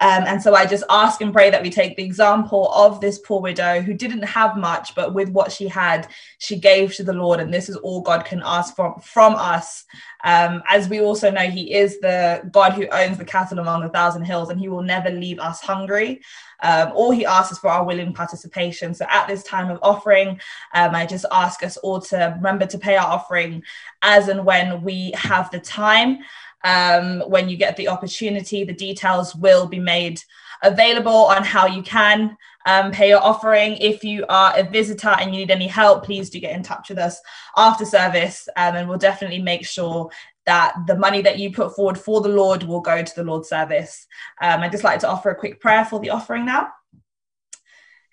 Um, 0.00 0.24
and 0.26 0.42
so 0.42 0.54
I 0.54 0.64
just 0.64 0.84
ask 0.88 1.20
and 1.20 1.32
pray 1.32 1.50
that 1.50 1.62
we 1.62 1.68
take 1.68 1.94
the 1.96 2.02
example 2.02 2.72
of 2.72 3.00
this 3.00 3.18
poor 3.18 3.40
widow 3.40 3.82
who 3.82 3.92
didn't 3.92 4.22
have 4.22 4.56
much, 4.56 4.94
but 4.94 5.12
with 5.12 5.28
what 5.28 5.52
she 5.52 5.68
had, 5.68 6.08
she 6.38 6.58
gave 6.58 6.94
to 6.94 7.04
the 7.04 7.12
Lord. 7.12 7.38
And 7.38 7.52
this 7.52 7.68
is 7.68 7.76
all 7.76 8.00
God 8.00 8.24
can 8.24 8.42
ask 8.42 8.74
from, 8.74 8.98
from 9.00 9.34
us. 9.34 9.84
Um, 10.24 10.62
as 10.68 10.88
we 10.88 11.00
also 11.00 11.30
know, 11.30 11.50
He 11.50 11.74
is 11.74 12.00
the 12.00 12.48
God 12.50 12.72
who 12.72 12.88
owns 12.88 13.18
the 13.18 13.26
cattle 13.26 13.58
among 13.58 13.82
the 13.82 13.90
thousand 13.90 14.24
hills, 14.24 14.48
and 14.48 14.58
He 14.58 14.68
will 14.68 14.82
never 14.82 15.10
leave 15.10 15.38
us 15.38 15.60
hungry. 15.60 16.22
Um, 16.62 16.92
all 16.94 17.10
He 17.10 17.26
asks 17.26 17.52
is 17.52 17.58
for 17.58 17.68
our 17.68 17.84
willing 17.84 18.14
participation. 18.14 18.94
So 18.94 19.04
at 19.10 19.28
this 19.28 19.42
time 19.42 19.70
of 19.70 19.78
offering, 19.82 20.40
um, 20.72 20.94
I 20.94 21.04
just 21.04 21.26
ask 21.30 21.62
us 21.62 21.76
all 21.78 22.00
to 22.02 22.34
remember 22.36 22.64
to 22.66 22.78
pay 22.78 22.96
our 22.96 23.06
offering 23.06 23.62
as 24.00 24.28
and 24.28 24.46
when 24.46 24.82
we 24.82 25.12
have 25.14 25.50
the 25.50 25.60
time 25.60 26.20
um, 26.64 27.20
when 27.20 27.48
you 27.48 27.56
get 27.56 27.76
the 27.76 27.88
opportunity. 27.88 28.64
The 28.64 28.72
details 28.72 29.34
will 29.34 29.66
be 29.66 29.78
made 29.78 30.22
available 30.62 31.12
on 31.12 31.42
how 31.42 31.66
you 31.66 31.82
can 31.82 32.36
um, 32.66 32.90
pay 32.92 33.08
your 33.08 33.22
offering. 33.22 33.76
If 33.76 34.04
you 34.04 34.26
are 34.28 34.52
a 34.56 34.62
visitor 34.62 35.08
and 35.08 35.34
you 35.34 35.40
need 35.40 35.50
any 35.50 35.66
help, 35.66 36.04
please 36.04 36.30
do 36.30 36.40
get 36.40 36.54
in 36.54 36.62
touch 36.62 36.88
with 36.88 36.98
us 36.98 37.20
after 37.56 37.84
service, 37.84 38.48
um, 38.56 38.76
and 38.76 38.88
we'll 38.88 38.98
definitely 38.98 39.40
make 39.40 39.66
sure 39.66 40.10
that 40.46 40.74
the 40.86 40.96
money 40.96 41.22
that 41.22 41.38
you 41.38 41.52
put 41.52 41.74
forward 41.74 41.98
for 41.98 42.20
the 42.20 42.28
Lord 42.28 42.62
will 42.62 42.80
go 42.80 43.02
to 43.02 43.14
the 43.14 43.24
Lord's 43.24 43.48
service. 43.48 44.06
Um, 44.40 44.60
I'd 44.60 44.72
just 44.72 44.84
like 44.84 45.00
to 45.00 45.08
offer 45.08 45.30
a 45.30 45.36
quick 45.36 45.60
prayer 45.60 45.84
for 45.84 46.00
the 46.00 46.10
offering 46.10 46.46
now. 46.46 46.68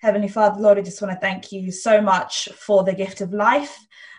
Heavenly 0.00 0.28
Father, 0.28 0.60
Lord, 0.60 0.78
I 0.78 0.82
just 0.82 1.02
want 1.02 1.12
to 1.12 1.20
thank 1.20 1.50
you 1.50 1.72
so 1.72 2.00
much 2.00 2.48
for 2.54 2.84
the 2.84 2.94
gift 2.94 3.20
of 3.20 3.32
life 3.32 3.76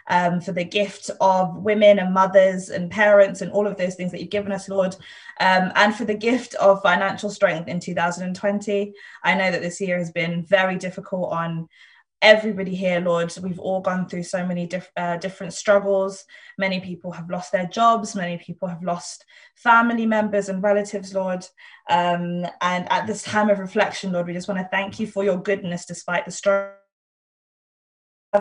um, 0.10 0.42
for 0.42 0.52
the 0.52 0.64
gift 0.64 1.10
of 1.22 1.56
women 1.58 2.00
and 2.00 2.14
mothers 2.14 2.70
and 2.70 2.92
parents 2.92 3.42
and 3.42 3.52
all 3.52 3.68
of 3.68 3.78
those 3.78 3.96
things 3.96 4.12
that 4.12 4.20
you've 4.20 4.30
given 4.30 4.52
us, 4.52 4.68
Lord, 4.68 4.96
um, 5.40 5.72
and 5.76 5.96
for 5.96 6.06
the 6.06 6.16
gift 6.16 6.56
of 6.56 6.82
financial 6.82 7.30
strength 7.30 7.68
in 7.68 7.80
2020. 7.80 8.94
I 9.24 9.36
know 9.36 9.52
that 9.52 9.62
this 9.62 9.80
year 9.80 9.98
has 9.98 10.12
been 10.12 10.44
very 10.46 10.78
difficult 10.78 11.32
on 11.32 11.70
everybody 12.22 12.76
here, 12.76 13.00
Lord. 13.00 13.34
We've 13.42 13.60
all 13.60 13.82
gone 13.82 14.08
through 14.08 14.24
so 14.24 14.46
many 14.46 14.66
diff- 14.66 14.92
uh, 14.98 15.18
different 15.18 15.54
struggles. 15.54 16.26
Many 16.58 16.80
people 16.80 17.12
have 17.12 17.30
lost 17.30 17.52
their 17.52 17.68
jobs. 17.68 18.16
Many 18.16 18.38
people 18.38 18.68
have 18.68 18.84
lost 18.84 19.26
family 19.56 20.06
members 20.06 20.50
and 20.50 20.62
relatives, 20.62 21.14
Lord. 21.14 21.46
Um, 21.90 22.46
and 22.62 22.92
at 22.92 23.08
this 23.08 23.24
time 23.24 23.50
of 23.50 23.60
reflection, 23.60 24.12
Lord, 24.12 24.28
we 24.28 24.34
just 24.34 24.48
want 24.48 24.60
to 24.60 24.68
thank 24.70 25.00
you 25.00 25.08
for 25.08 25.24
your 25.24 25.42
goodness 25.42 25.86
despite 25.86 26.26
the 26.26 26.32
struggle 26.32 26.79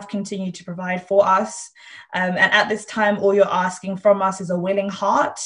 continued 0.07 0.55
to 0.55 0.63
provide 0.63 1.07
for 1.07 1.25
us. 1.25 1.71
Um, 2.13 2.31
and 2.31 2.51
at 2.53 2.69
this 2.69 2.85
time, 2.85 3.17
all 3.19 3.33
you're 3.33 3.51
asking 3.51 3.97
from 3.97 4.21
us 4.21 4.41
is 4.41 4.49
a 4.49 4.57
willing 4.57 4.89
heart 4.89 5.39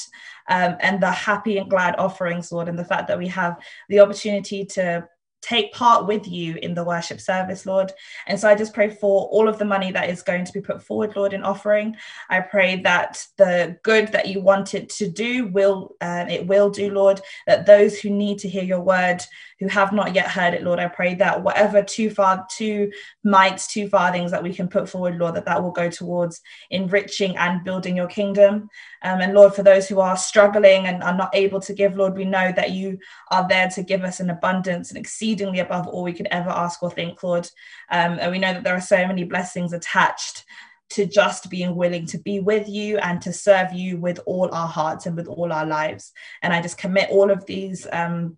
um, 0.50 0.76
and 0.82 1.02
the 1.02 1.12
happy 1.12 1.58
and 1.58 1.70
glad 1.70 1.96
offerings, 1.98 2.52
Lord, 2.52 2.68
and 2.68 2.78
the 2.78 2.86
fact 2.86 3.08
that 3.08 3.18
we 3.18 3.28
have 3.28 3.58
the 3.90 4.00
opportunity 4.00 4.66
to 4.66 5.08
take 5.44 5.74
part 5.74 6.08
with 6.08 6.26
you 6.26 6.56
in 6.62 6.74
the 6.74 6.84
worship 6.84 7.20
service, 7.20 7.66
Lord. 7.66 7.92
And 8.28 8.40
so 8.40 8.48
I 8.48 8.56
just 8.56 8.74
pray 8.74 8.90
for 8.90 9.28
all 9.28 9.50
of 9.50 9.60
the 9.60 9.66
money 9.66 9.92
that 9.92 10.10
is 10.10 10.22
going 10.22 10.46
to 10.46 10.54
be 10.54 10.62
put 10.62 10.82
forward, 10.82 11.16
Lord, 11.16 11.34
in 11.34 11.44
offering. 11.44 11.98
I 12.30 12.40
pray 12.40 12.82
that 12.84 13.28
the 13.38 13.78
good 13.84 14.08
that 14.14 14.30
you 14.30 14.42
want 14.42 14.74
it 14.74 14.90
to 14.92 15.10
do 15.10 15.48
will 15.48 15.96
um, 16.00 16.30
it 16.30 16.48
will 16.48 16.70
do, 16.70 16.92
Lord. 16.92 17.20
That 17.46 17.66
those 17.66 18.00
who 18.00 18.10
need 18.10 18.40
to 18.40 18.50
hear 18.50 18.64
your 18.64 18.80
word, 18.80 19.22
who 19.64 19.70
have 19.70 19.94
not 19.94 20.14
yet 20.14 20.28
heard 20.28 20.54
it, 20.54 20.62
Lord, 20.62 20.80
I 20.80 20.90
pray 20.90 21.16
that 21.16 21.42
whatever 21.42 21.82
two 21.82 22.10
far 22.10 22.46
two 22.52 22.92
mites, 23.24 23.66
two 23.66 23.88
farthings 23.88 24.30
that 24.32 24.44
we 24.44 24.54
can 24.54 24.68
put 24.68 24.90
forward, 24.90 25.18
Lord, 25.18 25.36
that 25.36 25.46
that 25.46 25.64
will 25.64 25.72
go 25.72 25.90
towards 25.90 26.42
enriching 26.70 27.38
and 27.38 27.64
building 27.64 27.96
your 27.96 28.08
kingdom. 28.08 28.70
Um, 29.04 29.22
and 29.22 29.34
Lord, 29.34 29.56
for 29.56 29.64
those 29.64 29.88
who 29.88 30.02
are 30.02 30.18
struggling 30.18 30.86
and 30.86 31.02
are 31.02 31.16
not 31.16 31.34
able 31.34 31.62
to 31.62 31.74
give, 31.74 31.96
Lord, 31.96 32.18
we 32.18 32.26
know 32.26 32.52
that 32.52 32.72
you 32.72 33.00
are 33.32 33.48
there 33.48 33.70
to 33.70 33.84
give 33.84 34.04
us 34.04 34.20
an 34.20 34.30
abundance 34.30 34.90
and 34.90 34.98
exceedingly 34.98 35.60
above 35.60 35.88
all 35.88 36.04
we 36.04 36.14
could 36.14 36.28
ever 36.30 36.50
ask 36.50 36.84
or 36.84 36.92
think, 36.92 37.24
Lord. 37.24 37.50
Um, 37.90 38.18
and 38.20 38.32
we 38.32 38.40
know 38.40 38.54
that 38.54 38.66
there 38.66 38.76
are 38.76 38.82
so 38.82 39.08
many 39.08 39.24
blessings 39.24 39.72
attached 39.72 40.44
to 40.90 41.06
just 41.06 41.50
being 41.50 41.76
willing 41.76 42.06
to 42.06 42.18
be 42.18 42.42
with 42.42 42.68
you 42.68 42.98
and 42.98 43.22
to 43.22 43.32
serve 43.32 43.72
you 43.72 43.98
with 43.98 44.20
all 44.26 44.54
our 44.54 44.68
hearts 44.68 45.06
and 45.06 45.16
with 45.16 45.28
all 45.28 45.54
our 45.54 45.66
lives. 45.66 46.12
And 46.42 46.54
I 46.54 46.62
just 46.62 46.78
commit 46.78 47.10
all 47.10 47.32
of 47.32 47.46
these. 47.46 47.88
Um, 47.94 48.38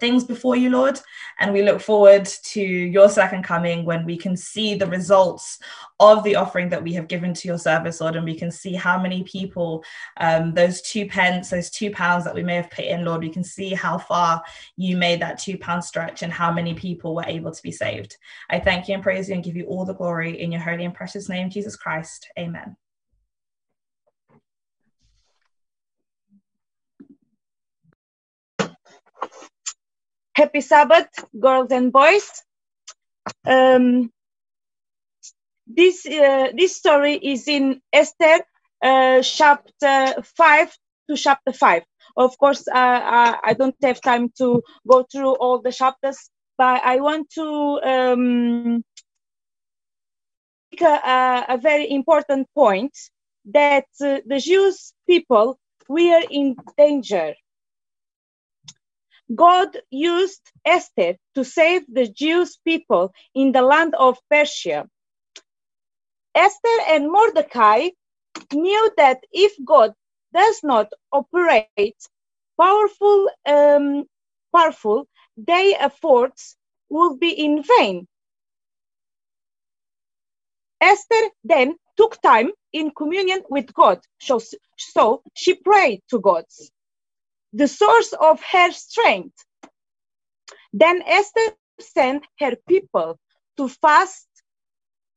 things 0.00 0.24
before 0.24 0.56
you, 0.56 0.70
Lord. 0.70 0.98
And 1.40 1.52
we 1.52 1.62
look 1.62 1.80
forward 1.80 2.24
to 2.24 2.60
your 2.60 3.08
second 3.08 3.42
coming 3.42 3.84
when 3.84 4.04
we 4.04 4.16
can 4.16 4.36
see 4.36 4.74
the 4.74 4.86
results 4.86 5.58
of 6.00 6.22
the 6.24 6.36
offering 6.36 6.68
that 6.70 6.82
we 6.82 6.92
have 6.94 7.08
given 7.08 7.34
to 7.34 7.48
your 7.48 7.58
service, 7.58 8.00
Lord, 8.00 8.16
and 8.16 8.24
we 8.24 8.36
can 8.36 8.50
see 8.50 8.74
how 8.74 9.00
many 9.00 9.22
people 9.24 9.84
um, 10.18 10.54
those 10.54 10.82
two 10.82 11.06
pence, 11.06 11.50
those 11.50 11.70
two 11.70 11.90
pounds 11.90 12.24
that 12.24 12.34
we 12.34 12.42
may 12.42 12.56
have 12.56 12.70
put 12.70 12.84
in, 12.84 13.04
Lord, 13.04 13.22
we 13.22 13.30
can 13.30 13.44
see 13.44 13.70
how 13.70 13.98
far 13.98 14.42
you 14.76 14.96
made 14.96 15.20
that 15.20 15.38
two 15.38 15.58
pound 15.58 15.84
stretch 15.84 16.22
and 16.22 16.32
how 16.32 16.52
many 16.52 16.74
people 16.74 17.14
were 17.14 17.24
able 17.26 17.52
to 17.52 17.62
be 17.62 17.72
saved. 17.72 18.16
I 18.50 18.60
thank 18.60 18.88
you 18.88 18.94
and 18.94 19.02
praise 19.02 19.28
you 19.28 19.34
and 19.34 19.44
give 19.44 19.56
you 19.56 19.64
all 19.66 19.84
the 19.84 19.94
glory 19.94 20.40
in 20.40 20.52
your 20.52 20.60
holy 20.60 20.84
and 20.84 20.94
precious 20.94 21.28
name, 21.28 21.50
Jesus 21.50 21.76
Christ. 21.76 22.28
Amen. 22.38 22.76
Happy 30.34 30.60
Sabbath, 30.60 31.08
girls 31.38 31.70
and 31.70 31.92
boys. 31.92 32.42
Um, 33.46 34.10
this 35.66 36.04
uh, 36.06 36.48
this 36.56 36.76
story 36.76 37.14
is 37.14 37.46
in 37.46 37.80
Esther 37.92 38.40
uh, 38.82 39.22
chapter 39.22 40.22
five 40.36 40.76
to 41.08 41.16
chapter 41.16 41.52
five. 41.52 41.84
Of 42.16 42.36
course, 42.36 42.66
uh, 42.66 42.74
I, 42.74 43.38
I 43.44 43.54
don't 43.54 43.76
have 43.82 44.00
time 44.00 44.30
to 44.38 44.62
go 44.88 45.04
through 45.10 45.34
all 45.36 45.60
the 45.60 45.72
chapters, 45.72 46.18
but 46.58 46.82
I 46.84 47.00
want 47.00 47.30
to 47.34 47.80
um, 47.84 48.84
make 50.72 50.82
a, 50.82 51.44
a 51.48 51.58
very 51.58 51.90
important 51.90 52.48
point 52.54 52.92
that 53.46 53.86
uh, 54.00 54.18
the 54.26 54.40
Jewish 54.40 54.92
people 55.06 55.58
were 55.88 56.22
in 56.28 56.56
danger. 56.76 57.34
God 59.34 59.76
used 59.90 60.42
Esther 60.64 61.16
to 61.36 61.44
save 61.44 61.84
the 61.88 62.08
Jewish 62.08 62.50
people 62.64 63.12
in 63.34 63.52
the 63.52 63.62
land 63.62 63.94
of 63.94 64.18
Persia. 64.30 64.88
Esther 66.34 66.78
and 66.88 67.10
Mordecai 67.12 67.90
knew 68.52 68.92
that 68.98 69.20
if 69.32 69.54
God 69.64 69.94
does 70.34 70.60
not 70.64 70.88
operate 71.12 71.96
powerful, 72.60 73.30
um, 73.46 74.04
powerful, 74.54 75.08
their 75.36 75.76
efforts 75.80 76.56
will 76.90 77.16
be 77.16 77.30
in 77.32 77.64
vain. 77.64 78.06
Esther 80.80 81.30
then 81.44 81.76
took 81.96 82.20
time 82.22 82.52
in 82.72 82.92
communion 82.92 83.42
with 83.50 83.74
God, 83.74 84.00
so, 84.20 84.40
so 84.78 85.22
she 85.34 85.54
prayed 85.56 86.02
to 86.10 86.20
God, 86.20 86.44
the 87.54 87.68
source 87.68 88.12
of 88.12 88.42
her 88.52 88.72
strength. 88.72 89.36
Then 90.72 91.02
Esther 91.06 91.54
sent 91.80 92.24
her 92.40 92.56
people 92.68 93.18
to 93.56 93.68
fast 93.68 94.28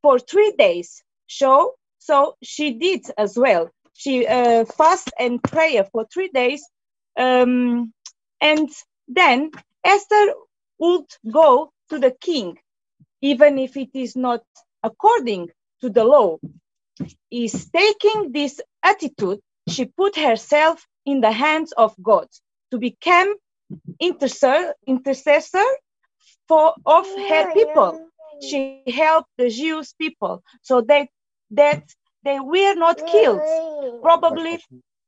for 0.04 0.20
three 0.20 0.54
days. 0.58 1.04
So, 1.28 1.74
so 1.98 2.36
she 2.44 2.74
did 2.74 3.06
as 3.18 3.38
well. 3.38 3.70
She 3.94 4.28
uh, 4.28 4.66
fast 4.66 5.12
and 5.20 5.42
prayer 5.42 5.84
for 5.92 6.06
three 6.14 6.30
days, 6.30 6.64
um, 7.18 7.92
and 8.40 8.70
then 9.08 9.50
Esther 9.84 10.34
would 10.78 11.08
go 11.32 11.72
to 11.90 11.98
the 11.98 12.12
king, 12.22 12.60
even 13.22 13.58
if 13.58 13.76
it 13.76 13.90
is 13.96 14.16
not 14.16 14.44
according 14.84 15.50
to 15.82 15.90
the 15.90 16.04
law. 16.04 16.38
Is 17.32 17.70
taking 17.72 18.32
this 18.32 18.62
attitude, 18.84 19.40
she 19.68 19.86
put 19.86 20.16
herself 20.16 20.86
in 21.08 21.22
the 21.22 21.32
hands 21.32 21.72
of 21.74 21.96
God 22.04 22.28
to 22.72 22.78
become 22.78 23.34
intercessor, 24.00 24.76
intercessor 24.86 25.66
for 26.48 26.76
of 26.86 27.08
her 27.30 27.48
people. 27.54 28.12
She 28.42 28.84
helped 28.88 29.30
the 29.38 29.50
Jewish 29.50 29.96
people 29.98 30.44
so 30.62 30.82
that 30.82 31.08
that 31.52 31.84
they 32.24 32.40
were 32.40 32.76
not 32.76 33.06
killed. 33.06 33.42
Probably 34.04 34.60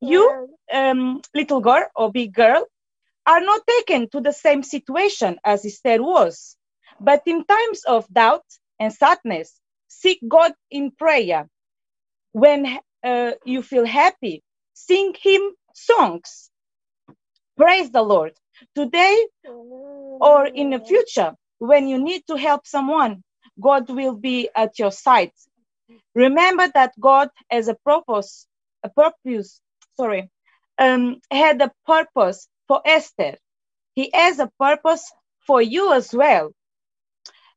you, 0.01 0.47
um, 0.73 1.21
little 1.35 1.61
girl 1.61 1.85
or 1.95 2.11
big 2.11 2.33
girl, 2.33 2.65
are 3.25 3.41
not 3.41 3.61
taken 3.67 4.09
to 4.09 4.21
the 4.21 4.33
same 4.33 4.63
situation 4.63 5.37
as 5.43 5.65
Esther 5.65 6.01
was. 6.01 6.57
But 6.99 7.23
in 7.25 7.45
times 7.45 7.83
of 7.85 8.07
doubt 8.11 8.45
and 8.79 8.93
sadness, 8.93 9.59
seek 9.87 10.19
God 10.27 10.53
in 10.71 10.91
prayer. 10.91 11.47
When 12.31 12.79
uh, 13.03 13.31
you 13.45 13.61
feel 13.61 13.85
happy, 13.85 14.43
sing 14.73 15.13
Him 15.21 15.41
songs. 15.73 16.49
Praise 17.57 17.91
the 17.91 18.01
Lord. 18.01 18.33
Today 18.75 19.27
or 19.45 20.45
in 20.45 20.69
the 20.71 20.79
future, 20.79 21.35
when 21.59 21.87
you 21.87 21.97
need 22.01 22.23
to 22.27 22.35
help 22.35 22.67
someone, 22.67 23.23
God 23.59 23.89
will 23.89 24.15
be 24.15 24.49
at 24.55 24.79
your 24.79 24.91
side. 24.91 25.31
Remember 26.15 26.67
that 26.73 26.93
God 26.99 27.29
has 27.49 27.67
a 27.67 27.75
purpose, 27.75 28.47
a 28.83 28.89
purpose, 28.89 29.61
sorry, 29.97 30.29
um, 30.77 31.21
had 31.31 31.61
a 31.61 31.71
purpose 31.85 32.47
for 32.67 32.81
Esther. 32.85 33.37
He 33.95 34.09
has 34.13 34.39
a 34.39 34.51
purpose 34.59 35.11
for 35.45 35.61
you 35.61 35.93
as 35.93 36.13
well. 36.13 36.51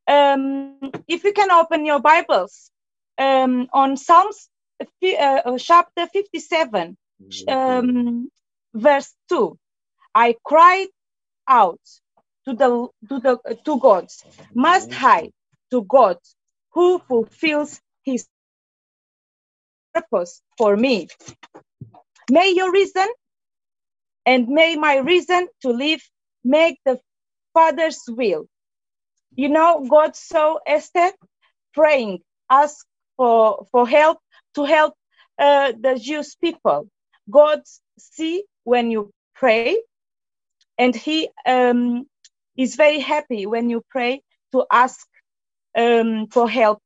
Um, 0.06 0.78
if 1.09 1.24
you 1.24 1.32
can 1.32 1.51
open 1.51 1.86
your 1.86 2.01
Bibles 2.01 2.70
um, 3.18 3.68
on 3.72 3.97
Psalms 3.97 4.48
uh, 4.80 5.59
chapter 5.59 6.06
57, 6.06 6.97
um, 7.49 8.31
verse 8.74 9.12
2. 9.31 9.59
I 10.15 10.36
cried 10.44 10.89
out 11.49 11.81
to 12.47 12.55
the 12.55 12.89
to 13.09 13.20
the 13.20 13.39
to 13.65 13.81
God, 13.81 14.09
Most 14.55 14.93
High, 14.93 15.31
to 15.70 15.85
God, 15.85 16.19
who 16.73 17.01
fulfills 17.09 17.81
His 18.05 18.27
purpose 19.94 20.43
for 20.59 20.77
me. 20.77 21.09
May 22.31 22.51
your 22.55 22.73
reason 22.73 23.09
and 24.27 24.49
may 24.49 24.77
my 24.77 24.99
reason 24.99 25.49
to 25.62 25.70
live 25.70 26.03
make 26.44 26.78
the 26.86 27.01
Father's 27.55 28.01
will. 28.09 28.47
You 29.36 29.49
know, 29.51 29.86
God 29.89 30.16
saw 30.16 30.59
Esther 30.66 31.12
praying, 31.74 32.20
ask 32.51 32.86
for 33.16 33.66
for 33.73 33.89
help 33.89 34.19
to 34.57 34.65
help 34.65 34.94
uh, 35.39 35.73
the 35.81 35.99
Jewish 36.01 36.39
people. 36.40 36.89
God 37.31 37.62
see 37.99 38.44
when 38.65 38.90
you 38.90 39.11
pray, 39.35 39.81
and 40.78 40.94
He 40.94 41.28
um, 41.47 42.07
is 42.57 42.77
very 42.77 43.01
happy 43.01 43.47
when 43.47 43.70
you 43.70 43.82
pray 43.90 44.23
to 44.53 44.66
ask 44.70 45.07
um, 45.77 46.27
for 46.28 46.49
help, 46.49 46.82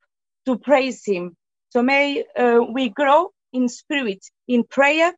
to 0.47 0.59
praise 0.59 1.05
Him. 1.05 1.37
So 1.71 1.83
may 1.83 2.25
uh, 2.37 2.61
we 2.73 2.89
grow 2.89 3.31
in 3.53 3.69
spirit, 3.69 4.25
in 4.49 4.65
prayer, 4.65 5.13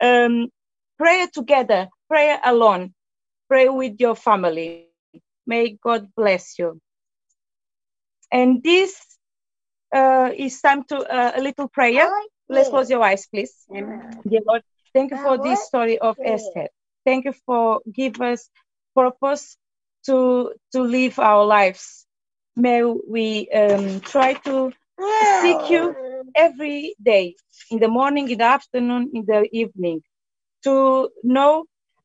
um, 0.00 0.48
prayer 0.98 1.28
together, 1.32 1.88
prayer 2.08 2.40
alone, 2.44 2.94
pray 3.48 3.68
with 3.68 3.96
your 4.00 4.16
family. 4.16 4.88
May 5.46 5.76
God 5.82 6.08
bless 6.16 6.58
you. 6.58 6.80
And 8.30 8.62
this 8.62 8.96
uh, 9.94 10.30
is 10.34 10.60
time 10.60 10.84
to 10.84 10.96
uh, 10.98 11.32
a 11.36 11.40
little 11.42 11.68
prayer. 11.68 12.10
Let's 12.52 12.68
close 12.70 12.90
your 12.90 13.02
eyes, 13.02 13.26
please. 13.26 13.54
Dear 14.28 14.40
Lord, 14.46 14.62
thank 14.94 15.10
you 15.12 15.18
for 15.18 15.38
this 15.38 15.64
story 15.64 15.98
of 15.98 16.16
Esther. 16.24 16.68
Thank 17.04 17.24
you 17.24 17.32
for 17.46 17.80
give 17.92 18.20
us 18.20 18.48
purpose 18.94 19.56
to 20.06 20.52
to 20.72 20.82
live 20.82 21.18
our 21.18 21.44
lives. 21.44 22.06
May 22.56 22.82
we 22.84 23.48
um, 23.50 24.00
try 24.00 24.34
to 24.46 24.72
seek 25.20 25.68
you 25.70 25.96
every 26.34 26.94
day, 27.02 27.36
in 27.70 27.78
the 27.80 27.88
morning, 27.88 28.28
in 28.30 28.38
the 28.38 28.44
afternoon, 28.44 29.10
in 29.14 29.24
the 29.26 29.48
evening, 29.52 30.02
to 30.64 31.10
know 31.22 31.64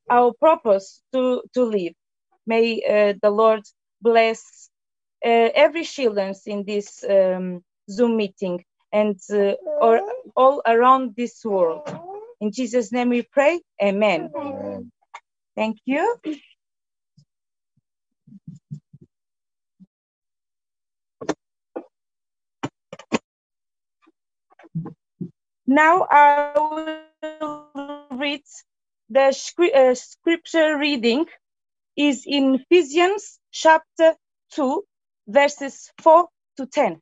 our 0.09 0.33
purpose 0.39 1.01
to 1.13 1.43
to 1.53 1.63
live. 1.63 1.93
May 2.45 2.81
uh, 2.83 3.13
the 3.21 3.29
Lord 3.31 3.63
bless 4.01 4.69
uh, 5.25 5.49
every 5.55 5.83
children 5.83 6.33
in 6.45 6.63
this 6.65 7.03
um, 7.09 7.63
Zoom 7.89 8.17
meeting 8.17 8.63
and 8.93 9.19
uh, 9.33 9.53
or 9.81 10.01
all 10.35 10.61
around 10.67 11.15
this 11.17 11.43
world. 11.45 11.89
In 12.41 12.51
Jesus' 12.51 12.91
name 12.91 13.09
we 13.09 13.23
pray. 13.23 13.61
Amen. 13.81 14.31
Thank 15.55 15.79
you. 15.85 16.17
Now 25.67 26.07
I 26.11 26.53
will 26.55 28.07
read 28.11 28.43
the 29.09 29.31
scri- 29.33 29.75
uh, 29.75 29.95
scripture 29.95 30.77
reading 30.77 31.25
is 31.97 32.23
in 32.27 32.55
Ephesians 32.55 33.39
chapter 33.51 34.15
2 34.53 34.83
verses 35.27 35.91
4 36.01 36.27
to 36.57 36.65
10. 36.67 37.01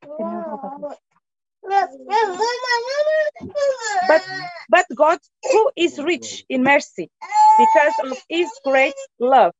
But, 4.07 4.21
but 4.69 4.85
God, 4.95 5.19
who 5.51 5.71
is 5.75 5.99
rich 5.99 6.45
in 6.49 6.63
mercy, 6.63 7.09
because 7.57 7.93
of 7.99 8.17
his 8.29 8.49
great 8.63 8.95
love 9.19 9.53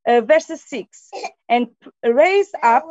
Uh, 0.08 0.22
verse 0.22 0.48
6 0.48 1.12
and 1.50 1.68
raised 2.04 2.56
up 2.64 2.84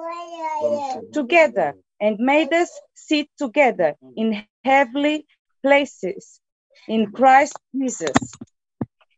together 1.13 1.75
and 2.01 2.19
made 2.19 2.53
us 2.53 2.71
sit 2.95 3.29
together 3.39 3.95
in 4.17 4.45
heavenly 4.65 5.27
places 5.63 6.41
in 6.87 7.11
Christ 7.13 7.59
Jesus, 7.75 8.17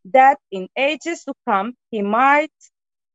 that 0.06 0.38
in 0.50 0.68
ages 0.76 1.24
to 1.24 1.34
come 1.46 1.74
he 1.90 2.02
might 2.02 2.52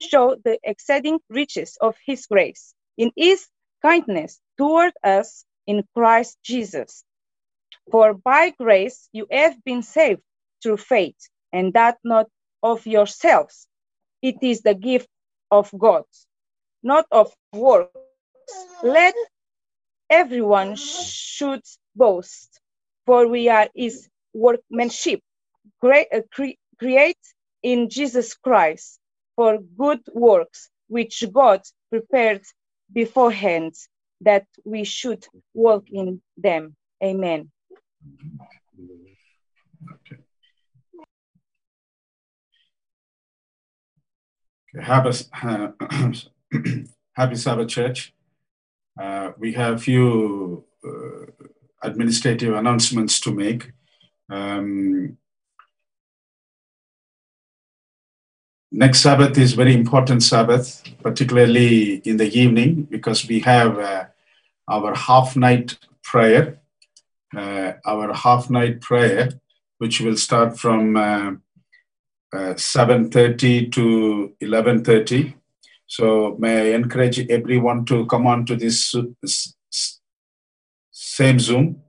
show 0.02 0.36
the 0.44 0.60
exceeding 0.64 1.20
riches 1.30 1.78
of 1.82 1.96
his 2.06 2.26
grace 2.28 2.74
in 2.98 3.12
his 3.16 3.48
kindness 3.82 4.40
toward 4.58 4.94
us 5.04 5.46
in 5.68 5.84
Christ 5.96 6.38
Jesus. 6.44 7.04
For 7.92 8.14
by 8.14 8.52
grace 8.52 9.10
you 9.12 9.28
have 9.32 9.64
been 9.64 9.84
saved 9.84 10.22
through 10.62 10.78
faith, 10.78 11.18
and 11.54 11.74
that 11.74 11.98
not 12.04 12.28
of 12.64 12.86
yourselves. 12.86 13.68
It 14.22 14.38
is 14.42 14.62
the 14.62 14.74
gift 14.74 15.08
of 15.52 15.72
God, 15.78 16.04
not 16.82 17.06
of 17.12 17.34
works. 17.54 17.94
Let 18.84 19.14
everyone 20.10 20.76
should 20.76 21.62
boast, 21.96 22.60
for 23.06 23.28
we 23.28 23.50
are 23.50 23.70
his 23.76 24.08
workmanship, 24.34 25.22
great, 25.82 26.08
uh, 26.14 26.22
cre- 26.32 26.60
create 26.80 27.20
in 27.64 27.90
Jesus 27.90 28.36
Christ 28.36 29.00
for 29.36 29.60
good 29.78 30.02
works, 30.14 30.70
which 30.88 31.24
God 31.32 31.62
prepared 31.90 32.44
beforehand 32.92 33.74
that 34.22 34.46
we 34.64 34.84
should 34.84 35.26
walk 35.54 35.86
in 35.92 36.22
them. 36.38 36.76
Amen. 37.04 37.52
Happy, 44.82 45.10
uh, 45.44 45.68
Happy 47.14 47.36
Sabbath 47.36 47.70
Church. 47.70 48.14
Uh, 49.00 49.32
we 49.38 49.54
have 49.54 49.76
a 49.76 49.78
few 49.78 50.64
uh, 50.86 51.26
administrative 51.82 52.54
announcements 52.54 53.20
to 53.20 53.34
make. 53.34 53.72
Um, 54.30 55.18
next 58.72 59.00
Sabbath 59.00 59.38
is 59.38 59.54
very 59.54 59.74
important 59.74 60.24
Sabbath, 60.24 60.84
particularly 61.02 61.96
in 62.06 62.18
the 62.18 62.32
evening, 62.38 62.84
because 62.84 63.28
we 63.28 63.40
have 63.42 63.78
uh, 63.78 64.06
our 64.68 64.96
half 64.96 65.36
night 65.36 65.78
prayer. 66.04 66.60
Uh, 67.36 67.74
our 67.86 68.14
half 68.14 68.50
night 68.50 68.80
prayer, 68.80 69.30
which 69.80 70.00
will 70.00 70.16
start 70.16 70.58
from 70.58 70.96
uh, 70.96 71.32
uh, 72.34 72.54
7.30 72.54 73.72
to 73.74 74.34
11.30. 74.42 75.34
So 75.88 76.36
may 76.40 76.72
I 76.72 76.76
encourage 76.76 77.20
everyone 77.30 77.86
to 77.86 78.06
come 78.08 78.28
on 78.28 78.46
to 78.48 78.56
this, 78.56 78.96
same 80.92 81.40
Zoom 81.40 81.82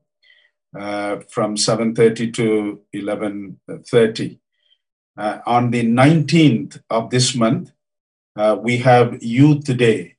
uh, 0.79 1.21
from 1.29 1.57
7.30 1.57 2.35
to 2.35 2.81
11.30. 2.95 4.39
Uh, 5.19 5.39
on 5.47 5.71
the 5.71 5.83
19th 5.83 6.83
of 6.91 7.11
this 7.11 7.35
month, 7.35 7.73
uh, 8.37 8.57
we 8.61 8.77
have 8.79 9.23
Youth 9.23 9.65
Day. 9.77 10.17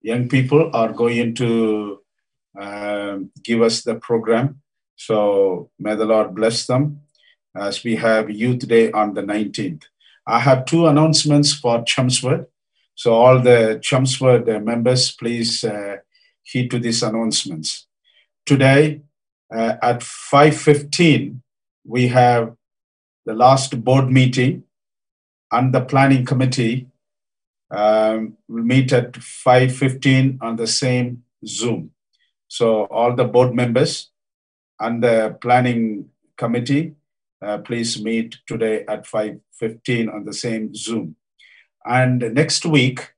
Young 0.00 0.28
people 0.28 0.70
are 0.72 0.92
going 0.92 1.34
to 1.34 2.00
um, 2.56 3.30
give 3.42 3.62
us 3.62 3.82
the 3.82 3.96
program. 3.96 4.60
So 4.94 5.70
may 5.78 5.96
the 5.96 6.04
Lord 6.04 6.34
bless 6.34 6.66
them 6.66 7.00
as 7.56 7.82
we 7.82 7.96
have 7.96 8.30
Youth 8.30 8.68
Day 8.68 8.92
on 8.92 9.14
the 9.14 9.22
19th. 9.22 9.84
I 10.26 10.38
have 10.38 10.64
two 10.64 10.86
announcements 10.86 11.52
for 11.52 11.82
Chelmsford. 11.84 12.46
So 12.96 13.12
all 13.12 13.40
the 13.40 13.78
Chelmsford 13.82 14.46
members, 14.64 15.12
please 15.12 15.62
uh, 15.62 15.96
heed 16.42 16.70
to 16.70 16.78
these 16.78 17.02
announcements. 17.02 17.86
Today 18.46 19.02
uh, 19.54 19.74
at 19.82 20.00
5.15, 20.00 21.40
we 21.84 22.08
have 22.08 22.56
the 23.26 23.34
last 23.34 23.84
board 23.84 24.10
meeting 24.10 24.64
and 25.52 25.74
the 25.74 25.82
planning 25.82 26.24
committee 26.24 26.88
um, 27.70 28.38
will 28.48 28.64
meet 28.64 28.92
at 28.94 29.12
5.15 29.12 30.38
on 30.40 30.56
the 30.56 30.66
same 30.66 31.22
Zoom. 31.46 31.90
So 32.48 32.84
all 32.86 33.14
the 33.14 33.24
board 33.24 33.54
members 33.54 34.10
and 34.80 35.02
the 35.02 35.36
planning 35.42 36.08
committee, 36.38 36.94
uh, 37.42 37.58
please 37.58 38.02
meet 38.02 38.38
today 38.46 38.86
at 38.88 39.04
5.15 39.04 40.14
on 40.14 40.24
the 40.24 40.32
same 40.32 40.74
Zoom. 40.74 41.16
And 41.86 42.20
next 42.34 42.66
week, 42.66 43.14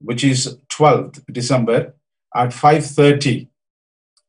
which 0.00 0.22
is 0.22 0.58
12th 0.70 1.22
December, 1.30 1.94
at 2.34 2.50
5.30, 2.50 3.48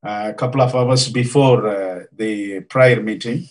a 0.04 0.34
couple 0.34 0.62
of 0.62 0.74
hours 0.74 1.10
before 1.10 1.68
uh, 1.68 2.04
the 2.12 2.62
prior 2.62 3.02
meeting, 3.02 3.48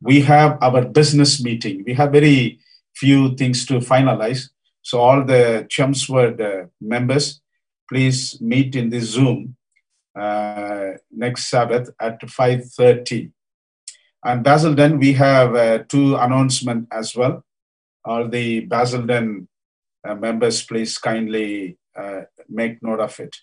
we 0.00 0.20
have 0.22 0.58
our 0.60 0.84
business 0.84 1.42
meeting. 1.42 1.84
We 1.86 1.94
have 1.94 2.12
very 2.12 2.60
few 2.94 3.34
things 3.36 3.64
to 3.66 3.74
finalize. 3.74 4.50
So 4.82 5.00
all 5.00 5.24
the 5.24 5.66
Chelmsford 5.68 6.40
uh, 6.40 6.66
members, 6.80 7.40
please 7.88 8.40
meet 8.40 8.76
in 8.76 8.90
the 8.90 9.00
Zoom 9.00 9.56
uh, 10.18 10.92
next 11.10 11.48
Sabbath 11.48 11.90
at 12.00 12.20
5.30. 12.20 13.32
And 14.24 14.42
Basildon, 14.42 14.98
we 14.98 15.12
have 15.14 15.54
uh, 15.54 15.78
two 15.88 16.16
announcements 16.16 16.88
as 16.92 17.14
well. 17.16 17.44
All 18.08 18.26
the 18.26 18.60
Basildon 18.60 19.48
uh, 20.02 20.14
members, 20.14 20.62
please 20.62 20.96
kindly 20.96 21.76
uh, 21.94 22.22
make 22.48 22.82
note 22.82 23.00
of 23.00 23.20
it. 23.20 23.36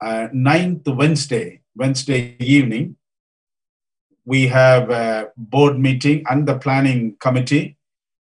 Uh, 0.00 0.28
ninth 0.32 0.86
Wednesday, 0.86 1.62
Wednesday 1.74 2.36
evening, 2.38 2.96
we 4.24 4.46
have 4.46 4.88
a 4.90 5.30
board 5.36 5.80
meeting 5.80 6.22
and 6.30 6.46
the 6.46 6.58
planning 6.58 7.16
committee 7.18 7.76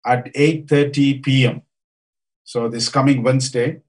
at 0.05 0.33
8.30 0.33 1.23
p.m. 1.23 1.61
So 2.45 2.69
this 2.69 2.87
coming 2.87 3.21
Wednesday, 3.21 3.81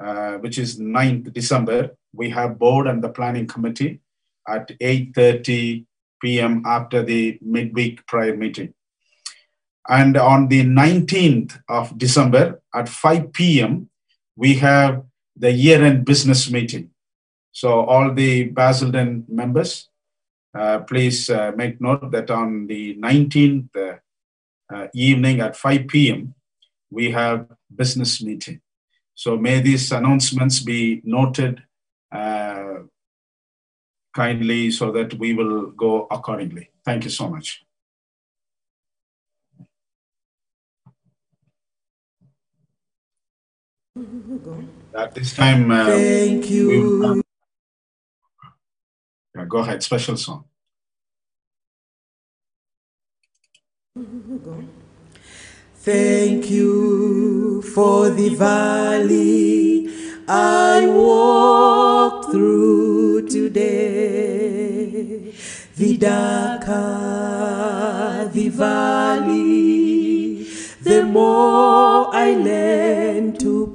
uh, 0.00 0.38
which 0.38 0.58
is 0.58 0.80
9th 0.80 1.32
December, 1.32 1.96
we 2.12 2.30
have 2.30 2.58
board 2.58 2.88
and 2.88 3.04
the 3.04 3.08
planning 3.08 3.46
committee 3.46 4.00
at 4.48 4.68
8.30 4.80 5.86
p.m. 6.20 6.62
after 6.66 7.04
the 7.04 7.38
midweek 7.40 8.04
prior 8.08 8.36
meeting. 8.36 8.74
And 9.88 10.16
on 10.16 10.48
the 10.48 10.64
19th 10.64 11.60
of 11.68 11.96
December 11.98 12.62
at 12.74 12.88
5 12.88 13.32
p.m., 13.32 13.90
we 14.36 14.54
have 14.54 15.04
the 15.36 15.52
year-end 15.52 16.04
business 16.04 16.50
meeting. 16.50 16.90
So 17.52 17.84
all 17.84 18.12
the 18.12 18.44
Basildon 18.44 19.24
members, 19.28 19.88
uh, 20.58 20.80
please 20.80 21.28
uh, 21.28 21.52
make 21.56 21.80
note 21.80 22.10
that 22.12 22.30
on 22.30 22.66
the 22.66 22.96
19th 22.96 23.68
uh, 23.76 23.96
uh, 24.74 24.86
evening 24.94 25.40
at 25.40 25.56
5 25.56 25.86
p.m., 25.88 26.34
we 26.90 27.10
have 27.10 27.46
business 27.74 28.22
meeting. 28.22 28.60
So 29.14 29.36
may 29.36 29.60
these 29.60 29.92
announcements 29.92 30.60
be 30.60 31.00
noted 31.04 31.62
uh, 32.10 32.84
kindly 34.14 34.70
so 34.70 34.92
that 34.92 35.14
we 35.14 35.34
will 35.34 35.70
go 35.70 36.06
accordingly. 36.10 36.70
Thank 36.84 37.04
you 37.04 37.10
so 37.10 37.28
much. 37.28 37.64
At 43.96 45.14
this 45.14 45.34
time, 45.34 45.70
uh, 45.70 45.86
Thank 45.86 46.50
you. 46.50 47.22
Yeah, 49.36 49.44
go 49.46 49.58
ahead, 49.58 49.84
special 49.84 50.16
song. 50.16 50.44
Thank 55.76 56.50
you 56.50 57.62
for 57.62 58.10
the 58.10 58.30
valley 58.34 59.88
I 60.26 60.86
walked 60.88 62.32
through 62.32 63.28
today. 63.28 65.32
The 65.76 65.96
darker 65.98 67.34
the 68.32 68.48
valley, 68.48 70.44
the 70.82 71.04
more 71.04 72.14
I 72.14 72.34
learn 72.34 73.36
to. 73.38 73.73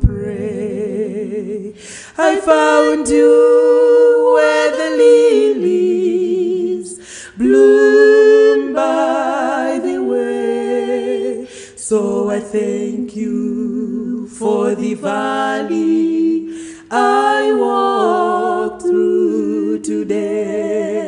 I 2.22 2.36
found 2.42 3.08
you 3.08 4.34
where 4.36 4.72
the 4.72 4.90
lilies 4.98 6.90
bloom 7.38 8.74
by 8.74 9.80
the 9.82 10.04
way. 10.04 11.48
So 11.78 12.30
I 12.30 12.42
thank 12.42 13.16
you 13.16 14.28
for 14.28 14.76
the 14.76 14.96
valley 14.96 16.50
I 16.92 17.54
walk 17.54 18.82
through 18.82 19.80
today. 19.80 21.00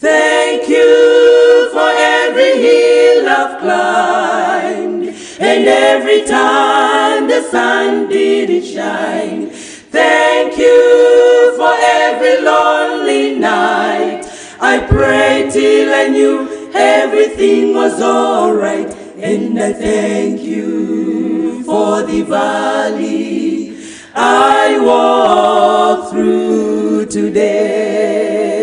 Thank 0.00 0.68
you 0.68 1.70
for 1.70 1.92
every 1.94 2.58
hill 2.58 3.28
I've 3.28 3.60
climbed 3.60 5.14
and 5.38 5.68
every 5.68 6.24
time 6.24 7.28
the 7.28 7.42
sun 7.42 8.08
didn't 8.08 8.64
shine. 8.64 9.49
Thank 9.90 10.56
you 10.56 11.54
for 11.56 11.74
every 11.76 12.40
lonely 12.42 13.34
night. 13.38 14.22
I 14.60 14.78
prayed 14.86 15.50
till 15.50 15.92
I 15.92 16.06
knew 16.06 16.70
everything 16.72 17.74
was 17.74 18.00
alright. 18.00 18.86
And 19.16 19.58
I 19.58 19.72
thank 19.72 20.42
you 20.42 21.64
for 21.64 22.02
the 22.04 22.22
valley 22.22 23.76
I 24.14 24.78
walk 24.80 26.10
through 26.10 27.06
today. 27.06 28.60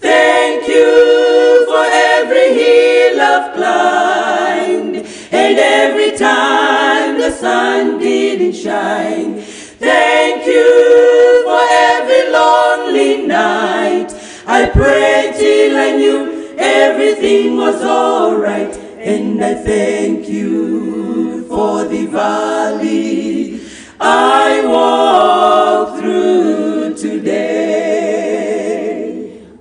Thank 0.00 0.68
you 0.68 1.64
for 1.66 1.84
every 1.86 2.54
hill 2.54 3.20
I've 3.20 3.54
climbed 3.54 4.96
and 5.32 5.58
every 5.58 6.16
time 6.18 7.18
the 7.18 7.30
sun 7.30 7.98
didn't 8.00 8.54
shine. 8.54 9.44
Thank 9.88 10.44
you 10.46 11.44
for 11.46 11.62
every 11.88 12.24
lonely 12.30 13.26
night. 13.26 14.10
I 14.46 14.66
prayed 14.66 15.34
till 15.36 15.76
I 15.76 15.90
knew 16.00 16.20
everything 16.58 17.56
was 17.56 17.82
alright. 17.82 18.76
And 18.98 19.42
I 19.42 19.54
thank 19.54 20.28
you 20.28 21.46
for 21.48 21.84
the 21.84 22.04
valley 22.06 23.60
I 23.98 24.66
walk 24.66 25.98
through 25.98 26.94
today. 26.96 27.48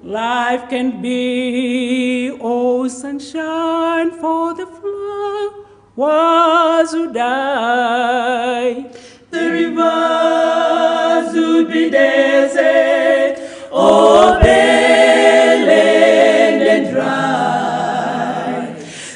Life 0.03 0.67
can 0.69 1.01
be 1.01 2.37
oh, 2.41 2.87
sunshine 2.89 4.11
for 4.11 4.53
the 4.53 4.67
flowers 5.95 6.91
who 6.91 7.13
die. 7.13 8.91
The 9.37 9.51
rivers 9.51 11.29
would 11.35 11.67
be 11.71 11.83
desert 11.91 13.37
or 13.71 14.39
barren 14.39 15.69
and 16.73 16.83
dry. 16.91 18.73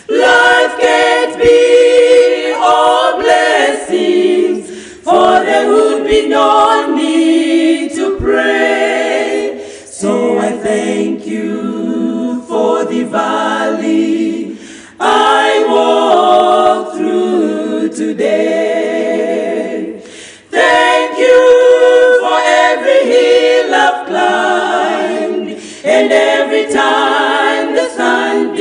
Life 0.07 0.73
can't 0.79 1.35
be 1.41 2.53
all 2.55 3.19
blessings, 3.19 4.69
for 5.01 5.43
there 5.43 5.67
would 5.67 6.03
be 6.05 6.27
no 6.29 6.95
need 6.95 7.93
to 7.95 8.17
pray. 8.19 9.65
So 9.87 10.37
I 10.37 10.51
thank 10.51 11.25
you 11.25 12.43
for 12.43 12.85
the 12.85 13.03
valley 13.05 14.59
I 14.99 15.65
walk 15.67 16.93
through 16.95 17.89
today. 17.89 18.50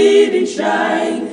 Didn't 0.00 0.46
shine. 0.46 1.28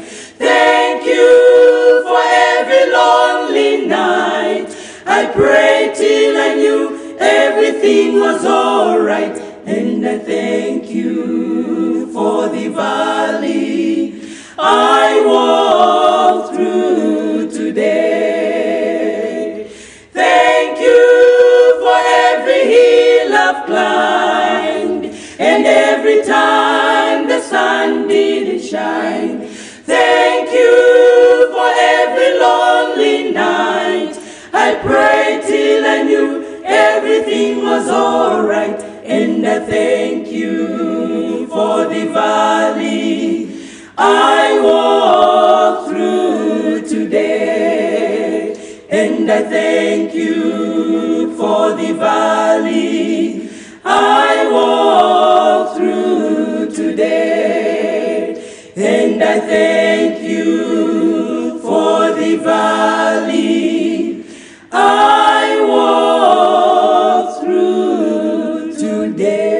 Thank 0.46 1.06
you 1.06 2.04
for 2.06 2.22
every 2.52 2.92
lonely 2.92 3.88
night. 3.88 4.68
I 5.06 5.26
prayed 5.28 5.96
till 5.96 6.36
I 6.38 6.54
knew 6.56 7.18
everything 7.18 8.20
was 8.20 8.46
alright. 8.46 9.38
And 9.66 10.06
I 10.06 10.20
thank 10.20 10.90
you 10.90 12.12
for 12.12 12.50
the 12.50 12.68
valley 12.70 14.22
I 14.58 15.24
walk 15.26 16.54
through 16.54 17.50
today. 17.52 18.17
Thank 28.70 30.52
you 30.52 31.52
for 31.54 31.70
every 31.74 32.38
lonely 32.38 33.32
night. 33.32 34.20
I 34.52 34.76
prayed 34.76 35.44
till 35.44 35.86
I 35.86 36.04
knew 36.04 36.62
everything 36.66 37.64
was 37.64 37.88
alright. 37.88 38.82
And 39.06 39.48
I 39.48 39.60
thank 39.60 40.28
you 40.28 41.48
for 41.48 41.86
the 41.86 42.12
valley 42.12 43.58
I 43.98 44.60
walk 44.62 45.88
through 45.88 46.90
today. 46.90 48.54
And 48.90 49.32
I 49.32 49.44
thank 49.44 50.14
you 50.14 51.38
for 51.38 51.72
the 51.72 51.94
valley 51.94 53.50
I 53.86 54.50
walk 54.52 55.78
through 55.78 56.72
today. 56.76 57.67
And 58.78 59.24
I 59.24 59.40
thank 59.42 60.22
you 60.24 61.60
for 61.62 62.14
the 62.14 62.38
valley 62.38 64.24
I 64.72 65.66
walk 65.68 67.42
through 67.44 68.74
today. 68.78 69.58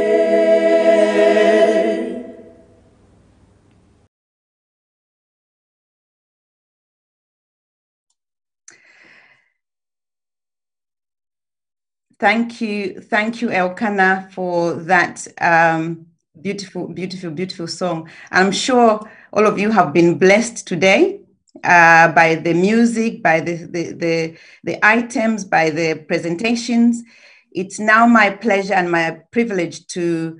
Thank 12.20 12.62
you, 12.62 13.02
thank 13.02 13.42
you, 13.42 13.50
Elkanah, 13.52 14.30
for 14.32 14.74
that 14.76 15.28
um, 15.42 16.08
beautiful, 16.42 16.88
beautiful, 16.88 17.32
beautiful 17.32 17.68
song. 17.68 18.10
I'm 18.32 18.52
sure 18.52 19.00
all 19.34 19.46
of 19.46 19.60
you 19.60 19.72
have 19.72 19.94
been 19.94 20.18
blessed 20.18 20.68
today 20.68 21.22
uh, 21.64 22.12
by 22.12 22.36
the 22.36 22.54
music, 22.54 23.24
by 23.24 23.40
the, 23.40 23.56
the, 23.66 23.94
the, 23.94 24.38
the 24.64 24.86
items, 24.86 25.46
by 25.46 25.70
the 25.70 25.96
presentations. 26.08 27.04
It's 27.52 27.80
now 27.80 28.06
my 28.06 28.30
pleasure 28.30 28.74
and 28.74 28.92
my 28.92 29.22
privilege 29.32 29.88
to 29.88 30.40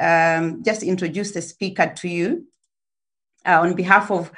um, 0.00 0.62
just 0.64 0.82
introduce 0.82 1.32
the 1.32 1.42
speaker 1.42 1.92
to 1.96 2.08
you 2.08 2.46
uh, 3.46 3.60
on 3.60 3.74
behalf 3.74 4.10
of 4.10 4.32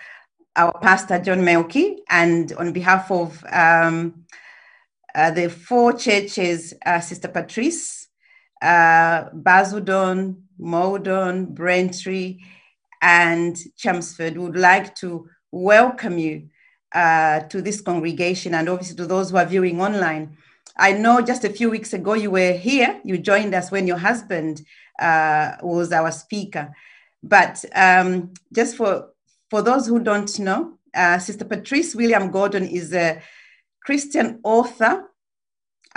our 0.56 0.76
pastor, 0.80 1.18
John 1.18 1.44
Melky, 1.44 1.98
and 2.10 2.52
on 2.52 2.72
behalf 2.72 3.10
of 3.10 3.44
um, 3.52 4.24
uh, 5.14 5.30
the 5.30 5.48
four 5.48 5.93
churches, 5.93 6.74
uh, 6.85 7.01
Sister 7.01 7.28
Patrice, 7.28 8.09
uh, 8.60 9.30
Basildon, 9.30 10.47
Maldon, 10.59 11.47
Braintree, 11.47 12.39
and 13.01 13.56
Chelmsford 13.76 14.36
would 14.36 14.56
like 14.56 14.94
to 14.97 15.28
welcome 15.51 16.18
you 16.18 16.48
uh, 16.94 17.40
to 17.40 17.62
this 17.62 17.80
congregation 17.80 18.55
and 18.55 18.68
obviously 18.68 18.97
to 18.97 19.06
those 19.06 19.30
who 19.30 19.36
are 19.36 19.47
viewing 19.47 19.80
online. 19.80 20.36
I 20.76 20.93
know 20.93 21.20
just 21.20 21.44
a 21.44 21.51
few 21.51 21.70
weeks 21.70 21.93
ago 21.93 22.14
you 22.14 22.30
were 22.30 22.52
here, 22.52 23.01
you 23.05 23.18
joined 23.18 23.55
us 23.55 23.70
when 23.70 23.86
your 23.86 23.98
husband 23.98 24.62
uh, 24.98 25.52
was 25.62 25.93
our 25.93 26.10
speaker. 26.10 26.72
But 27.22 27.64
um, 27.74 28.32
just 28.55 28.76
for, 28.76 29.10
for 29.51 29.62
those 29.62 29.86
who 29.86 30.01
don't 30.01 30.39
know, 30.39 30.78
uh, 30.94 31.18
Sister 31.18 31.44
Patrice 31.44 31.94
William 31.94 32.30
Gordon 32.30 32.64
is 32.64 32.93
a 32.93 33.20
Christian 33.85 34.40
author 34.44 35.05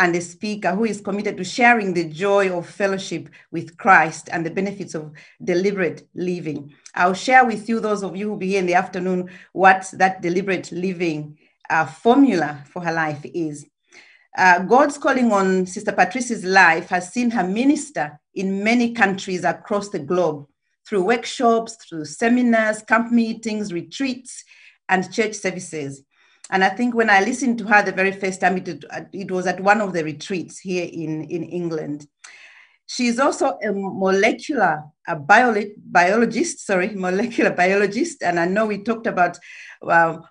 and 0.02 0.15
a 0.15 0.22
speaker 0.22 0.73
who 0.73 0.84
is 0.84 0.99
committed 0.99 1.38
to 1.38 1.44
sharing 1.44 1.94
the 1.94 2.10
joy 2.10 2.52
of 2.52 2.68
fellowship 2.68 3.30
with 3.52 3.78
Christ 3.78 4.30
and 4.32 4.44
the 4.44 4.49
benefits 4.49 4.95
of 4.95 5.11
deliberate 5.44 6.07
living. 6.15 6.73
I'll 6.95 7.14
share 7.14 7.45
with 7.45 7.69
you, 7.69 7.80
those 7.80 8.02
of 8.02 8.15
you 8.15 8.26
who 8.26 8.32
will 8.32 8.40
be 8.40 8.48
here 8.48 8.60
in 8.60 8.65
the 8.65 8.73
afternoon, 8.73 9.30
what 9.53 9.88
that 9.94 10.23
deliberate 10.23 10.72
living 10.72 11.38
uh, 11.69 11.86
formula 11.86 12.64
for 12.65 12.82
her 12.84 12.91
life 12.91 13.22
is. 13.26 13.68
Uh, 14.36 14.64
God's 14.64 14.98
calling 14.98 15.32
on 15.32 15.68
Sister 15.68 15.91
Patrice's 15.91 16.44
life 16.44 16.90
has 16.90 17.14
seen 17.14 17.30
her 17.30 17.48
minister 17.48 18.19
in 18.34 18.64
many 18.64 18.94
countries 18.94 19.44
across 19.44 19.90
the 19.90 19.99
globe 19.99 20.48
through 20.90 21.03
workshops, 21.03 21.78
through 21.88 22.06
seminars, 22.06 22.82
camp 22.82 23.11
meetings, 23.11 23.72
retreats, 23.72 24.44
and 24.90 25.14
church 25.14 25.36
services. 25.36 26.03
And 26.52 26.64
I 26.64 26.69
think 26.69 26.94
when 26.94 27.10
I 27.10 27.22
listened 27.22 27.57
to 27.60 27.65
her 27.65 27.82
the 27.82 27.94
very 27.94 28.11
first 28.11 28.41
time, 28.41 28.57
it, 28.57 28.84
it 29.14 29.32
was 29.32 29.48
at 29.48 29.61
one 29.61 29.80
of 29.80 29.94
the 29.94 30.03
retreats 30.03 30.60
here 30.60 30.88
in, 30.91 31.23
in 31.23 31.44
England. 31.44 32.07
She's 32.88 33.19
also 33.19 33.57
a 33.64 33.72
molecular 33.72 34.84
a 35.07 35.15
biolo- 35.15 35.72
biologist, 35.78 36.65
sorry, 36.65 36.90
molecular 36.95 37.52
biologist. 37.52 38.22
And 38.22 38.40
I 38.40 38.45
know 38.45 38.65
we 38.65 38.84
talked 38.84 39.07
about 39.07 39.38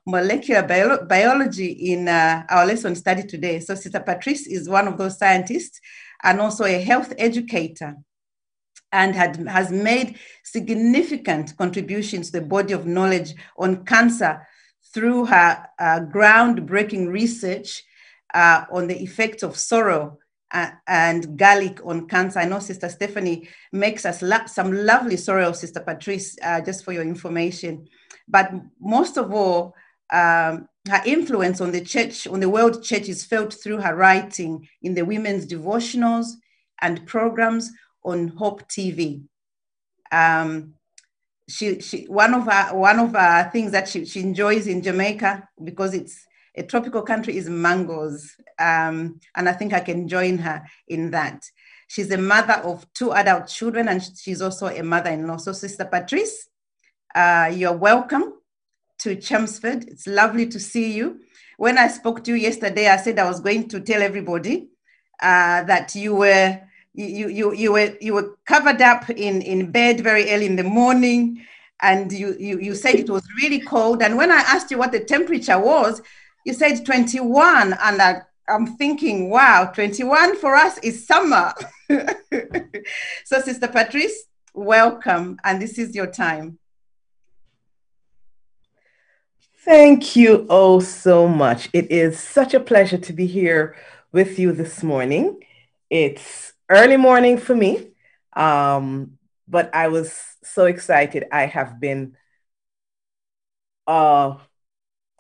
molecular 0.07 0.63
bio- 0.63 1.05
biology 1.07 1.93
in 1.93 2.09
uh, 2.09 2.45
our 2.49 2.67
lesson 2.67 2.95
study 2.95 3.23
today. 3.23 3.61
So 3.61 3.75
Sister 3.75 4.01
Patrice 4.01 4.47
is 4.47 4.69
one 4.69 4.89
of 4.89 4.99
those 4.99 5.19
scientists 5.19 5.81
and 6.23 6.41
also 6.41 6.65
a 6.65 6.81
health 6.81 7.13
educator 7.19 7.97
and 8.93 9.15
had, 9.15 9.37
has 9.49 9.71
made 9.71 10.19
significant 10.45 11.57
contributions 11.57 12.31
to 12.31 12.41
the 12.41 12.47
body 12.47 12.73
of 12.73 12.87
knowledge 12.87 13.35
on 13.57 13.85
cancer 13.85 14.47
through 14.93 15.27
her 15.27 15.67
uh, 15.79 16.01
groundbreaking 16.01 17.09
research 17.09 17.83
uh, 18.35 18.65
on 18.73 18.87
the 18.87 19.01
effects 19.03 19.43
of 19.43 19.57
sorrel 19.57 20.19
uh, 20.53 20.71
and 20.87 21.39
garlic 21.39 21.81
on 21.85 22.09
cancer. 22.09 22.41
I 22.41 22.47
know 22.47 22.59
Sister 22.59 22.89
Stephanie 22.89 23.49
makes 23.73 24.05
us 24.05 24.23
some 24.53 24.73
lovely 24.73 25.17
sorrel, 25.17 25.55
Sister 25.55 25.81
Patrice, 25.81 26.37
uh, 26.43 26.61
just 26.61 26.85
for 26.85 26.93
your 26.93 27.03
information. 27.03 27.87
But 28.29 28.53
most 28.81 29.17
of 29.17 29.33
all, 29.33 29.75
um, 30.13 30.69
her 30.89 31.03
influence 31.07 31.61
on 31.61 31.71
the 31.71 31.85
church, 31.85 32.27
on 32.27 32.41
the 32.41 32.49
world 32.49 32.83
church, 32.83 33.09
is 33.09 33.25
felt 33.25 33.55
through 33.55 33.79
her 33.79 33.95
writing 33.95 34.69
in 34.83 34.95
the 34.95 35.05
women's 35.05 35.47
devotionals 35.47 36.33
and 36.81 37.07
programs 37.07 37.71
on 38.05 38.29
Hope 38.29 38.69
TV. 38.69 39.23
Um, 40.11 40.75
she, 41.51 41.81
she, 41.81 42.05
one 42.05 42.35
of 42.35 42.45
her, 42.45 42.75
one 42.75 42.99
of 42.99 43.13
her 43.13 43.51
things 43.51 43.73
that 43.73 43.89
she, 43.89 44.05
she 44.05 44.21
enjoys 44.21 44.67
in 44.67 44.83
Jamaica 44.83 45.49
because 45.63 45.95
it's 45.95 46.27
a 46.57 46.63
tropical 46.63 47.03
country 47.03 47.37
is 47.37 47.49
mangoes, 47.49 48.35
um, 48.59 49.21
and 49.37 49.49
I 49.49 49.53
think 49.53 49.73
I 49.73 49.81
can 49.81 50.09
join 50.09 50.39
her 50.39 50.63
in 50.89 51.11
that. 51.13 51.45
She's 51.89 52.11
a 52.11 52.19
mother 52.19 52.55
of 52.55 52.87
two 52.93 53.13
adult 53.13 53.49
children, 53.49 53.89
and 53.89 54.03
she's 54.03 54.43
also 54.43 54.67
a 54.67 54.83
mother-in-law. 54.83 55.39
So, 55.39 55.53
Sister 55.53 55.85
Patrice, 55.85 56.49
uh, 57.15 57.51
you're 57.55 57.77
welcome 57.77 58.35
to 59.01 59.17
Chelmsford. 59.17 59.89
It's 59.89 60.07
lovely 60.07 60.47
to 60.49 60.61
see 60.61 60.93
you. 60.93 61.21
When 61.57 61.79
I 61.79 61.89
spoke 61.89 62.25
to 62.25 62.31
you 62.33 62.37
yesterday, 62.37 62.89
I 62.89 62.97
said 62.97 63.19
I 63.19 63.29
was 63.29 63.41
going 63.41 63.69
to 63.69 63.81
tell 63.81 64.03
everybody 64.03 64.71
uh, 65.23 65.65
that 65.65 65.95
you 65.95 66.15
were 66.15 66.61
you, 66.95 67.29
you, 67.29 67.55
you 67.55 67.73
were 67.73 67.97
you 68.01 68.15
were 68.15 68.37
covered 68.47 68.83
up 68.83 69.09
in, 69.11 69.43
in 69.43 69.71
bed 69.71 70.01
very 70.01 70.31
early 70.31 70.47
in 70.47 70.57
the 70.57 70.65
morning 70.65 71.45
and 71.83 72.13
you, 72.13 72.37
you 72.39 72.59
you 72.59 72.75
said 72.75 72.95
it 72.95 73.09
was 73.09 73.27
really 73.41 73.61
cold 73.61 74.03
and 74.03 74.17
when 74.17 74.31
i 74.31 74.41
asked 74.41 74.71
you 74.71 74.79
what 74.79 74.93
the 74.93 75.01
temperature 75.01 75.59
was 75.59 76.03
you 76.45 76.53
said 76.53 76.85
21 76.85 77.73
and 77.81 78.03
I, 78.03 78.23
i'm 78.49 78.77
thinking 78.77 79.31
wow 79.31 79.71
21 79.73 80.37
for 80.37 80.57
us 80.57 80.79
is 80.79 81.07
summer 81.07 81.55
so 83.25 83.41
sister 83.41 83.69
patrice 83.69 84.25
welcome 84.53 85.39
and 85.45 85.61
this 85.63 85.79
is 85.79 85.95
your 85.95 86.09
time 86.09 86.59
Thank 89.63 90.17
you 90.17 90.47
oh 90.49 90.81
so 90.81 91.29
much. 91.29 91.69
It 91.75 91.93
is 91.93 92.19
such 92.19 92.55
a 92.55 92.61
pleasure 92.61 92.97
to 92.97 93.13
be 93.13 93.27
here 93.27 93.77
with 94.11 94.39
you 94.39 94.53
this 94.53 94.83
morning. 94.83 95.45
It's 95.91 96.50
early 96.71 96.97
morning 96.97 97.37
for 97.37 97.55
me, 97.55 97.89
um, 98.35 99.19
but 99.49 99.75
I 99.75 99.89
was 99.89 100.19
so 100.43 100.67
excited. 100.67 101.25
I 101.33 101.47
have 101.47 101.81
been 101.81 102.17
uh, 103.87 104.37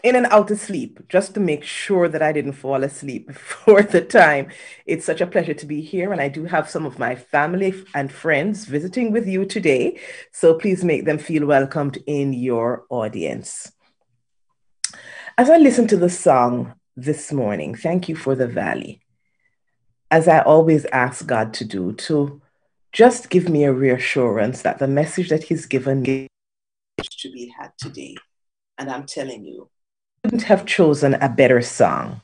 in 0.02 0.16
and 0.16 0.26
out 0.26 0.50
of 0.50 0.58
sleep 0.60 1.00
just 1.08 1.34
to 1.34 1.40
make 1.40 1.64
sure 1.64 2.08
that 2.08 2.22
I 2.22 2.32
didn't 2.32 2.52
fall 2.52 2.84
asleep 2.84 3.26
before 3.34 3.82
the 3.82 4.00
time. 4.00 4.48
It's 4.86 5.04
such 5.04 5.20
a 5.20 5.26
pleasure 5.26 5.54
to 5.54 5.66
be 5.66 5.80
here, 5.80 6.12
and 6.12 6.20
I 6.20 6.28
do 6.28 6.44
have 6.44 6.70
some 6.70 6.86
of 6.86 6.98
my 6.98 7.14
family 7.16 7.74
and 7.94 8.12
friends 8.12 8.64
visiting 8.64 9.12
with 9.12 9.26
you 9.26 9.44
today. 9.44 10.00
So 10.32 10.54
please 10.54 10.84
make 10.84 11.04
them 11.04 11.18
feel 11.18 11.46
welcomed 11.46 11.98
in 12.06 12.32
your 12.32 12.84
audience. 12.88 13.72
As 15.36 15.50
I 15.50 15.56
listened 15.56 15.88
to 15.90 15.96
the 15.96 16.10
song 16.10 16.74
this 16.96 17.32
morning, 17.32 17.74
Thank 17.74 18.08
You 18.08 18.16
for 18.16 18.34
the 18.34 18.46
Valley, 18.46 19.00
as 20.10 20.28
I 20.28 20.40
always 20.40 20.84
ask 20.86 21.26
God 21.26 21.54
to 21.54 21.64
do, 21.64 21.92
to 21.92 22.40
just 22.92 23.30
give 23.30 23.48
me 23.48 23.64
a 23.64 23.72
reassurance 23.72 24.62
that 24.62 24.78
the 24.78 24.88
message 24.88 25.28
that 25.28 25.44
He's 25.44 25.66
given 25.66 26.02
me 26.02 26.26
to 27.02 27.30
be 27.30 27.52
had 27.58 27.72
today. 27.78 28.16
And 28.78 28.90
I'm 28.90 29.06
telling 29.06 29.44
you, 29.44 29.68
couldn't 30.24 30.42
have 30.42 30.66
chosen 30.66 31.14
a 31.14 31.28
better 31.28 31.62
song. 31.62 32.20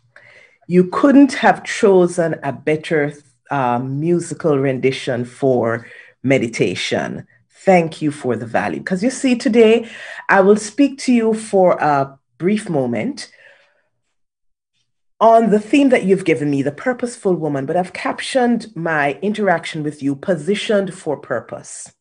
You 0.68 0.84
couldn't 0.84 1.34
have 1.34 1.64
chosen 1.64 2.36
a 2.42 2.52
better 2.52 3.12
uh, 3.50 3.78
musical 3.78 4.58
rendition 4.58 5.24
for 5.24 5.86
meditation. 6.22 7.26
Thank 7.50 8.02
you 8.02 8.10
for 8.10 8.36
the 8.36 8.46
Valley. 8.46 8.78
Because 8.78 9.02
you 9.02 9.10
see, 9.10 9.36
today 9.36 9.88
I 10.28 10.40
will 10.40 10.56
speak 10.56 10.98
to 11.00 11.12
you 11.12 11.34
for 11.34 11.72
a 11.74 12.18
brief 12.38 12.68
moment 12.68 13.30
on 15.20 15.50
the 15.50 15.60
theme 15.60 15.88
that 15.88 16.04
you've 16.04 16.24
given 16.24 16.50
me, 16.50 16.62
the 16.62 16.72
purposeful 16.72 17.34
woman, 17.34 17.64
but 17.64 17.76
I've 17.76 17.92
captioned 17.92 18.74
my 18.74 19.18
interaction 19.22 19.82
with 19.82 20.02
you 20.02 20.14
positioned 20.14 20.92
for 20.92 21.16
purpose. 21.16 21.92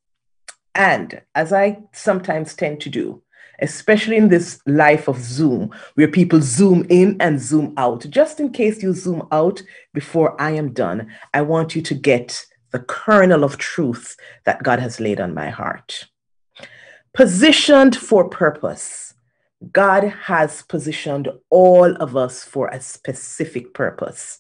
And 0.74 1.22
as 1.34 1.54
I 1.54 1.84
sometimes 1.94 2.54
tend 2.54 2.82
to 2.82 2.90
do, 2.90 3.22
especially 3.62 4.18
in 4.18 4.28
this 4.28 4.60
life 4.66 5.08
of 5.08 5.18
Zoom, 5.18 5.74
where 5.94 6.10
people 6.10 6.42
zoom 6.42 6.86
in 6.90 7.16
and 7.22 7.40
zoom 7.40 7.74
out, 7.78 8.06
just 8.10 8.42
in 8.42 8.52
case 8.52 8.84
you 8.84 8.94
zoom 8.94 9.26
out 9.32 9.62
before 9.94 10.40
I 10.42 10.52
am 10.52 10.74
done, 10.74 11.10
I 11.34 11.42
want 11.42 11.74
you 11.76 11.82
to 11.84 11.94
get 11.94 12.46
the 12.72 12.80
kernel 12.80 13.46
of 13.46 13.58
truth 13.58 14.18
that 14.44 14.64
God 14.64 14.80
has 14.80 15.00
laid 15.00 15.22
on 15.22 15.34
my 15.34 15.50
heart. 15.50 16.08
Positioned 17.14 17.96
for 17.96 18.28
purpose 18.28 19.05
God 19.72 20.04
has 20.04 20.62
positioned 20.64 21.30
all 21.50 21.96
of 21.96 22.16
us 22.16 22.44
for 22.44 22.68
a 22.68 22.82
specific 22.82 23.74
purpose. 23.74 24.40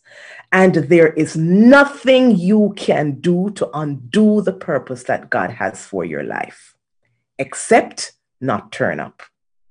And 0.52 0.76
there 0.76 1.14
is 1.14 1.36
nothing 1.36 2.36
you 2.36 2.74
can 2.76 3.20
do 3.20 3.50
to 3.52 3.70
undo 3.78 4.42
the 4.42 4.54
purpose 4.54 5.04
that 5.04 5.30
God 5.30 5.52
has 5.52 5.86
for 5.86 6.06
your 6.06 6.24
life, 6.24 6.76
except 7.40 8.14
not 8.42 8.72
turn 8.72 9.00
up. 9.00 9.24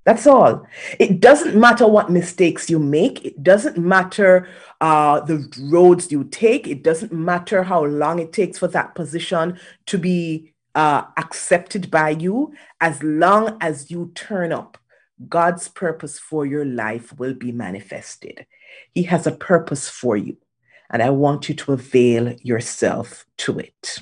That's 0.04 0.26
all. 0.26 0.66
It 0.98 1.20
doesn't 1.20 1.58
matter 1.58 1.86
what 1.88 2.10
mistakes 2.10 2.68
you 2.68 2.78
make. 2.78 3.24
It 3.24 3.42
doesn't 3.42 3.78
matter 3.78 4.48
uh, 4.80 5.20
the 5.20 5.50
roads 5.70 6.12
you 6.12 6.24
take. 6.24 6.66
It 6.66 6.82
doesn't 6.82 7.12
matter 7.12 7.62
how 7.62 7.84
long 7.84 8.18
it 8.18 8.32
takes 8.32 8.58
for 8.58 8.68
that 8.68 8.94
position 8.94 9.58
to 9.86 9.96
be 9.96 10.52
uh, 10.74 11.04
accepted 11.16 11.90
by 11.90 12.10
you, 12.10 12.52
as 12.80 13.02
long 13.02 13.56
as 13.60 13.90
you 13.90 14.10
turn 14.14 14.52
up 14.52 14.76
God's 15.28 15.68
purpose 15.68 16.18
for 16.18 16.44
your 16.44 16.64
life 16.64 17.16
will 17.18 17.34
be 17.34 17.52
manifested. 17.52 18.46
He 18.92 19.04
has 19.04 19.26
a 19.26 19.32
purpose 19.32 19.88
for 19.88 20.16
you, 20.16 20.36
and 20.90 21.02
I 21.02 21.10
want 21.10 21.48
you 21.48 21.54
to 21.54 21.72
avail 21.72 22.34
yourself 22.42 23.24
to 23.38 23.58
it. 23.58 24.00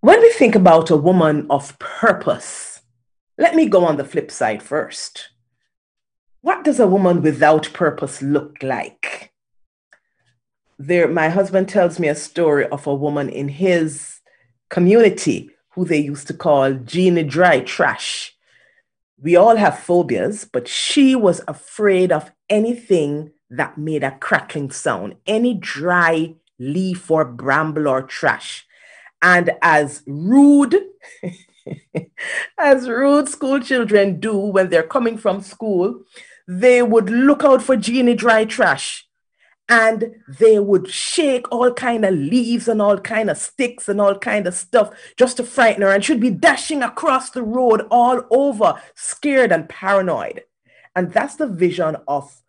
When 0.00 0.20
we 0.20 0.30
think 0.32 0.54
about 0.54 0.90
a 0.90 0.96
woman 0.96 1.46
of 1.50 1.78
purpose, 1.78 2.80
let 3.36 3.54
me 3.54 3.66
go 3.66 3.84
on 3.84 3.96
the 3.96 4.04
flip 4.04 4.30
side 4.30 4.62
first. 4.62 5.30
What 6.40 6.64
does 6.64 6.78
a 6.78 6.86
woman 6.86 7.22
without 7.22 7.72
purpose 7.72 8.22
look 8.22 8.62
like? 8.62 9.32
There, 10.78 11.08
my 11.08 11.28
husband 11.28 11.68
tells 11.68 11.98
me 11.98 12.08
a 12.08 12.14
story 12.14 12.66
of 12.66 12.86
a 12.86 12.94
woman 12.94 13.28
in 13.28 13.48
his 13.48 14.20
community 14.70 15.50
who 15.78 15.84
they 15.84 15.98
used 15.98 16.26
to 16.26 16.34
call 16.34 16.72
Jeannie 16.74 17.22
Dry 17.22 17.60
Trash. 17.60 18.34
We 19.22 19.36
all 19.36 19.54
have 19.54 19.78
phobias, 19.78 20.44
but 20.44 20.66
she 20.66 21.14
was 21.14 21.40
afraid 21.46 22.10
of 22.10 22.32
anything 22.50 23.30
that 23.48 23.78
made 23.78 24.02
a 24.02 24.18
crackling 24.18 24.72
sound, 24.72 25.14
any 25.24 25.54
dry 25.54 26.34
leaf 26.58 27.08
or 27.08 27.24
bramble 27.24 27.86
or 27.86 28.02
trash. 28.02 28.66
And 29.22 29.52
as 29.62 30.02
rude, 30.06 30.76
as 32.58 32.88
rude 32.88 33.28
school 33.28 33.60
children 33.60 34.18
do 34.18 34.36
when 34.36 34.70
they're 34.70 34.82
coming 34.82 35.16
from 35.16 35.42
school, 35.42 36.02
they 36.48 36.82
would 36.82 37.08
look 37.08 37.44
out 37.44 37.62
for 37.62 37.76
Jeannie 37.76 38.16
Dry 38.16 38.44
Trash 38.44 39.07
and 39.68 40.14
they 40.26 40.58
would 40.58 40.88
shake 40.88 41.50
all 41.52 41.72
kind 41.72 42.04
of 42.04 42.14
leaves 42.14 42.68
and 42.68 42.80
all 42.80 42.98
kind 42.98 43.28
of 43.28 43.36
sticks 43.36 43.88
and 43.88 44.00
all 44.00 44.18
kind 44.18 44.46
of 44.46 44.54
stuff 44.54 44.90
just 45.16 45.36
to 45.36 45.44
frighten 45.44 45.82
her. 45.82 45.90
And 45.90 46.04
she'd 46.04 46.20
be 46.20 46.30
dashing 46.30 46.82
across 46.82 47.30
the 47.30 47.42
road 47.42 47.86
all 47.90 48.22
over 48.30 48.80
scared 48.94 49.52
and 49.52 49.68
paranoid. 49.68 50.44
And 50.96 51.12
that's 51.12 51.36
the 51.36 51.46
vision 51.46 51.96
of 52.08 52.42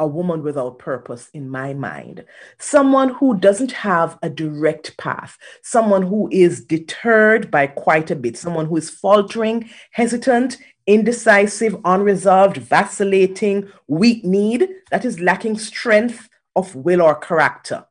a 0.00 0.06
woman 0.06 0.42
without 0.42 0.78
purpose 0.78 1.28
in 1.32 1.48
my 1.48 1.74
mind. 1.74 2.24
Someone 2.58 3.08
who 3.10 3.36
doesn't 3.36 3.72
have 3.72 4.18
a 4.22 4.30
direct 4.30 4.96
path. 4.96 5.38
Someone 5.62 6.02
who 6.02 6.28
is 6.30 6.64
deterred 6.64 7.50
by 7.50 7.66
quite 7.66 8.10
a 8.10 8.16
bit. 8.16 8.36
Someone 8.36 8.66
who 8.66 8.76
is 8.76 8.90
faltering 8.90 9.68
hesitant 9.92 10.58
indecisive 10.86 11.76
unresolved 11.84 12.56
vacillating 12.56 13.70
weak 13.88 14.24
need 14.24 14.68
that 14.90 15.04
is 15.04 15.20
lacking 15.20 15.58
strength 15.58 16.28
of 16.58 16.74
will 16.74 17.00
or 17.00 17.14
character. 17.14 17.86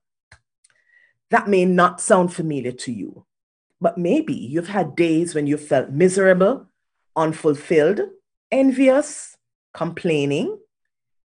That 1.30 1.48
may 1.48 1.66
not 1.66 2.02
sound 2.02 2.34
familiar 2.34 2.72
to 2.72 2.92
you, 2.92 3.26
but 3.82 3.98
maybe 3.98 4.34
you've 4.34 4.70
had 4.70 4.96
days 4.96 5.34
when 5.34 5.48
you 5.48 5.58
felt 5.58 5.90
miserable, 5.90 6.68
unfulfilled, 7.16 8.02
envious, 8.52 9.38
complaining, 9.74 10.58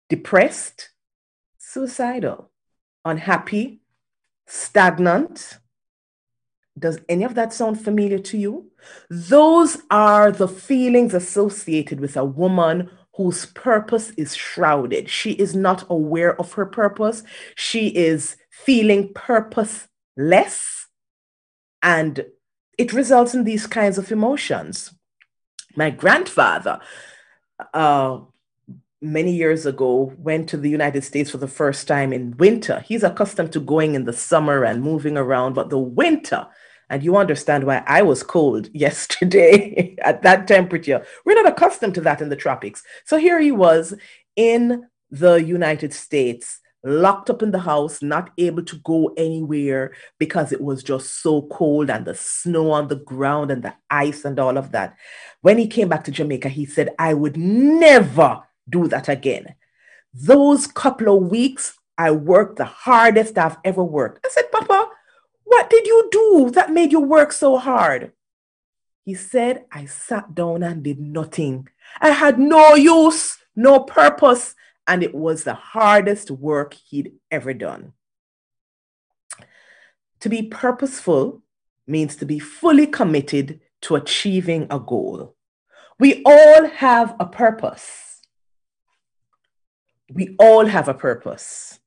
depressed, 0.08 0.90
suicidal, 1.58 2.50
unhappy, 3.04 3.80
stagnant. 4.46 5.58
Does 6.78 7.00
any 7.08 7.24
of 7.24 7.34
that 7.34 7.52
sound 7.52 7.80
familiar 7.80 8.18
to 8.18 8.38
you? 8.38 8.70
Those 9.10 9.78
are 9.90 10.30
the 10.30 10.48
feelings 10.48 11.12
associated 11.14 12.00
with 12.00 12.16
a 12.16 12.24
woman 12.24 12.90
whose 13.18 13.46
purpose 13.46 14.10
is 14.16 14.34
shrouded. 14.36 15.10
She 15.10 15.32
is 15.32 15.54
not 15.54 15.84
aware 15.90 16.40
of 16.40 16.52
her 16.52 16.64
purpose. 16.64 17.24
She 17.56 17.88
is 17.88 18.36
feeling 18.48 19.12
purposeless, 19.12 20.86
and 21.82 22.24
it 22.78 22.92
results 22.92 23.34
in 23.34 23.42
these 23.42 23.66
kinds 23.66 23.98
of 23.98 24.12
emotions. 24.12 24.94
My 25.74 25.90
grandfather, 25.90 26.78
uh, 27.74 28.20
many 29.02 29.32
years 29.32 29.66
ago, 29.66 30.12
went 30.16 30.48
to 30.50 30.56
the 30.56 30.70
United 30.70 31.02
States 31.02 31.28
for 31.28 31.38
the 31.38 31.48
first 31.48 31.88
time 31.88 32.12
in 32.12 32.36
winter. 32.36 32.84
He's 32.86 33.02
accustomed 33.02 33.52
to 33.52 33.60
going 33.60 33.96
in 33.96 34.04
the 34.04 34.12
summer 34.12 34.64
and 34.64 34.80
moving 34.80 35.16
around, 35.16 35.54
but 35.54 35.70
the 35.70 35.78
winter, 35.78 36.46
and 36.90 37.02
you 37.02 37.16
understand 37.16 37.64
why 37.64 37.82
I 37.86 38.02
was 38.02 38.22
cold 38.22 38.68
yesterday 38.74 39.96
at 40.02 40.22
that 40.22 40.48
temperature. 40.48 41.04
We're 41.24 41.42
not 41.42 41.52
accustomed 41.52 41.94
to 41.96 42.00
that 42.02 42.20
in 42.20 42.28
the 42.28 42.36
tropics. 42.36 42.82
So 43.04 43.16
here 43.16 43.40
he 43.40 43.52
was 43.52 43.94
in 44.36 44.86
the 45.10 45.36
United 45.36 45.92
States, 45.92 46.60
locked 46.84 47.30
up 47.30 47.42
in 47.42 47.50
the 47.50 47.58
house, 47.58 48.02
not 48.02 48.30
able 48.38 48.64
to 48.64 48.76
go 48.78 49.12
anywhere 49.16 49.94
because 50.18 50.52
it 50.52 50.60
was 50.60 50.82
just 50.82 51.22
so 51.22 51.42
cold 51.42 51.90
and 51.90 52.04
the 52.04 52.14
snow 52.14 52.70
on 52.70 52.88
the 52.88 52.96
ground 52.96 53.50
and 53.50 53.62
the 53.62 53.74
ice 53.90 54.24
and 54.24 54.38
all 54.38 54.56
of 54.56 54.72
that. 54.72 54.96
When 55.40 55.58
he 55.58 55.66
came 55.66 55.88
back 55.88 56.04
to 56.04 56.10
Jamaica, 56.10 56.48
he 56.48 56.66
said, 56.66 56.94
I 56.98 57.14
would 57.14 57.36
never 57.36 58.42
do 58.68 58.86
that 58.88 59.08
again. 59.08 59.54
Those 60.14 60.66
couple 60.66 61.16
of 61.16 61.30
weeks, 61.30 61.74
I 61.96 62.12
worked 62.12 62.56
the 62.56 62.64
hardest 62.64 63.36
I've 63.38 63.58
ever 63.64 63.82
worked. 63.82 64.24
I 64.24 64.30
said, 64.30 64.50
Papa, 64.52 64.87
what 65.48 65.70
did 65.70 65.86
you 65.86 66.08
do 66.12 66.50
that 66.52 66.70
made 66.70 66.92
you 66.92 67.00
work 67.00 67.32
so 67.32 67.56
hard? 67.56 68.12
He 69.06 69.14
said, 69.14 69.64
I 69.72 69.86
sat 69.86 70.34
down 70.34 70.62
and 70.62 70.82
did 70.82 71.00
nothing. 71.00 71.68
I 72.00 72.10
had 72.10 72.38
no 72.38 72.74
use, 72.74 73.38
no 73.56 73.80
purpose, 73.80 74.54
and 74.86 75.02
it 75.02 75.14
was 75.14 75.44
the 75.44 75.54
hardest 75.54 76.30
work 76.30 76.74
he'd 76.74 77.12
ever 77.30 77.54
done. 77.54 77.94
To 80.20 80.28
be 80.28 80.42
purposeful 80.42 81.42
means 81.86 82.14
to 82.16 82.26
be 82.26 82.38
fully 82.38 82.86
committed 82.86 83.60
to 83.82 83.96
achieving 83.96 84.66
a 84.70 84.78
goal. 84.78 85.34
We 85.98 86.22
all 86.26 86.66
have 86.66 87.16
a 87.18 87.24
purpose. 87.24 88.20
We 90.12 90.36
all 90.38 90.66
have 90.66 90.88
a 90.88 90.94
purpose. 90.94 91.80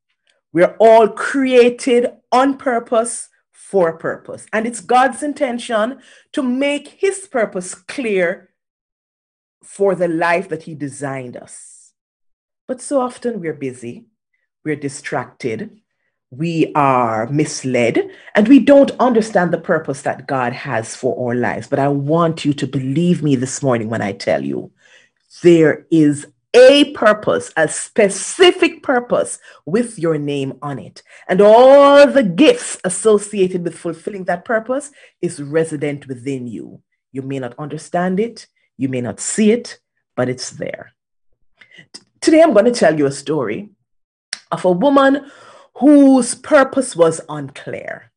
We're 0.51 0.75
all 0.79 1.07
created 1.09 2.11
on 2.31 2.57
purpose 2.57 3.29
for 3.71 3.87
a 3.87 3.97
purpose. 3.97 4.45
And 4.51 4.67
it's 4.67 4.81
God's 4.81 5.23
intention 5.23 6.01
to 6.33 6.43
make 6.43 6.89
his 6.89 7.25
purpose 7.25 7.73
clear 7.73 8.49
for 9.63 9.95
the 9.95 10.09
life 10.09 10.49
that 10.49 10.63
he 10.63 10.75
designed 10.75 11.37
us. 11.37 11.93
But 12.67 12.81
so 12.81 12.99
often 12.99 13.39
we're 13.39 13.53
busy, 13.53 14.07
we're 14.65 14.75
distracted, 14.75 15.79
we 16.31 16.73
are 16.75 17.27
misled, 17.27 18.09
and 18.35 18.49
we 18.49 18.59
don't 18.59 18.91
understand 18.99 19.53
the 19.53 19.57
purpose 19.57 20.01
that 20.01 20.27
God 20.27 20.51
has 20.51 20.93
for 20.93 21.17
our 21.17 21.35
lives. 21.35 21.69
But 21.69 21.79
I 21.79 21.87
want 21.87 22.43
you 22.43 22.53
to 22.53 22.67
believe 22.67 23.23
me 23.23 23.37
this 23.37 23.63
morning 23.63 23.89
when 23.89 24.01
I 24.01 24.11
tell 24.11 24.43
you 24.43 24.69
there 25.43 25.87
is 25.89 26.27
a 26.53 26.91
purpose, 26.91 27.51
a 27.55 27.67
specific 27.67 28.83
purpose 28.83 29.39
with 29.65 29.97
your 29.97 30.17
name 30.17 30.57
on 30.61 30.79
it. 30.79 31.01
And 31.27 31.41
all 31.41 32.05
the 32.07 32.23
gifts 32.23 32.77
associated 32.83 33.63
with 33.63 33.77
fulfilling 33.77 34.25
that 34.25 34.45
purpose 34.45 34.91
is 35.21 35.41
resident 35.41 36.07
within 36.07 36.47
you. 36.47 36.81
You 37.11 37.21
may 37.21 37.39
not 37.39 37.57
understand 37.57 38.19
it, 38.19 38.47
you 38.77 38.89
may 38.89 39.01
not 39.01 39.19
see 39.19 39.51
it, 39.51 39.79
but 40.15 40.29
it's 40.29 40.51
there. 40.51 40.93
T- 41.93 42.01
Today, 42.19 42.41
I'm 42.41 42.53
going 42.53 42.65
to 42.65 42.71
tell 42.71 42.97
you 42.97 43.05
a 43.05 43.11
story 43.11 43.69
of 44.51 44.65
a 44.65 44.71
woman 44.71 45.31
whose 45.75 46.35
purpose 46.35 46.95
was 46.95 47.21
unclear, 47.29 48.11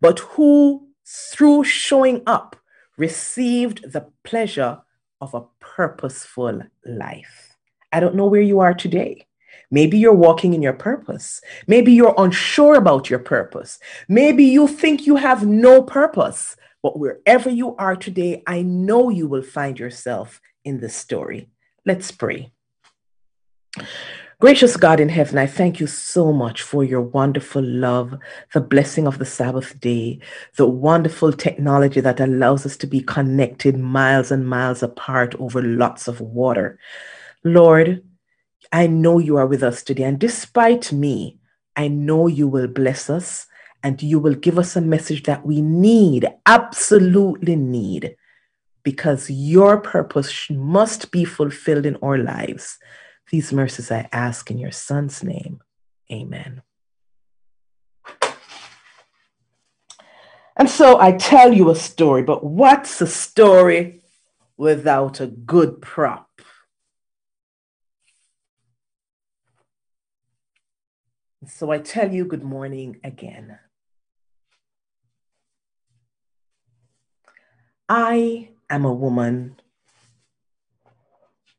but 0.00 0.18
who, 0.18 0.88
through 1.06 1.64
showing 1.64 2.22
up, 2.26 2.56
received 2.98 3.90
the 3.92 4.10
pleasure 4.24 4.82
of 5.20 5.32
a 5.34 5.44
purposeful 5.60 6.62
life. 6.84 7.49
I 7.92 8.00
don't 8.00 8.14
know 8.14 8.26
where 8.26 8.40
you 8.40 8.60
are 8.60 8.74
today. 8.74 9.26
Maybe 9.70 9.98
you're 9.98 10.12
walking 10.12 10.54
in 10.54 10.62
your 10.62 10.72
purpose. 10.72 11.40
Maybe 11.66 11.92
you're 11.92 12.14
unsure 12.18 12.74
about 12.74 13.08
your 13.08 13.20
purpose. 13.20 13.78
Maybe 14.08 14.44
you 14.44 14.66
think 14.66 15.06
you 15.06 15.16
have 15.16 15.46
no 15.46 15.82
purpose. 15.82 16.56
But 16.82 16.98
wherever 16.98 17.50
you 17.50 17.76
are 17.76 17.94
today, 17.94 18.42
I 18.46 18.62
know 18.62 19.10
you 19.10 19.28
will 19.28 19.42
find 19.42 19.78
yourself 19.78 20.40
in 20.64 20.80
this 20.80 20.96
story. 20.96 21.50
Let's 21.86 22.10
pray. 22.10 22.52
Gracious 24.40 24.78
God 24.78 25.00
in 25.00 25.10
heaven, 25.10 25.36
I 25.36 25.46
thank 25.46 25.80
you 25.80 25.86
so 25.86 26.32
much 26.32 26.62
for 26.62 26.82
your 26.82 27.02
wonderful 27.02 27.62
love, 27.62 28.18
the 28.54 28.60
blessing 28.62 29.06
of 29.06 29.18
the 29.18 29.26
Sabbath 29.26 29.78
day, 29.78 30.18
the 30.56 30.66
wonderful 30.66 31.30
technology 31.30 32.00
that 32.00 32.20
allows 32.20 32.64
us 32.64 32.78
to 32.78 32.86
be 32.86 33.02
connected 33.02 33.78
miles 33.78 34.30
and 34.30 34.48
miles 34.48 34.82
apart 34.82 35.34
over 35.38 35.60
lots 35.60 36.08
of 36.08 36.22
water. 36.22 36.78
Lord, 37.44 38.02
I 38.72 38.86
know 38.86 39.18
you 39.18 39.36
are 39.36 39.46
with 39.46 39.62
us 39.62 39.82
today. 39.82 40.04
And 40.04 40.18
despite 40.18 40.92
me, 40.92 41.38
I 41.76 41.88
know 41.88 42.26
you 42.26 42.46
will 42.46 42.68
bless 42.68 43.08
us 43.08 43.46
and 43.82 44.02
you 44.02 44.18
will 44.18 44.34
give 44.34 44.58
us 44.58 44.76
a 44.76 44.80
message 44.80 45.22
that 45.22 45.46
we 45.46 45.62
need, 45.62 46.28
absolutely 46.44 47.56
need, 47.56 48.16
because 48.82 49.30
your 49.30 49.80
purpose 49.80 50.50
must 50.50 51.10
be 51.10 51.24
fulfilled 51.24 51.86
in 51.86 51.96
our 51.96 52.18
lives. 52.18 52.78
These 53.30 53.52
mercies 53.52 53.90
I 53.90 54.08
ask 54.12 54.50
in 54.50 54.58
your 54.58 54.72
son's 54.72 55.22
name. 55.22 55.62
Amen. 56.12 56.62
And 60.56 60.68
so 60.68 61.00
I 61.00 61.12
tell 61.12 61.54
you 61.54 61.70
a 61.70 61.76
story, 61.76 62.22
but 62.22 62.44
what's 62.44 63.00
a 63.00 63.06
story 63.06 64.02
without 64.58 65.20
a 65.20 65.26
good 65.26 65.80
prop? 65.80 66.29
So 71.46 71.70
I 71.70 71.78
tell 71.78 72.12
you 72.12 72.26
good 72.26 72.44
morning 72.44 73.00
again. 73.02 73.58
I 77.88 78.50
am 78.68 78.84
a 78.84 78.92
woman 78.92 79.56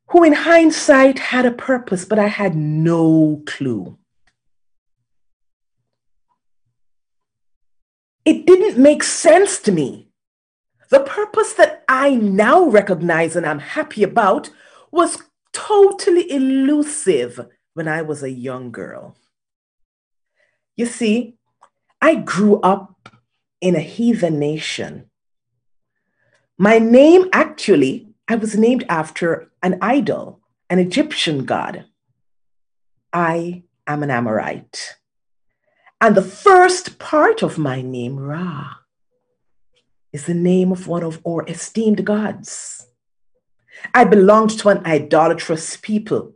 who, 0.10 0.24
in 0.24 0.34
hindsight, 0.34 1.18
had 1.18 1.48
a 1.48 1.52
purpose, 1.52 2.06
but 2.06 2.20
I 2.20 2.28
had 2.28 2.56
no 2.56 3.42
clue. 3.48 3.98
It 8.24 8.46
didn't 8.46 8.82
make 8.82 9.02
sense 9.02 9.58
to 9.62 9.72
me. 9.72 10.10
The 10.90 11.00
purpose 11.00 11.54
that 11.54 11.84
I 11.90 12.14
now 12.14 12.66
recognize 12.66 13.36
and 13.36 13.48
I'm 13.48 13.60
happy 13.60 14.04
about 14.04 14.52
was 14.92 15.24
totally 15.54 16.32
elusive 16.32 17.48
when 17.74 17.88
I 17.88 18.04
was 18.04 18.22
a 18.22 18.30
young 18.30 18.72
girl. 18.72 19.16
You 20.82 20.88
see, 20.88 21.36
I 22.02 22.16
grew 22.16 22.60
up 22.62 23.08
in 23.62 23.76
a 23.76 23.88
heathen 23.96 24.40
nation. 24.40 25.12
My 26.58 26.80
name 26.80 27.30
actually, 27.32 28.08
I 28.28 28.34
was 28.34 28.58
named 28.58 28.86
after 28.90 29.52
an 29.62 29.78
idol, 29.80 30.40
an 30.72 30.80
Egyptian 30.80 31.46
god. 31.46 31.86
I 33.14 33.62
am 33.86 34.02
an 34.02 34.10
Amorite. 34.10 34.96
And 36.04 36.16
the 36.18 36.24
first 36.24 36.98
part 36.98 37.44
of 37.44 37.60
my 37.60 37.84
name, 37.84 38.18
Ra, 38.18 38.78
is 40.12 40.26
the 40.26 40.34
name 40.34 40.72
of 40.72 40.88
one 40.88 41.04
of 41.04 41.22
our 41.24 41.48
esteemed 41.48 42.04
gods. 42.04 42.88
I 43.94 44.06
belonged 44.06 44.58
to 44.58 44.70
an 44.70 44.84
idolatrous 44.84 45.78
people. 45.78 46.34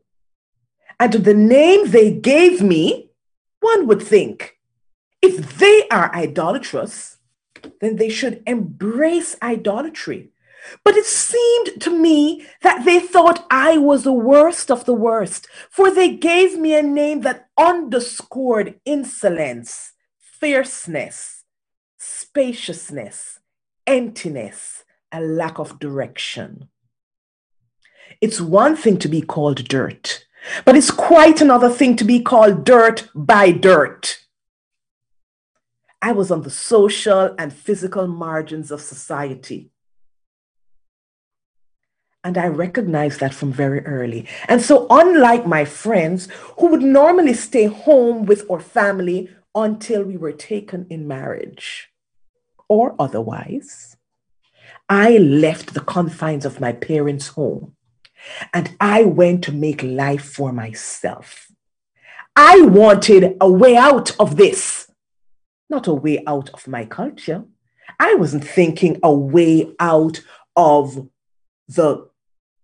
And 0.99 1.13
the 1.13 1.33
name 1.33 1.89
they 1.89 2.11
gave 2.11 2.61
me, 2.61 3.09
one 3.71 3.87
would 3.87 4.01
think 4.01 4.57
if 5.21 5.57
they 5.57 5.87
are 5.89 6.13
idolatrous, 6.13 7.17
then 7.81 7.95
they 7.95 8.09
should 8.09 8.43
embrace 8.45 9.35
idolatry 9.41 10.31
But 10.83 10.95
it 10.95 11.05
seemed 11.05 11.81
to 11.81 11.91
me 11.91 12.45
that 12.61 12.85
they 12.85 12.99
thought 12.99 13.45
I 13.49 13.77
was 13.77 14.03
the 14.03 14.13
worst 14.13 14.71
of 14.71 14.85
the 14.85 14.93
worst, 14.93 15.47
for 15.69 15.91
they 15.91 16.15
gave 16.15 16.57
me 16.57 16.75
a 16.75 16.81
name 16.81 17.21
that 17.21 17.49
underscored 17.57 18.79
insolence, 18.85 19.93
fierceness, 20.19 21.43
spaciousness, 21.97 23.39
emptiness, 23.85 24.83
a 25.11 25.21
lack 25.21 25.59
of 25.59 25.79
direction. 25.79 26.69
It's 28.21 28.41
one 28.41 28.75
thing 28.75 28.97
to 28.99 29.07
be 29.07 29.21
called 29.21 29.67
dirt, 29.67 30.25
but 30.63 30.75
it's 30.75 30.91
quite 30.91 31.41
another 31.41 31.69
thing 31.69 31.95
to 31.95 32.03
be 32.03 32.21
called 32.21 32.65
dirt 32.65 33.09
by 33.13 33.51
dirt. 33.51 34.19
I 36.01 36.11
was 36.11 36.29
on 36.29 36.43
the 36.43 36.49
social 36.49 37.33
and 37.39 37.51
physical 37.51 38.07
margins 38.07 38.71
of 38.71 38.81
society. 38.81 39.71
And 42.23 42.37
I 42.37 42.47
recognized 42.47 43.19
that 43.19 43.33
from 43.33 43.51
very 43.51 43.85
early. 43.85 44.27
And 44.47 44.61
so, 44.61 44.87
unlike 44.89 45.45
my 45.45 45.63
friends 45.63 46.27
who 46.57 46.67
would 46.67 46.81
normally 46.81 47.33
stay 47.33 47.65
home 47.65 48.25
with 48.25 48.49
our 48.49 48.59
family 48.59 49.29
until 49.53 50.03
we 50.03 50.17
were 50.17 50.31
taken 50.31 50.87
in 50.89 51.07
marriage 51.07 51.89
or 52.67 52.95
otherwise, 52.99 53.95
I 54.89 55.17
left 55.17 55.73
the 55.73 55.81
confines 55.81 56.45
of 56.45 56.59
my 56.59 56.71
parents' 56.71 57.29
home 57.29 57.74
and 58.53 58.75
I 58.79 59.03
went 59.03 59.43
to 59.45 59.51
make 59.51 59.83
life 59.83 60.23
for 60.23 60.51
myself. 60.51 61.51
I 62.35 62.61
wanted 62.61 63.37
a 63.39 63.49
way 63.49 63.77
out 63.77 64.15
of 64.19 64.35
this, 64.35 64.91
not 65.69 65.87
a 65.87 65.93
way 65.93 66.23
out 66.27 66.49
of 66.53 66.67
my 66.67 66.85
culture. 66.85 67.45
I 67.99 68.15
wasn't 68.15 68.45
thinking 68.45 68.99
a 69.03 69.13
way 69.13 69.73
out 69.79 70.21
of 70.55 71.07
the 71.67 72.09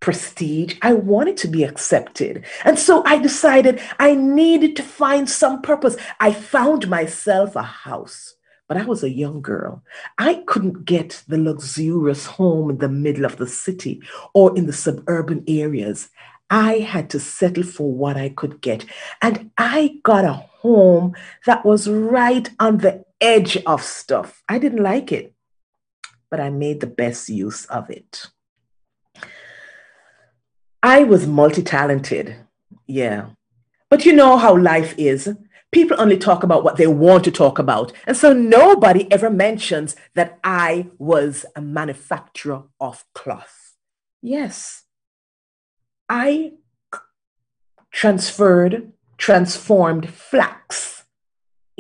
prestige. 0.02 0.76
I 0.82 0.94
wanted 0.94 1.38
to 1.38 1.48
be 1.48 1.64
accepted. 1.64 2.46
And 2.66 2.78
so 2.78 3.04
I 3.06 3.18
decided 3.20 3.80
I 4.00 4.16
needed 4.16 4.76
to 4.78 4.84
find 4.84 5.30
some 5.30 5.62
purpose. 5.62 5.96
I 6.20 6.34
found 6.34 6.90
myself 6.90 7.56
a 7.56 7.62
house, 7.62 8.36
but 8.72 8.80
I 8.80 8.86
was 8.86 9.04
a 9.04 9.10
young 9.10 9.42
girl. 9.42 9.84
I 10.18 10.44
couldn't 10.48 10.86
get 10.86 11.26
the 11.28 11.38
luxurious 11.38 12.26
home 12.26 12.70
in 12.70 12.78
the 12.78 12.88
middle 12.88 13.26
of 13.26 13.36
the 13.36 13.46
city 13.46 14.02
or 14.34 14.58
in 14.58 14.66
the 14.66 14.72
suburban 14.72 15.44
areas. 15.46 16.08
I 16.50 16.76
had 16.76 17.10
to 17.10 17.20
settle 17.20 17.64
for 17.64 17.92
what 17.92 18.16
I 18.16 18.30
could 18.30 18.62
get. 18.62 18.86
And 19.22 19.52
I 19.58 20.00
got 20.04 20.24
a 20.24 20.32
home 20.32 21.16
that 21.46 21.66
was 21.66 21.90
right 21.90 22.50
on 22.62 22.78
the 22.78 23.04
edge 23.20 23.58
of 23.66 23.84
stuff. 23.84 24.42
I 24.48 24.58
didn't 24.58 24.82
like 24.82 25.12
it, 25.12 25.34
but 26.30 26.40
I 26.40 26.50
made 26.50 26.80
the 26.80 26.88
best 26.88 27.28
use 27.28 27.66
of 27.66 27.90
it. 27.90 28.28
I 30.82 31.04
was 31.04 31.28
multi 31.28 31.62
talented. 31.62 32.38
Yeah. 32.88 33.32
But 33.90 34.06
you 34.06 34.14
know 34.14 34.38
how 34.38 34.56
life 34.56 34.96
is. 34.98 35.28
People 35.72 36.00
only 36.00 36.18
talk 36.18 36.44
about 36.44 36.64
what 36.64 36.78
they 36.78 36.88
want 36.88 37.24
to 37.24 37.32
talk 37.32 37.58
about. 37.58 37.94
And 38.06 38.18
so 38.18 38.34
nobody 38.34 39.10
ever 39.12 39.30
mentions 39.30 39.96
that 40.16 40.38
I 40.44 40.88
was 40.98 41.46
a 41.56 41.62
manufacturer 41.62 42.64
of 42.80 43.06
cloth. 43.14 43.76
Yes. 44.22 44.84
I 46.10 46.54
transferred, 47.92 48.92
transformed 49.18 50.10
flax 50.10 51.01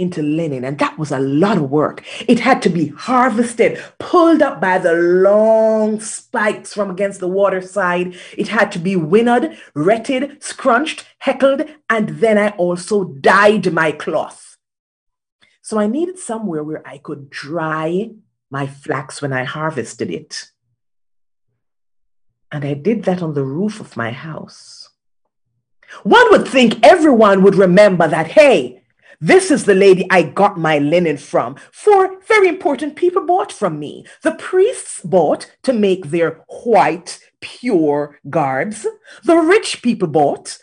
into 0.02 0.22
linen. 0.22 0.64
And 0.66 0.78
that 0.80 0.98
was 0.98 1.12
a 1.12 1.20
lot 1.20 1.58
of 1.58 1.70
work. 1.70 2.04
It 2.28 2.40
had 2.40 2.62
to 2.64 2.70
be 2.70 2.88
harvested, 2.88 3.80
pulled 4.00 4.42
up 4.42 4.60
by 4.60 4.80
the 4.80 4.94
long 4.94 6.00
spikes 6.00 6.74
from 6.74 6.90
against 6.90 7.20
the 7.20 7.28
water 7.28 7.62
side. 7.62 8.16
It 8.38 8.48
had 8.48 8.72
to 8.74 8.80
be 8.80 8.96
winnowed, 8.96 9.58
retted, 9.76 10.42
scutched, 10.44 11.06
heckled, 11.20 11.62
and 11.90 12.10
then 12.10 12.38
I 12.38 12.50
also 12.50 13.04
dyed 13.06 13.72
my 13.72 13.92
cloth. 13.92 14.58
So 15.62 15.80
I 15.80 15.88
needed 15.88 16.18
somewhere 16.18 16.64
where 16.64 16.86
I 16.86 16.98
could 16.98 17.30
dry 17.30 18.12
my 18.50 18.68
flax 18.68 19.22
when 19.22 19.32
I 19.32 19.44
harvested 19.44 20.12
it. 20.12 20.52
And 22.52 22.66
I 22.66 22.74
did 22.74 23.04
that 23.04 23.22
on 23.22 23.34
the 23.34 23.46
roof 23.46 23.80
of 23.80 23.96
my 23.96 24.12
house. 24.12 24.90
One 26.04 26.30
would 26.32 26.48
think 26.48 26.86
everyone 26.86 27.44
would 27.44 27.56
remember 27.56 28.08
that, 28.08 28.28
hey, 28.28 28.81
this 29.22 29.52
is 29.52 29.66
the 29.66 29.76
lady 29.76 30.08
I 30.10 30.24
got 30.24 30.58
my 30.58 30.80
linen 30.80 31.18
from, 31.18 31.56
for 31.72 32.20
very 32.22 32.48
important 32.48 32.96
people 32.96 33.24
bought 33.24 33.52
from 33.52 33.78
me. 33.78 34.04
The 34.24 34.32
priests 34.32 35.00
bought 35.04 35.50
to 35.62 35.74
make 35.74 36.08
their 36.08 36.44
white, 36.64 37.20
pure 37.40 38.20
garbs. 38.32 38.88
The 39.24 39.36
rich 39.36 39.84
people 39.84 40.08
bought. 40.08 40.58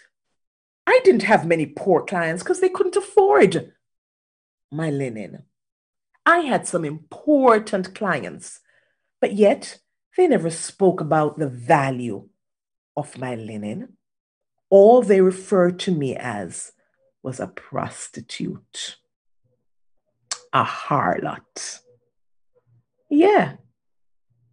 I 0.89 1.01
didn't 1.05 1.23
have 1.23 1.47
many 1.47 1.67
poor 1.67 2.03
clients 2.05 2.43
because 2.43 2.61
they 2.61 2.69
couldn't 2.69 2.97
afford 2.97 3.73
my 4.73 4.91
linen. 4.91 5.45
I 6.27 6.41
had 6.41 6.67
some 6.67 6.85
important 6.85 7.95
clients, 7.95 8.59
but 9.21 9.35
yet 9.35 9.79
they 10.17 10.27
never 10.27 10.51
spoke 10.51 11.01
about 11.01 11.39
the 11.39 11.49
value 11.49 12.29
of 12.97 13.17
my 13.19 13.37
linen. 13.37 13.97
All 14.69 15.01
they 15.01 15.21
referred 15.21 15.79
to 15.81 15.93
me 15.93 16.17
as 16.17 16.73
was 17.29 17.41
a 17.41 17.47
prostitute, 17.47 18.97
a 20.55 20.65
harlot. 20.65 21.81
Yeah, 23.11 23.57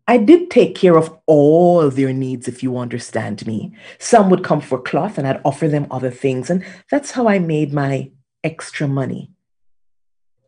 I 0.06 0.18
did 0.18 0.52
take 0.52 0.76
care 0.76 0.98
of 0.98 1.18
all 1.26 1.90
their 1.90 2.12
needs, 2.12 2.50
if 2.50 2.62
you 2.62 2.78
understand 2.78 3.48
me. 3.48 3.74
Some 3.98 4.30
would 4.30 4.44
come 4.44 4.60
for 4.60 4.78
cloth 4.78 5.18
and 5.18 5.26
I'd 5.26 5.40
offer 5.46 5.70
them 5.70 5.88
other 5.90 6.12
things. 6.12 6.50
And 6.50 6.66
that's 6.92 7.12
how 7.12 7.30
I 7.30 7.40
made 7.40 7.72
my 7.72 8.12
extra 8.44 8.90
money. 8.90 9.32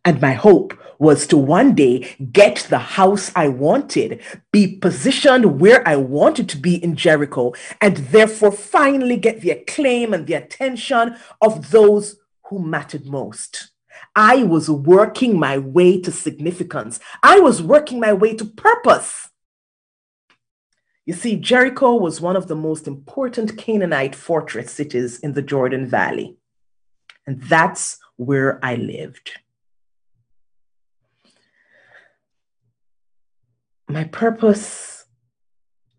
And 0.08 0.22
my 0.22 0.32
hope 0.32 0.74
was 1.00 1.28
to 1.28 1.36
one 1.36 1.76
day 1.76 2.16
get 2.32 2.66
the 2.70 2.80
house 2.80 3.30
I 3.36 3.50
wanted, 3.50 4.22
be 4.54 4.78
positioned 4.78 5.60
where 5.60 5.86
I 5.86 5.98
wanted 5.98 6.48
to 6.48 6.58
be 6.58 6.82
in 6.82 6.96
Jericho, 6.96 7.52
and 7.82 7.98
therefore 7.98 8.54
finally 8.54 9.18
get 9.18 9.42
the 9.42 9.50
acclaim 9.50 10.14
and 10.14 10.26
the 10.26 10.36
attention 10.36 11.18
of 11.42 11.72
those 11.72 12.16
who 12.46 12.60
mattered 12.60 13.06
most. 13.06 13.72
I 14.16 14.44
was 14.44 14.70
working 14.70 15.38
my 15.38 15.58
way 15.58 16.00
to 16.00 16.12
significance. 16.14 17.02
I 17.22 17.42
was 17.42 17.62
working 17.62 18.00
my 18.00 18.14
way 18.14 18.34
to 18.36 18.46
purpose. 18.46 19.28
You 21.06 21.16
see, 21.16 21.36
Jericho 21.36 21.96
was 21.96 22.22
one 22.22 22.38
of 22.38 22.48
the 22.48 22.56
most 22.56 22.88
important 22.88 23.58
Canaanite 23.58 24.16
fortress 24.16 24.72
cities 24.72 25.20
in 25.20 25.34
the 25.34 25.42
Jordan 25.42 25.86
Valley. 25.86 26.38
And 27.26 27.44
that's 27.44 28.00
where 28.16 28.58
I 28.64 28.76
lived. 28.76 29.40
My 33.88 34.04
purpose 34.06 35.06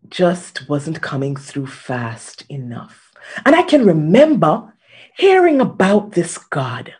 just 0.07 0.69
wasn't 0.69 1.01
coming 1.01 1.35
through 1.35 1.67
fast 1.67 2.45
enough. 2.49 3.11
And 3.45 3.55
I 3.55 3.63
can 3.63 3.85
remember 3.85 4.73
hearing 5.17 5.59
about 5.59 6.11
this 6.11 6.37
God. 6.37 6.95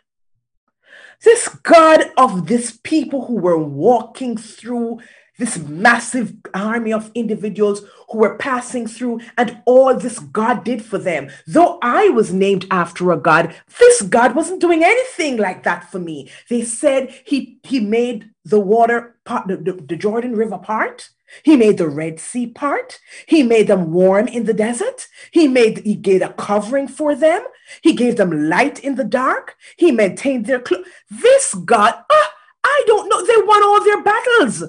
This 1.22 1.48
God 1.48 2.04
of 2.16 2.46
this 2.46 2.78
people 2.82 3.26
who 3.26 3.34
were 3.34 3.58
walking 3.58 4.36
through 4.36 5.00
this 5.40 5.58
massive 5.58 6.34
army 6.52 6.92
of 6.92 7.10
individuals 7.14 7.82
who 8.10 8.18
were 8.18 8.36
passing 8.36 8.86
through, 8.86 9.20
and 9.38 9.60
all 9.64 9.96
this 9.96 10.18
God 10.18 10.64
did 10.64 10.84
for 10.84 10.98
them. 10.98 11.30
Though 11.46 11.78
I 11.82 12.10
was 12.10 12.32
named 12.32 12.66
after 12.70 13.10
a 13.10 13.16
God, 13.16 13.54
this 13.78 14.02
God 14.02 14.36
wasn't 14.36 14.60
doing 14.60 14.84
anything 14.84 15.38
like 15.38 15.62
that 15.64 15.90
for 15.90 15.98
me. 15.98 16.30
They 16.48 16.62
said 16.62 17.14
he, 17.24 17.58
he 17.62 17.80
made 17.80 18.30
the 18.44 18.60
water 18.60 19.16
part, 19.24 19.48
the, 19.48 19.56
the, 19.56 19.96
Jordan 19.96 20.36
River 20.36 20.58
part. 20.58 21.08
He 21.42 21.56
made 21.56 21.78
the 21.78 21.88
Red 21.88 22.20
Sea 22.20 22.46
part. 22.46 22.98
He 23.26 23.42
made 23.42 23.68
them 23.68 23.92
warm 23.92 24.28
in 24.28 24.44
the 24.44 24.54
desert. 24.54 25.06
He 25.30 25.48
made 25.48 25.78
he 25.78 25.94
gave 25.94 26.22
a 26.22 26.30
covering 26.30 26.88
for 26.88 27.14
them. 27.14 27.42
He 27.82 27.94
gave 27.94 28.16
them 28.16 28.48
light 28.48 28.80
in 28.80 28.96
the 28.96 29.04
dark. 29.04 29.56
He 29.76 29.92
maintained 29.92 30.46
their 30.46 30.60
clothes. 30.60 30.86
This 31.08 31.54
God, 31.54 31.94
ah, 32.10 32.32
I 32.64 32.82
don't 32.86 33.08
know. 33.08 33.24
They 33.24 33.46
won 33.46 33.62
all 33.62 33.84
their 33.84 34.02
battles. 34.02 34.64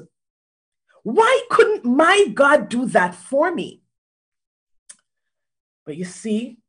Why 1.03 1.41
couldn't 1.49 1.85
my 1.85 2.27
God 2.33 2.69
do 2.69 2.85
that 2.87 3.15
for 3.15 3.53
me? 3.53 3.81
But 5.85 5.97
you 5.97 6.05
see, 6.05 6.59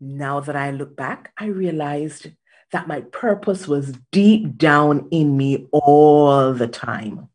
now 0.00 0.40
that 0.40 0.56
I 0.56 0.70
look 0.70 0.96
back, 0.96 1.32
I 1.36 1.46
realized 1.46 2.30
that 2.70 2.86
my 2.86 3.00
purpose 3.00 3.66
was 3.66 3.98
deep 4.12 4.56
down 4.56 5.08
in 5.10 5.36
me 5.36 5.66
all 5.72 6.52
the 6.52 6.68
time. 6.68 7.28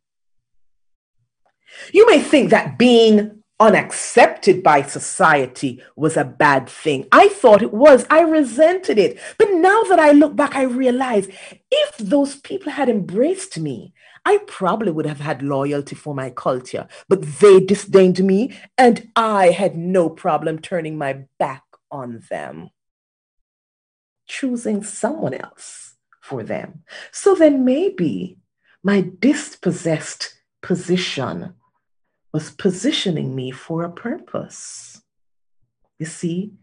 You 1.91 2.05
may 2.07 2.19
think 2.19 2.51
that 2.51 2.77
being 2.77 3.43
unaccepted 3.60 4.61
by 4.61 4.81
society 4.81 5.81
was 5.95 6.18
a 6.18 6.23
bad 6.23 6.69
thing. 6.69 7.07
I 7.11 7.30
thought 7.30 7.61
it 7.61 7.73
was. 7.73 8.05
I 8.10 8.22
resented 8.22 8.97
it. 8.97 9.19
But 9.38 9.53
now 9.53 9.84
that 9.84 9.99
I 9.99 10.11
look 10.11 10.35
back, 10.35 10.55
I 10.55 10.64
realize 10.64 11.27
if 11.72 11.97
those 11.97 12.35
people 12.35 12.72
had 12.72 12.89
embraced 12.89 13.57
me, 13.60 13.93
I 14.26 14.40
probably 14.48 14.91
would 14.91 15.06
have 15.06 15.20
had 15.20 15.44
loyalty 15.44 15.95
for 15.95 16.16
my 16.16 16.30
culture, 16.30 16.88
but 17.10 17.22
they 17.40 17.60
disdained 17.60 18.24
me, 18.24 18.58
and 18.78 19.10
I 19.16 19.52
had 19.52 19.76
no 19.76 20.10
problem 20.10 20.60
turning 20.60 20.98
my 20.98 21.26
back 21.40 21.64
on 21.91 22.24
them, 22.30 22.70
choosing 24.28 24.84
someone 24.84 25.34
else 25.34 25.95
for 26.22 26.44
them. 26.44 26.84
So 27.12 27.36
then 27.36 27.66
maybe 27.66 28.38
my 28.82 29.10
dispossessed 29.20 30.34
position 30.62 31.54
was 32.32 32.50
positioning 32.50 33.36
me 33.36 33.52
for 33.52 33.84
a 33.84 33.91
purpose. 33.91 35.02
You 36.00 36.06
see, 36.06 36.54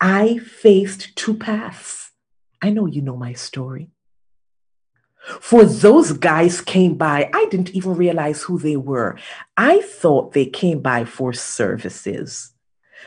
I 0.00 0.38
faced 0.38 1.14
two 1.16 1.34
paths. 1.34 2.10
I 2.60 2.70
know 2.70 2.86
you 2.86 3.02
know 3.02 3.16
my 3.16 3.34
story. 3.34 3.90
For 5.40 5.64
those 5.64 6.12
guys 6.12 6.60
came 6.60 6.94
by, 6.94 7.30
I 7.32 7.46
didn't 7.50 7.70
even 7.70 7.94
realize 7.94 8.42
who 8.42 8.58
they 8.58 8.76
were. 8.76 9.18
I 9.56 9.80
thought 9.80 10.32
they 10.32 10.46
came 10.46 10.80
by 10.80 11.04
for 11.04 11.32
services. 11.32 12.52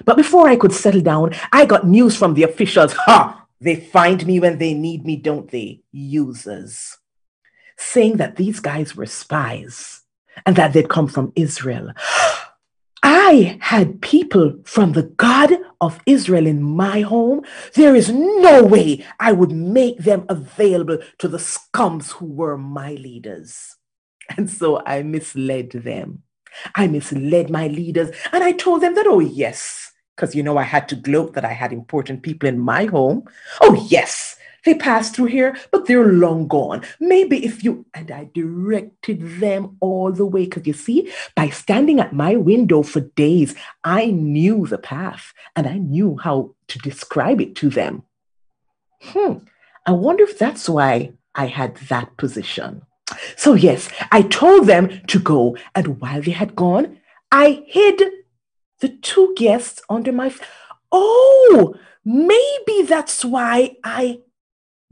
But 0.05 0.17
before 0.17 0.47
I 0.47 0.55
could 0.55 0.73
settle 0.73 1.01
down, 1.01 1.33
I 1.51 1.65
got 1.65 1.87
news 1.87 2.15
from 2.15 2.33
the 2.33 2.43
officials. 2.43 2.93
Ha! 3.05 3.45
They 3.59 3.75
find 3.75 4.25
me 4.25 4.39
when 4.39 4.59
they 4.59 4.73
need 4.73 5.05
me, 5.05 5.15
don't 5.15 5.49
they? 5.49 5.81
Users. 5.91 6.97
Saying 7.77 8.17
that 8.17 8.35
these 8.35 8.59
guys 8.59 8.95
were 8.95 9.07
spies 9.07 10.01
and 10.45 10.55
that 10.55 10.73
they'd 10.73 10.89
come 10.89 11.07
from 11.07 11.33
Israel. 11.35 11.91
I 13.03 13.57
had 13.61 14.01
people 14.01 14.59
from 14.63 14.93
the 14.93 15.03
God 15.03 15.51
of 15.81 15.99
Israel 16.05 16.47
in 16.47 16.61
my 16.61 17.01
home. 17.01 17.43
There 17.73 17.95
is 17.95 18.09
no 18.09 18.63
way 18.63 19.05
I 19.19 19.31
would 19.31 19.51
make 19.51 19.99
them 19.99 20.25
available 20.29 20.99
to 21.19 21.27
the 21.27 21.37
scums 21.37 22.11
who 22.11 22.25
were 22.25 22.57
my 22.57 22.93
leaders. 22.93 23.75
And 24.35 24.49
so 24.49 24.81
I 24.85 25.03
misled 25.03 25.71
them. 25.71 26.23
I 26.75 26.87
misled 26.87 27.49
my 27.49 27.67
leaders 27.67 28.09
and 28.31 28.43
I 28.43 28.51
told 28.51 28.81
them 28.81 28.95
that, 28.95 29.07
oh, 29.07 29.19
yes, 29.19 29.91
because 30.15 30.35
you 30.35 30.43
know 30.43 30.57
I 30.57 30.63
had 30.63 30.89
to 30.89 30.95
gloat 30.95 31.33
that 31.33 31.45
I 31.45 31.53
had 31.53 31.71
important 31.71 32.23
people 32.23 32.49
in 32.49 32.59
my 32.59 32.85
home. 32.85 33.23
Oh, 33.61 33.87
yes, 33.89 34.26
they 34.67 34.75
passed 34.75 35.15
through 35.15 35.27
here, 35.27 35.57
but 35.71 35.85
they're 35.85 36.11
long 36.11 36.47
gone. 36.47 36.83
Maybe 36.99 37.45
if 37.45 37.63
you, 37.63 37.85
and 37.93 38.11
I 38.11 38.29
directed 38.33 39.39
them 39.39 39.77
all 39.79 40.11
the 40.11 40.25
way, 40.25 40.43
because 40.43 40.67
you 40.67 40.73
see, 40.73 41.11
by 41.35 41.49
standing 41.49 41.99
at 41.99 42.13
my 42.13 42.35
window 42.35 42.83
for 42.83 42.99
days, 42.99 43.55
I 43.83 44.07
knew 44.07 44.67
the 44.67 44.77
path 44.77 45.33
and 45.55 45.65
I 45.67 45.77
knew 45.77 46.17
how 46.17 46.53
to 46.67 46.79
describe 46.79 47.39
it 47.41 47.55
to 47.55 47.69
them. 47.69 48.03
Hmm, 49.01 49.37
I 49.85 49.91
wonder 49.91 50.23
if 50.23 50.37
that's 50.37 50.67
why 50.67 51.13
I 51.33 51.47
had 51.47 51.77
that 51.87 52.17
position. 52.17 52.81
So, 53.37 53.53
yes, 53.53 53.89
I 54.11 54.21
told 54.23 54.67
them 54.67 55.01
to 55.07 55.19
go, 55.19 55.55
and 55.73 56.01
while 56.01 56.21
they 56.21 56.31
had 56.31 56.55
gone, 56.55 56.99
I 57.31 57.63
hid 57.67 58.01
the 58.81 58.89
two 58.89 59.33
guests 59.37 59.81
under 59.89 60.11
my. 60.11 60.27
F- 60.27 60.41
oh, 60.91 61.75
maybe 62.03 62.85
that's 62.85 63.23
why 63.23 63.77
I 63.83 64.19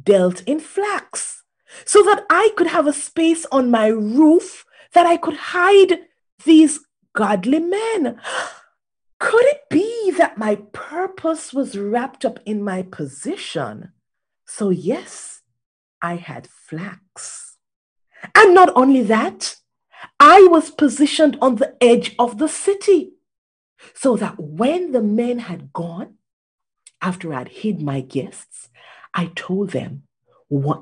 dealt 0.06 0.42
in 0.44 0.60
flax, 0.60 1.44
so 1.84 2.02
that 2.04 2.26
I 2.30 2.52
could 2.56 2.68
have 2.68 2.88
a 2.88 2.94
space 2.94 3.46
on 3.52 3.70
my 3.70 3.88
roof 3.88 4.66
that 4.94 5.06
I 5.06 5.18
could 5.18 5.36
hide 5.36 6.00
these 6.46 6.80
godly 7.14 7.60
men. 7.60 8.20
Could 9.20 9.46
it 9.46 9.62
be 9.70 10.12
that 10.18 10.38
my 10.38 10.56
purpose 10.72 11.54
was 11.54 11.78
wrapped 11.78 12.26
up 12.26 12.40
in 12.46 12.64
my 12.64 12.84
position? 12.84 13.92
So, 14.46 14.70
yes, 14.70 15.42
I 16.02 16.16
had 16.16 16.48
flax. 16.48 17.58
And 18.34 18.54
not 18.54 18.72
only 18.76 19.02
that, 19.04 19.58
I 20.20 20.48
was 20.50 20.70
positioned 20.70 21.38
on 21.42 21.56
the 21.56 21.76
edge 21.82 22.16
of 22.20 22.38
the 22.38 22.48
city 22.48 23.14
so 23.94 24.16
that 24.18 24.40
when 24.40 24.92
the 24.92 25.02
men 25.02 25.40
had 25.40 25.74
gone, 25.74 26.16
after 27.02 27.34
I'd 27.34 27.50
hid 27.50 27.82
my 27.82 28.02
guests, 28.02 28.70
I 29.16 29.32
told 29.36 29.72
them, 29.72 30.04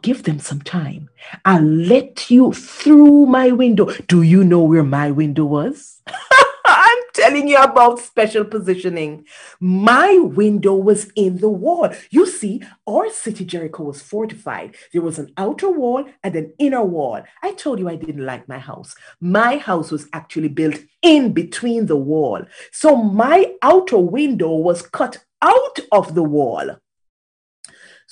give 0.01 0.23
them 0.23 0.39
some 0.39 0.61
time. 0.61 1.09
I'll 1.45 1.61
let 1.61 2.30
you 2.30 2.51
through 2.51 3.27
my 3.27 3.51
window. 3.51 3.91
Do 4.08 4.24
you 4.24 4.43
know 4.43 4.64
where 4.64 4.83
my 4.83 5.11
window 5.11 5.45
was? 5.45 6.01
I'm 6.66 6.98
telling 7.14 7.48
you 7.48 7.58
about 7.58 7.99
special 7.99 8.43
positioning. 8.43 9.25
My 9.59 10.17
window 10.17 10.74
was 10.75 11.11
in 11.16 11.38
the 11.38 11.49
wall. 11.49 11.90
You 12.09 12.25
see, 12.25 12.61
our 12.88 13.09
city 13.11 13.45
Jericho 13.45 13.83
was 13.83 14.01
fortified. 14.01 14.75
There 14.91 15.01
was 15.01 15.19
an 15.19 15.32
outer 15.38 15.69
wall 15.69 16.06
and 16.24 16.35
an 16.35 16.53
inner 16.58 16.83
wall. 16.83 17.22
I 17.43 17.53
told 17.53 17.80
you 17.80 17.88
I 17.88 17.95
didn't 17.95 18.25
like 18.25 18.48
my 18.48 18.59
house. 18.59 18.95
My 19.22 19.58
house 19.58 19.91
was 19.91 20.08
actually 20.14 20.49
built 20.49 20.80
in 21.01 21.33
between 21.33 21.85
the 21.85 21.98
wall. 21.98 22.43
So 22.72 22.95
my 22.95 23.53
outer 23.61 23.98
window 23.98 24.56
was 24.56 24.82
cut 24.82 25.24
out 25.41 25.80
of 25.91 26.16
the 26.16 26.24
wall. 26.24 26.77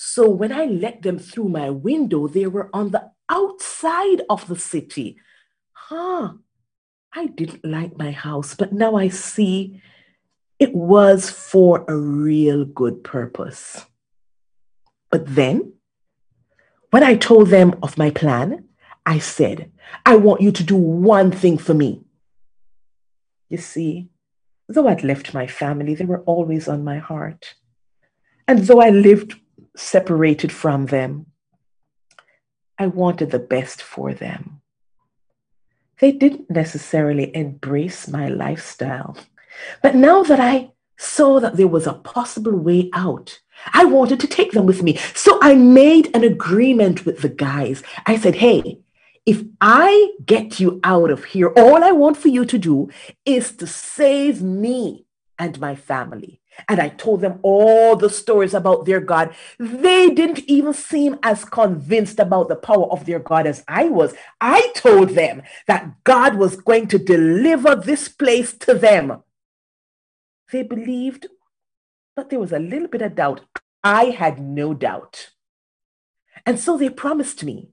So 0.03 0.27
when 0.27 0.51
I 0.51 0.65
let 0.65 1.03
them 1.03 1.19
through 1.19 1.49
my 1.49 1.69
window, 1.69 2.27
they 2.27 2.47
were 2.47 2.71
on 2.73 2.89
the 2.89 3.11
outside 3.29 4.23
of 4.31 4.47
the 4.47 4.57
city. 4.57 5.17
Huh. 5.73 6.33
I 7.13 7.27
didn't 7.27 7.63
like 7.63 7.99
my 7.99 8.09
house, 8.09 8.55
but 8.55 8.73
now 8.73 8.95
I 8.95 9.09
see 9.09 9.79
it 10.57 10.73
was 10.73 11.29
for 11.29 11.85
a 11.87 11.95
real 11.95 12.65
good 12.65 13.03
purpose. 13.03 13.85
But 15.11 15.35
then, 15.35 15.73
when 16.89 17.03
I 17.03 17.15
told 17.15 17.49
them 17.49 17.75
of 17.83 17.99
my 17.99 18.09
plan, 18.09 18.69
I 19.05 19.19
said, 19.19 19.71
I 20.03 20.15
want 20.15 20.41
you 20.41 20.51
to 20.51 20.63
do 20.63 20.75
one 20.75 21.29
thing 21.29 21.59
for 21.59 21.75
me. 21.75 22.01
You 23.49 23.59
see, 23.59 24.09
though 24.67 24.87
I'd 24.87 25.03
left 25.03 25.35
my 25.35 25.45
family, 25.45 25.93
they 25.93 26.05
were 26.05 26.21
always 26.21 26.67
on 26.67 26.83
my 26.83 26.97
heart. 26.97 27.53
And 28.47 28.65
though 28.65 28.81
I 28.81 28.89
lived 28.89 29.35
separated 29.75 30.51
from 30.51 30.87
them, 30.87 31.27
I 32.77 32.87
wanted 32.87 33.31
the 33.31 33.39
best 33.39 33.81
for 33.81 34.13
them. 34.13 34.61
They 35.99 36.11
didn't 36.11 36.49
necessarily 36.49 37.35
embrace 37.35 38.07
my 38.07 38.27
lifestyle. 38.27 39.15
But 39.83 39.95
now 39.95 40.23
that 40.23 40.39
I 40.39 40.71
saw 40.97 41.39
that 41.39 41.57
there 41.57 41.67
was 41.67 41.85
a 41.85 41.93
possible 41.93 42.55
way 42.55 42.89
out, 42.93 43.39
I 43.73 43.85
wanted 43.85 44.19
to 44.21 44.27
take 44.27 44.51
them 44.51 44.65
with 44.65 44.81
me. 44.81 44.97
So 45.13 45.37
I 45.41 45.53
made 45.53 46.15
an 46.15 46.23
agreement 46.23 47.05
with 47.05 47.21
the 47.21 47.29
guys. 47.29 47.83
I 48.07 48.17
said, 48.17 48.35
hey, 48.35 48.79
if 49.27 49.43
I 49.61 50.13
get 50.25 50.59
you 50.59 50.79
out 50.83 51.11
of 51.11 51.25
here, 51.25 51.49
all 51.55 51.83
I 51.83 51.91
want 51.91 52.17
for 52.17 52.29
you 52.29 52.45
to 52.45 52.57
do 52.57 52.89
is 53.25 53.55
to 53.57 53.67
save 53.67 54.41
me 54.41 55.05
and 55.37 55.59
my 55.59 55.75
family. 55.75 56.40
And 56.67 56.79
I 56.79 56.89
told 56.89 57.21
them 57.21 57.39
all 57.43 57.95
the 57.95 58.09
stories 58.09 58.53
about 58.53 58.85
their 58.85 58.99
God. 58.99 59.33
They 59.57 60.09
didn't 60.09 60.39
even 60.39 60.73
seem 60.73 61.17
as 61.23 61.45
convinced 61.45 62.19
about 62.19 62.49
the 62.49 62.55
power 62.55 62.91
of 62.91 63.05
their 63.05 63.19
God 63.19 63.47
as 63.47 63.63
I 63.67 63.85
was. 63.85 64.13
I 64.39 64.71
told 64.75 65.09
them 65.09 65.43
that 65.67 66.03
God 66.03 66.35
was 66.35 66.57
going 66.57 66.87
to 66.87 66.97
deliver 66.97 67.75
this 67.75 68.09
place 68.09 68.53
to 68.59 68.73
them. 68.73 69.23
They 70.51 70.63
believed, 70.63 71.27
but 72.15 72.29
there 72.29 72.39
was 72.39 72.51
a 72.51 72.59
little 72.59 72.89
bit 72.89 73.01
of 73.01 73.15
doubt. 73.15 73.41
I 73.83 74.05
had 74.05 74.39
no 74.39 74.73
doubt. 74.73 75.31
And 76.45 76.59
so 76.59 76.77
they 76.77 76.89
promised 76.89 77.43
me. 77.43 77.69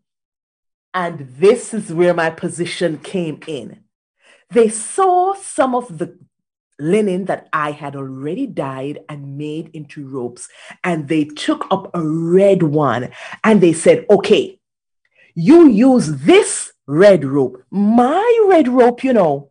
And 0.94 1.28
this 1.38 1.74
is 1.74 1.92
where 1.92 2.14
my 2.14 2.30
position 2.30 2.98
came 2.98 3.40
in. 3.46 3.84
They 4.50 4.68
saw 4.68 5.34
some 5.34 5.74
of 5.74 5.98
the 5.98 6.18
linen 6.78 7.24
that 7.26 7.48
I 7.52 7.72
had 7.72 7.96
already 7.96 8.46
dyed 8.46 9.00
and 9.08 9.36
made 9.36 9.70
into 9.74 10.06
ropes. 10.06 10.48
And 10.84 11.08
they 11.08 11.24
took 11.24 11.66
up 11.70 11.90
a 11.94 12.02
red 12.02 12.62
one 12.62 13.10
and 13.42 13.60
they 13.60 13.72
said, 13.72 14.06
okay, 14.08 14.58
you 15.34 15.68
use 15.68 16.08
this 16.22 16.72
red 16.86 17.24
rope, 17.24 17.62
my 17.70 18.46
red 18.48 18.68
rope, 18.68 19.04
you 19.04 19.12
know. 19.12 19.50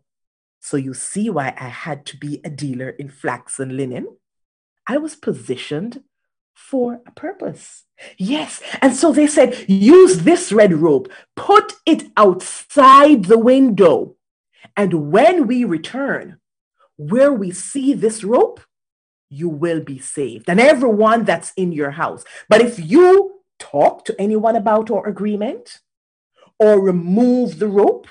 So 0.59 0.75
you 0.75 0.93
see 0.93 1.29
why 1.29 1.53
I 1.59 1.69
had 1.69 2.05
to 2.07 2.17
be 2.17 2.41
a 2.43 2.49
dealer 2.49 2.89
in 2.89 3.09
flax 3.09 3.59
and 3.59 3.77
linen. 3.77 4.07
I 4.85 4.97
was 4.97 5.15
positioned 5.15 6.03
for 6.53 7.01
a 7.05 7.11
purpose. 7.11 7.85
Yes. 8.17 8.61
And 8.81 8.95
so 8.95 9.11
they 9.11 9.27
said, 9.27 9.65
use 9.67 10.19
this 10.19 10.51
red 10.51 10.73
rope, 10.73 11.09
put 11.35 11.73
it 11.85 12.03
outside 12.17 13.25
the 13.25 13.37
window. 13.37 14.15
And 14.75 15.11
when 15.11 15.47
we 15.47 15.63
return, 15.63 16.39
where 16.97 17.31
we 17.33 17.51
see 17.51 17.93
this 17.93 18.23
rope, 18.23 18.59
you 19.29 19.49
will 19.49 19.81
be 19.81 19.99
saved. 19.99 20.49
And 20.49 20.59
everyone 20.59 21.23
that's 21.23 21.53
in 21.55 21.71
your 21.71 21.91
house. 21.91 22.23
But 22.49 22.61
if 22.61 22.79
you 22.79 23.41
talk 23.59 24.05
to 24.05 24.19
anyone 24.21 24.55
about 24.55 24.91
our 24.91 25.07
agreement 25.07 25.79
or 26.59 26.81
remove 26.81 27.59
the 27.59 27.67
rope, 27.67 28.07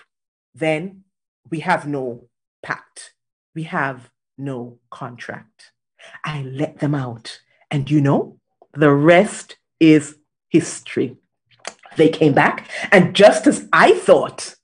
then 0.55 1.05
we 1.51 1.61
have 1.61 1.87
no 1.87 2.29
pact. 2.63 3.13
We 3.55 3.65
have 3.65 4.11
no 4.39 4.79
contract. 4.91 5.73
I 6.25 6.43
let 6.43 6.79
them 6.79 6.95
out. 6.95 7.41
And 7.71 7.91
you 7.91 8.01
know, 8.01 8.39
the 8.75 8.93
rest 8.93 9.57
is 9.81 10.17
history. 10.51 11.17
They 11.97 12.09
came 12.11 12.35
back, 12.35 12.69
and 12.93 13.17
just 13.17 13.47
as 13.47 13.67
I 13.73 13.93
thought 13.93 14.56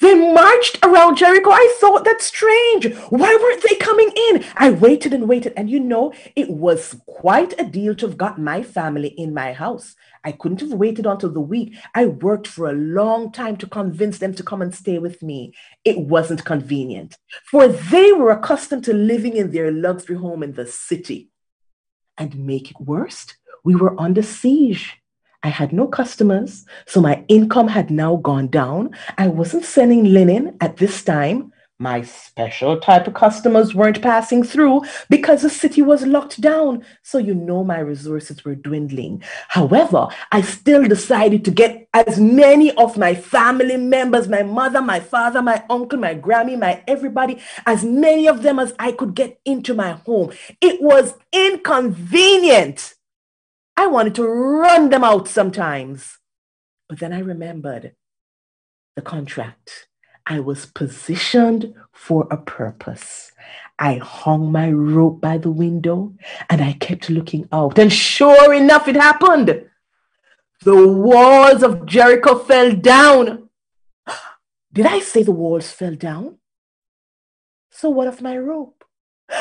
They 0.00 0.14
marched 0.14 0.78
around 0.84 1.16
Jericho. 1.16 1.50
I 1.50 1.76
thought 1.80 2.04
that's 2.04 2.26
strange. 2.26 2.94
Why 3.08 3.34
weren't 3.40 3.62
they 3.62 3.76
coming 3.76 4.12
in? 4.14 4.44
I 4.54 4.70
waited 4.70 5.14
and 5.14 5.28
waited. 5.28 5.54
And 5.56 5.70
you 5.70 5.80
know, 5.80 6.12
it 6.34 6.50
was 6.50 6.96
quite 7.06 7.58
a 7.58 7.64
deal 7.64 7.94
to 7.96 8.06
have 8.06 8.18
got 8.18 8.38
my 8.38 8.62
family 8.62 9.08
in 9.08 9.32
my 9.32 9.54
house. 9.54 9.96
I 10.22 10.32
couldn't 10.32 10.60
have 10.60 10.72
waited 10.72 11.06
until 11.06 11.32
the 11.32 11.40
week. 11.40 11.74
I 11.94 12.06
worked 12.06 12.46
for 12.46 12.68
a 12.68 12.74
long 12.74 13.32
time 13.32 13.56
to 13.58 13.66
convince 13.66 14.18
them 14.18 14.34
to 14.34 14.42
come 14.42 14.60
and 14.60 14.74
stay 14.74 14.98
with 14.98 15.22
me. 15.22 15.54
It 15.84 15.98
wasn't 15.98 16.44
convenient, 16.44 17.16
for 17.44 17.68
they 17.68 18.12
were 18.12 18.32
accustomed 18.32 18.84
to 18.84 18.92
living 18.92 19.36
in 19.36 19.50
their 19.50 19.70
luxury 19.70 20.16
home 20.16 20.42
in 20.42 20.52
the 20.52 20.66
city. 20.66 21.30
And 22.18 22.46
make 22.46 22.70
it 22.70 22.80
worse, 22.80 23.26
we 23.64 23.76
were 23.76 23.98
under 24.00 24.22
siege. 24.22 25.00
I 25.46 25.50
had 25.50 25.72
no 25.72 25.86
customers, 25.86 26.66
so 26.86 27.00
my 27.00 27.24
income 27.28 27.68
had 27.68 27.88
now 27.88 28.16
gone 28.16 28.48
down. 28.48 28.90
I 29.16 29.28
wasn't 29.28 29.64
selling 29.64 30.02
linen 30.12 30.56
at 30.60 30.78
this 30.78 31.04
time. 31.04 31.52
My 31.78 32.02
special 32.02 32.80
type 32.80 33.06
of 33.06 33.14
customers 33.14 33.72
weren't 33.72 34.02
passing 34.02 34.42
through 34.42 34.80
because 35.08 35.42
the 35.42 35.50
city 35.50 35.82
was 35.82 36.04
locked 36.04 36.40
down. 36.40 36.84
So, 37.04 37.18
you 37.18 37.32
know, 37.32 37.62
my 37.62 37.78
resources 37.78 38.44
were 38.44 38.56
dwindling. 38.56 39.22
However, 39.46 40.08
I 40.32 40.40
still 40.40 40.82
decided 40.88 41.44
to 41.44 41.52
get 41.52 41.86
as 41.94 42.18
many 42.18 42.72
of 42.72 42.98
my 42.98 43.14
family 43.14 43.76
members 43.76 44.26
my 44.26 44.42
mother, 44.42 44.82
my 44.82 44.98
father, 44.98 45.42
my 45.42 45.62
uncle, 45.70 46.00
my 46.00 46.16
Grammy, 46.16 46.58
my 46.58 46.82
everybody 46.88 47.40
as 47.66 47.84
many 47.84 48.26
of 48.26 48.42
them 48.42 48.58
as 48.58 48.74
I 48.80 48.90
could 48.90 49.14
get 49.14 49.38
into 49.44 49.74
my 49.74 49.92
home. 49.92 50.32
It 50.60 50.82
was 50.82 51.14
inconvenient. 51.32 52.95
I 53.76 53.86
wanted 53.86 54.14
to 54.16 54.26
run 54.26 54.90
them 54.90 55.04
out 55.04 55.28
sometimes. 55.28 56.18
But 56.88 57.00
then 57.00 57.12
I 57.12 57.18
remembered 57.18 57.94
the 58.94 59.02
contract. 59.02 59.88
I 60.26 60.40
was 60.40 60.66
positioned 60.66 61.74
for 61.92 62.26
a 62.30 62.36
purpose. 62.36 63.32
I 63.78 63.96
hung 63.96 64.50
my 64.50 64.70
rope 64.70 65.20
by 65.20 65.38
the 65.38 65.50
window 65.50 66.14
and 66.48 66.62
I 66.62 66.72
kept 66.72 67.10
looking 67.10 67.48
out. 67.52 67.78
And 67.78 67.92
sure 67.92 68.52
enough, 68.54 68.88
it 68.88 68.96
happened. 68.96 69.66
The 70.62 70.88
walls 70.88 71.62
of 71.62 71.86
Jericho 71.86 72.38
fell 72.38 72.74
down. 72.74 73.50
Did 74.72 74.86
I 74.86 75.00
say 75.00 75.22
the 75.22 75.32
walls 75.32 75.70
fell 75.70 75.94
down? 75.94 76.38
So 77.70 77.90
what 77.90 78.08
of 78.08 78.22
my 78.22 78.38
rope? 78.38 78.75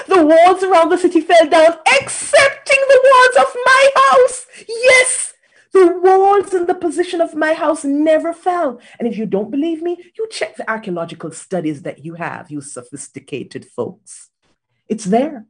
The 0.07 0.25
walls 0.25 0.63
around 0.63 0.89
the 0.89 0.97
city 0.97 1.21
fell 1.21 1.47
down, 1.47 1.77
excepting 1.99 2.81
the 2.87 3.01
walls 3.03 3.47
of 3.47 3.55
my 3.65 3.89
house. 3.95 4.45
Yes, 4.67 5.33
the 5.73 5.87
walls 5.87 6.53
in 6.53 6.65
the 6.65 6.73
position 6.73 7.21
of 7.21 7.35
my 7.35 7.53
house 7.53 7.83
never 7.83 8.33
fell. 8.33 8.79
And 8.97 9.07
if 9.07 9.17
you 9.17 9.25
don't 9.25 9.51
believe 9.51 9.81
me, 9.81 10.11
you 10.17 10.27
check 10.29 10.55
the 10.55 10.69
archaeological 10.69 11.31
studies 11.31 11.81
that 11.83 12.03
you 12.05 12.15
have, 12.15 12.49
you 12.49 12.61
sophisticated 12.61 13.65
folks. 13.65 14.29
It's 14.87 15.05
there. 15.05 15.45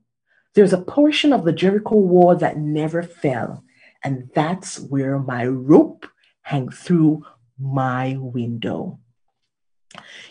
There's 0.54 0.74
a 0.74 0.82
portion 0.82 1.32
of 1.32 1.44
the 1.46 1.54
Jericho 1.54 1.96
wall 1.96 2.36
that 2.38 2.58
never 2.58 3.04
fell. 3.04 3.64
And 4.04 4.30
that's 4.34 4.80
where 4.80 5.20
my 5.20 5.46
rope 5.46 6.08
hung 6.42 6.70
through 6.70 7.26
my 7.60 8.18
window. 8.20 9.00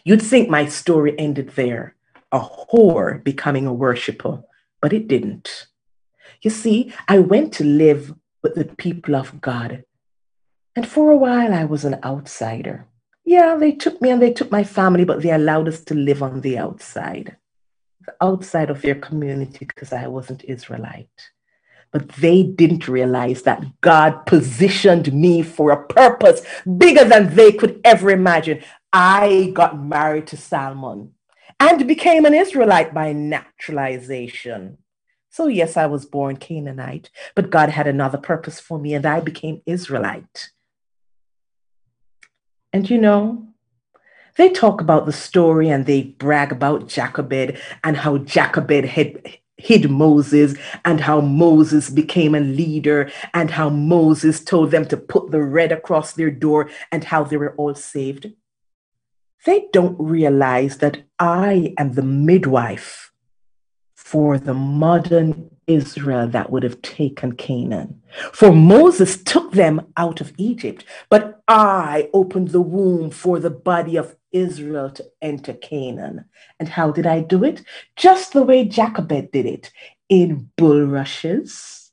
You'd 0.05 0.23
think 0.23 0.49
my 0.49 0.67
story 0.67 1.19
ended 1.19 1.51
there, 1.51 1.95
a 2.35 2.41
whore 2.41 3.23
becoming 3.23 3.67
a 3.67 3.73
worshiper, 3.73 4.43
but 4.83 4.93
it 4.93 5.07
didn't. 5.07 5.69
You 6.43 6.51
see, 6.51 6.93
I 7.07 7.21
went 7.21 7.55
to 7.55 7.65
live 7.65 8.13
with 8.43 8.57
the 8.57 8.65
people 8.65 9.15
of 9.15 9.41
God. 9.41 9.85
And 10.77 10.87
for 10.87 11.13
a 11.13 11.17
while, 11.17 11.55
I 11.55 11.65
was 11.65 11.85
an 11.85 12.01
outsider. 12.03 12.87
Yeah, 13.25 13.55
they 13.55 13.73
took 13.73 14.03
me 14.03 14.11
and 14.11 14.21
they 14.21 14.33
took 14.33 14.51
my 14.51 14.65
family, 14.65 15.05
but 15.05 15.23
they 15.23 15.31
allowed 15.31 15.69
us 15.69 15.81
to 15.85 15.95
live 15.95 16.23
on 16.23 16.41
the 16.41 16.59
outside, 16.59 17.37
the 18.05 18.15
outside 18.21 18.69
of 18.69 18.83
their 18.83 18.97
community, 18.97 19.65
because 19.65 19.93
I 19.93 20.09
wasn't 20.09 20.45
Israelite. 20.45 21.31
But 21.93 22.09
they 22.09 22.43
didn't 22.43 22.89
realize 22.89 23.43
that 23.43 23.65
God 23.81 24.27
positioned 24.27 25.13
me 25.13 25.43
for 25.43 25.71
a 25.71 25.87
purpose 25.87 26.43
bigger 26.77 27.05
than 27.05 27.35
they 27.37 27.53
could 27.53 27.81
ever 27.85 28.11
imagine. 28.11 28.65
I 28.93 29.53
got 29.55 29.81
married 29.81 30.27
to 30.29 30.37
Salmon 30.37 31.14
and 31.71 31.89
became 31.89 32.25
an 32.27 32.35
Israelite 32.35 32.93
by 32.93 33.13
naturalization. 33.13 34.79
So, 35.31 35.47
yes, 35.47 35.77
I 35.77 35.87
was 35.87 36.07
born 36.07 36.37
Canaanite, 36.37 37.11
but 37.35 37.51
God 37.51 37.71
had 37.71 37.87
another 37.87 38.19
purpose 38.19 38.61
for 38.61 38.79
me, 38.79 38.95
and 38.95 39.07
I 39.07 39.21
became 39.21 39.63
Israelite. 39.67 40.51
And 42.73 42.89
you 42.91 42.99
know, 42.99 43.49
they 44.37 44.51
talk 44.51 44.81
about 44.81 45.07
the 45.07 45.13
story 45.13 45.69
and 45.69 45.87
they 45.87 46.03
brag 46.03 46.53
about 46.53 46.89
Jochebed 46.89 47.59
and 47.85 47.97
how 47.97 48.19
Jochebed 48.19 48.85
had 48.85 49.39
hid 49.57 49.91
Moses 49.91 50.57
and 50.85 51.01
how 51.01 51.21
Moses 51.21 51.89
became 51.89 52.35
a 52.35 52.41
leader 52.41 53.11
and 53.33 53.51
how 53.51 53.69
Moses 53.71 54.43
told 54.43 54.73
them 54.73 54.87
to 54.87 54.97
put 54.97 55.31
the 55.31 55.43
red 55.43 55.71
across 55.71 56.13
their 56.13 56.31
door 56.31 56.69
and 56.91 57.05
how 57.05 57.23
they 57.23 57.37
were 57.37 57.55
all 57.55 57.75
saved. 57.75 58.33
They 59.45 59.67
don't 59.73 59.97
realize 59.99 60.79
that 60.79 61.03
I 61.19 61.75
am 61.79 61.93
the 61.93 62.03
midwife 62.03 63.13
for 63.95 64.39
the 64.39 64.55
modern 64.55 65.51
Israel 65.67 66.29
that 66.29 66.51
would 66.51 66.63
have 66.63 66.81
taken 66.83 67.33
Canaan. 67.33 68.03
For 68.33 68.53
Moses 68.53 69.23
took 69.23 69.53
them 69.53 69.87
out 69.97 70.21
of 70.21 70.33
Egypt, 70.37 70.85
but 71.09 71.43
I 71.49 72.11
opened 72.13 72.49
the 72.49 72.61
womb 72.61 73.11
for 73.11 73.39
the 73.39 73.51
body 73.51 73.97
of 73.97 74.17
Israel 74.33 74.91
to 74.91 75.05
enter 75.23 75.55
Canaan. 75.55 76.27
And 76.59 76.69
how 76.69 76.91
did 76.91 77.07
I 77.07 77.21
do 77.21 77.45
it? 77.45 77.63
Just 77.97 78.33
the 78.33 78.43
way 78.43 78.65
Jochebed 78.65 79.31
did 79.33 79.47
it 79.47 79.71
in 80.09 80.51
bulrushes, 80.57 81.93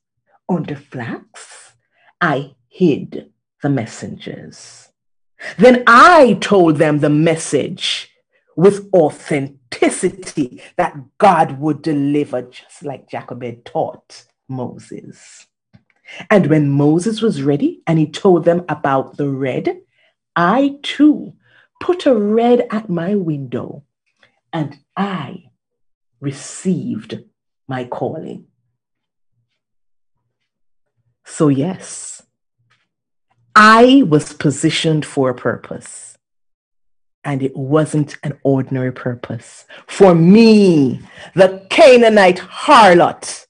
under 0.50 0.76
flax. 0.76 1.74
I 2.20 2.56
hid 2.68 3.32
the 3.62 3.70
messengers. 3.70 4.91
Then 5.58 5.84
I 5.88 6.38
told 6.42 6.78
them 6.78 7.00
the 7.00 7.10
message 7.10 8.10
with 8.56 8.90
authenticity 8.94 10.62
that 10.78 10.98
God 11.18 11.60
would 11.60 11.82
deliver, 11.82 12.44
just 12.44 12.84
like 12.84 13.10
Jochebed 13.10 13.66
taught 13.66 14.26
Moses. 14.48 15.48
And 16.30 16.48
when 16.48 16.70
Moses 16.70 17.22
was 17.22 17.42
ready 17.42 17.82
and 17.88 17.98
he 17.98 18.10
told 18.10 18.46
them 18.46 18.66
about 18.68 19.18
the 19.18 19.30
red, 19.30 19.82
I 20.36 20.80
too 20.84 21.34
put 21.80 22.06
a 22.06 22.14
red 22.14 22.68
at 22.70 22.90
my 22.90 23.16
window 23.16 23.84
and 24.54 24.78
I 24.96 25.46
received 26.20 27.24
my 27.68 27.86
calling. 27.86 28.46
So, 31.26 31.48
yes, 31.48 32.21
I 33.56 34.04
was 34.08 34.34
positioned 34.34 35.06
for 35.06 35.30
a 35.30 35.36
purpose 35.36 36.18
and 37.24 37.44
it 37.44 37.56
wasn't 37.56 38.18
an 38.24 38.40
ordinary 38.44 38.92
purpose. 38.92 39.66
For 39.88 40.16
me, 40.16 41.02
the 41.36 41.66
Canaanite 41.70 42.40
harlot, 42.40 43.46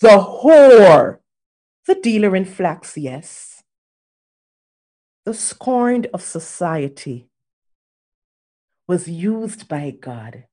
the 0.00 0.08
whore, 0.08 1.18
the 1.86 1.94
dealer 1.94 2.34
in 2.34 2.44
flax, 2.44 2.96
yes, 2.96 3.62
the 5.24 5.34
scorned 5.34 6.08
of 6.12 6.22
society, 6.22 7.28
was 8.86 9.08
used 9.08 9.68
by 9.68 9.90
God 9.90 10.44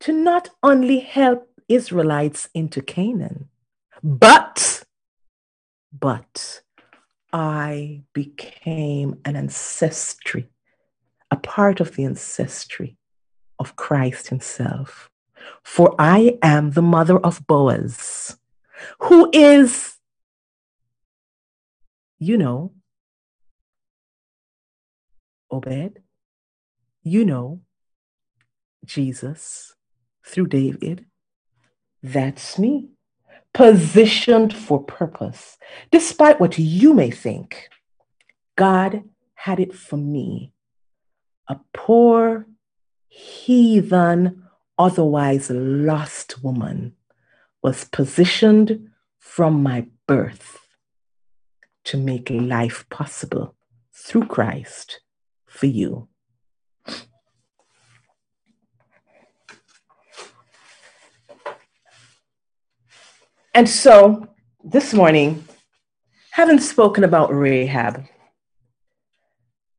to 0.00 0.12
not 0.12 0.50
only 0.62 1.00
help 1.00 1.48
Israelites 1.68 2.48
into 2.54 2.80
Canaan, 2.82 3.48
but, 4.02 4.84
but 5.98 6.62
I 7.36 8.02
became 8.14 9.20
an 9.26 9.36
ancestry 9.36 10.48
a 11.30 11.36
part 11.36 11.80
of 11.80 11.96
the 11.96 12.04
ancestry 12.04 12.96
of 13.58 13.76
Christ 13.76 14.28
Himself. 14.28 15.10
For 15.62 15.94
I 15.98 16.38
am 16.42 16.70
the 16.70 16.82
mother 16.82 17.18
of 17.18 17.46
Boaz, 17.46 18.36
who 19.00 19.30
is, 19.32 19.96
you 22.18 22.38
know, 22.38 22.72
Obed, 25.50 26.02
you 27.02 27.24
know, 27.24 27.60
Jesus 28.84 29.74
through 30.24 30.48
David. 30.48 31.06
That's 32.02 32.58
me, 32.58 32.95
positioned 33.56 34.52
for 34.54 34.84
purpose. 34.84 35.56
Despite 35.90 36.38
what 36.38 36.58
you 36.58 36.92
may 36.92 37.10
think, 37.10 37.70
God 38.54 39.02
had 39.34 39.58
it 39.58 39.74
for 39.74 39.96
me 39.96 40.52
a 41.48 41.56
poor, 41.72 42.46
heathen, 43.08 44.42
otherwise 44.78 45.48
lost 45.48 46.42
woman 46.42 46.96
was 47.62 47.84
positioned 47.84 48.90
from 49.18 49.62
my 49.62 49.86
birth 50.06 50.58
to 51.84 51.96
make 51.96 52.28
life 52.28 52.84
possible 52.90 53.54
through 53.90 54.26
Christ 54.26 55.00
for 55.46 55.66
you. 55.66 56.08
And 63.56 63.66
so 63.66 64.28
this 64.62 64.92
morning, 64.92 65.42
having 66.30 66.60
spoken 66.60 67.04
about 67.04 67.34
Rahab 67.34 68.04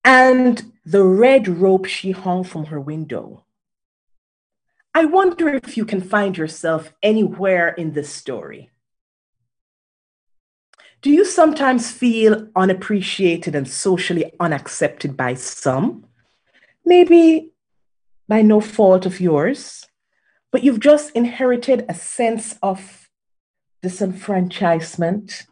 and 0.04 0.74
the 0.84 1.04
red 1.04 1.48
rope 1.48 1.86
she 1.86 2.10
hung 2.10 2.44
from 2.44 2.66
her 2.66 2.82
window, 2.82 3.46
I 4.96 5.06
wonder 5.06 5.50
if 5.50 5.78
you 5.78 5.86
can 5.86 6.02
find 6.02 6.36
yourself 6.36 6.92
anywhere 7.04 7.70
in 7.70 7.94
this 7.94 8.10
story. 8.10 8.72
Do 11.04 11.12
you 11.12 11.24
sometimes 11.24 11.92
feel 11.92 12.48
unappreciated 12.56 13.54
and 13.54 13.68
socially 13.68 14.34
unaccepted 14.40 15.16
by 15.16 15.36
some? 15.36 16.08
Maybe 16.84 17.52
by 18.28 18.42
no 18.42 18.60
fault 18.60 19.06
of 19.06 19.22
yours, 19.22 19.86
but 20.52 20.64
you've 20.64 20.80
just 20.80 21.12
inherited 21.12 21.86
a 21.88 21.94
sense 21.94 22.56
of 22.64 23.07
disenfranchisement, 23.88 25.44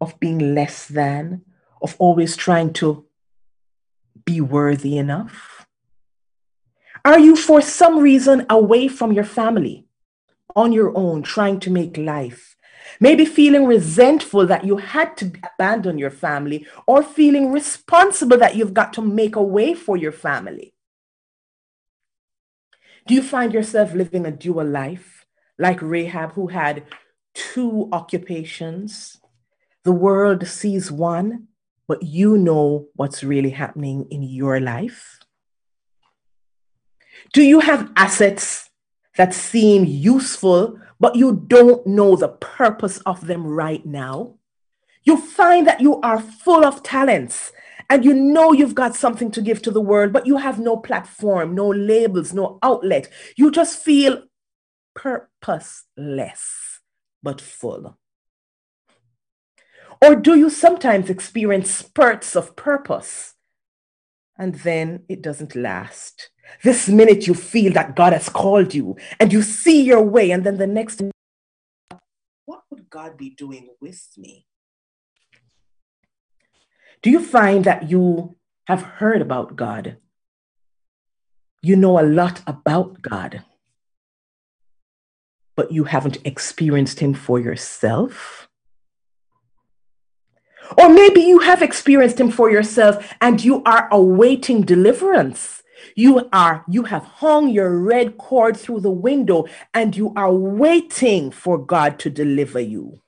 of 0.00 0.18
being 0.20 0.54
less 0.54 0.86
than, 0.86 1.42
of 1.82 1.96
always 1.98 2.36
trying 2.36 2.72
to 2.74 3.06
be 4.24 4.40
worthy 4.40 4.96
enough? 4.98 5.66
Are 7.04 7.18
you, 7.18 7.36
for 7.36 7.60
some 7.60 7.98
reason, 7.98 8.46
away 8.50 8.88
from 8.88 9.12
your 9.12 9.24
family, 9.24 9.86
on 10.54 10.72
your 10.72 10.96
own, 10.96 11.22
trying 11.22 11.60
to 11.60 11.70
make 11.70 11.96
life? 11.96 12.56
Maybe 13.00 13.24
feeling 13.24 13.66
resentful 13.66 14.46
that 14.46 14.64
you 14.64 14.76
had 14.76 15.16
to 15.18 15.32
abandon 15.54 15.98
your 15.98 16.10
family, 16.10 16.66
or 16.86 17.02
feeling 17.02 17.52
responsible 17.52 18.38
that 18.38 18.56
you've 18.56 18.74
got 18.74 18.92
to 18.94 19.02
make 19.02 19.36
a 19.36 19.42
way 19.42 19.74
for 19.74 19.96
your 19.96 20.12
family. 20.12 20.72
Do 23.06 23.14
you 23.14 23.22
find 23.22 23.52
yourself 23.52 23.92
living 23.92 24.26
a 24.26 24.30
dual 24.30 24.66
life 24.66 25.26
like 25.58 25.80
Rahab, 25.80 26.32
who 26.32 26.48
had 26.48 26.84
two 27.36 27.88
occupations? 27.92 29.20
The 29.84 29.92
world 29.92 30.46
sees 30.48 30.90
one, 30.90 31.48
but 31.86 32.02
you 32.02 32.38
know 32.38 32.88
what's 32.94 33.22
really 33.22 33.50
happening 33.50 34.06
in 34.10 34.22
your 34.22 34.58
life? 34.58 35.20
Do 37.32 37.42
you 37.42 37.60
have 37.60 37.92
assets 37.96 38.70
that 39.16 39.34
seem 39.34 39.84
useful, 39.84 40.78
but 40.98 41.16
you 41.16 41.44
don't 41.46 41.86
know 41.86 42.16
the 42.16 42.28
purpose 42.28 42.98
of 43.06 43.26
them 43.26 43.46
right 43.46 43.84
now? 43.84 44.34
You 45.04 45.16
find 45.16 45.66
that 45.66 45.80
you 45.80 46.00
are 46.00 46.20
full 46.20 46.64
of 46.64 46.82
talents 46.82 47.52
and 47.88 48.04
you 48.04 48.14
know 48.14 48.52
you've 48.52 48.74
got 48.74 48.96
something 48.96 49.30
to 49.30 49.42
give 49.42 49.62
to 49.62 49.70
the 49.70 49.80
world, 49.80 50.12
but 50.12 50.26
you 50.26 50.38
have 50.38 50.58
no 50.58 50.76
platform, 50.76 51.54
no 51.54 51.68
labels, 51.68 52.34
no 52.34 52.58
outlet. 52.62 53.08
You 53.36 53.50
just 53.50 53.78
feel 53.78 54.24
purposeless, 54.94 56.75
but 57.22 57.40
full. 57.40 57.98
Or 60.02 60.14
do 60.14 60.36
you 60.36 60.50
sometimes 60.50 61.08
experience 61.08 61.70
spurts 61.70 62.36
of 62.36 62.54
purpose 62.54 63.34
and 64.38 64.54
then 64.56 65.04
it 65.08 65.22
doesn't 65.22 65.56
last? 65.56 66.30
This 66.62 66.88
minute 66.88 67.26
you 67.26 67.34
feel 67.34 67.72
that 67.72 67.96
God 67.96 68.12
has 68.12 68.28
called 68.28 68.74
you 68.74 68.96
and 69.18 69.32
you 69.32 69.42
see 69.42 69.82
your 69.82 70.02
way, 70.02 70.30
and 70.30 70.44
then 70.44 70.58
the 70.58 70.66
next, 70.66 71.02
what 72.44 72.62
would 72.70 72.88
God 72.88 73.16
be 73.16 73.30
doing 73.30 73.70
with 73.80 74.06
me? 74.16 74.46
Do 77.02 77.10
you 77.10 77.20
find 77.20 77.64
that 77.64 77.90
you 77.90 78.36
have 78.66 78.82
heard 78.82 79.22
about 79.22 79.56
God? 79.56 79.96
You 81.62 81.76
know 81.76 81.98
a 81.98 82.06
lot 82.06 82.42
about 82.46 83.02
God, 83.02 83.44
but 85.56 85.72
you 85.72 85.84
haven't 85.84 86.18
experienced 86.24 87.00
Him 87.00 87.14
for 87.14 87.40
yourself? 87.40 88.48
Or 90.76 90.88
maybe 90.88 91.20
you 91.20 91.40
have 91.40 91.62
experienced 91.62 92.20
Him 92.20 92.30
for 92.30 92.50
yourself 92.50 93.14
and 93.20 93.42
you 93.42 93.62
are 93.64 93.88
awaiting 93.90 94.62
deliverance. 94.62 95.62
You 95.94 96.28
are, 96.32 96.64
you 96.68 96.84
have 96.84 97.04
hung 97.04 97.48
your 97.48 97.78
red 97.78 98.18
cord 98.18 98.56
through 98.56 98.80
the 98.80 98.90
window 98.90 99.46
and 99.72 99.96
you 99.96 100.12
are 100.14 100.32
waiting 100.32 101.30
for 101.30 101.58
God 101.58 101.98
to 102.00 102.10
deliver 102.10 102.60
you. 102.60 103.00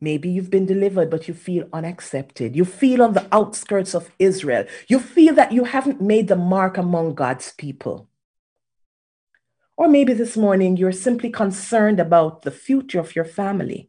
Maybe 0.00 0.30
you've 0.30 0.50
been 0.50 0.66
delivered, 0.66 1.10
but 1.10 1.28
you 1.28 1.34
feel 1.34 1.68
unaccepted. 1.72 2.56
You 2.56 2.64
feel 2.64 3.02
on 3.02 3.12
the 3.12 3.26
outskirts 3.30 3.94
of 3.94 4.10
Israel. 4.18 4.66
You 4.88 4.98
feel 4.98 5.32
that 5.34 5.52
you 5.52 5.62
haven't 5.62 6.00
made 6.00 6.26
the 6.26 6.34
mark 6.34 6.76
among 6.76 7.14
God's 7.14 7.52
people. 7.52 8.08
Or 9.76 9.88
maybe 9.88 10.12
this 10.12 10.36
morning 10.36 10.76
you're 10.76 10.92
simply 10.92 11.30
concerned 11.30 11.98
about 11.98 12.42
the 12.42 12.50
future 12.50 13.00
of 13.00 13.16
your 13.16 13.24
family. 13.24 13.88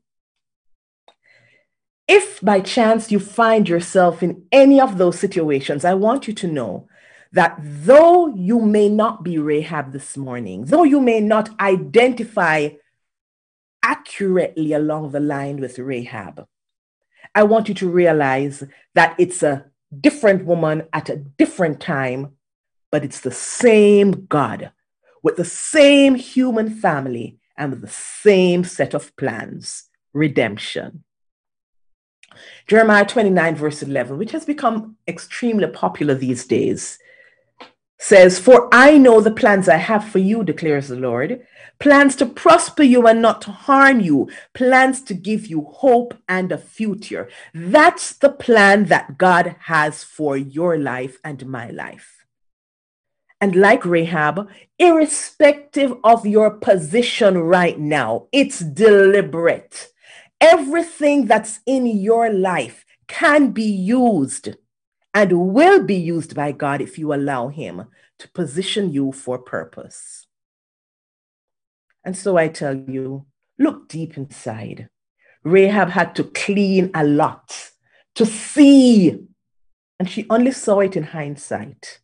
If 2.08 2.42
by 2.42 2.60
chance 2.62 3.12
you 3.12 3.20
find 3.20 3.68
yourself 3.68 4.24
in 4.24 4.46
any 4.52 4.80
of 4.80 4.98
those 4.98 5.20
situations, 5.20 5.86
I 5.86 5.94
want 5.94 6.28
you 6.28 6.34
to 6.34 6.48
know 6.48 6.88
that 7.32 7.58
though 7.62 8.28
you 8.28 8.62
may 8.62 8.90
not 8.90 9.24
be 9.24 9.38
Rahab 9.38 9.92
this 9.92 10.16
morning, 10.18 10.66
though 10.66 10.84
you 10.84 11.00
may 11.00 11.20
not 11.20 11.50
identify 11.60 12.70
accurately 13.82 14.74
along 14.74 15.12
the 15.12 15.20
line 15.20 15.58
with 15.58 15.80
Rahab. 15.80 16.48
I 17.36 17.44
want 17.44 17.68
you 17.68 17.76
to 17.76 17.90
realize 17.90 18.64
that 18.94 19.16
it's 19.18 19.44
a 19.44 19.66
different 20.00 20.46
woman 20.46 20.84
at 20.94 21.10
a 21.10 21.18
different 21.18 21.80
time, 21.80 22.34
but 22.92 23.04
it's 23.04 23.22
the 23.22 23.32
same 23.32 24.26
God 24.28 24.72
with 25.24 25.38
the 25.38 25.46
same 25.46 26.16
human 26.16 26.70
family 26.70 27.40
and 27.58 27.72
with 27.72 27.82
the 27.82 27.88
same 27.88 28.64
set 28.64 28.94
of 28.94 29.16
plans 29.16 29.86
redemption. 30.14 31.04
Jeremiah 32.68 33.06
29, 33.06 33.56
verse 33.56 33.82
11, 33.82 34.18
which 34.18 34.32
has 34.32 34.46
become 34.46 34.98
extremely 35.08 35.68
popular 35.68 36.14
these 36.14 36.46
days, 36.46 37.00
says, 38.00 38.40
For 38.40 38.70
I 38.72 38.98
know 38.98 39.22
the 39.22 39.32
plans 39.32 39.70
I 39.70 39.78
have 39.78 40.08
for 40.08 40.20
you, 40.20 40.44
declares 40.44 40.88
the 40.88 40.96
Lord 40.96 41.46
plans 41.80 42.16
to 42.16 42.26
prosper 42.26 42.84
you 42.84 43.08
and 43.08 43.22
not 43.22 43.42
to 43.42 43.52
harm 43.52 44.00
you, 44.00 44.30
plans 44.54 45.02
to 45.02 45.14
give 45.14 45.48
you 45.48 45.64
hope 45.64 46.14
and 46.30 46.52
a 46.52 46.58
future. 46.58 47.30
That's 47.54 48.14
the 48.14 48.30
plan 48.30 48.86
that 48.86 49.18
God 49.18 49.56
has 49.62 50.04
for 50.04 50.38
your 50.38 50.78
life 50.78 51.18
and 51.26 51.46
my 51.46 51.70
life. 51.72 52.23
And 53.44 53.58
like 53.58 53.84
Rahab, 53.84 54.48
irrespective 54.80 55.94
of 56.06 56.26
your 56.26 56.50
position 56.50 57.40
right 57.40 57.78
now, 57.78 58.30
it's 58.32 58.60
deliberate. 58.60 59.90
Everything 60.40 61.26
that's 61.26 61.60
in 61.66 61.86
your 61.86 62.32
life 62.32 62.86
can 63.10 63.52
be 63.52 63.66
used 63.66 64.56
and 65.14 65.54
will 65.54 65.84
be 65.84 65.96
used 65.96 66.34
by 66.36 66.54
God 66.54 66.80
if 66.80 66.98
you 66.98 67.14
allow 67.14 67.50
Him 67.50 67.88
to 68.20 68.32
position 68.32 68.94
you 68.94 69.12
for 69.12 69.38
purpose. 69.38 70.26
And 72.06 72.16
so 72.16 72.38
I 72.38 72.48
tell 72.48 72.78
you, 72.78 73.26
look 73.60 73.90
deep 73.90 74.16
inside. 74.16 74.88
Rahab 75.44 75.90
had 75.90 76.16
to 76.16 76.24
clean 76.24 76.92
a 76.96 77.04
lot 77.04 77.72
to 78.16 78.26
see, 78.26 79.20
and 80.00 80.10
she 80.10 80.26
only 80.30 80.52
saw 80.54 80.80
it 80.80 80.96
in 80.96 81.04
hindsight, 81.04 82.00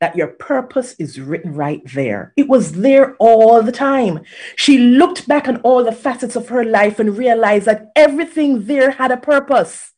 that 0.00 0.16
your 0.16 0.28
purpose 0.28 0.94
is 0.98 1.20
written 1.20 1.54
right 1.54 1.82
there. 1.94 2.32
It 2.36 2.48
was 2.48 2.72
there 2.72 3.16
all 3.16 3.62
the 3.62 3.72
time. 3.72 4.20
She 4.56 4.78
looked 4.78 5.26
back 5.26 5.48
on 5.48 5.56
all 5.58 5.84
the 5.84 5.92
facets 5.92 6.36
of 6.36 6.48
her 6.48 6.64
life 6.64 6.98
and 6.98 7.16
realized 7.16 7.66
that 7.66 7.92
everything 7.96 8.66
there 8.66 8.92
had 8.92 9.10
a 9.10 9.16
purpose. 9.16 9.92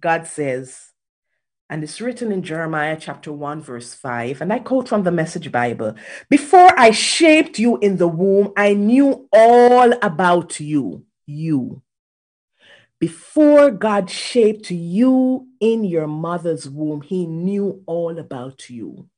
God 0.00 0.26
says, 0.26 0.92
and 1.72 1.82
it's 1.82 2.02
written 2.02 2.30
in 2.30 2.42
Jeremiah 2.42 2.98
chapter 3.00 3.32
1, 3.32 3.62
verse 3.62 3.94
5. 3.94 4.42
And 4.42 4.52
I 4.52 4.58
quote 4.58 4.88
from 4.88 5.04
the 5.04 5.10
Message 5.10 5.50
Bible 5.50 5.94
Before 6.28 6.78
I 6.78 6.90
shaped 6.90 7.58
you 7.58 7.78
in 7.78 7.96
the 7.96 8.08
womb, 8.08 8.52
I 8.58 8.74
knew 8.74 9.26
all 9.32 9.92
about 10.02 10.60
you. 10.60 11.06
You. 11.24 11.80
Before 13.02 13.72
God 13.72 14.08
shaped 14.08 14.70
you 14.70 15.48
in 15.58 15.82
your 15.82 16.06
mother's 16.06 16.70
womb, 16.70 17.00
He 17.00 17.26
knew 17.26 17.82
all 17.84 18.16
about 18.16 18.70
you. 18.70 19.08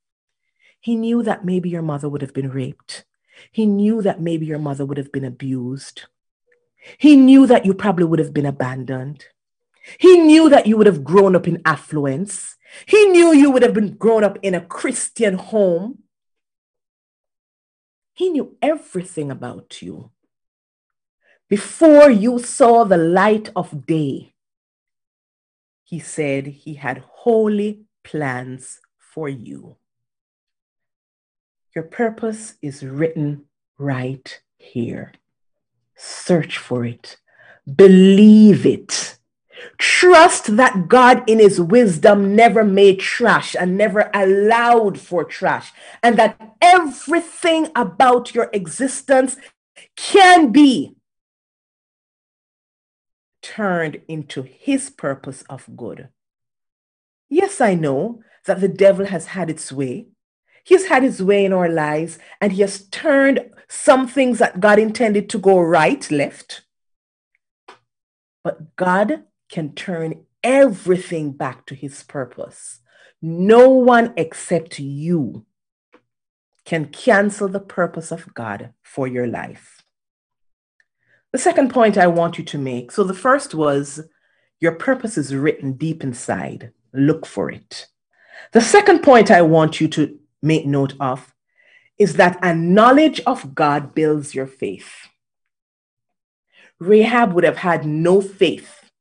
He 0.80 0.96
knew 0.96 1.22
that 1.22 1.44
maybe 1.44 1.68
your 1.68 1.82
mother 1.82 2.08
would 2.08 2.22
have 2.22 2.32
been 2.32 2.48
raped. 2.48 3.04
He 3.52 3.66
knew 3.66 4.00
that 4.00 4.22
maybe 4.22 4.46
your 4.46 4.58
mother 4.58 4.86
would 4.86 4.96
have 4.96 5.12
been 5.12 5.26
abused. 5.26 6.06
He 6.96 7.14
knew 7.14 7.46
that 7.46 7.66
you 7.66 7.74
probably 7.74 8.06
would 8.06 8.20
have 8.20 8.32
been 8.32 8.46
abandoned. 8.46 9.26
He 9.98 10.16
knew 10.16 10.48
that 10.48 10.66
you 10.66 10.78
would 10.78 10.86
have 10.86 11.04
grown 11.04 11.36
up 11.36 11.46
in 11.46 11.60
affluence. 11.66 12.56
He 12.86 13.04
knew 13.08 13.34
you 13.34 13.50
would 13.50 13.62
have 13.62 13.74
been 13.74 13.96
grown 13.96 14.24
up 14.24 14.38
in 14.40 14.54
a 14.54 14.62
Christian 14.64 15.34
home. 15.34 16.04
He 18.14 18.30
knew 18.30 18.56
everything 18.62 19.30
about 19.30 19.82
you. 19.82 20.10
Before 21.54 22.10
you 22.10 22.40
saw 22.40 22.82
the 22.82 22.96
light 22.96 23.48
of 23.54 23.86
day, 23.86 24.34
he 25.84 26.00
said 26.00 26.48
he 26.48 26.74
had 26.74 27.04
holy 27.22 27.84
plans 28.02 28.80
for 28.98 29.28
you. 29.28 29.76
Your 31.72 31.84
purpose 31.84 32.54
is 32.60 32.82
written 32.82 33.44
right 33.78 34.40
here. 34.58 35.12
Search 35.94 36.58
for 36.58 36.84
it. 36.84 37.18
Believe 37.72 38.66
it. 38.66 39.16
Trust 39.78 40.56
that 40.56 40.88
God, 40.88 41.22
in 41.30 41.38
His 41.38 41.60
wisdom, 41.60 42.34
never 42.34 42.64
made 42.64 42.98
trash 42.98 43.54
and 43.54 43.78
never 43.78 44.10
allowed 44.12 44.98
for 44.98 45.22
trash, 45.22 45.72
and 46.02 46.18
that 46.18 46.56
everything 46.60 47.68
about 47.76 48.34
your 48.34 48.50
existence 48.52 49.36
can 49.94 50.50
be 50.50 50.96
turned 53.44 54.00
into 54.08 54.42
His 54.42 54.88
purpose 54.88 55.44
of 55.50 55.76
good. 55.76 56.08
Yes, 57.28 57.60
I 57.60 57.74
know 57.74 58.22
that 58.46 58.60
the 58.60 58.68
devil 58.68 59.06
has 59.06 59.26
had 59.26 59.50
its 59.50 59.70
way. 59.70 60.06
He's 60.64 60.86
had 60.86 61.02
his 61.02 61.22
way 61.22 61.44
in 61.44 61.52
our 61.52 61.68
lives, 61.68 62.18
and 62.40 62.52
he 62.52 62.62
has 62.62 62.88
turned 62.88 63.50
some 63.68 64.08
things 64.08 64.38
that 64.38 64.60
God 64.60 64.78
intended 64.78 65.28
to 65.30 65.38
go 65.38 65.58
right, 65.58 66.10
left. 66.10 66.62
But 68.42 68.76
God 68.76 69.24
can 69.50 69.74
turn 69.74 70.24
everything 70.42 71.32
back 71.32 71.66
to 71.66 71.74
his 71.74 72.02
purpose. 72.02 72.80
No 73.20 73.68
one 73.68 74.14
except 74.16 74.78
you 74.78 75.44
can 76.64 76.86
cancel 76.86 77.48
the 77.48 77.60
purpose 77.60 78.10
of 78.10 78.32
God 78.32 78.72
for 78.82 79.06
your 79.06 79.26
life. 79.26 79.83
The 81.34 81.40
second 81.40 81.70
point 81.70 81.98
I 81.98 82.06
want 82.06 82.38
you 82.38 82.44
to 82.44 82.58
make 82.58 82.92
so 82.92 83.02
the 83.02 83.12
first 83.12 83.56
was 83.56 84.00
your 84.60 84.70
purpose 84.70 85.18
is 85.18 85.34
written 85.34 85.72
deep 85.72 86.04
inside. 86.04 86.70
Look 86.92 87.26
for 87.26 87.50
it. 87.50 87.88
The 88.52 88.60
second 88.60 89.02
point 89.02 89.32
I 89.32 89.42
want 89.42 89.80
you 89.80 89.88
to 89.88 90.16
make 90.42 90.64
note 90.64 90.94
of 91.00 91.34
is 91.98 92.14
that 92.14 92.38
a 92.40 92.54
knowledge 92.54 93.20
of 93.26 93.52
God 93.52 93.96
builds 93.96 94.32
your 94.36 94.46
faith. 94.46 95.08
Rahab 96.78 97.32
would 97.32 97.42
have 97.42 97.56
had 97.56 97.84
no 97.84 98.20
faith 98.20 98.92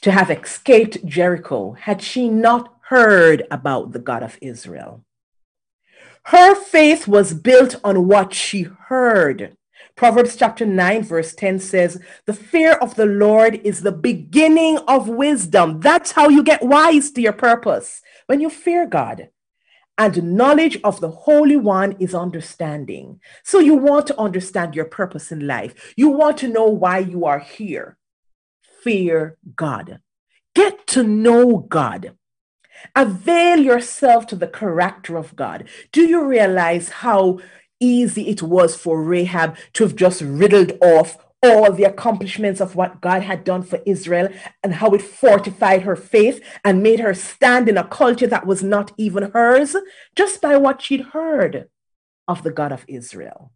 to 0.00 0.10
have 0.10 0.30
escaped 0.30 1.04
Jericho 1.04 1.72
had 1.72 2.00
she 2.00 2.30
not 2.30 2.78
heard 2.88 3.46
about 3.50 3.92
the 3.92 3.98
God 3.98 4.22
of 4.22 4.38
Israel. 4.40 5.04
Her 6.24 6.54
faith 6.54 7.06
was 7.06 7.34
built 7.34 7.78
on 7.84 8.08
what 8.08 8.32
she 8.32 8.62
heard. 8.62 9.54
Proverbs 9.96 10.36
chapter 10.36 10.64
9, 10.64 11.02
verse 11.04 11.34
10 11.34 11.58
says, 11.58 12.00
The 12.26 12.32
fear 12.32 12.72
of 12.72 12.94
the 12.94 13.06
Lord 13.06 13.60
is 13.64 13.82
the 13.82 13.92
beginning 13.92 14.78
of 14.88 15.08
wisdom. 15.08 15.80
That's 15.80 16.12
how 16.12 16.28
you 16.28 16.42
get 16.42 16.62
wise 16.62 17.10
to 17.12 17.20
your 17.20 17.32
purpose 17.32 18.02
when 18.26 18.40
you 18.40 18.50
fear 18.50 18.86
God. 18.86 19.28
And 19.98 20.36
knowledge 20.36 20.80
of 20.82 21.00
the 21.00 21.10
Holy 21.10 21.56
One 21.56 21.92
is 22.00 22.14
understanding. 22.14 23.20
So 23.44 23.58
you 23.58 23.74
want 23.74 24.06
to 24.08 24.18
understand 24.18 24.74
your 24.74 24.86
purpose 24.86 25.30
in 25.30 25.46
life. 25.46 25.94
You 25.96 26.08
want 26.08 26.38
to 26.38 26.48
know 26.48 26.66
why 26.66 26.98
you 26.98 27.26
are 27.26 27.38
here. 27.38 27.98
Fear 28.82 29.36
God. 29.54 30.00
Get 30.54 30.86
to 30.88 31.02
know 31.02 31.58
God. 31.58 32.16
Avail 32.96 33.60
yourself 33.60 34.26
to 34.28 34.36
the 34.36 34.48
character 34.48 35.16
of 35.16 35.36
God. 35.36 35.68
Do 35.92 36.02
you 36.02 36.26
realize 36.26 36.88
how 36.88 37.38
easy 37.82 38.28
it 38.28 38.42
was 38.42 38.76
for 38.76 39.02
Rahab 39.02 39.56
to 39.74 39.84
have 39.84 39.96
just 39.96 40.22
riddled 40.22 40.72
off 40.80 41.18
all 41.42 41.72
the 41.72 41.84
accomplishments 41.84 42.60
of 42.60 42.76
what 42.76 43.00
God 43.00 43.22
had 43.22 43.42
done 43.42 43.62
for 43.62 43.80
Israel 43.84 44.28
and 44.62 44.74
how 44.74 44.90
it 44.92 45.02
fortified 45.02 45.82
her 45.82 45.96
faith 45.96 46.40
and 46.64 46.82
made 46.82 47.00
her 47.00 47.14
stand 47.14 47.68
in 47.68 47.76
a 47.76 47.84
culture 47.84 48.28
that 48.28 48.46
was 48.46 48.62
not 48.62 48.92
even 48.96 49.32
hers 49.32 49.74
just 50.14 50.40
by 50.40 50.56
what 50.56 50.80
she'd 50.80 51.06
heard 51.06 51.68
of 52.28 52.44
the 52.44 52.52
God 52.52 52.70
of 52.70 52.84
Israel. 52.86 53.50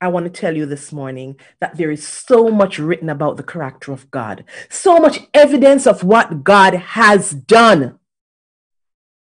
I 0.00 0.08
want 0.08 0.24
to 0.24 0.40
tell 0.40 0.56
you 0.56 0.64
this 0.64 0.92
morning 0.92 1.36
that 1.60 1.76
there 1.76 1.90
is 1.90 2.06
so 2.06 2.48
much 2.48 2.78
written 2.78 3.10
about 3.10 3.36
the 3.36 3.42
character 3.42 3.92
of 3.92 4.10
God, 4.10 4.44
so 4.70 4.98
much 4.98 5.20
evidence 5.34 5.86
of 5.86 6.04
what 6.04 6.44
God 6.44 6.74
has 6.74 7.32
done 7.32 7.98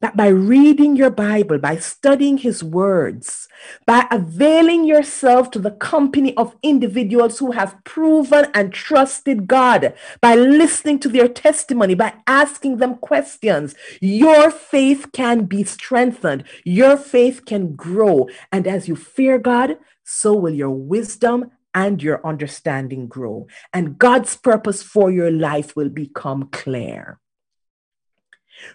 that 0.01 0.17
by 0.17 0.29
reading 0.29 0.97
your 0.97 1.11
Bible, 1.11 1.59
by 1.59 1.77
studying 1.77 2.39
His 2.39 2.63
words, 2.63 3.49
by 3.87 4.07
availing 4.11 4.85
yourself 4.85 5.51
to 5.53 5.59
the 5.59 5.71
company 5.71 6.37
of 6.37 6.57
individuals 6.63 7.39
who 7.39 7.53
have 7.53 7.83
proven 7.85 8.47
and 8.55 8.73
trusted 8.73 9.47
God, 9.47 9.95
by 10.21 10.35
listening 10.35 10.99
to 11.01 11.09
their 11.09 11.29
testimony, 11.29 11.95
by 11.95 12.15
asking 12.27 12.79
them 12.79 12.97
questions, 12.97 13.75
your 14.01 14.51
faith 14.51 15.07
can 15.13 15.45
be 15.47 15.65
strengthened. 15.65 16.45
Your 16.65 16.97
faith 16.97 17.45
can 17.47 17.75
grow. 17.75 18.29
And 18.53 18.67
as 18.67 18.89
you 18.89 18.97
fear 18.97 19.39
God, 19.39 19.79
so 20.05 20.35
will 20.35 20.55
your 20.55 20.71
wisdom 20.71 21.51
and 21.75 22.03
your 22.03 22.25
understanding 22.27 23.09
grow. 23.09 23.47
And 23.73 23.99
God's 23.99 24.37
purpose 24.37 24.83
for 24.83 25.11
your 25.11 25.31
life 25.31 25.75
will 25.75 25.89
become 25.89 26.49
clear. 26.53 27.19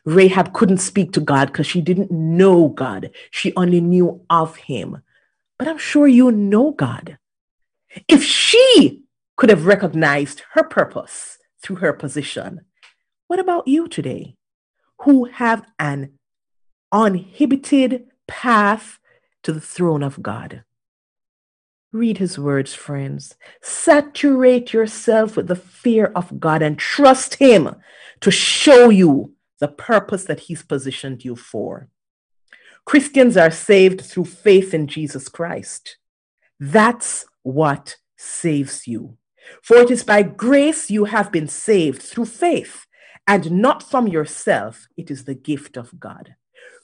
Rahab 0.05 0.53
couldn't 0.53 0.77
speak 0.77 1.11
to 1.13 1.21
God 1.21 1.47
because 1.47 1.67
she 1.67 1.81
didn't 1.81 2.11
know 2.11 2.69
God. 2.69 3.11
She 3.31 3.53
only 3.55 3.81
knew 3.81 4.21
of 4.29 4.55
him. 4.55 5.01
But 5.57 5.67
I'm 5.67 5.77
sure 5.77 6.07
you 6.07 6.31
know 6.31 6.71
God. 6.71 7.17
If 8.07 8.23
she 8.23 9.03
could 9.35 9.49
have 9.49 9.65
recognized 9.65 10.43
her 10.53 10.63
purpose 10.63 11.37
through 11.61 11.77
her 11.77 11.93
position, 11.93 12.61
what 13.27 13.39
about 13.39 13.67
you 13.67 13.87
today 13.87 14.35
who 15.01 15.25
have 15.25 15.65
an 15.77 16.13
uninhibited 16.91 18.07
path 18.27 18.99
to 19.43 19.51
the 19.51 19.61
throne 19.61 20.03
of 20.03 20.21
God? 20.21 20.63
Read 21.91 22.19
his 22.19 22.37
words, 22.37 22.75
friends. 22.75 23.35
Saturate 23.61 24.73
yourself 24.73 25.35
with 25.35 25.47
the 25.47 25.55
fear 25.55 26.11
of 26.15 26.39
God 26.39 26.61
and 26.61 26.77
trust 26.77 27.35
him 27.35 27.75
to 28.21 28.29
show 28.29 28.89
you 28.89 29.33
the 29.59 29.67
purpose 29.67 30.25
that 30.25 30.41
He's 30.41 30.63
positioned 30.63 31.23
you 31.25 31.35
for. 31.35 31.89
Christians 32.85 33.37
are 33.37 33.51
saved 33.51 34.01
through 34.01 34.25
faith 34.25 34.73
in 34.73 34.87
Jesus 34.87 35.29
Christ. 35.29 35.97
That's 36.59 37.25
what 37.43 37.97
saves 38.17 38.87
you. 38.87 39.17
For 39.61 39.77
it 39.77 39.91
is 39.91 40.03
by 40.03 40.23
grace 40.23 40.89
you 40.89 41.05
have 41.05 41.31
been 41.31 41.47
saved 41.47 42.01
through 42.01 42.25
faith, 42.25 42.85
and 43.27 43.51
not 43.51 43.83
from 43.83 44.07
yourself. 44.07 44.87
It 44.97 45.11
is 45.11 45.25
the 45.25 45.35
gift 45.35 45.77
of 45.77 45.99
God. 45.99 46.35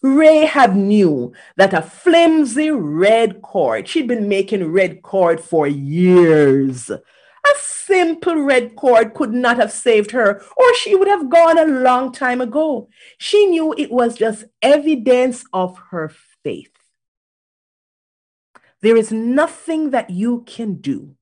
Rahab 0.02 0.76
knew 0.76 1.34
that 1.58 1.74
a 1.74 1.82
flimsy 1.82 2.70
red 2.70 3.42
cord, 3.42 3.88
she'd 3.88 4.08
been 4.08 4.30
making 4.30 4.72
red 4.72 5.02
cord 5.02 5.42
for 5.42 5.68
years, 5.68 6.90
a 6.90 7.58
simple 7.86 8.42
red 8.42 8.76
cord 8.76 9.14
could 9.14 9.32
not 9.32 9.58
have 9.58 9.72
saved 9.72 10.12
her, 10.12 10.42
or 10.58 10.76
she 10.76 10.96
would 10.96 11.08
have 11.08 11.30
gone 11.30 11.58
a 11.58 11.66
long 11.66 12.12
time 12.12 12.42
ago. 12.42 12.90
She 13.18 13.46
knew 13.46 13.74
it 13.78 13.92
was 13.92 14.16
just 14.16 14.46
evidence 14.62 15.44
of 15.54 15.78
her 15.92 16.12
faith. 16.44 16.72
There 18.82 18.98
is 18.98 19.12
nothing 19.12 19.92
that 19.92 20.10
you 20.10 20.44
can 20.46 20.76
do 20.76 21.16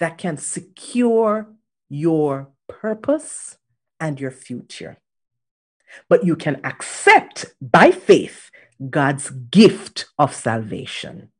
that 0.00 0.18
can 0.18 0.36
secure 0.36 1.48
your 1.88 2.48
purpose 2.68 3.56
and 4.00 4.20
your 4.20 4.30
future. 4.30 4.98
But 6.08 6.24
you 6.24 6.36
can 6.36 6.60
accept 6.64 7.54
by 7.60 7.92
faith 7.92 8.50
God's 8.90 9.30
gift 9.30 10.06
of 10.18 10.34
salvation 10.34 11.30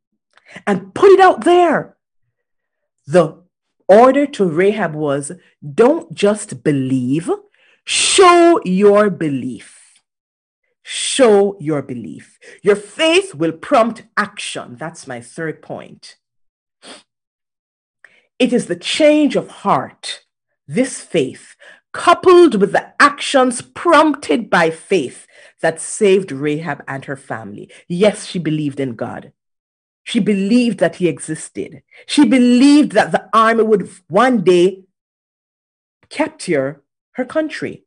and 0.67 0.95
put 0.95 1.11
it 1.11 1.21
out 1.21 1.45
there. 1.45 1.97
The 3.07 3.44
order 3.89 4.27
to 4.27 4.45
Rahab 4.45 4.95
was 4.95 5.33
don't 5.63 6.13
just 6.15 6.63
believe, 6.63 7.31
show 7.85 8.61
your 8.65 9.11
belief. 9.11 9.81
Show 10.83 11.57
your 11.61 11.81
belief. 11.81 12.39
Your 12.63 12.77
faith 12.77 13.35
will 13.35 13.53
prompt 13.53 14.05
action. 14.19 14.77
That's 14.77 15.07
my 15.07 15.21
third 15.21 15.63
point. 15.63 16.17
It 18.39 18.53
is 18.53 18.67
the 18.67 18.77
change 18.77 19.35
of 19.35 19.49
heart, 19.49 20.25
this 20.67 21.01
faith, 21.01 21.57
coupled 21.93 22.61
with 22.61 22.73
the 22.73 22.93
actions 23.01 23.63
prompted 23.63 24.51
by 24.51 24.69
faith 24.69 25.27
that 25.63 25.81
saved 25.81 26.33
Rahab 26.33 26.83
and 26.87 27.05
her 27.07 27.17
family. 27.17 27.71
Yes, 27.89 28.27
she 28.27 28.39
believed 28.39 28.79
in 28.81 28.95
God. 28.95 29.33
She 30.05 30.21
believed 30.21 30.79
that 30.79 30.97
he 30.97 31.09
existed. 31.09 31.83
She 32.07 32.27
believed 32.27 32.93
that 32.93 33.11
the 33.11 33.29
army 33.33 33.65
would 33.65 33.91
one 34.09 34.43
day 34.43 34.85
capture 36.11 36.83
her 37.13 37.25
country. 37.25 37.85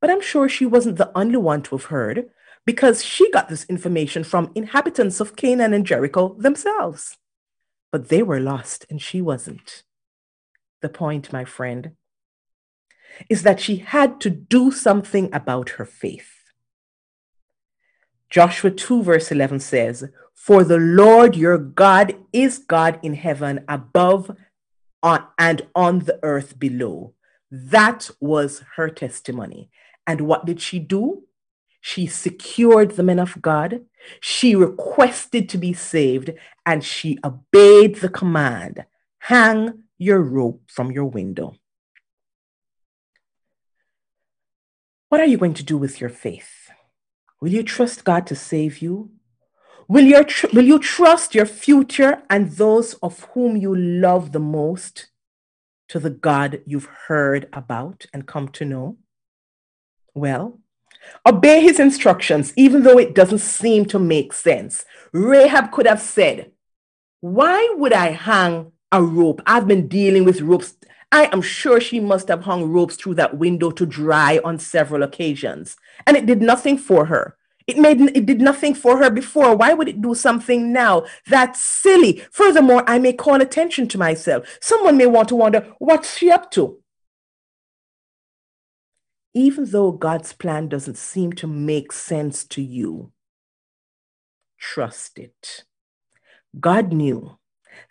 But 0.00 0.10
I'm 0.10 0.20
sure 0.20 0.48
she 0.48 0.66
wasn't 0.66 0.98
the 0.98 1.16
only 1.16 1.38
one 1.38 1.62
to 1.62 1.76
have 1.76 1.86
heard 1.86 2.28
because 2.66 3.04
she 3.04 3.30
got 3.30 3.48
this 3.48 3.64
information 3.66 4.24
from 4.24 4.50
inhabitants 4.54 5.20
of 5.20 5.36
Canaan 5.36 5.72
and 5.72 5.86
Jericho 5.86 6.34
themselves. 6.38 7.16
But 7.92 8.08
they 8.08 8.22
were 8.22 8.40
lost 8.40 8.84
and 8.90 9.00
she 9.00 9.22
wasn't. 9.22 9.84
The 10.82 10.88
point, 10.88 11.32
my 11.32 11.44
friend, 11.44 11.92
is 13.30 13.44
that 13.44 13.60
she 13.60 13.76
had 13.76 14.20
to 14.22 14.30
do 14.30 14.72
something 14.72 15.32
about 15.32 15.70
her 15.70 15.84
faith. 15.84 16.43
Joshua 18.34 18.72
2, 18.72 19.04
verse 19.04 19.30
11 19.30 19.60
says, 19.60 20.08
For 20.34 20.64
the 20.64 20.78
Lord 20.78 21.36
your 21.36 21.56
God 21.56 22.16
is 22.32 22.58
God 22.58 22.98
in 23.00 23.14
heaven 23.14 23.64
above 23.68 24.36
on, 25.04 25.24
and 25.38 25.62
on 25.72 26.00
the 26.00 26.18
earth 26.24 26.58
below. 26.58 27.14
That 27.48 28.10
was 28.18 28.64
her 28.74 28.88
testimony. 28.88 29.70
And 30.04 30.22
what 30.22 30.46
did 30.46 30.60
she 30.60 30.80
do? 30.80 31.22
She 31.80 32.08
secured 32.08 32.96
the 32.96 33.04
men 33.04 33.20
of 33.20 33.40
God. 33.40 33.82
She 34.18 34.56
requested 34.56 35.48
to 35.50 35.56
be 35.56 35.72
saved 35.72 36.32
and 36.66 36.82
she 36.82 37.20
obeyed 37.22 37.96
the 37.96 38.08
command 38.08 38.84
hang 39.20 39.84
your 39.96 40.20
rope 40.20 40.60
from 40.66 40.90
your 40.90 41.04
window. 41.04 41.54
What 45.08 45.20
are 45.20 45.26
you 45.26 45.38
going 45.38 45.54
to 45.54 45.62
do 45.62 45.78
with 45.78 46.00
your 46.00 46.10
faith? 46.10 46.63
Will 47.40 47.50
you 47.50 47.62
trust 47.62 48.04
God 48.04 48.26
to 48.28 48.34
save 48.34 48.78
you? 48.78 49.10
Will, 49.86 50.04
your 50.04 50.24
tr- 50.24 50.46
will 50.52 50.64
you 50.64 50.78
trust 50.78 51.34
your 51.34 51.46
future 51.46 52.22
and 52.30 52.52
those 52.52 52.94
of 52.94 53.24
whom 53.34 53.56
you 53.56 53.74
love 53.76 54.32
the 54.32 54.40
most 54.40 55.08
to 55.88 55.98
the 55.98 56.10
God 56.10 56.62
you've 56.66 56.88
heard 57.06 57.48
about 57.52 58.06
and 58.12 58.26
come 58.26 58.48
to 58.48 58.64
know? 58.64 58.96
Well, 60.14 60.58
obey 61.26 61.60
his 61.60 61.78
instructions, 61.78 62.52
even 62.56 62.82
though 62.82 62.98
it 62.98 63.14
doesn't 63.14 63.40
seem 63.40 63.84
to 63.86 63.98
make 63.98 64.32
sense. 64.32 64.84
Rahab 65.12 65.70
could 65.70 65.86
have 65.86 66.00
said, 66.00 66.52
Why 67.20 67.74
would 67.76 67.92
I 67.92 68.12
hang 68.12 68.72
a 68.90 69.02
rope? 69.02 69.42
I've 69.46 69.68
been 69.68 69.88
dealing 69.88 70.24
with 70.24 70.40
ropes. 70.40 70.74
I 71.14 71.28
am 71.32 71.42
sure 71.42 71.80
she 71.80 72.00
must 72.00 72.26
have 72.26 72.42
hung 72.42 72.64
ropes 72.72 72.96
through 72.96 73.14
that 73.14 73.38
window 73.38 73.70
to 73.70 73.86
dry 73.86 74.40
on 74.42 74.58
several 74.58 75.04
occasions, 75.04 75.76
and 76.08 76.16
it 76.16 76.26
did 76.26 76.42
nothing 76.42 76.76
for 76.76 77.04
her. 77.04 77.36
It 77.68 77.78
made 77.78 78.00
it 78.00 78.26
did 78.26 78.40
nothing 78.40 78.74
for 78.74 78.98
her 78.98 79.10
before. 79.10 79.54
Why 79.54 79.74
would 79.74 79.86
it 79.86 80.02
do 80.02 80.16
something 80.16 80.72
now? 80.72 81.04
That's 81.28 81.60
silly. 81.60 82.24
Furthermore, 82.32 82.82
I 82.88 82.98
may 82.98 83.12
call 83.12 83.40
attention 83.40 83.86
to 83.88 83.98
myself. 83.98 84.58
Someone 84.60 84.96
may 84.96 85.06
want 85.06 85.28
to 85.28 85.36
wonder 85.36 85.72
what's 85.78 86.18
she 86.18 86.32
up 86.32 86.50
to. 86.50 86.80
Even 89.34 89.66
though 89.66 89.92
God's 89.92 90.32
plan 90.32 90.66
doesn't 90.66 90.98
seem 90.98 91.32
to 91.34 91.46
make 91.46 91.92
sense 91.92 92.42
to 92.46 92.60
you, 92.60 93.12
trust 94.58 95.20
it. 95.20 95.62
God 96.58 96.92
knew 96.92 97.38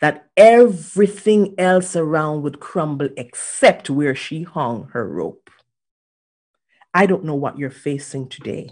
that 0.02 0.28
everything 0.38 1.56
else 1.58 1.96
around 1.96 2.44
would 2.44 2.60
crumble 2.60 3.10
except 3.18 3.90
where 3.90 4.16
she 4.16 4.44
hung 4.44 4.90
her 4.94 5.08
rope. 5.08 5.50
I 6.94 7.06
don't 7.06 7.26
know 7.26 7.36
what 7.36 7.58
you're 7.58 7.72
facing 7.72 8.30
today. 8.30 8.70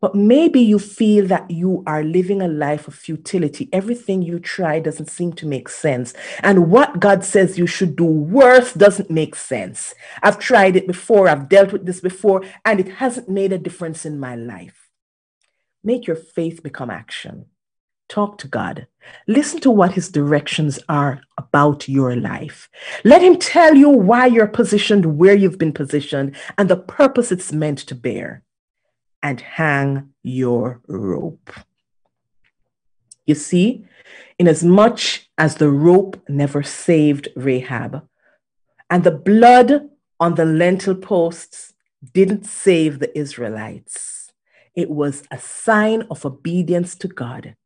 But 0.00 0.14
maybe 0.14 0.60
you 0.60 0.78
feel 0.78 1.26
that 1.28 1.50
you 1.50 1.82
are 1.86 2.04
living 2.04 2.42
a 2.42 2.48
life 2.48 2.86
of 2.86 2.94
futility. 2.94 3.70
Everything 3.72 4.20
you 4.20 4.38
try 4.38 4.78
doesn't 4.78 5.08
seem 5.08 5.32
to 5.34 5.46
make 5.46 5.70
sense. 5.70 6.12
And 6.40 6.70
what 6.70 7.00
God 7.00 7.24
says 7.24 7.58
you 7.58 7.66
should 7.66 7.96
do 7.96 8.04
worse 8.04 8.74
doesn't 8.74 9.10
make 9.10 9.34
sense. 9.34 9.94
I've 10.22 10.38
tried 10.38 10.76
it 10.76 10.86
before, 10.86 11.28
I've 11.28 11.48
dealt 11.48 11.72
with 11.72 11.86
this 11.86 12.00
before, 12.00 12.44
and 12.64 12.78
it 12.78 12.88
hasn't 12.88 13.30
made 13.30 13.52
a 13.52 13.58
difference 13.58 14.04
in 14.04 14.20
my 14.20 14.36
life. 14.36 14.90
Make 15.82 16.06
your 16.06 16.16
faith 16.16 16.62
become 16.62 16.90
action. 16.90 17.46
Talk 18.08 18.38
to 18.38 18.48
God. 18.48 18.86
Listen 19.26 19.60
to 19.60 19.70
what 19.70 19.92
his 19.92 20.08
directions 20.08 20.78
are 20.88 21.20
about 21.38 21.88
your 21.88 22.16
life. 22.16 22.68
Let 23.04 23.22
him 23.22 23.36
tell 23.36 23.74
you 23.74 23.88
why 23.88 24.26
you're 24.26 24.46
positioned 24.46 25.18
where 25.18 25.34
you've 25.34 25.58
been 25.58 25.72
positioned 25.72 26.36
and 26.56 26.68
the 26.68 26.76
purpose 26.76 27.32
it's 27.32 27.52
meant 27.52 27.78
to 27.78 27.94
bear 27.94 28.42
and 29.22 29.40
hang 29.40 30.10
your 30.22 30.80
rope. 30.86 31.50
You 33.26 33.34
see, 33.34 33.84
inasmuch 34.38 34.54
as 34.58 34.64
much 34.64 35.30
as 35.38 35.54
the 35.56 35.70
rope 35.70 36.22
never 36.28 36.62
saved 36.62 37.28
Rahab, 37.34 38.06
and 38.88 39.02
the 39.02 39.10
blood 39.10 39.90
on 40.20 40.36
the 40.36 40.44
lintel 40.44 40.94
posts 40.94 41.74
didn't 42.12 42.46
save 42.46 43.00
the 43.00 43.18
Israelites, 43.18 44.32
it 44.74 44.90
was 44.90 45.24
a 45.30 45.38
sign 45.38 46.02
of 46.10 46.24
obedience 46.24 46.94
to 46.96 47.08
God. 47.08 47.56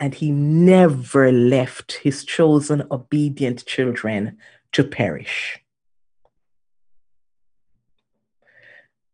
And 0.00 0.14
he 0.14 0.30
never 0.32 1.30
left 1.30 1.92
his 2.02 2.24
chosen 2.24 2.82
obedient 2.90 3.66
children 3.66 4.38
to 4.72 4.82
perish. 4.82 5.60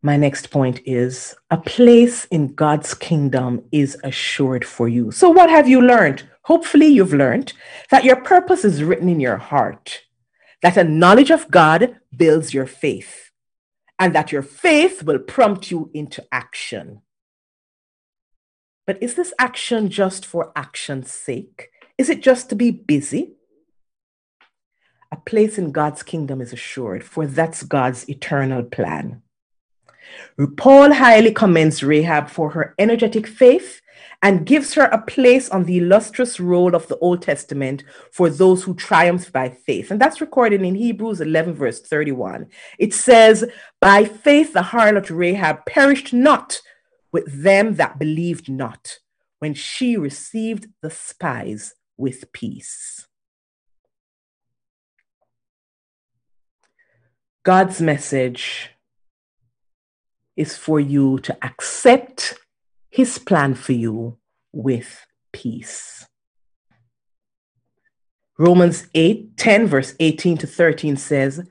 My 0.01 0.15
next 0.15 0.51
point 0.51 0.79
is 0.85 1.35
a 1.51 1.57
place 1.57 2.25
in 2.25 2.53
God's 2.53 2.93
kingdom 2.93 3.63
is 3.71 3.97
assured 4.03 4.63
for 4.63 4.87
you. 4.87 5.11
So, 5.11 5.29
what 5.29 5.49
have 5.49 5.67
you 5.67 5.81
learned? 5.81 6.23
Hopefully, 6.43 6.85
you've 6.85 7.13
learned 7.13 7.51
that 7.89 8.05
your 8.05 8.15
purpose 8.15 8.63
is 8.63 8.83
written 8.83 9.09
in 9.09 9.19
your 9.19 9.37
heart, 9.37 10.03
that 10.61 10.77
a 10.77 10.83
knowledge 10.83 11.31
of 11.31 11.51
God 11.51 11.97
builds 12.15 12.53
your 12.53 12.67
faith, 12.67 13.31
and 13.99 14.15
that 14.15 14.31
your 14.31 14.43
faith 14.43 15.03
will 15.03 15.19
prompt 15.19 15.71
you 15.71 15.91
into 15.93 16.23
action. 16.31 17.01
But 18.87 19.03
is 19.03 19.15
this 19.15 19.33
action 19.37 19.89
just 19.89 20.25
for 20.25 20.53
action's 20.55 21.11
sake? 21.11 21.69
Is 21.97 22.09
it 22.09 22.23
just 22.23 22.49
to 22.49 22.55
be 22.55 22.71
busy? 22.71 23.33
A 25.11 25.17
place 25.17 25.57
in 25.57 25.73
God's 25.73 26.03
kingdom 26.03 26.41
is 26.41 26.53
assured, 26.53 27.03
for 27.03 27.27
that's 27.27 27.63
God's 27.63 28.09
eternal 28.09 28.63
plan. 28.63 29.21
Paul 30.55 30.93
highly 30.93 31.33
commends 31.33 31.83
Rahab 31.83 32.29
for 32.29 32.51
her 32.51 32.73
energetic 32.79 33.27
faith 33.27 33.81
and 34.21 34.45
gives 34.45 34.73
her 34.75 34.85
a 34.85 35.01
place 35.01 35.49
on 35.49 35.65
the 35.65 35.79
illustrious 35.79 36.39
roll 36.39 36.73
of 36.73 36.87
the 36.87 36.97
Old 36.99 37.21
Testament 37.21 37.83
for 38.11 38.29
those 38.29 38.63
who 38.63 38.73
triumph 38.73 39.31
by 39.33 39.49
faith. 39.49 39.91
And 39.91 39.99
that's 39.99 40.21
recorded 40.21 40.61
in 40.61 40.75
Hebrews 40.75 41.19
11, 41.19 41.55
verse 41.55 41.81
31. 41.81 42.47
It 42.79 42.93
says, 42.93 43.45
By 43.81 44.05
faith 44.05 44.53
the 44.53 44.61
harlot 44.61 45.09
Rahab 45.09 45.65
perished 45.65 46.13
not 46.13 46.61
with 47.11 47.43
them 47.43 47.75
that 47.75 47.99
believed 47.99 48.49
not 48.49 48.99
when 49.39 49.53
she 49.53 49.97
received 49.97 50.67
the 50.81 50.89
spies 50.89 51.73
with 51.97 52.31
peace. 52.31 53.07
God's 57.43 57.81
message 57.81 58.71
is 60.35 60.57
for 60.57 60.79
you 60.79 61.17
to 61.19 61.37
accept 61.43 62.37
his 62.89 63.17
plan 63.17 63.55
for 63.55 63.73
you 63.73 64.17
with 64.51 65.05
peace. 65.31 66.05
Romans 68.37 68.87
8 68.93 69.35
10, 69.37 69.67
verse 69.67 69.95
18 69.99 70.37
to 70.39 70.47
13 70.47 70.97
says, 70.97 71.41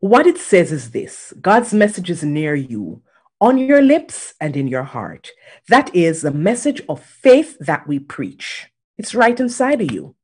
What 0.00 0.26
it 0.26 0.38
says 0.38 0.70
is 0.70 0.90
this 0.90 1.32
God's 1.40 1.74
message 1.74 2.10
is 2.10 2.22
near 2.22 2.54
you, 2.54 3.02
on 3.40 3.58
your 3.58 3.82
lips 3.82 4.34
and 4.40 4.56
in 4.56 4.66
your 4.68 4.82
heart. 4.82 5.30
That 5.68 5.94
is 5.94 6.22
the 6.22 6.32
message 6.32 6.82
of 6.88 7.02
faith 7.02 7.56
that 7.60 7.86
we 7.86 7.98
preach. 7.98 8.70
It's 8.96 9.14
right 9.14 9.38
inside 9.38 9.80
of 9.80 9.92
you. 9.92 10.16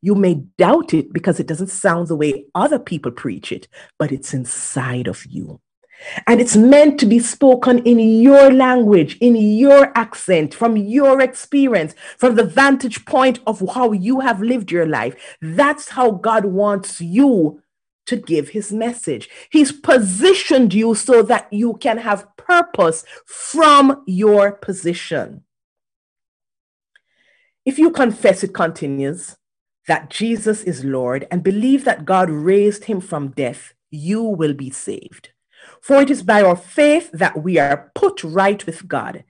You 0.00 0.14
may 0.14 0.34
doubt 0.56 0.94
it 0.94 1.12
because 1.12 1.40
it 1.40 1.46
doesn't 1.46 1.70
sound 1.70 2.08
the 2.08 2.16
way 2.16 2.46
other 2.54 2.78
people 2.78 3.10
preach 3.10 3.52
it, 3.52 3.68
but 3.98 4.12
it's 4.12 4.32
inside 4.32 5.06
of 5.06 5.24
you. 5.26 5.60
And 6.26 6.40
it's 6.40 6.56
meant 6.56 7.00
to 7.00 7.06
be 7.06 7.18
spoken 7.18 7.78
in 7.80 7.98
your 7.98 8.52
language, 8.52 9.16
in 9.18 9.34
your 9.34 9.96
accent, 9.96 10.54
from 10.54 10.76
your 10.76 11.20
experience, 11.20 11.94
from 12.18 12.34
the 12.34 12.44
vantage 12.44 13.06
point 13.06 13.40
of 13.46 13.62
how 13.74 13.92
you 13.92 14.20
have 14.20 14.42
lived 14.42 14.70
your 14.70 14.86
life. 14.86 15.36
That's 15.40 15.88
how 15.90 16.10
God 16.10 16.44
wants 16.44 17.00
you 17.00 17.62
to 18.06 18.16
give 18.16 18.50
his 18.50 18.72
message. 18.72 19.28
He's 19.50 19.72
positioned 19.72 20.74
you 20.74 20.94
so 20.94 21.22
that 21.22 21.52
you 21.52 21.74
can 21.74 21.98
have 21.98 22.35
purpose 22.46 23.04
from 23.26 24.02
your 24.06 24.52
position. 24.52 25.42
If 27.64 27.78
you 27.78 27.90
confess, 27.90 28.44
it 28.44 28.54
continues, 28.54 29.36
that 29.88 30.10
Jesus 30.10 30.62
is 30.62 30.84
Lord 30.84 31.26
and 31.30 31.42
believe 31.42 31.84
that 31.84 32.04
God 32.04 32.30
raised 32.30 32.84
him 32.84 33.00
from 33.00 33.28
death, 33.28 33.74
you 33.90 34.22
will 34.22 34.54
be 34.54 34.70
saved. 34.70 35.30
For 35.80 36.00
it 36.00 36.10
is 36.10 36.22
by 36.22 36.42
our 36.42 36.56
faith 36.56 37.10
that 37.12 37.42
we 37.42 37.58
are 37.58 37.90
put 37.94 38.22
right 38.22 38.64
with 38.66 38.86
God. 38.86 39.24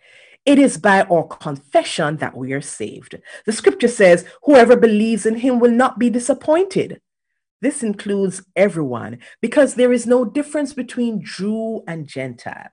It 0.44 0.58
is 0.58 0.78
by 0.78 1.02
our 1.02 1.26
confession 1.26 2.16
that 2.18 2.36
we 2.36 2.52
are 2.52 2.60
saved. 2.60 3.20
The 3.46 3.52
scripture 3.52 3.88
says, 3.88 4.24
Whoever 4.44 4.76
believes 4.76 5.26
in 5.26 5.36
him 5.36 5.58
will 5.58 5.70
not 5.70 5.98
be 5.98 6.08
disappointed. 6.08 7.00
This 7.62 7.82
includes 7.82 8.42
everyone 8.54 9.18
because 9.40 9.74
there 9.74 9.92
is 9.92 10.06
no 10.06 10.24
difference 10.24 10.72
between 10.74 11.24
Jew 11.24 11.82
and 11.88 12.06
Gentile. 12.06 12.70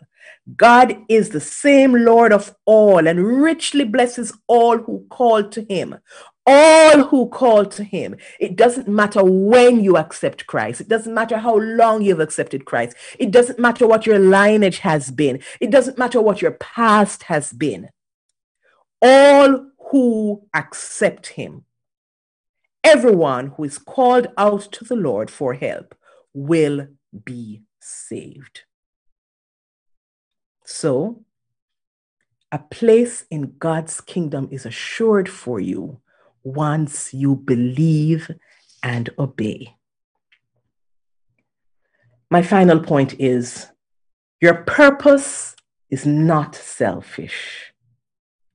God 0.55 0.97
is 1.09 1.29
the 1.29 1.39
same 1.41 1.93
Lord 1.93 2.33
of 2.33 2.55
all 2.65 3.07
and 3.07 3.41
richly 3.43 3.85
blesses 3.85 4.33
all 4.47 4.77
who 4.77 5.05
call 5.09 5.43
to 5.49 5.63
him. 5.69 5.97
All 6.45 7.03
who 7.03 7.29
call 7.29 7.65
to 7.67 7.83
him. 7.83 8.15
It 8.39 8.57
doesn't 8.57 8.87
matter 8.87 9.23
when 9.23 9.83
you 9.83 9.97
accept 9.97 10.45
Christ. 10.47 10.81
It 10.81 10.89
doesn't 10.89 11.13
matter 11.13 11.37
how 11.37 11.57
long 11.57 12.01
you've 12.01 12.19
accepted 12.19 12.65
Christ. 12.65 12.97
It 13.19 13.31
doesn't 13.31 13.59
matter 13.59 13.87
what 13.87 14.05
your 14.05 14.19
lineage 14.19 14.79
has 14.79 15.11
been. 15.11 15.41
It 15.61 15.71
doesn't 15.71 15.97
matter 15.97 16.21
what 16.21 16.41
your 16.41 16.51
past 16.51 17.23
has 17.23 17.53
been. 17.53 17.89
all 19.01 19.67
who 19.91 20.47
accept 20.53 21.27
him. 21.27 21.65
Everyone 22.83 23.47
who 23.55 23.63
is 23.63 23.77
called 23.77 24.27
out 24.37 24.71
to 24.73 24.83
the 24.83 24.95
Lord 24.95 25.31
for 25.31 25.53
help 25.53 25.95
will 26.33 26.87
be 27.23 27.63
saved. 27.79 28.61
So, 30.65 31.23
a 32.51 32.59
place 32.59 33.25
in 33.31 33.55
God's 33.57 33.99
kingdom 34.01 34.47
is 34.51 34.65
assured 34.65 35.27
for 35.27 35.59
you 35.59 36.01
once 36.43 37.13
you 37.13 37.35
believe 37.35 38.29
and 38.83 39.09
obey. 39.17 39.75
My 42.29 42.41
final 42.41 42.79
point 42.79 43.19
is 43.19 43.67
your 44.41 44.63
purpose 44.63 45.55
is 45.89 46.05
not 46.05 46.55
selfish. 46.55 47.72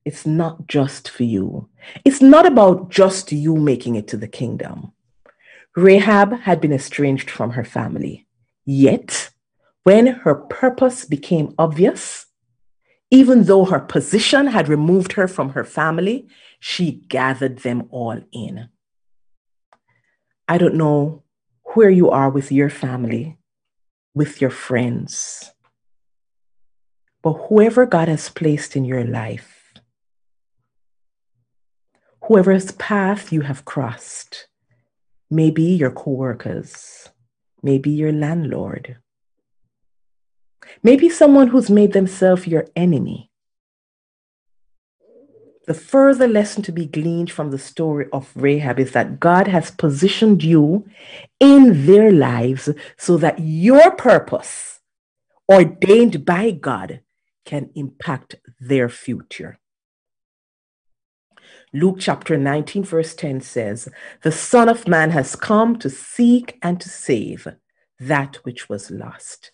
It's 0.08 0.24
not 0.24 0.66
just 0.68 1.10
for 1.10 1.24
you. 1.24 1.68
It's 2.02 2.22
not 2.22 2.46
about 2.46 2.88
just 2.88 3.30
you 3.30 3.56
making 3.56 3.94
it 3.96 4.08
to 4.08 4.16
the 4.16 4.26
kingdom. 4.26 4.92
Rahab 5.76 6.32
had 6.48 6.62
been 6.62 6.72
estranged 6.72 7.28
from 7.28 7.50
her 7.50 7.62
family. 7.62 8.26
Yet, 8.64 9.28
when 9.84 10.06
her 10.06 10.34
purpose 10.34 11.04
became 11.04 11.54
obvious, 11.58 12.24
even 13.10 13.44
though 13.44 13.66
her 13.66 13.80
position 13.80 14.46
had 14.46 14.66
removed 14.66 15.12
her 15.12 15.28
from 15.28 15.50
her 15.50 15.62
family, 15.62 16.26
she 16.58 16.90
gathered 16.90 17.58
them 17.58 17.86
all 17.90 18.18
in. 18.32 18.70
I 20.48 20.56
don't 20.56 20.76
know 20.76 21.22
where 21.74 21.90
you 21.90 22.08
are 22.08 22.30
with 22.30 22.50
your 22.50 22.70
family, 22.70 23.36
with 24.14 24.40
your 24.40 24.54
friends, 24.68 25.52
but 27.20 27.34
whoever 27.34 27.84
God 27.84 28.08
has 28.08 28.30
placed 28.30 28.74
in 28.74 28.86
your 28.86 29.04
life, 29.04 29.57
whoever's 32.28 32.72
path 32.72 33.32
you 33.32 33.40
have 33.40 33.64
crossed, 33.64 34.48
maybe 35.30 35.62
your 35.62 35.90
coworkers, 35.90 37.08
maybe 37.62 37.88
your 37.88 38.12
landlord, 38.12 38.98
maybe 40.82 41.08
someone 41.08 41.48
who's 41.48 41.70
made 41.70 41.94
themselves 41.94 42.46
your 42.46 42.66
enemy. 42.76 43.30
The 45.66 45.72
further 45.72 46.28
lesson 46.28 46.62
to 46.64 46.72
be 46.72 46.84
gleaned 46.84 47.30
from 47.30 47.50
the 47.50 47.58
story 47.58 48.06
of 48.12 48.30
Rahab 48.34 48.78
is 48.78 48.92
that 48.92 49.18
God 49.18 49.48
has 49.48 49.70
positioned 49.70 50.44
you 50.44 50.86
in 51.40 51.86
their 51.86 52.12
lives 52.12 52.68
so 52.98 53.16
that 53.16 53.38
your 53.38 53.90
purpose, 53.92 54.80
ordained 55.50 56.26
by 56.26 56.50
God, 56.50 57.00
can 57.46 57.70
impact 57.74 58.34
their 58.60 58.90
future. 58.90 59.58
Luke 61.72 61.96
chapter 61.98 62.36
19, 62.36 62.84
verse 62.84 63.14
10 63.14 63.40
says, 63.42 63.88
The 64.22 64.32
Son 64.32 64.68
of 64.68 64.88
Man 64.88 65.10
has 65.10 65.36
come 65.36 65.78
to 65.80 65.90
seek 65.90 66.58
and 66.62 66.80
to 66.80 66.88
save 66.88 67.46
that 68.00 68.36
which 68.36 68.68
was 68.68 68.90
lost. 68.90 69.50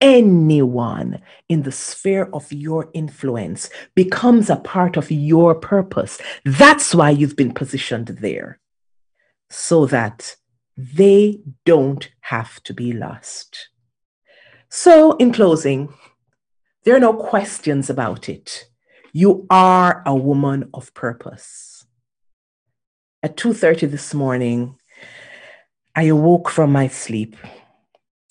Anyone 0.00 1.20
in 1.48 1.62
the 1.62 1.72
sphere 1.72 2.30
of 2.32 2.52
your 2.52 2.88
influence 2.94 3.68
becomes 3.94 4.48
a 4.48 4.56
part 4.56 4.96
of 4.96 5.10
your 5.10 5.54
purpose. 5.54 6.20
That's 6.44 6.94
why 6.94 7.10
you've 7.10 7.36
been 7.36 7.52
positioned 7.52 8.06
there, 8.06 8.60
so 9.50 9.86
that 9.86 10.36
they 10.76 11.40
don't 11.66 12.08
have 12.20 12.62
to 12.62 12.72
be 12.72 12.92
lost. 12.92 13.70
So, 14.70 15.16
in 15.16 15.32
closing, 15.32 15.92
there 16.84 16.94
are 16.94 17.00
no 17.00 17.14
questions 17.14 17.90
about 17.90 18.28
it. 18.28 18.66
You 19.20 19.48
are 19.50 20.04
a 20.06 20.14
woman 20.14 20.70
of 20.72 20.94
purpose. 20.94 21.84
At 23.20 23.36
2:30 23.36 23.90
this 23.90 24.14
morning, 24.14 24.78
I 25.96 26.04
awoke 26.04 26.48
from 26.48 26.70
my 26.70 26.86
sleep, 26.86 27.34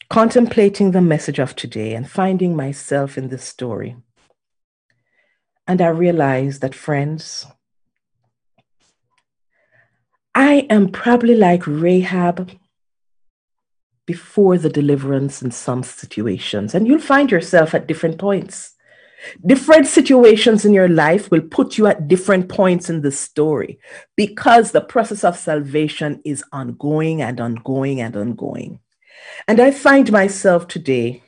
contemplating 0.10 0.92
the 0.92 1.02
message 1.02 1.40
of 1.40 1.58
today 1.58 1.94
and 1.94 2.10
finding 2.10 2.56
myself 2.56 3.18
in 3.18 3.28
this 3.28 3.44
story. 3.44 3.98
And 5.68 5.82
I 5.82 5.90
realized 5.90 6.62
that, 6.62 6.74
friends, 6.74 7.46
I 10.34 10.68
am 10.70 10.88
probably 10.88 11.36
like 11.36 11.68
Rahab 11.68 12.50
before 14.06 14.58
the 14.58 14.70
deliverance 14.70 15.42
in 15.42 15.52
some 15.52 15.84
situations. 15.84 16.74
And 16.74 16.88
you'll 16.88 17.12
find 17.14 17.30
yourself 17.30 17.76
at 17.76 17.88
different 17.88 18.18
points. 18.18 18.77
Different 19.46 19.88
situations 19.88 20.66
in 20.66 20.74
your 20.74 20.88
life 20.88 21.32
will 21.32 21.42
put 21.42 21.78
you 21.78 21.88
at 21.88 22.08
different 22.08 22.50
points 22.50 22.90
in 22.90 23.02
the 23.02 23.12
story 23.12 23.80
because 24.16 24.72
the 24.72 24.82
process 24.82 25.24
of 25.24 25.38
salvation 25.38 26.22
is 26.24 26.44
ongoing 26.52 27.22
and 27.22 27.40
ongoing 27.40 28.00
and 28.02 28.16
ongoing. 28.16 28.80
And 29.48 29.60
I 29.60 29.72
find 29.72 30.12
myself 30.12 30.68
today 30.68 31.24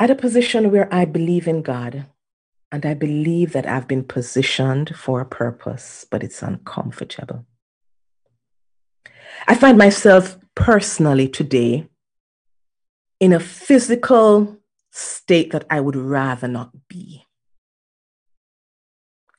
at 0.00 0.10
a 0.10 0.14
position 0.14 0.70
where 0.70 0.92
I 0.92 1.04
believe 1.04 1.48
in 1.48 1.62
God 1.62 2.06
and 2.70 2.84
I 2.84 2.94
believe 2.94 3.52
that 3.52 3.66
I've 3.66 3.88
been 3.88 4.04
positioned 4.04 4.94
for 4.94 5.20
a 5.20 5.26
purpose, 5.26 6.06
but 6.10 6.22
it's 6.22 6.42
uncomfortable. 6.42 7.46
I 9.46 9.54
find 9.54 9.78
myself 9.78 10.36
personally 10.54 11.28
today 11.28 11.88
in 13.20 13.32
a 13.32 13.40
physical 13.40 14.56
state 14.90 15.52
that 15.52 15.64
I 15.70 15.80
would 15.80 15.96
rather 15.96 16.48
not 16.48 16.70
be. 16.88 17.24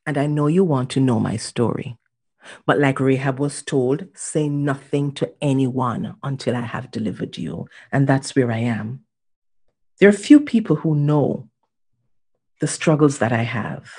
And 0.05 0.17
I 0.17 0.25
know 0.25 0.47
you 0.47 0.63
want 0.63 0.89
to 0.91 0.99
know 0.99 1.19
my 1.19 1.37
story. 1.37 1.97
But 2.65 2.79
like 2.79 2.99
Rahab 2.99 3.39
was 3.39 3.61
told, 3.61 4.07
say 4.15 4.49
nothing 4.49 5.11
to 5.13 5.31
anyone 5.41 6.15
until 6.23 6.55
I 6.55 6.61
have 6.61 6.91
delivered 6.91 7.37
you. 7.37 7.67
And 7.91 8.07
that's 8.07 8.35
where 8.35 8.51
I 8.51 8.59
am. 8.59 9.01
There 9.99 10.09
are 10.09 10.13
few 10.13 10.39
people 10.39 10.77
who 10.77 10.95
know 10.95 11.49
the 12.59 12.67
struggles 12.67 13.19
that 13.19 13.31
I 13.31 13.43
have. 13.43 13.91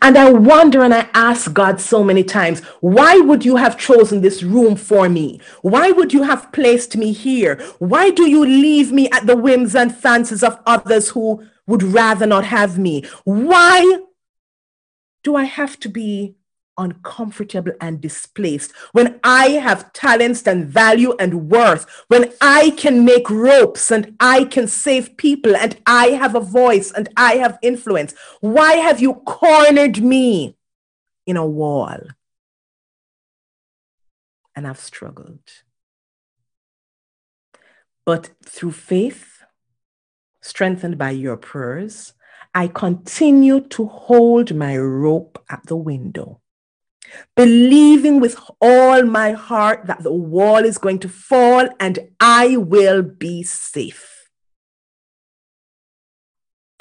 And 0.00 0.16
I 0.16 0.30
wonder 0.30 0.82
and 0.82 0.94
I 0.94 1.08
ask 1.14 1.52
God 1.52 1.80
so 1.80 2.02
many 2.04 2.24
times, 2.24 2.60
why 2.80 3.18
would 3.18 3.44
you 3.44 3.56
have 3.56 3.78
chosen 3.78 4.20
this 4.20 4.42
room 4.42 4.76
for 4.76 5.08
me? 5.08 5.40
Why 5.62 5.90
would 5.90 6.12
you 6.12 6.22
have 6.22 6.52
placed 6.52 6.96
me 6.96 7.12
here? 7.12 7.60
Why 7.78 8.10
do 8.10 8.28
you 8.28 8.44
leave 8.44 8.92
me 8.92 9.08
at 9.10 9.26
the 9.26 9.36
whims 9.36 9.74
and 9.74 9.94
fancies 9.94 10.42
of 10.42 10.60
others 10.66 11.10
who 11.10 11.44
would 11.66 11.82
rather 11.82 12.26
not 12.26 12.44
have 12.44 12.78
me? 12.78 13.04
Why 13.24 14.00
do 15.22 15.36
I 15.36 15.44
have 15.44 15.78
to 15.80 15.88
be 15.88 16.34
uncomfortable 16.78 17.72
and 17.80 18.00
displaced 18.00 18.72
when 18.92 19.20
I 19.24 19.50
have 19.50 19.92
talents 19.92 20.46
and 20.46 20.66
value 20.66 21.14
and 21.18 21.48
worth, 21.48 21.86
when 22.08 22.32
I 22.40 22.70
can 22.70 23.04
make 23.04 23.28
ropes 23.30 23.90
and 23.90 24.16
I 24.20 24.44
can 24.44 24.66
save 24.68 25.16
people 25.16 25.56
and 25.56 25.78
I 25.86 26.08
have 26.08 26.34
a 26.34 26.40
voice 26.40 26.92
and 26.92 27.08
I 27.16 27.34
have 27.34 27.58
influence? 27.62 28.14
Why 28.40 28.74
have 28.74 29.00
you 29.00 29.14
cornered 29.14 30.02
me 30.02 30.56
in 31.26 31.36
a 31.36 31.46
wall? 31.46 31.98
And 34.54 34.66
I've 34.66 34.80
struggled. 34.80 35.40
But 38.04 38.30
through 38.44 38.72
faith, 38.72 39.42
strengthened 40.40 40.98
by 40.98 41.10
your 41.10 41.36
prayers, 41.36 42.12
I 42.54 42.68
continue 42.68 43.60
to 43.68 43.86
hold 43.86 44.54
my 44.54 44.76
rope 44.76 45.42
at 45.48 45.64
the 45.66 45.76
window 45.76 46.41
believing 47.36 48.20
with 48.20 48.38
all 48.60 49.02
my 49.04 49.32
heart 49.32 49.86
that 49.86 50.02
the 50.02 50.12
wall 50.12 50.64
is 50.64 50.78
going 50.78 50.98
to 51.00 51.08
fall 51.08 51.68
and 51.80 51.98
I 52.20 52.56
will 52.56 53.02
be 53.02 53.42
safe. 53.42 54.28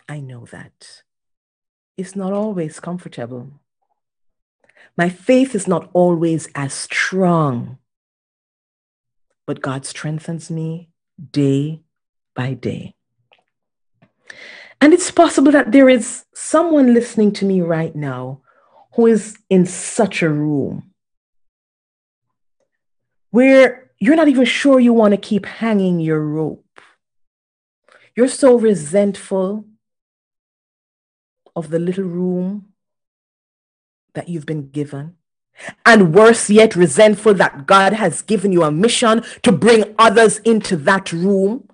I 0.08 0.19
know 0.19 0.45
that. 0.51 1.03
It's 1.98 2.16
not 2.16 2.33
always 2.33 2.80
comfortable. 2.80 3.51
My 4.98 5.09
faith 5.09 5.56
is 5.56 5.67
not 5.67 5.90
always 5.93 6.50
as 6.56 6.74
strong, 6.74 7.77
but 9.45 9.61
God 9.61 9.85
strengthens 9.85 10.51
me 10.51 10.90
day 11.32 11.82
by 12.35 12.53
day. 12.53 12.95
And 14.82 14.93
it's 14.93 15.11
possible 15.11 15.51
that 15.51 15.72
there 15.72 15.88
is 15.88 16.25
someone 16.33 16.93
listening 16.93 17.32
to 17.33 17.45
me 17.45 17.61
right 17.61 17.95
now 17.95 18.41
who 18.93 19.07
is 19.07 19.37
in 19.49 19.65
such 19.65 20.21
a 20.21 20.29
room 20.29 20.91
where 23.31 23.91
you're 23.99 24.15
not 24.15 24.27
even 24.27 24.45
sure 24.45 24.79
you 24.79 24.93
want 24.93 25.13
to 25.13 25.17
keep 25.17 25.45
hanging 25.45 25.99
your 25.99 26.19
rope. 26.19 26.65
You're 28.15 28.27
so 28.27 28.57
resentful 28.57 29.65
of 31.55 31.69
the 31.69 31.79
little 31.79 32.03
room 32.03 32.73
that 34.13 34.27
you've 34.27 34.45
been 34.45 34.69
given. 34.69 35.15
And 35.85 36.13
worse 36.13 36.49
yet, 36.49 36.75
resentful 36.75 37.35
that 37.35 37.67
God 37.67 37.93
has 37.93 38.21
given 38.21 38.51
you 38.51 38.63
a 38.63 38.71
mission 38.71 39.23
to 39.43 39.51
bring 39.51 39.95
others 39.97 40.39
into 40.39 40.75
that 40.77 41.11
room. 41.11 41.69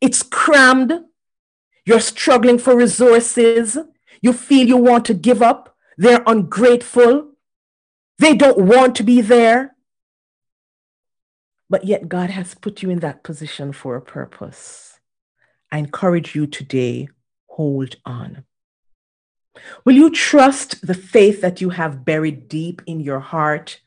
It's 0.00 0.22
crammed. 0.22 0.92
You're 1.86 2.00
struggling 2.00 2.58
for 2.58 2.76
resources. 2.76 3.78
You 4.20 4.32
feel 4.32 4.66
you 4.66 4.76
want 4.76 5.04
to 5.06 5.14
give 5.14 5.42
up. 5.42 5.73
They're 5.96 6.22
ungrateful. 6.26 7.32
They 8.18 8.34
don't 8.34 8.66
want 8.66 8.96
to 8.96 9.02
be 9.02 9.20
there. 9.20 9.74
But 11.70 11.84
yet, 11.84 12.08
God 12.08 12.30
has 12.30 12.54
put 12.54 12.82
you 12.82 12.90
in 12.90 13.00
that 13.00 13.22
position 13.22 13.72
for 13.72 13.96
a 13.96 14.02
purpose. 14.02 15.00
I 15.72 15.78
encourage 15.78 16.34
you 16.34 16.46
today 16.46 17.08
hold 17.48 17.96
on. 18.04 18.44
Will 19.84 19.94
you 19.94 20.10
trust 20.10 20.86
the 20.86 20.94
faith 20.94 21.40
that 21.40 21.60
you 21.60 21.70
have 21.70 22.04
buried 22.04 22.48
deep 22.48 22.82
in 22.86 23.00
your 23.00 23.20
heart? 23.20 23.80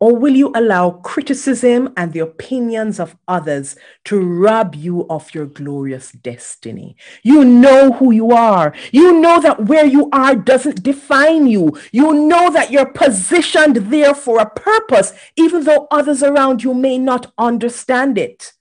Or 0.00 0.16
will 0.16 0.34
you 0.34 0.50
allow 0.54 0.92
criticism 0.92 1.92
and 1.94 2.14
the 2.14 2.20
opinions 2.20 2.98
of 2.98 3.16
others 3.28 3.76
to 4.04 4.18
rob 4.18 4.74
you 4.74 5.06
of 5.10 5.34
your 5.34 5.44
glorious 5.44 6.10
destiny? 6.10 6.96
You 7.22 7.44
know 7.44 7.92
who 7.92 8.10
you 8.10 8.30
are. 8.30 8.74
You 8.92 9.20
know 9.20 9.42
that 9.42 9.66
where 9.66 9.84
you 9.84 10.08
are 10.10 10.34
doesn't 10.34 10.82
define 10.82 11.46
you. 11.46 11.78
You 11.92 12.14
know 12.14 12.50
that 12.50 12.70
you're 12.70 12.90
positioned 12.90 13.76
there 13.76 14.14
for 14.14 14.40
a 14.40 14.48
purpose, 14.48 15.12
even 15.36 15.64
though 15.64 15.86
others 15.90 16.22
around 16.22 16.64
you 16.64 16.72
may 16.72 16.96
not 16.96 17.30
understand 17.36 18.16
it. 18.16 18.54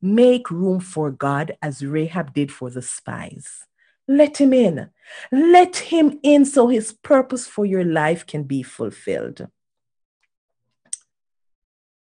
Make 0.00 0.48
room 0.48 0.78
for 0.78 1.10
God 1.10 1.56
as 1.60 1.84
Rahab 1.84 2.32
did 2.32 2.52
for 2.52 2.70
the 2.70 2.82
spies. 2.82 3.66
Let 4.06 4.40
him 4.40 4.52
in. 4.52 4.90
Let 5.32 5.76
him 5.76 6.20
in 6.22 6.44
so 6.44 6.68
his 6.68 6.92
purpose 6.92 7.48
for 7.48 7.66
your 7.66 7.84
life 7.84 8.24
can 8.26 8.44
be 8.44 8.62
fulfilled. 8.62 9.48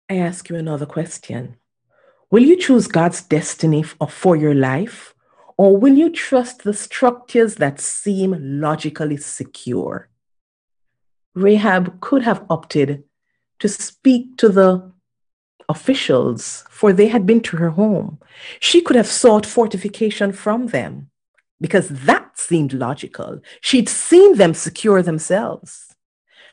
I 0.09 0.19
ask 0.19 0.49
you 0.49 0.55
another 0.55 0.87
question. 0.87 1.57
Will 2.31 2.45
you 2.45 2.57
choose 2.57 2.87
God's 2.87 3.23
destiny 3.23 3.85
uh, 4.01 4.07
for 4.07 4.37
your 4.37 4.55
life, 4.55 5.15
or 5.57 5.77
will 5.77 5.95
you 5.95 6.11
trust 6.11 6.63
the 6.63 6.75
structures 6.75 7.57
that 7.57 7.81
seem 7.81 8.37
logically 8.61 9.17
secure? 9.17 10.09
Rahab 11.35 12.01
could 12.01 12.23
have 12.23 12.47
opted 12.49 13.03
to 13.59 13.69
speak 13.69 14.37
to 14.39 14.49
the 14.49 14.93
officials, 15.69 16.63
for 16.71 16.93
they 16.93 17.09
had 17.09 17.27
been 17.27 17.41
to 17.41 17.57
her 17.57 17.71
home. 17.71 18.21
She 18.61 18.83
could 18.83 18.97
have 18.97 19.09
sought 19.09 19.45
fortification 19.45 20.31
from 20.33 20.69
them 20.69 21.11
because 21.61 21.89
that 21.89 22.39
seemed 22.39 22.73
logical. 22.73 23.41
She'd 23.61 23.89
seen 23.89 24.37
them 24.37 24.55
secure 24.55 25.03
themselves, 25.03 25.97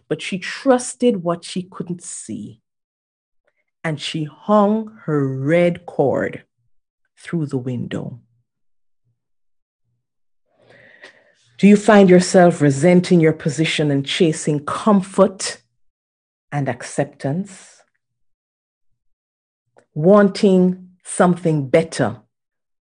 but 0.08 0.24
she 0.24 0.40
trusted 0.40 1.22
what 1.24 1.46
she 1.46 1.62
couldn't 1.62 2.02
see 2.02 2.63
and 3.84 4.00
she 4.00 4.24
hung 4.24 4.98
her 5.04 5.28
red 5.28 5.86
cord 5.86 6.44
through 7.18 7.48
the 7.48 7.58
window. 7.58 8.20
Do 11.58 11.68
you 11.68 11.78
find 11.78 12.10
yourself 12.10 12.62
resenting 12.62 13.20
your 13.20 13.34
position 13.34 13.92
and 13.92 14.06
chasing 14.06 14.66
comfort 14.66 15.62
and 16.52 16.68
acceptance? 16.68 17.82
Wanting 19.94 20.90
something 21.06 21.70
better 21.70 22.22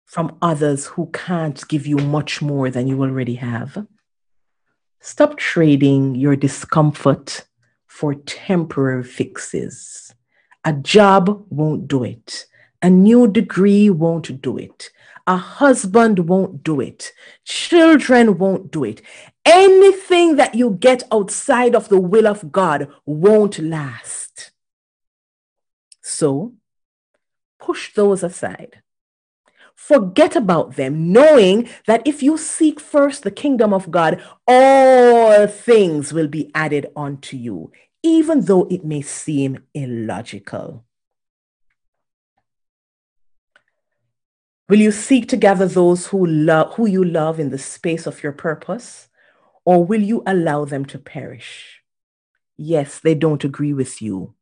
from 0.05 0.37
others 0.41 0.85
who 0.85 1.09
can't 1.11 1.67
give 1.67 1.85
you 1.85 1.97
much 1.97 2.41
more 2.41 2.69
than 2.69 2.87
you 2.87 3.01
already 3.01 3.35
have? 3.35 3.85
Stop 5.01 5.37
trading 5.37 6.15
your 6.15 6.35
discomfort 6.35 7.45
for 7.87 8.13
temporary 8.13 9.03
fixes. 9.03 10.13
A 10.69 10.73
job 10.73 11.47
won't 11.49 11.87
do 11.87 12.03
it. 12.03 12.45
A 12.83 12.91
new 12.91 13.27
degree 13.27 13.89
won't 13.89 14.39
do 14.39 14.55
it. 14.59 14.91
A 15.25 15.35
husband 15.35 16.29
won't 16.29 16.61
do 16.61 16.79
it. 16.79 17.11
Children 17.43 18.37
won't 18.37 18.69
do 18.69 18.83
it. 18.83 19.01
Anything 19.43 20.35
that 20.35 20.53
you 20.53 20.77
get 20.79 21.01
outside 21.11 21.73
of 21.73 21.89
the 21.89 21.99
will 21.99 22.27
of 22.27 22.51
God 22.51 22.87
won't 23.07 23.57
last. 23.57 24.51
So 26.03 26.53
push 27.57 27.91
those 27.95 28.21
aside. 28.21 28.83
Forget 29.73 30.35
about 30.35 30.75
them, 30.75 31.11
knowing 31.11 31.67
that 31.87 32.05
if 32.05 32.21
you 32.21 32.37
seek 32.37 32.79
first 32.79 33.23
the 33.23 33.31
kingdom 33.31 33.73
of 33.73 33.89
God, 33.89 34.21
all 34.47 35.47
things 35.47 36.13
will 36.13 36.27
be 36.27 36.51
added 36.53 36.91
unto 36.95 37.37
you, 37.37 37.71
even 38.03 38.41
though 38.41 38.67
it 38.69 38.85
may 38.85 39.01
seem 39.01 39.63
illogical. 39.73 40.85
Will 44.67 44.79
you 44.79 44.91
seek 44.91 45.27
to 45.29 45.37
gather 45.37 45.65
those 45.65 46.07
who 46.07 46.25
love 46.25 46.75
who 46.75 46.85
you 46.87 47.03
love 47.03 47.39
in 47.39 47.49
the 47.49 47.57
space 47.57 48.05
of 48.05 48.21
your 48.21 48.33
purpose, 48.33 49.09
or 49.65 49.83
will 49.83 50.01
you 50.01 50.21
allow 50.27 50.63
them 50.63 50.85
to 50.85 50.99
perish? 50.99 51.81
Yes, 52.55 52.99
they 52.99 53.15
don't 53.15 53.43
agree 53.43 53.73
with 53.73 54.01
you. 54.01 54.35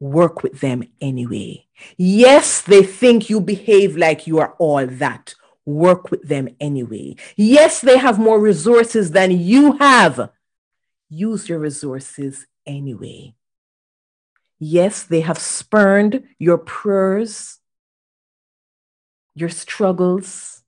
Work 0.00 0.42
with 0.42 0.60
them 0.60 0.84
anyway. 1.00 1.66
Yes, 1.96 2.62
they 2.62 2.82
think 2.82 3.28
you 3.28 3.40
behave 3.40 3.96
like 3.96 4.26
you 4.26 4.38
are 4.38 4.54
all 4.58 4.86
that. 4.86 5.34
Work 5.66 6.10
with 6.10 6.26
them 6.26 6.48
anyway. 6.60 7.16
Yes, 7.36 7.82
they 7.82 7.98
have 7.98 8.18
more 8.18 8.40
resources 8.40 9.10
than 9.10 9.30
you 9.30 9.72
have 9.76 10.30
use 11.08 11.48
your 11.48 11.58
resources 11.58 12.46
anyway. 12.66 13.34
Yes, 14.58 15.04
they 15.04 15.20
have 15.20 15.38
spurned 15.38 16.24
your 16.38 16.58
prayers, 16.58 17.58
your 19.34 19.48
struggles, 19.48 20.62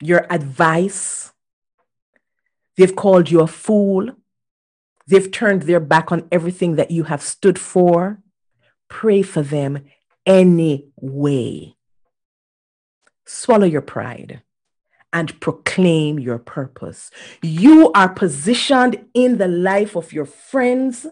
your 0.00 0.26
advice. 0.30 1.32
They've 2.76 2.94
called 2.94 3.30
you 3.30 3.40
a 3.40 3.46
fool. 3.46 4.10
They've 5.06 5.30
turned 5.30 5.62
their 5.62 5.80
back 5.80 6.12
on 6.12 6.28
everything 6.30 6.76
that 6.76 6.90
you 6.90 7.04
have 7.04 7.22
stood 7.22 7.58
for. 7.58 8.20
Pray 8.88 9.22
for 9.22 9.42
them 9.42 9.84
anyway. 10.24 11.74
Swallow 13.26 13.66
your 13.66 13.82
pride 13.82 14.42
and 15.12 15.38
proclaim 15.40 16.18
your 16.18 16.38
purpose. 16.38 17.10
You 17.42 17.90
are 17.92 18.08
positioned 18.08 19.04
in 19.14 19.38
the 19.38 19.48
life 19.48 19.96
of 19.96 20.12
your 20.12 20.26
friends, 20.26 21.06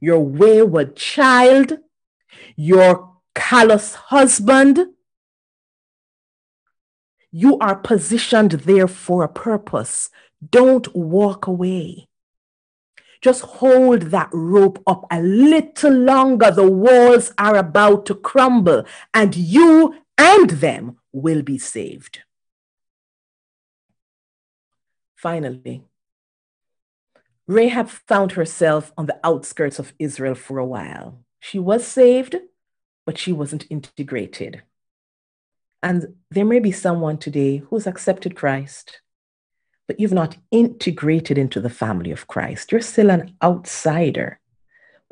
your 0.00 0.20
wayward 0.20 0.96
child, 0.96 1.78
your 2.56 3.12
callous 3.34 3.94
husband. 3.94 4.86
You 7.30 7.58
are 7.58 7.76
positioned 7.76 8.52
there 8.52 8.88
for 8.88 9.24
a 9.24 9.28
purpose. 9.28 10.08
Don't 10.50 10.94
walk 10.94 11.46
away. 11.46 12.08
Just 13.20 13.40
hold 13.40 14.02
that 14.02 14.28
rope 14.32 14.82
up 14.86 15.06
a 15.10 15.22
little 15.22 15.92
longer. 15.92 16.50
The 16.50 16.70
walls 16.70 17.32
are 17.38 17.56
about 17.56 18.04
to 18.06 18.14
crumble, 18.14 18.84
and 19.14 19.34
you 19.34 19.96
and 20.18 20.50
them 20.50 20.98
will 21.12 21.42
be 21.42 21.56
saved. 21.58 22.20
Finally, 25.24 25.82
Rahab 27.46 27.88
found 27.88 28.32
herself 28.32 28.92
on 28.98 29.06
the 29.06 29.18
outskirts 29.24 29.78
of 29.78 29.94
Israel 29.98 30.34
for 30.34 30.58
a 30.58 30.66
while. 30.66 31.24
She 31.40 31.58
was 31.58 31.86
saved, 31.86 32.36
but 33.06 33.16
she 33.16 33.32
wasn't 33.32 33.64
integrated. 33.70 34.62
And 35.82 36.16
there 36.30 36.44
may 36.44 36.58
be 36.58 36.72
someone 36.72 37.16
today 37.16 37.56
who's 37.56 37.86
accepted 37.86 38.36
Christ, 38.36 39.00
but 39.88 39.98
you've 39.98 40.12
not 40.12 40.36
integrated 40.50 41.38
into 41.38 41.58
the 41.58 41.70
family 41.70 42.10
of 42.10 42.26
Christ. 42.26 42.70
You're 42.70 42.82
still 42.82 43.10
an 43.10 43.34
outsider. 43.42 44.40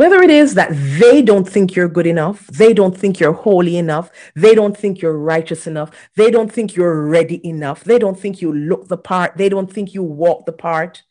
Whether 0.03 0.21
it 0.21 0.31
is 0.31 0.55
that 0.55 0.71
they 0.99 1.23
don't 1.23 1.49
think 1.49 1.77
you're 1.77 1.89
good 1.89 2.09
enough, 2.09 2.49
they 2.49 2.75
don't 2.75 2.99
think 2.99 3.21
you're 3.21 3.33
holy 3.33 3.77
enough, 3.77 4.11
they 4.35 4.53
don't 4.53 4.77
think 4.77 5.01
you're 5.01 5.17
righteous 5.17 5.69
enough, 5.69 5.93
they 6.17 6.29
don't 6.29 6.53
think 6.53 6.75
you're 6.75 7.07
ready 7.07 7.41
enough, 7.47 7.85
they 7.85 8.01
don't 8.01 8.19
think 8.19 8.43
you 8.43 8.53
look 8.53 8.89
the 8.89 8.97
part, 8.97 9.37
they 9.37 9.49
don't 9.49 9.73
think 9.73 9.95
you 9.95 10.03
walk 10.03 10.45
the 10.45 10.53
part, 10.53 11.05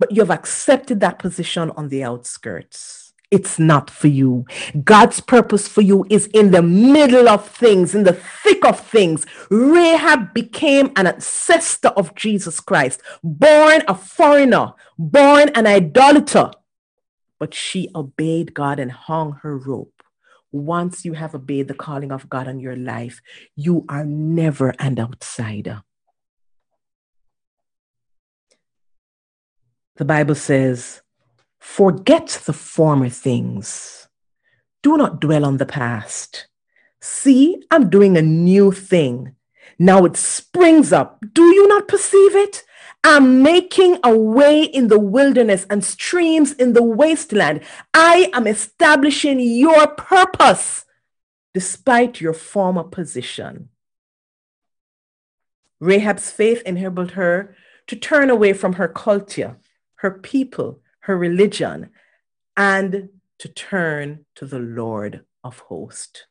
but 0.00 0.10
you've 0.10 0.32
accepted 0.32 0.98
that 0.98 1.20
position 1.20 1.70
on 1.76 1.90
the 1.90 2.02
outskirts. 2.02 3.12
It's 3.30 3.56
not 3.56 3.88
for 3.88 4.08
you. 4.08 4.46
God's 4.82 5.20
purpose 5.20 5.68
for 5.68 5.82
you 5.82 6.04
is 6.10 6.26
in 6.34 6.50
the 6.50 6.62
middle 6.62 7.28
of 7.28 7.48
things, 7.48 7.94
in 7.94 8.02
the 8.02 8.14
thick 8.42 8.64
of 8.64 8.80
things. 8.80 9.26
Rahab 9.48 10.34
became 10.34 10.90
an 10.96 11.06
ancestor 11.06 11.90
of 11.90 12.16
Jesus 12.16 12.58
Christ, 12.58 13.00
born 13.22 13.84
a 13.86 13.94
foreigner, 13.94 14.72
born 14.98 15.50
an 15.50 15.68
idolater 15.68 16.50
but 17.38 17.54
she 17.54 17.90
obeyed 17.94 18.54
God 18.54 18.78
and 18.78 18.90
hung 18.90 19.32
her 19.42 19.56
rope. 19.56 20.02
Once 20.52 21.04
you 21.04 21.14
have 21.14 21.34
obeyed 21.34 21.68
the 21.68 21.74
calling 21.74 22.12
of 22.12 22.28
God 22.28 22.46
on 22.46 22.60
your 22.60 22.76
life, 22.76 23.20
you 23.56 23.84
are 23.88 24.04
never 24.04 24.74
an 24.78 24.98
outsider. 24.98 25.82
The 29.96 30.04
Bible 30.04 30.34
says, 30.34 31.02
Forget 31.58 32.42
the 32.44 32.52
former 32.52 33.08
things. 33.08 34.08
Do 34.82 34.96
not 34.96 35.20
dwell 35.20 35.44
on 35.44 35.56
the 35.56 35.66
past. 35.66 36.46
See, 37.00 37.62
I'm 37.70 37.90
doing 37.90 38.16
a 38.16 38.22
new 38.22 38.70
thing. 38.70 39.34
Now 39.78 40.04
it 40.04 40.16
springs 40.16 40.92
up. 40.92 41.24
Do 41.32 41.42
you 41.42 41.66
not 41.66 41.88
perceive 41.88 42.36
it? 42.36 42.64
I'm 43.06 43.42
making 43.42 43.98
a 44.02 44.16
way 44.16 44.62
in 44.62 44.88
the 44.88 44.98
wilderness 44.98 45.66
and 45.68 45.84
streams 45.84 46.52
in 46.52 46.72
the 46.72 46.82
wasteland. 46.82 47.60
I 47.92 48.30
am 48.32 48.46
establishing 48.46 49.38
your 49.38 49.88
purpose 49.88 50.86
despite 51.52 52.22
your 52.22 52.32
former 52.32 52.82
position. 52.82 53.68
Rahab's 55.80 56.30
faith 56.30 56.62
enabled 56.64 57.10
her 57.12 57.54
to 57.88 57.96
turn 57.96 58.30
away 58.30 58.54
from 58.54 58.74
her 58.74 58.88
culture, 58.88 59.58
her 59.96 60.10
people, 60.10 60.80
her 61.00 61.16
religion, 61.16 61.90
and 62.56 63.10
to 63.38 63.48
turn 63.48 64.24
to 64.36 64.46
the 64.46 64.58
Lord 64.58 65.24
of 65.44 65.58
hosts. 65.58 66.24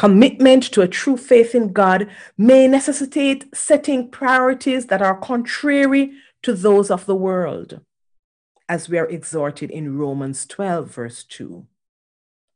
Commitment 0.00 0.62
to 0.72 0.80
a 0.80 0.88
true 0.88 1.18
faith 1.18 1.54
in 1.54 1.74
God 1.74 2.08
may 2.38 2.66
necessitate 2.66 3.54
setting 3.54 4.10
priorities 4.10 4.86
that 4.86 5.02
are 5.02 5.18
contrary 5.18 6.12
to 6.40 6.54
those 6.54 6.90
of 6.90 7.04
the 7.04 7.14
world, 7.14 7.82
as 8.66 8.88
we 8.88 8.96
are 8.96 9.04
exhorted 9.04 9.70
in 9.70 9.98
Romans 9.98 10.46
12, 10.46 10.90
verse 10.90 11.22
2. 11.24 11.66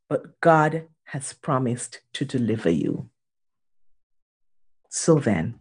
But 0.09 0.41
God 0.41 0.87
has 1.03 1.33
promised 1.33 2.01
to 2.13 2.25
deliver 2.25 2.71
you. 2.71 3.11
So 4.89 5.19
then, 5.19 5.59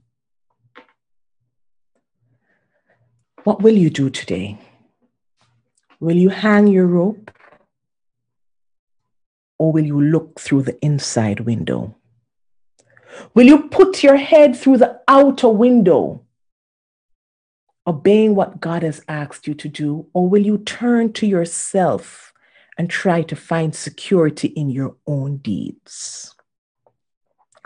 what 3.42 3.60
will 3.60 3.76
you 3.76 3.90
do 3.90 4.08
today? 4.08 4.58
Will 6.00 6.16
you 6.16 6.30
hang 6.30 6.66
your 6.66 6.86
rope? 6.86 7.30
Or 9.58 9.72
will 9.72 9.84
you 9.84 10.00
look 10.00 10.40
through 10.40 10.62
the 10.62 10.84
inside 10.84 11.40
window? 11.40 11.96
Will 13.34 13.46
you 13.46 13.68
put 13.68 14.02
your 14.02 14.16
head 14.16 14.56
through 14.56 14.78
the 14.78 15.00
outer 15.06 15.48
window, 15.48 16.24
obeying 17.86 18.34
what 18.34 18.60
God 18.60 18.82
has 18.82 19.02
asked 19.08 19.46
you 19.46 19.54
to 19.54 19.68
do? 19.68 20.06
Or 20.12 20.28
will 20.28 20.44
you 20.44 20.58
turn 20.58 21.12
to 21.14 21.26
yourself 21.26 22.32
and 22.76 22.90
try 22.90 23.22
to 23.22 23.36
find 23.36 23.74
security 23.74 24.48
in 24.48 24.68
your 24.68 24.96
own 25.06 25.36
deeds? 25.38 26.34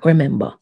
Remember, 0.05 0.55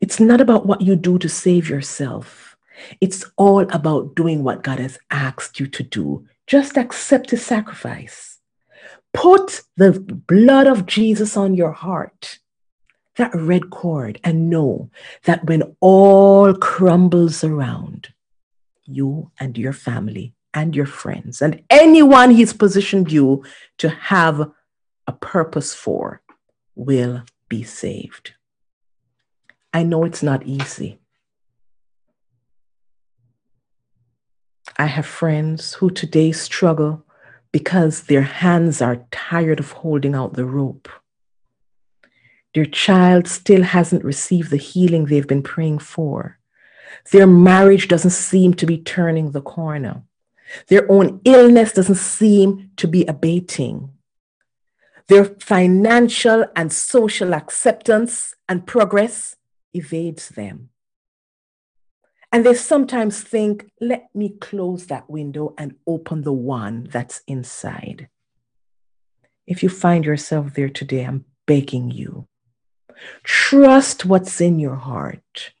it's 0.00 0.20
not 0.20 0.40
about 0.40 0.66
what 0.66 0.80
you 0.80 0.96
do 0.96 1.18
to 1.18 1.28
save 1.28 1.70
yourself. 1.70 2.56
It's 3.00 3.24
all 3.36 3.62
about 3.70 4.14
doing 4.16 4.42
what 4.42 4.62
God 4.62 4.80
has 4.80 4.98
asked 5.10 5.60
you 5.60 5.66
to 5.68 5.82
do. 5.82 6.26
Just 6.46 6.76
accept 6.76 7.30
his 7.30 7.44
sacrifice. 7.44 8.35
Put 9.16 9.62
the 9.76 9.92
blood 9.92 10.66
of 10.66 10.84
Jesus 10.84 11.36
on 11.36 11.54
your 11.54 11.72
heart, 11.72 12.38
that 13.16 13.34
red 13.34 13.70
cord, 13.70 14.20
and 14.22 14.50
know 14.50 14.90
that 15.24 15.46
when 15.46 15.74
all 15.80 16.52
crumbles 16.54 17.42
around, 17.42 18.12
you 18.84 19.30
and 19.40 19.56
your 19.56 19.72
family 19.72 20.34
and 20.52 20.76
your 20.76 20.86
friends 20.86 21.40
and 21.40 21.62
anyone 21.70 22.30
he's 22.30 22.52
positioned 22.52 23.10
you 23.10 23.42
to 23.78 23.88
have 23.88 24.52
a 25.06 25.12
purpose 25.12 25.74
for 25.74 26.20
will 26.74 27.22
be 27.48 27.62
saved. 27.62 28.34
I 29.72 29.82
know 29.82 30.04
it's 30.04 30.22
not 30.22 30.46
easy. 30.46 30.98
I 34.76 34.86
have 34.86 35.06
friends 35.06 35.74
who 35.74 35.88
today 35.88 36.32
struggle 36.32 37.05
because 37.56 38.02
their 38.02 38.20
hands 38.44 38.82
are 38.82 39.06
tired 39.10 39.58
of 39.60 39.72
holding 39.72 40.14
out 40.14 40.34
the 40.34 40.44
rope. 40.44 40.90
Their 42.52 42.66
child 42.66 43.26
still 43.26 43.62
hasn't 43.62 44.04
received 44.04 44.50
the 44.50 44.58
healing 44.58 45.06
they've 45.06 45.26
been 45.26 45.42
praying 45.42 45.78
for. 45.78 46.38
Their 47.12 47.26
marriage 47.26 47.88
doesn't 47.88 48.10
seem 48.10 48.52
to 48.60 48.66
be 48.66 48.76
turning 48.76 49.30
the 49.30 49.40
corner. 49.40 50.02
Their 50.68 50.84
own 50.92 51.22
illness 51.24 51.72
doesn't 51.72 52.02
seem 52.18 52.72
to 52.76 52.86
be 52.86 53.06
abating. 53.06 53.88
Their 55.08 55.24
financial 55.24 56.44
and 56.54 56.70
social 56.70 57.32
acceptance 57.32 58.34
and 58.50 58.66
progress 58.66 59.36
evades 59.72 60.28
them. 60.28 60.68
And 62.32 62.44
they 62.44 62.54
sometimes 62.54 63.22
think, 63.22 63.70
let 63.80 64.08
me 64.14 64.30
close 64.40 64.86
that 64.86 65.08
window 65.08 65.54
and 65.56 65.76
open 65.86 66.22
the 66.22 66.32
one 66.32 66.88
that's 66.90 67.22
inside. 67.26 68.08
If 69.46 69.62
you 69.62 69.68
find 69.68 70.04
yourself 70.04 70.54
there 70.54 70.68
today, 70.68 71.04
I'm 71.04 71.24
begging 71.46 71.90
you, 71.90 72.26
trust 73.22 74.04
what's 74.04 74.40
in 74.40 74.58
your 74.58 74.74
heart. 74.76 75.52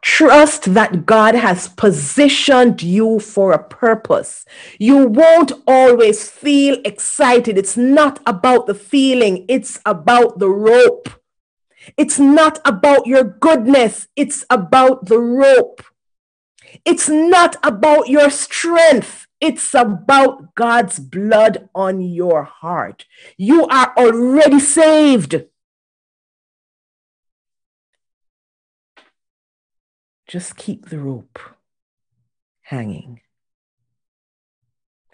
Trust 0.00 0.74
that 0.74 1.06
God 1.06 1.34
has 1.34 1.68
positioned 1.68 2.82
you 2.82 3.18
for 3.18 3.52
a 3.52 3.62
purpose. 3.62 4.44
You 4.78 5.06
won't 5.06 5.52
always 5.66 6.28
feel 6.28 6.78
excited. 6.84 7.58
It's 7.58 7.76
not 7.76 8.20
about 8.26 8.66
the 8.66 8.74
feeling, 8.74 9.44
it's 9.48 9.80
about 9.84 10.38
the 10.38 10.50
rope. 10.50 11.08
It's 11.96 12.18
not 12.18 12.60
about 12.64 13.06
your 13.06 13.24
goodness, 13.24 14.06
it's 14.14 14.44
about 14.50 15.06
the 15.06 15.18
rope. 15.18 15.82
It's 16.84 17.08
not 17.08 17.56
about 17.62 18.08
your 18.08 18.30
strength. 18.30 19.26
It's 19.40 19.74
about 19.74 20.54
God's 20.54 20.98
blood 20.98 21.68
on 21.74 22.00
your 22.00 22.44
heart. 22.44 23.06
You 23.36 23.66
are 23.66 23.92
already 23.96 24.60
saved. 24.60 25.44
Just 30.26 30.56
keep 30.56 30.88
the 30.88 30.98
rope 30.98 31.38
hanging. 32.62 33.20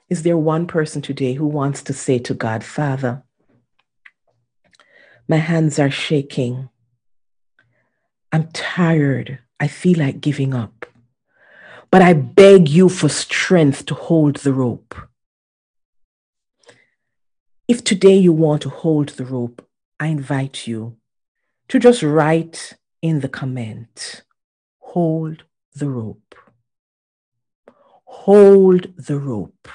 Is 0.09 0.23
there 0.23 0.39
one 0.39 0.67
person 0.67 1.03
today 1.03 1.35
who 1.35 1.47
wants 1.47 1.83
to 1.83 1.93
say 1.93 2.19
to 2.20 2.35
God, 2.35 2.65
Father, 2.65 3.23
my 5.28 5.37
hands 5.37 5.78
are 5.78 5.91
shaking. 5.91 6.70
I'm 8.33 8.49
tired. 8.53 9.41
I 9.61 9.69
feel 9.69 9.99
like 9.99 10.20
giving 10.20 10.55
up. 10.55 10.87
But 11.91 12.02
I 12.02 12.12
beg 12.12 12.68
you 12.68 12.89
for 12.89 13.08
strength 13.08 13.86
to 13.86 13.94
hold 13.94 14.36
the 14.36 14.52
rope. 14.52 14.94
If 17.67 17.83
today 17.83 18.17
you 18.17 18.33
want 18.33 18.62
to 18.62 18.68
hold 18.68 19.10
the 19.10 19.25
rope, 19.25 19.67
I 19.99 20.08
invite 20.08 20.67
you 20.67 20.97
to 21.68 21.78
just 21.78 22.02
write 22.02 22.75
in 23.02 23.20
the 23.20 23.28
comment 23.28 24.23
hold 24.81 25.44
the 25.75 25.89
rope. 25.89 26.34
Hold 28.05 28.97
the 28.97 29.18
rope. 29.18 29.68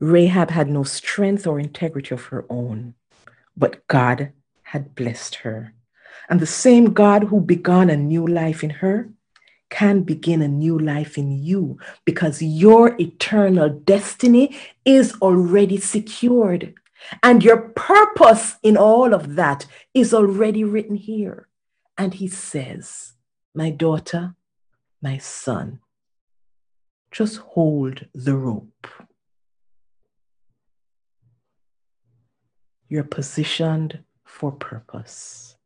Rahab 0.00 0.50
had 0.50 0.68
no 0.68 0.82
strength 0.82 1.46
or 1.46 1.58
integrity 1.58 2.14
of 2.14 2.26
her 2.26 2.44
own, 2.48 2.94
but 3.56 3.86
God 3.86 4.32
had 4.62 4.94
blessed 4.94 5.36
her. 5.36 5.74
And 6.28 6.40
the 6.40 6.46
same 6.46 6.92
God 6.92 7.24
who 7.24 7.40
began 7.40 7.90
a 7.90 7.96
new 7.96 8.26
life 8.26 8.62
in 8.62 8.70
her 8.70 9.08
can 9.70 10.02
begin 10.02 10.42
a 10.42 10.48
new 10.48 10.78
life 10.78 11.18
in 11.18 11.30
you 11.30 11.78
because 12.04 12.42
your 12.42 12.96
eternal 13.00 13.68
destiny 13.68 14.56
is 14.84 15.14
already 15.20 15.78
secured. 15.78 16.74
And 17.22 17.44
your 17.44 17.68
purpose 17.70 18.56
in 18.62 18.76
all 18.76 19.14
of 19.14 19.36
that 19.36 19.66
is 19.94 20.12
already 20.12 20.64
written 20.64 20.96
here. 20.96 21.48
And 21.96 22.14
he 22.14 22.28
says, 22.28 23.14
My 23.54 23.70
daughter, 23.70 24.34
my 25.00 25.18
son, 25.18 25.80
just 27.10 27.38
hold 27.38 28.06
the 28.14 28.36
rope. 28.36 28.88
You're 32.88 33.04
positioned 33.04 34.00
for 34.24 34.52
purpose. 34.52 35.56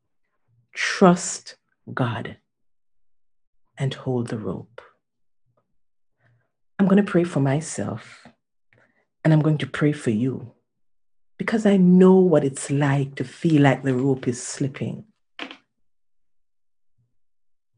Trust 0.73 1.57
God 1.93 2.37
and 3.78 3.94
hold 3.94 4.28
the 4.28 4.39
rope. 4.39 4.81
I'm 6.78 6.86
going 6.86 7.05
to 7.05 7.10
pray 7.10 7.25
for 7.25 7.41
myself 7.41 8.26
and 9.25 9.33
I'm 9.33 9.41
going 9.41 9.59
to 9.59 9.67
pray 9.67 9.92
for 9.92 10.10
you 10.10 10.52
because 11.39 11.67
I 11.67 11.76
know 11.76 12.15
what 12.15 12.44
it's 12.44 12.70
like 12.70 13.15
to 13.17 13.25
feel 13.25 13.62
like 13.62 13.83
the 13.83 13.94
rope 13.94 14.28
is 14.28 14.42
slipping. 14.42 15.05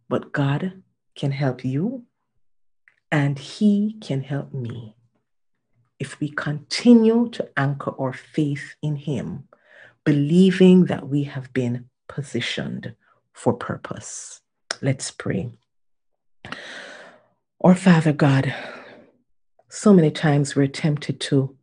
But 0.09 0.33
God 0.33 0.83
can 1.15 1.33
help 1.33 1.65
you 1.65 2.05
and 3.11 3.39
He 3.39 3.97
can 4.01 4.23
help 4.23 4.53
me 4.53 4.97
if 5.99 6.21
we 6.21 6.29
continue 6.29 7.29
to 7.31 7.49
anchor 7.57 7.95
our 7.99 8.13
faith 8.13 8.75
in 8.83 8.97
Him, 8.97 9.45
believing 10.05 10.87
that 10.87 11.09
we 11.09 11.25
have 11.25 11.53
been 11.53 11.87
positioned 12.09 12.95
for 13.33 13.53
purpose. 13.53 14.41
Let's 14.83 15.11
pray. 15.11 15.51
Or, 17.59 17.75
Father 17.75 18.13
God, 18.13 18.55
so 19.71 19.93
many 19.93 20.11
times 20.11 20.55
we're 20.55 20.67
tempted 20.67 21.21
to 21.21 21.57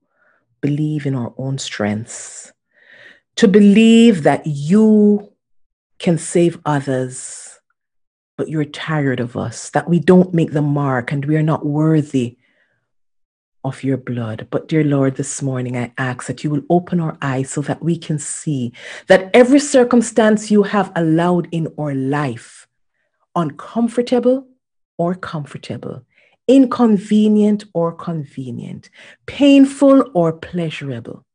believe 0.61 1.05
in 1.05 1.15
our 1.15 1.33
own 1.37 1.57
strengths, 1.57 2.51
to 3.35 3.47
believe 3.47 4.23
that 4.23 4.45
you 4.45 5.31
can 5.99 6.17
save 6.17 6.59
others, 6.65 7.59
but 8.37 8.49
you're 8.49 8.65
tired 8.65 9.19
of 9.19 9.37
us, 9.37 9.69
that 9.71 9.89
we 9.89 9.99
don't 9.99 10.33
make 10.33 10.51
the 10.51 10.61
mark 10.61 11.11
and 11.11 11.25
we 11.25 11.37
are 11.37 11.43
not 11.43 11.65
worthy 11.65 12.37
of 13.63 13.83
your 13.83 13.97
blood. 13.97 14.47
But, 14.49 14.67
dear 14.67 14.83
Lord, 14.83 15.15
this 15.15 15.41
morning 15.41 15.77
I 15.77 15.93
ask 15.97 16.25
that 16.25 16.43
you 16.43 16.49
will 16.49 16.63
open 16.69 16.99
our 16.99 17.17
eyes 17.21 17.51
so 17.51 17.61
that 17.61 17.83
we 17.83 17.97
can 17.97 18.17
see 18.17 18.73
that 19.07 19.29
every 19.33 19.59
circumstance 19.59 20.49
you 20.49 20.63
have 20.63 20.91
allowed 20.95 21.47
in 21.51 21.71
our 21.77 21.93
life, 21.93 22.67
uncomfortable 23.35 24.47
or 25.01 25.15
comfortable, 25.15 26.05
inconvenient 26.47 27.63
or 27.73 27.91
convenient, 27.91 28.91
painful 29.25 29.97
or 30.13 30.31
pleasurable, 30.31 31.25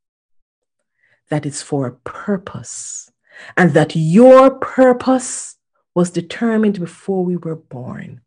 that 1.29 1.45
is 1.45 1.61
for 1.61 1.85
a 1.85 1.95
purpose, 2.23 3.11
and 3.57 3.73
that 3.73 3.93
your 3.93 4.51
purpose 4.51 5.57
was 5.93 6.11
determined 6.11 6.79
before 6.79 7.25
we 7.25 7.35
were 7.35 7.57
born 7.57 8.21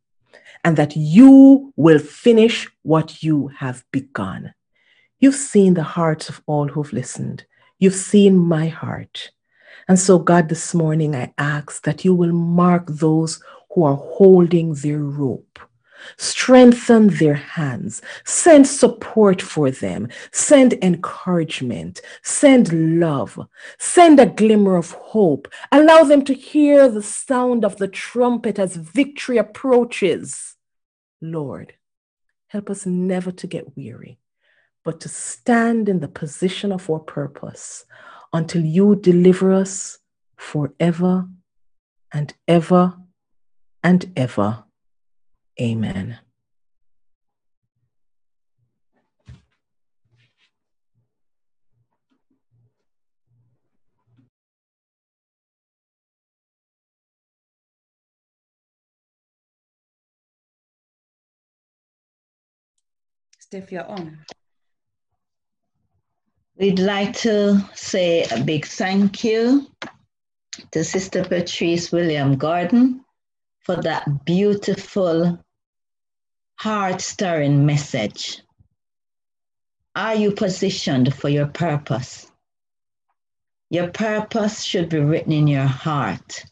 and 0.62 0.76
that 0.76 0.94
you 0.94 1.72
will 1.76 1.98
finish 1.98 2.68
what 2.82 3.22
you 3.22 3.48
have 3.62 3.82
begun. 3.90 4.52
You've 5.20 5.42
seen 5.54 5.72
the 5.72 5.90
hearts 5.96 6.28
of 6.28 6.42
all 6.46 6.68
who've 6.68 6.92
listened. 6.92 7.46
You've 7.78 8.02
seen 8.12 8.36
my 8.36 8.66
heart. 8.68 9.30
And 9.88 9.98
so, 9.98 10.18
God, 10.18 10.50
this 10.50 10.74
morning 10.74 11.16
I 11.16 11.32
ask 11.38 11.82
that 11.84 12.04
you 12.04 12.14
will 12.14 12.32
mark 12.32 12.86
those 12.88 13.42
who 13.72 13.84
are 13.84 13.96
holding 13.96 14.74
their 14.74 14.98
rope. 14.98 15.58
Strengthen 16.16 17.08
their 17.08 17.34
hands. 17.34 18.02
Send 18.24 18.66
support 18.66 19.42
for 19.42 19.70
them. 19.70 20.08
Send 20.32 20.72
encouragement. 20.82 22.00
Send 22.22 22.98
love. 23.00 23.38
Send 23.78 24.18
a 24.18 24.26
glimmer 24.26 24.76
of 24.76 24.92
hope. 24.92 25.48
Allow 25.70 26.04
them 26.04 26.24
to 26.24 26.34
hear 26.34 26.88
the 26.88 27.02
sound 27.02 27.64
of 27.64 27.76
the 27.76 27.88
trumpet 27.88 28.58
as 28.58 28.76
victory 28.76 29.38
approaches. 29.38 30.56
Lord, 31.20 31.74
help 32.48 32.70
us 32.70 32.86
never 32.86 33.30
to 33.32 33.46
get 33.46 33.76
weary, 33.76 34.18
but 34.84 35.00
to 35.00 35.08
stand 35.08 35.88
in 35.88 36.00
the 36.00 36.08
position 36.08 36.72
of 36.72 36.88
our 36.88 36.98
purpose 36.98 37.84
until 38.32 38.64
you 38.64 38.96
deliver 38.96 39.52
us 39.52 39.98
forever 40.36 41.28
and 42.12 42.32
ever 42.48 42.94
and 43.82 44.12
ever. 44.16 44.64
Amen. 45.60 46.18
Steph, 63.38 63.72
you're 63.72 63.84
on. 63.84 64.18
We'd 66.56 66.78
like 66.78 67.16
to 67.18 67.58
say 67.74 68.24
a 68.24 68.44
big 68.44 68.66
thank 68.66 69.24
you 69.24 69.66
to 70.72 70.84
Sister 70.84 71.24
Patrice 71.24 71.90
William 71.90 72.36
Gordon 72.36 73.04
for 73.60 73.76
that 73.76 74.24
beautiful, 74.24 75.38
heart 76.56 77.00
stirring 77.00 77.64
message. 77.64 78.40
Are 79.94 80.14
you 80.14 80.32
positioned 80.32 81.14
for 81.14 81.28
your 81.28 81.46
purpose? 81.46 82.30
Your 83.70 83.88
purpose 83.88 84.62
should 84.62 84.88
be 84.88 84.98
written 84.98 85.32
in 85.32 85.46
your 85.46 85.66
heart. 85.66 86.44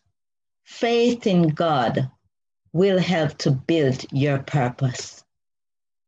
Faith 0.65 1.27
in 1.27 1.49
God 1.49 2.11
will 2.73 2.99
help 2.99 3.39
to 3.39 3.51
build 3.51 4.05
your 4.13 4.39
purpose. 4.39 5.25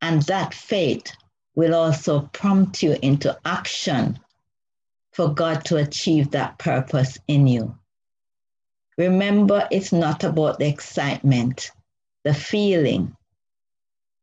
And 0.01 0.21
that 0.23 0.53
faith 0.53 1.11
will 1.55 1.75
also 1.75 2.29
prompt 2.33 2.81
you 2.81 2.95
into 3.01 3.37
action 3.43 4.19
for 5.11 5.33
God 5.33 5.65
to 5.65 5.77
achieve 5.77 6.31
that 6.31 6.57
purpose 6.57 7.17
in 7.27 7.47
you. 7.47 7.75
Remember, 8.97 9.67
it's 9.71 9.91
not 9.91 10.23
about 10.23 10.59
the 10.59 10.67
excitement, 10.67 11.71
the 12.23 12.33
feeling. 12.33 13.15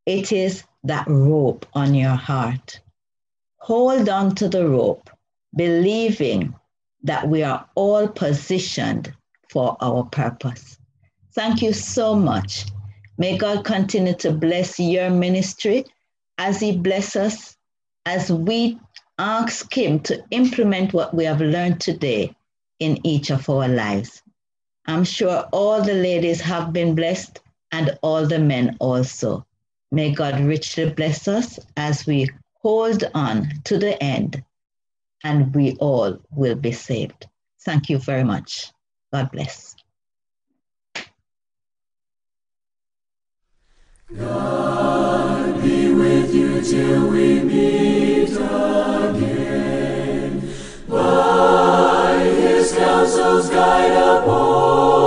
It 0.05 0.31
is 0.31 0.63
that 0.83 1.07
rope 1.07 1.65
on 1.73 1.93
your 1.93 2.15
heart. 2.15 2.79
Hold 3.57 4.09
on 4.09 4.35
to 4.35 4.47
the 4.47 4.67
rope, 4.67 5.09
believing 5.55 6.55
that 7.03 7.27
we 7.27 7.43
are 7.43 7.65
all 7.75 8.07
positioned 8.07 9.13
for 9.49 9.77
our 9.81 10.03
purpose. 10.05 10.77
Thank 11.33 11.61
you 11.61 11.73
so 11.73 12.15
much. 12.15 12.65
May 13.17 13.37
God 13.37 13.65
continue 13.65 14.13
to 14.15 14.31
bless 14.31 14.79
your 14.79 15.09
ministry 15.09 15.85
as 16.37 16.59
He 16.59 16.75
bless 16.75 17.15
us, 17.15 17.57
as 18.05 18.31
we 18.31 18.79
ask 19.17 19.75
Him 19.75 19.99
to 20.01 20.23
implement 20.31 20.93
what 20.93 21.13
we 21.13 21.25
have 21.25 21.41
learned 21.41 21.81
today 21.81 22.33
in 22.79 23.05
each 23.05 23.29
of 23.29 23.49
our 23.49 23.67
lives. 23.67 24.23
I'm 24.89 25.03
sure 25.03 25.47
all 25.51 25.83
the 25.83 25.93
ladies 25.93 26.41
have 26.41 26.73
been 26.73 26.95
blessed 26.95 27.41
and 27.71 27.95
all 28.01 28.25
the 28.25 28.39
men 28.39 28.75
also. 28.79 29.45
May 29.91 30.11
God 30.11 30.39
richly 30.39 30.89
bless 30.89 31.27
us 31.27 31.59
as 31.77 32.07
we 32.07 32.27
hold 32.63 33.03
on 33.13 33.49
to 33.65 33.77
the 33.77 34.01
end 34.01 34.43
and 35.23 35.53
we 35.53 35.75
all 35.75 36.17
will 36.31 36.55
be 36.55 36.71
saved. 36.71 37.27
Thank 37.61 37.89
you 37.89 37.99
very 37.99 38.23
much. 38.23 38.71
God 39.13 39.29
bless. 39.31 39.75
God 44.17 45.61
be 45.61 45.93
with 45.93 46.33
you 46.33 46.61
till 46.61 47.11
we 47.11 47.41
meet 47.41 48.08
his 52.69 52.77
counsel's 52.77 53.49
guide 53.49 53.91
uphold 53.93 54.98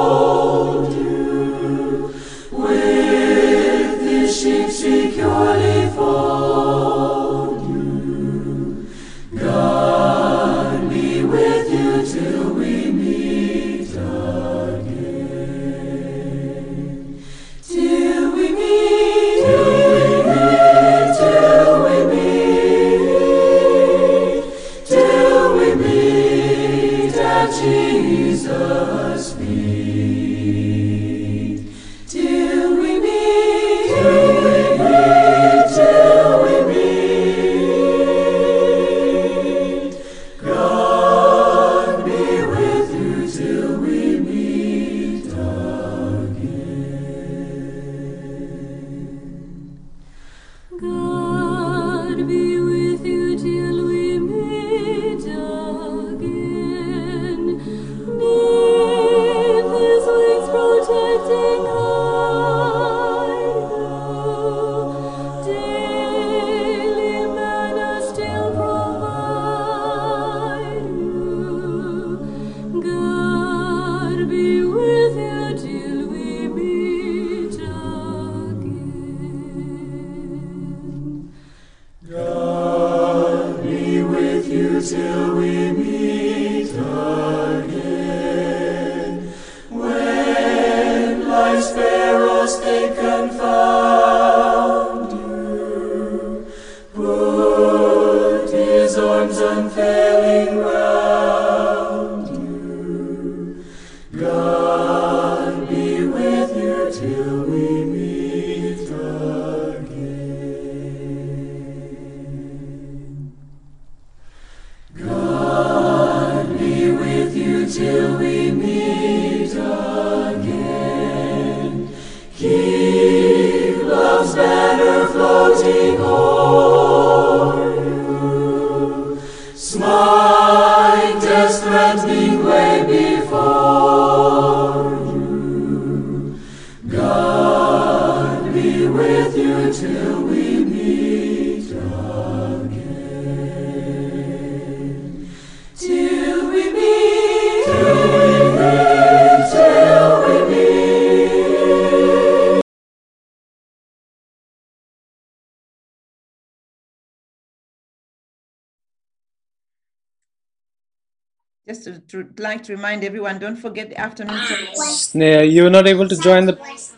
like 162.43 162.63
to 162.65 162.73
remind 162.73 163.05
everyone, 163.05 163.39
don't 163.39 163.57
forget 163.57 163.89
the 163.89 163.99
afternoon 163.99 164.39
program. 164.39 164.75
Sneha, 164.75 165.51
you 165.51 165.63
were 165.65 165.71
not 165.71 165.87
able 165.87 166.09
to 166.09 166.17
join 166.17 166.47
the 166.47 166.57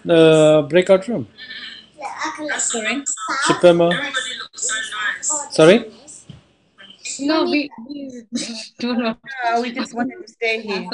uh, 0.09 0.63
breakout 0.63 1.07
room. 1.09 1.29
Sorry. 2.59 3.03
Chipema. 3.47 3.89
Sorry. 5.51 5.91
No, 7.21 7.45
we, 7.45 7.71
we 7.89 8.23
don't 8.79 8.99
know. 8.99 9.17
No, 9.45 9.61
we 9.63 9.73
just 9.73 9.95
wanted 9.95 10.19
to 10.27 10.33
stay 10.33 10.61
here. 10.61 10.89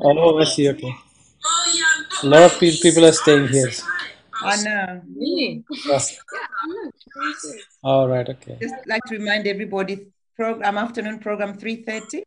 Oh, 0.00 0.38
I 0.38 0.44
see. 0.44 0.68
Okay. 0.68 0.94
A 2.22 2.26
lot 2.26 2.42
of 2.42 2.58
people 2.60 3.04
are 3.04 3.12
staying 3.12 3.48
here. 3.48 3.70
I 4.40 4.62
know. 4.62 5.02
Really? 5.16 5.64
Yeah, 5.86 6.00
All 7.82 8.08
right. 8.08 8.28
Okay. 8.28 8.56
Just 8.60 8.74
like 8.86 9.02
to 9.08 9.16
remind 9.18 9.46
everybody, 9.46 10.06
program 10.36 10.78
afternoon 10.78 11.18
program 11.18 11.58
three 11.58 11.82
thirty. 11.82 12.22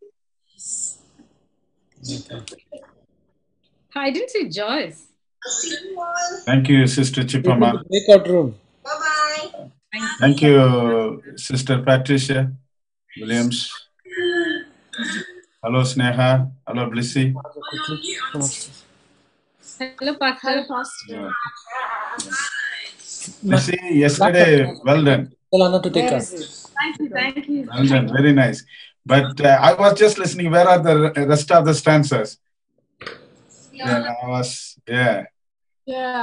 Okay. 2.09 2.57
I 3.95 4.11
didn't 4.11 4.29
see 4.29 4.49
Joyce. 4.49 5.07
Thank 6.45 6.69
you, 6.69 6.87
Sister 6.87 7.23
Chipama. 7.23 7.83
Breakout 7.87 8.27
room. 8.27 8.55
Thank 10.19 10.41
you, 10.41 11.23
Sister 11.35 11.81
Patricia 11.81 12.51
Williams. 13.19 13.71
Hello, 15.63 15.81
Sneha. 15.81 16.51
Hello, 16.67 16.89
Blissy. 16.89 17.33
Hello, 19.99 20.15
Pastor. 20.15 20.47
Hello, 20.47 20.63
Pastor. 20.69 21.31
Blissy, 23.45 23.77
yesterday, 23.95 24.73
well 24.83 25.03
done. 25.03 25.31
Tell 25.53 25.81
to 25.81 25.89
take 25.89 26.11
us. 26.11 26.71
Thank 26.79 26.99
you, 26.99 27.09
thank 27.09 27.47
you. 27.47 27.67
Well 27.67 27.85
done. 27.85 28.07
Very 28.07 28.33
nice. 28.33 28.63
But 29.05 29.41
uh, 29.41 29.57
I 29.61 29.73
was 29.73 29.97
just 29.97 30.17
listening. 30.19 30.51
Where 30.51 30.67
are 30.67 30.79
the 30.79 31.11
rest 31.27 31.51
of 31.51 31.65
the 31.65 31.73
stanzas? 31.73 32.37
Yeah, 33.71 34.13
I 34.23 34.27
was, 34.27 34.77
yeah. 34.87 35.25
Yeah. 35.85 36.19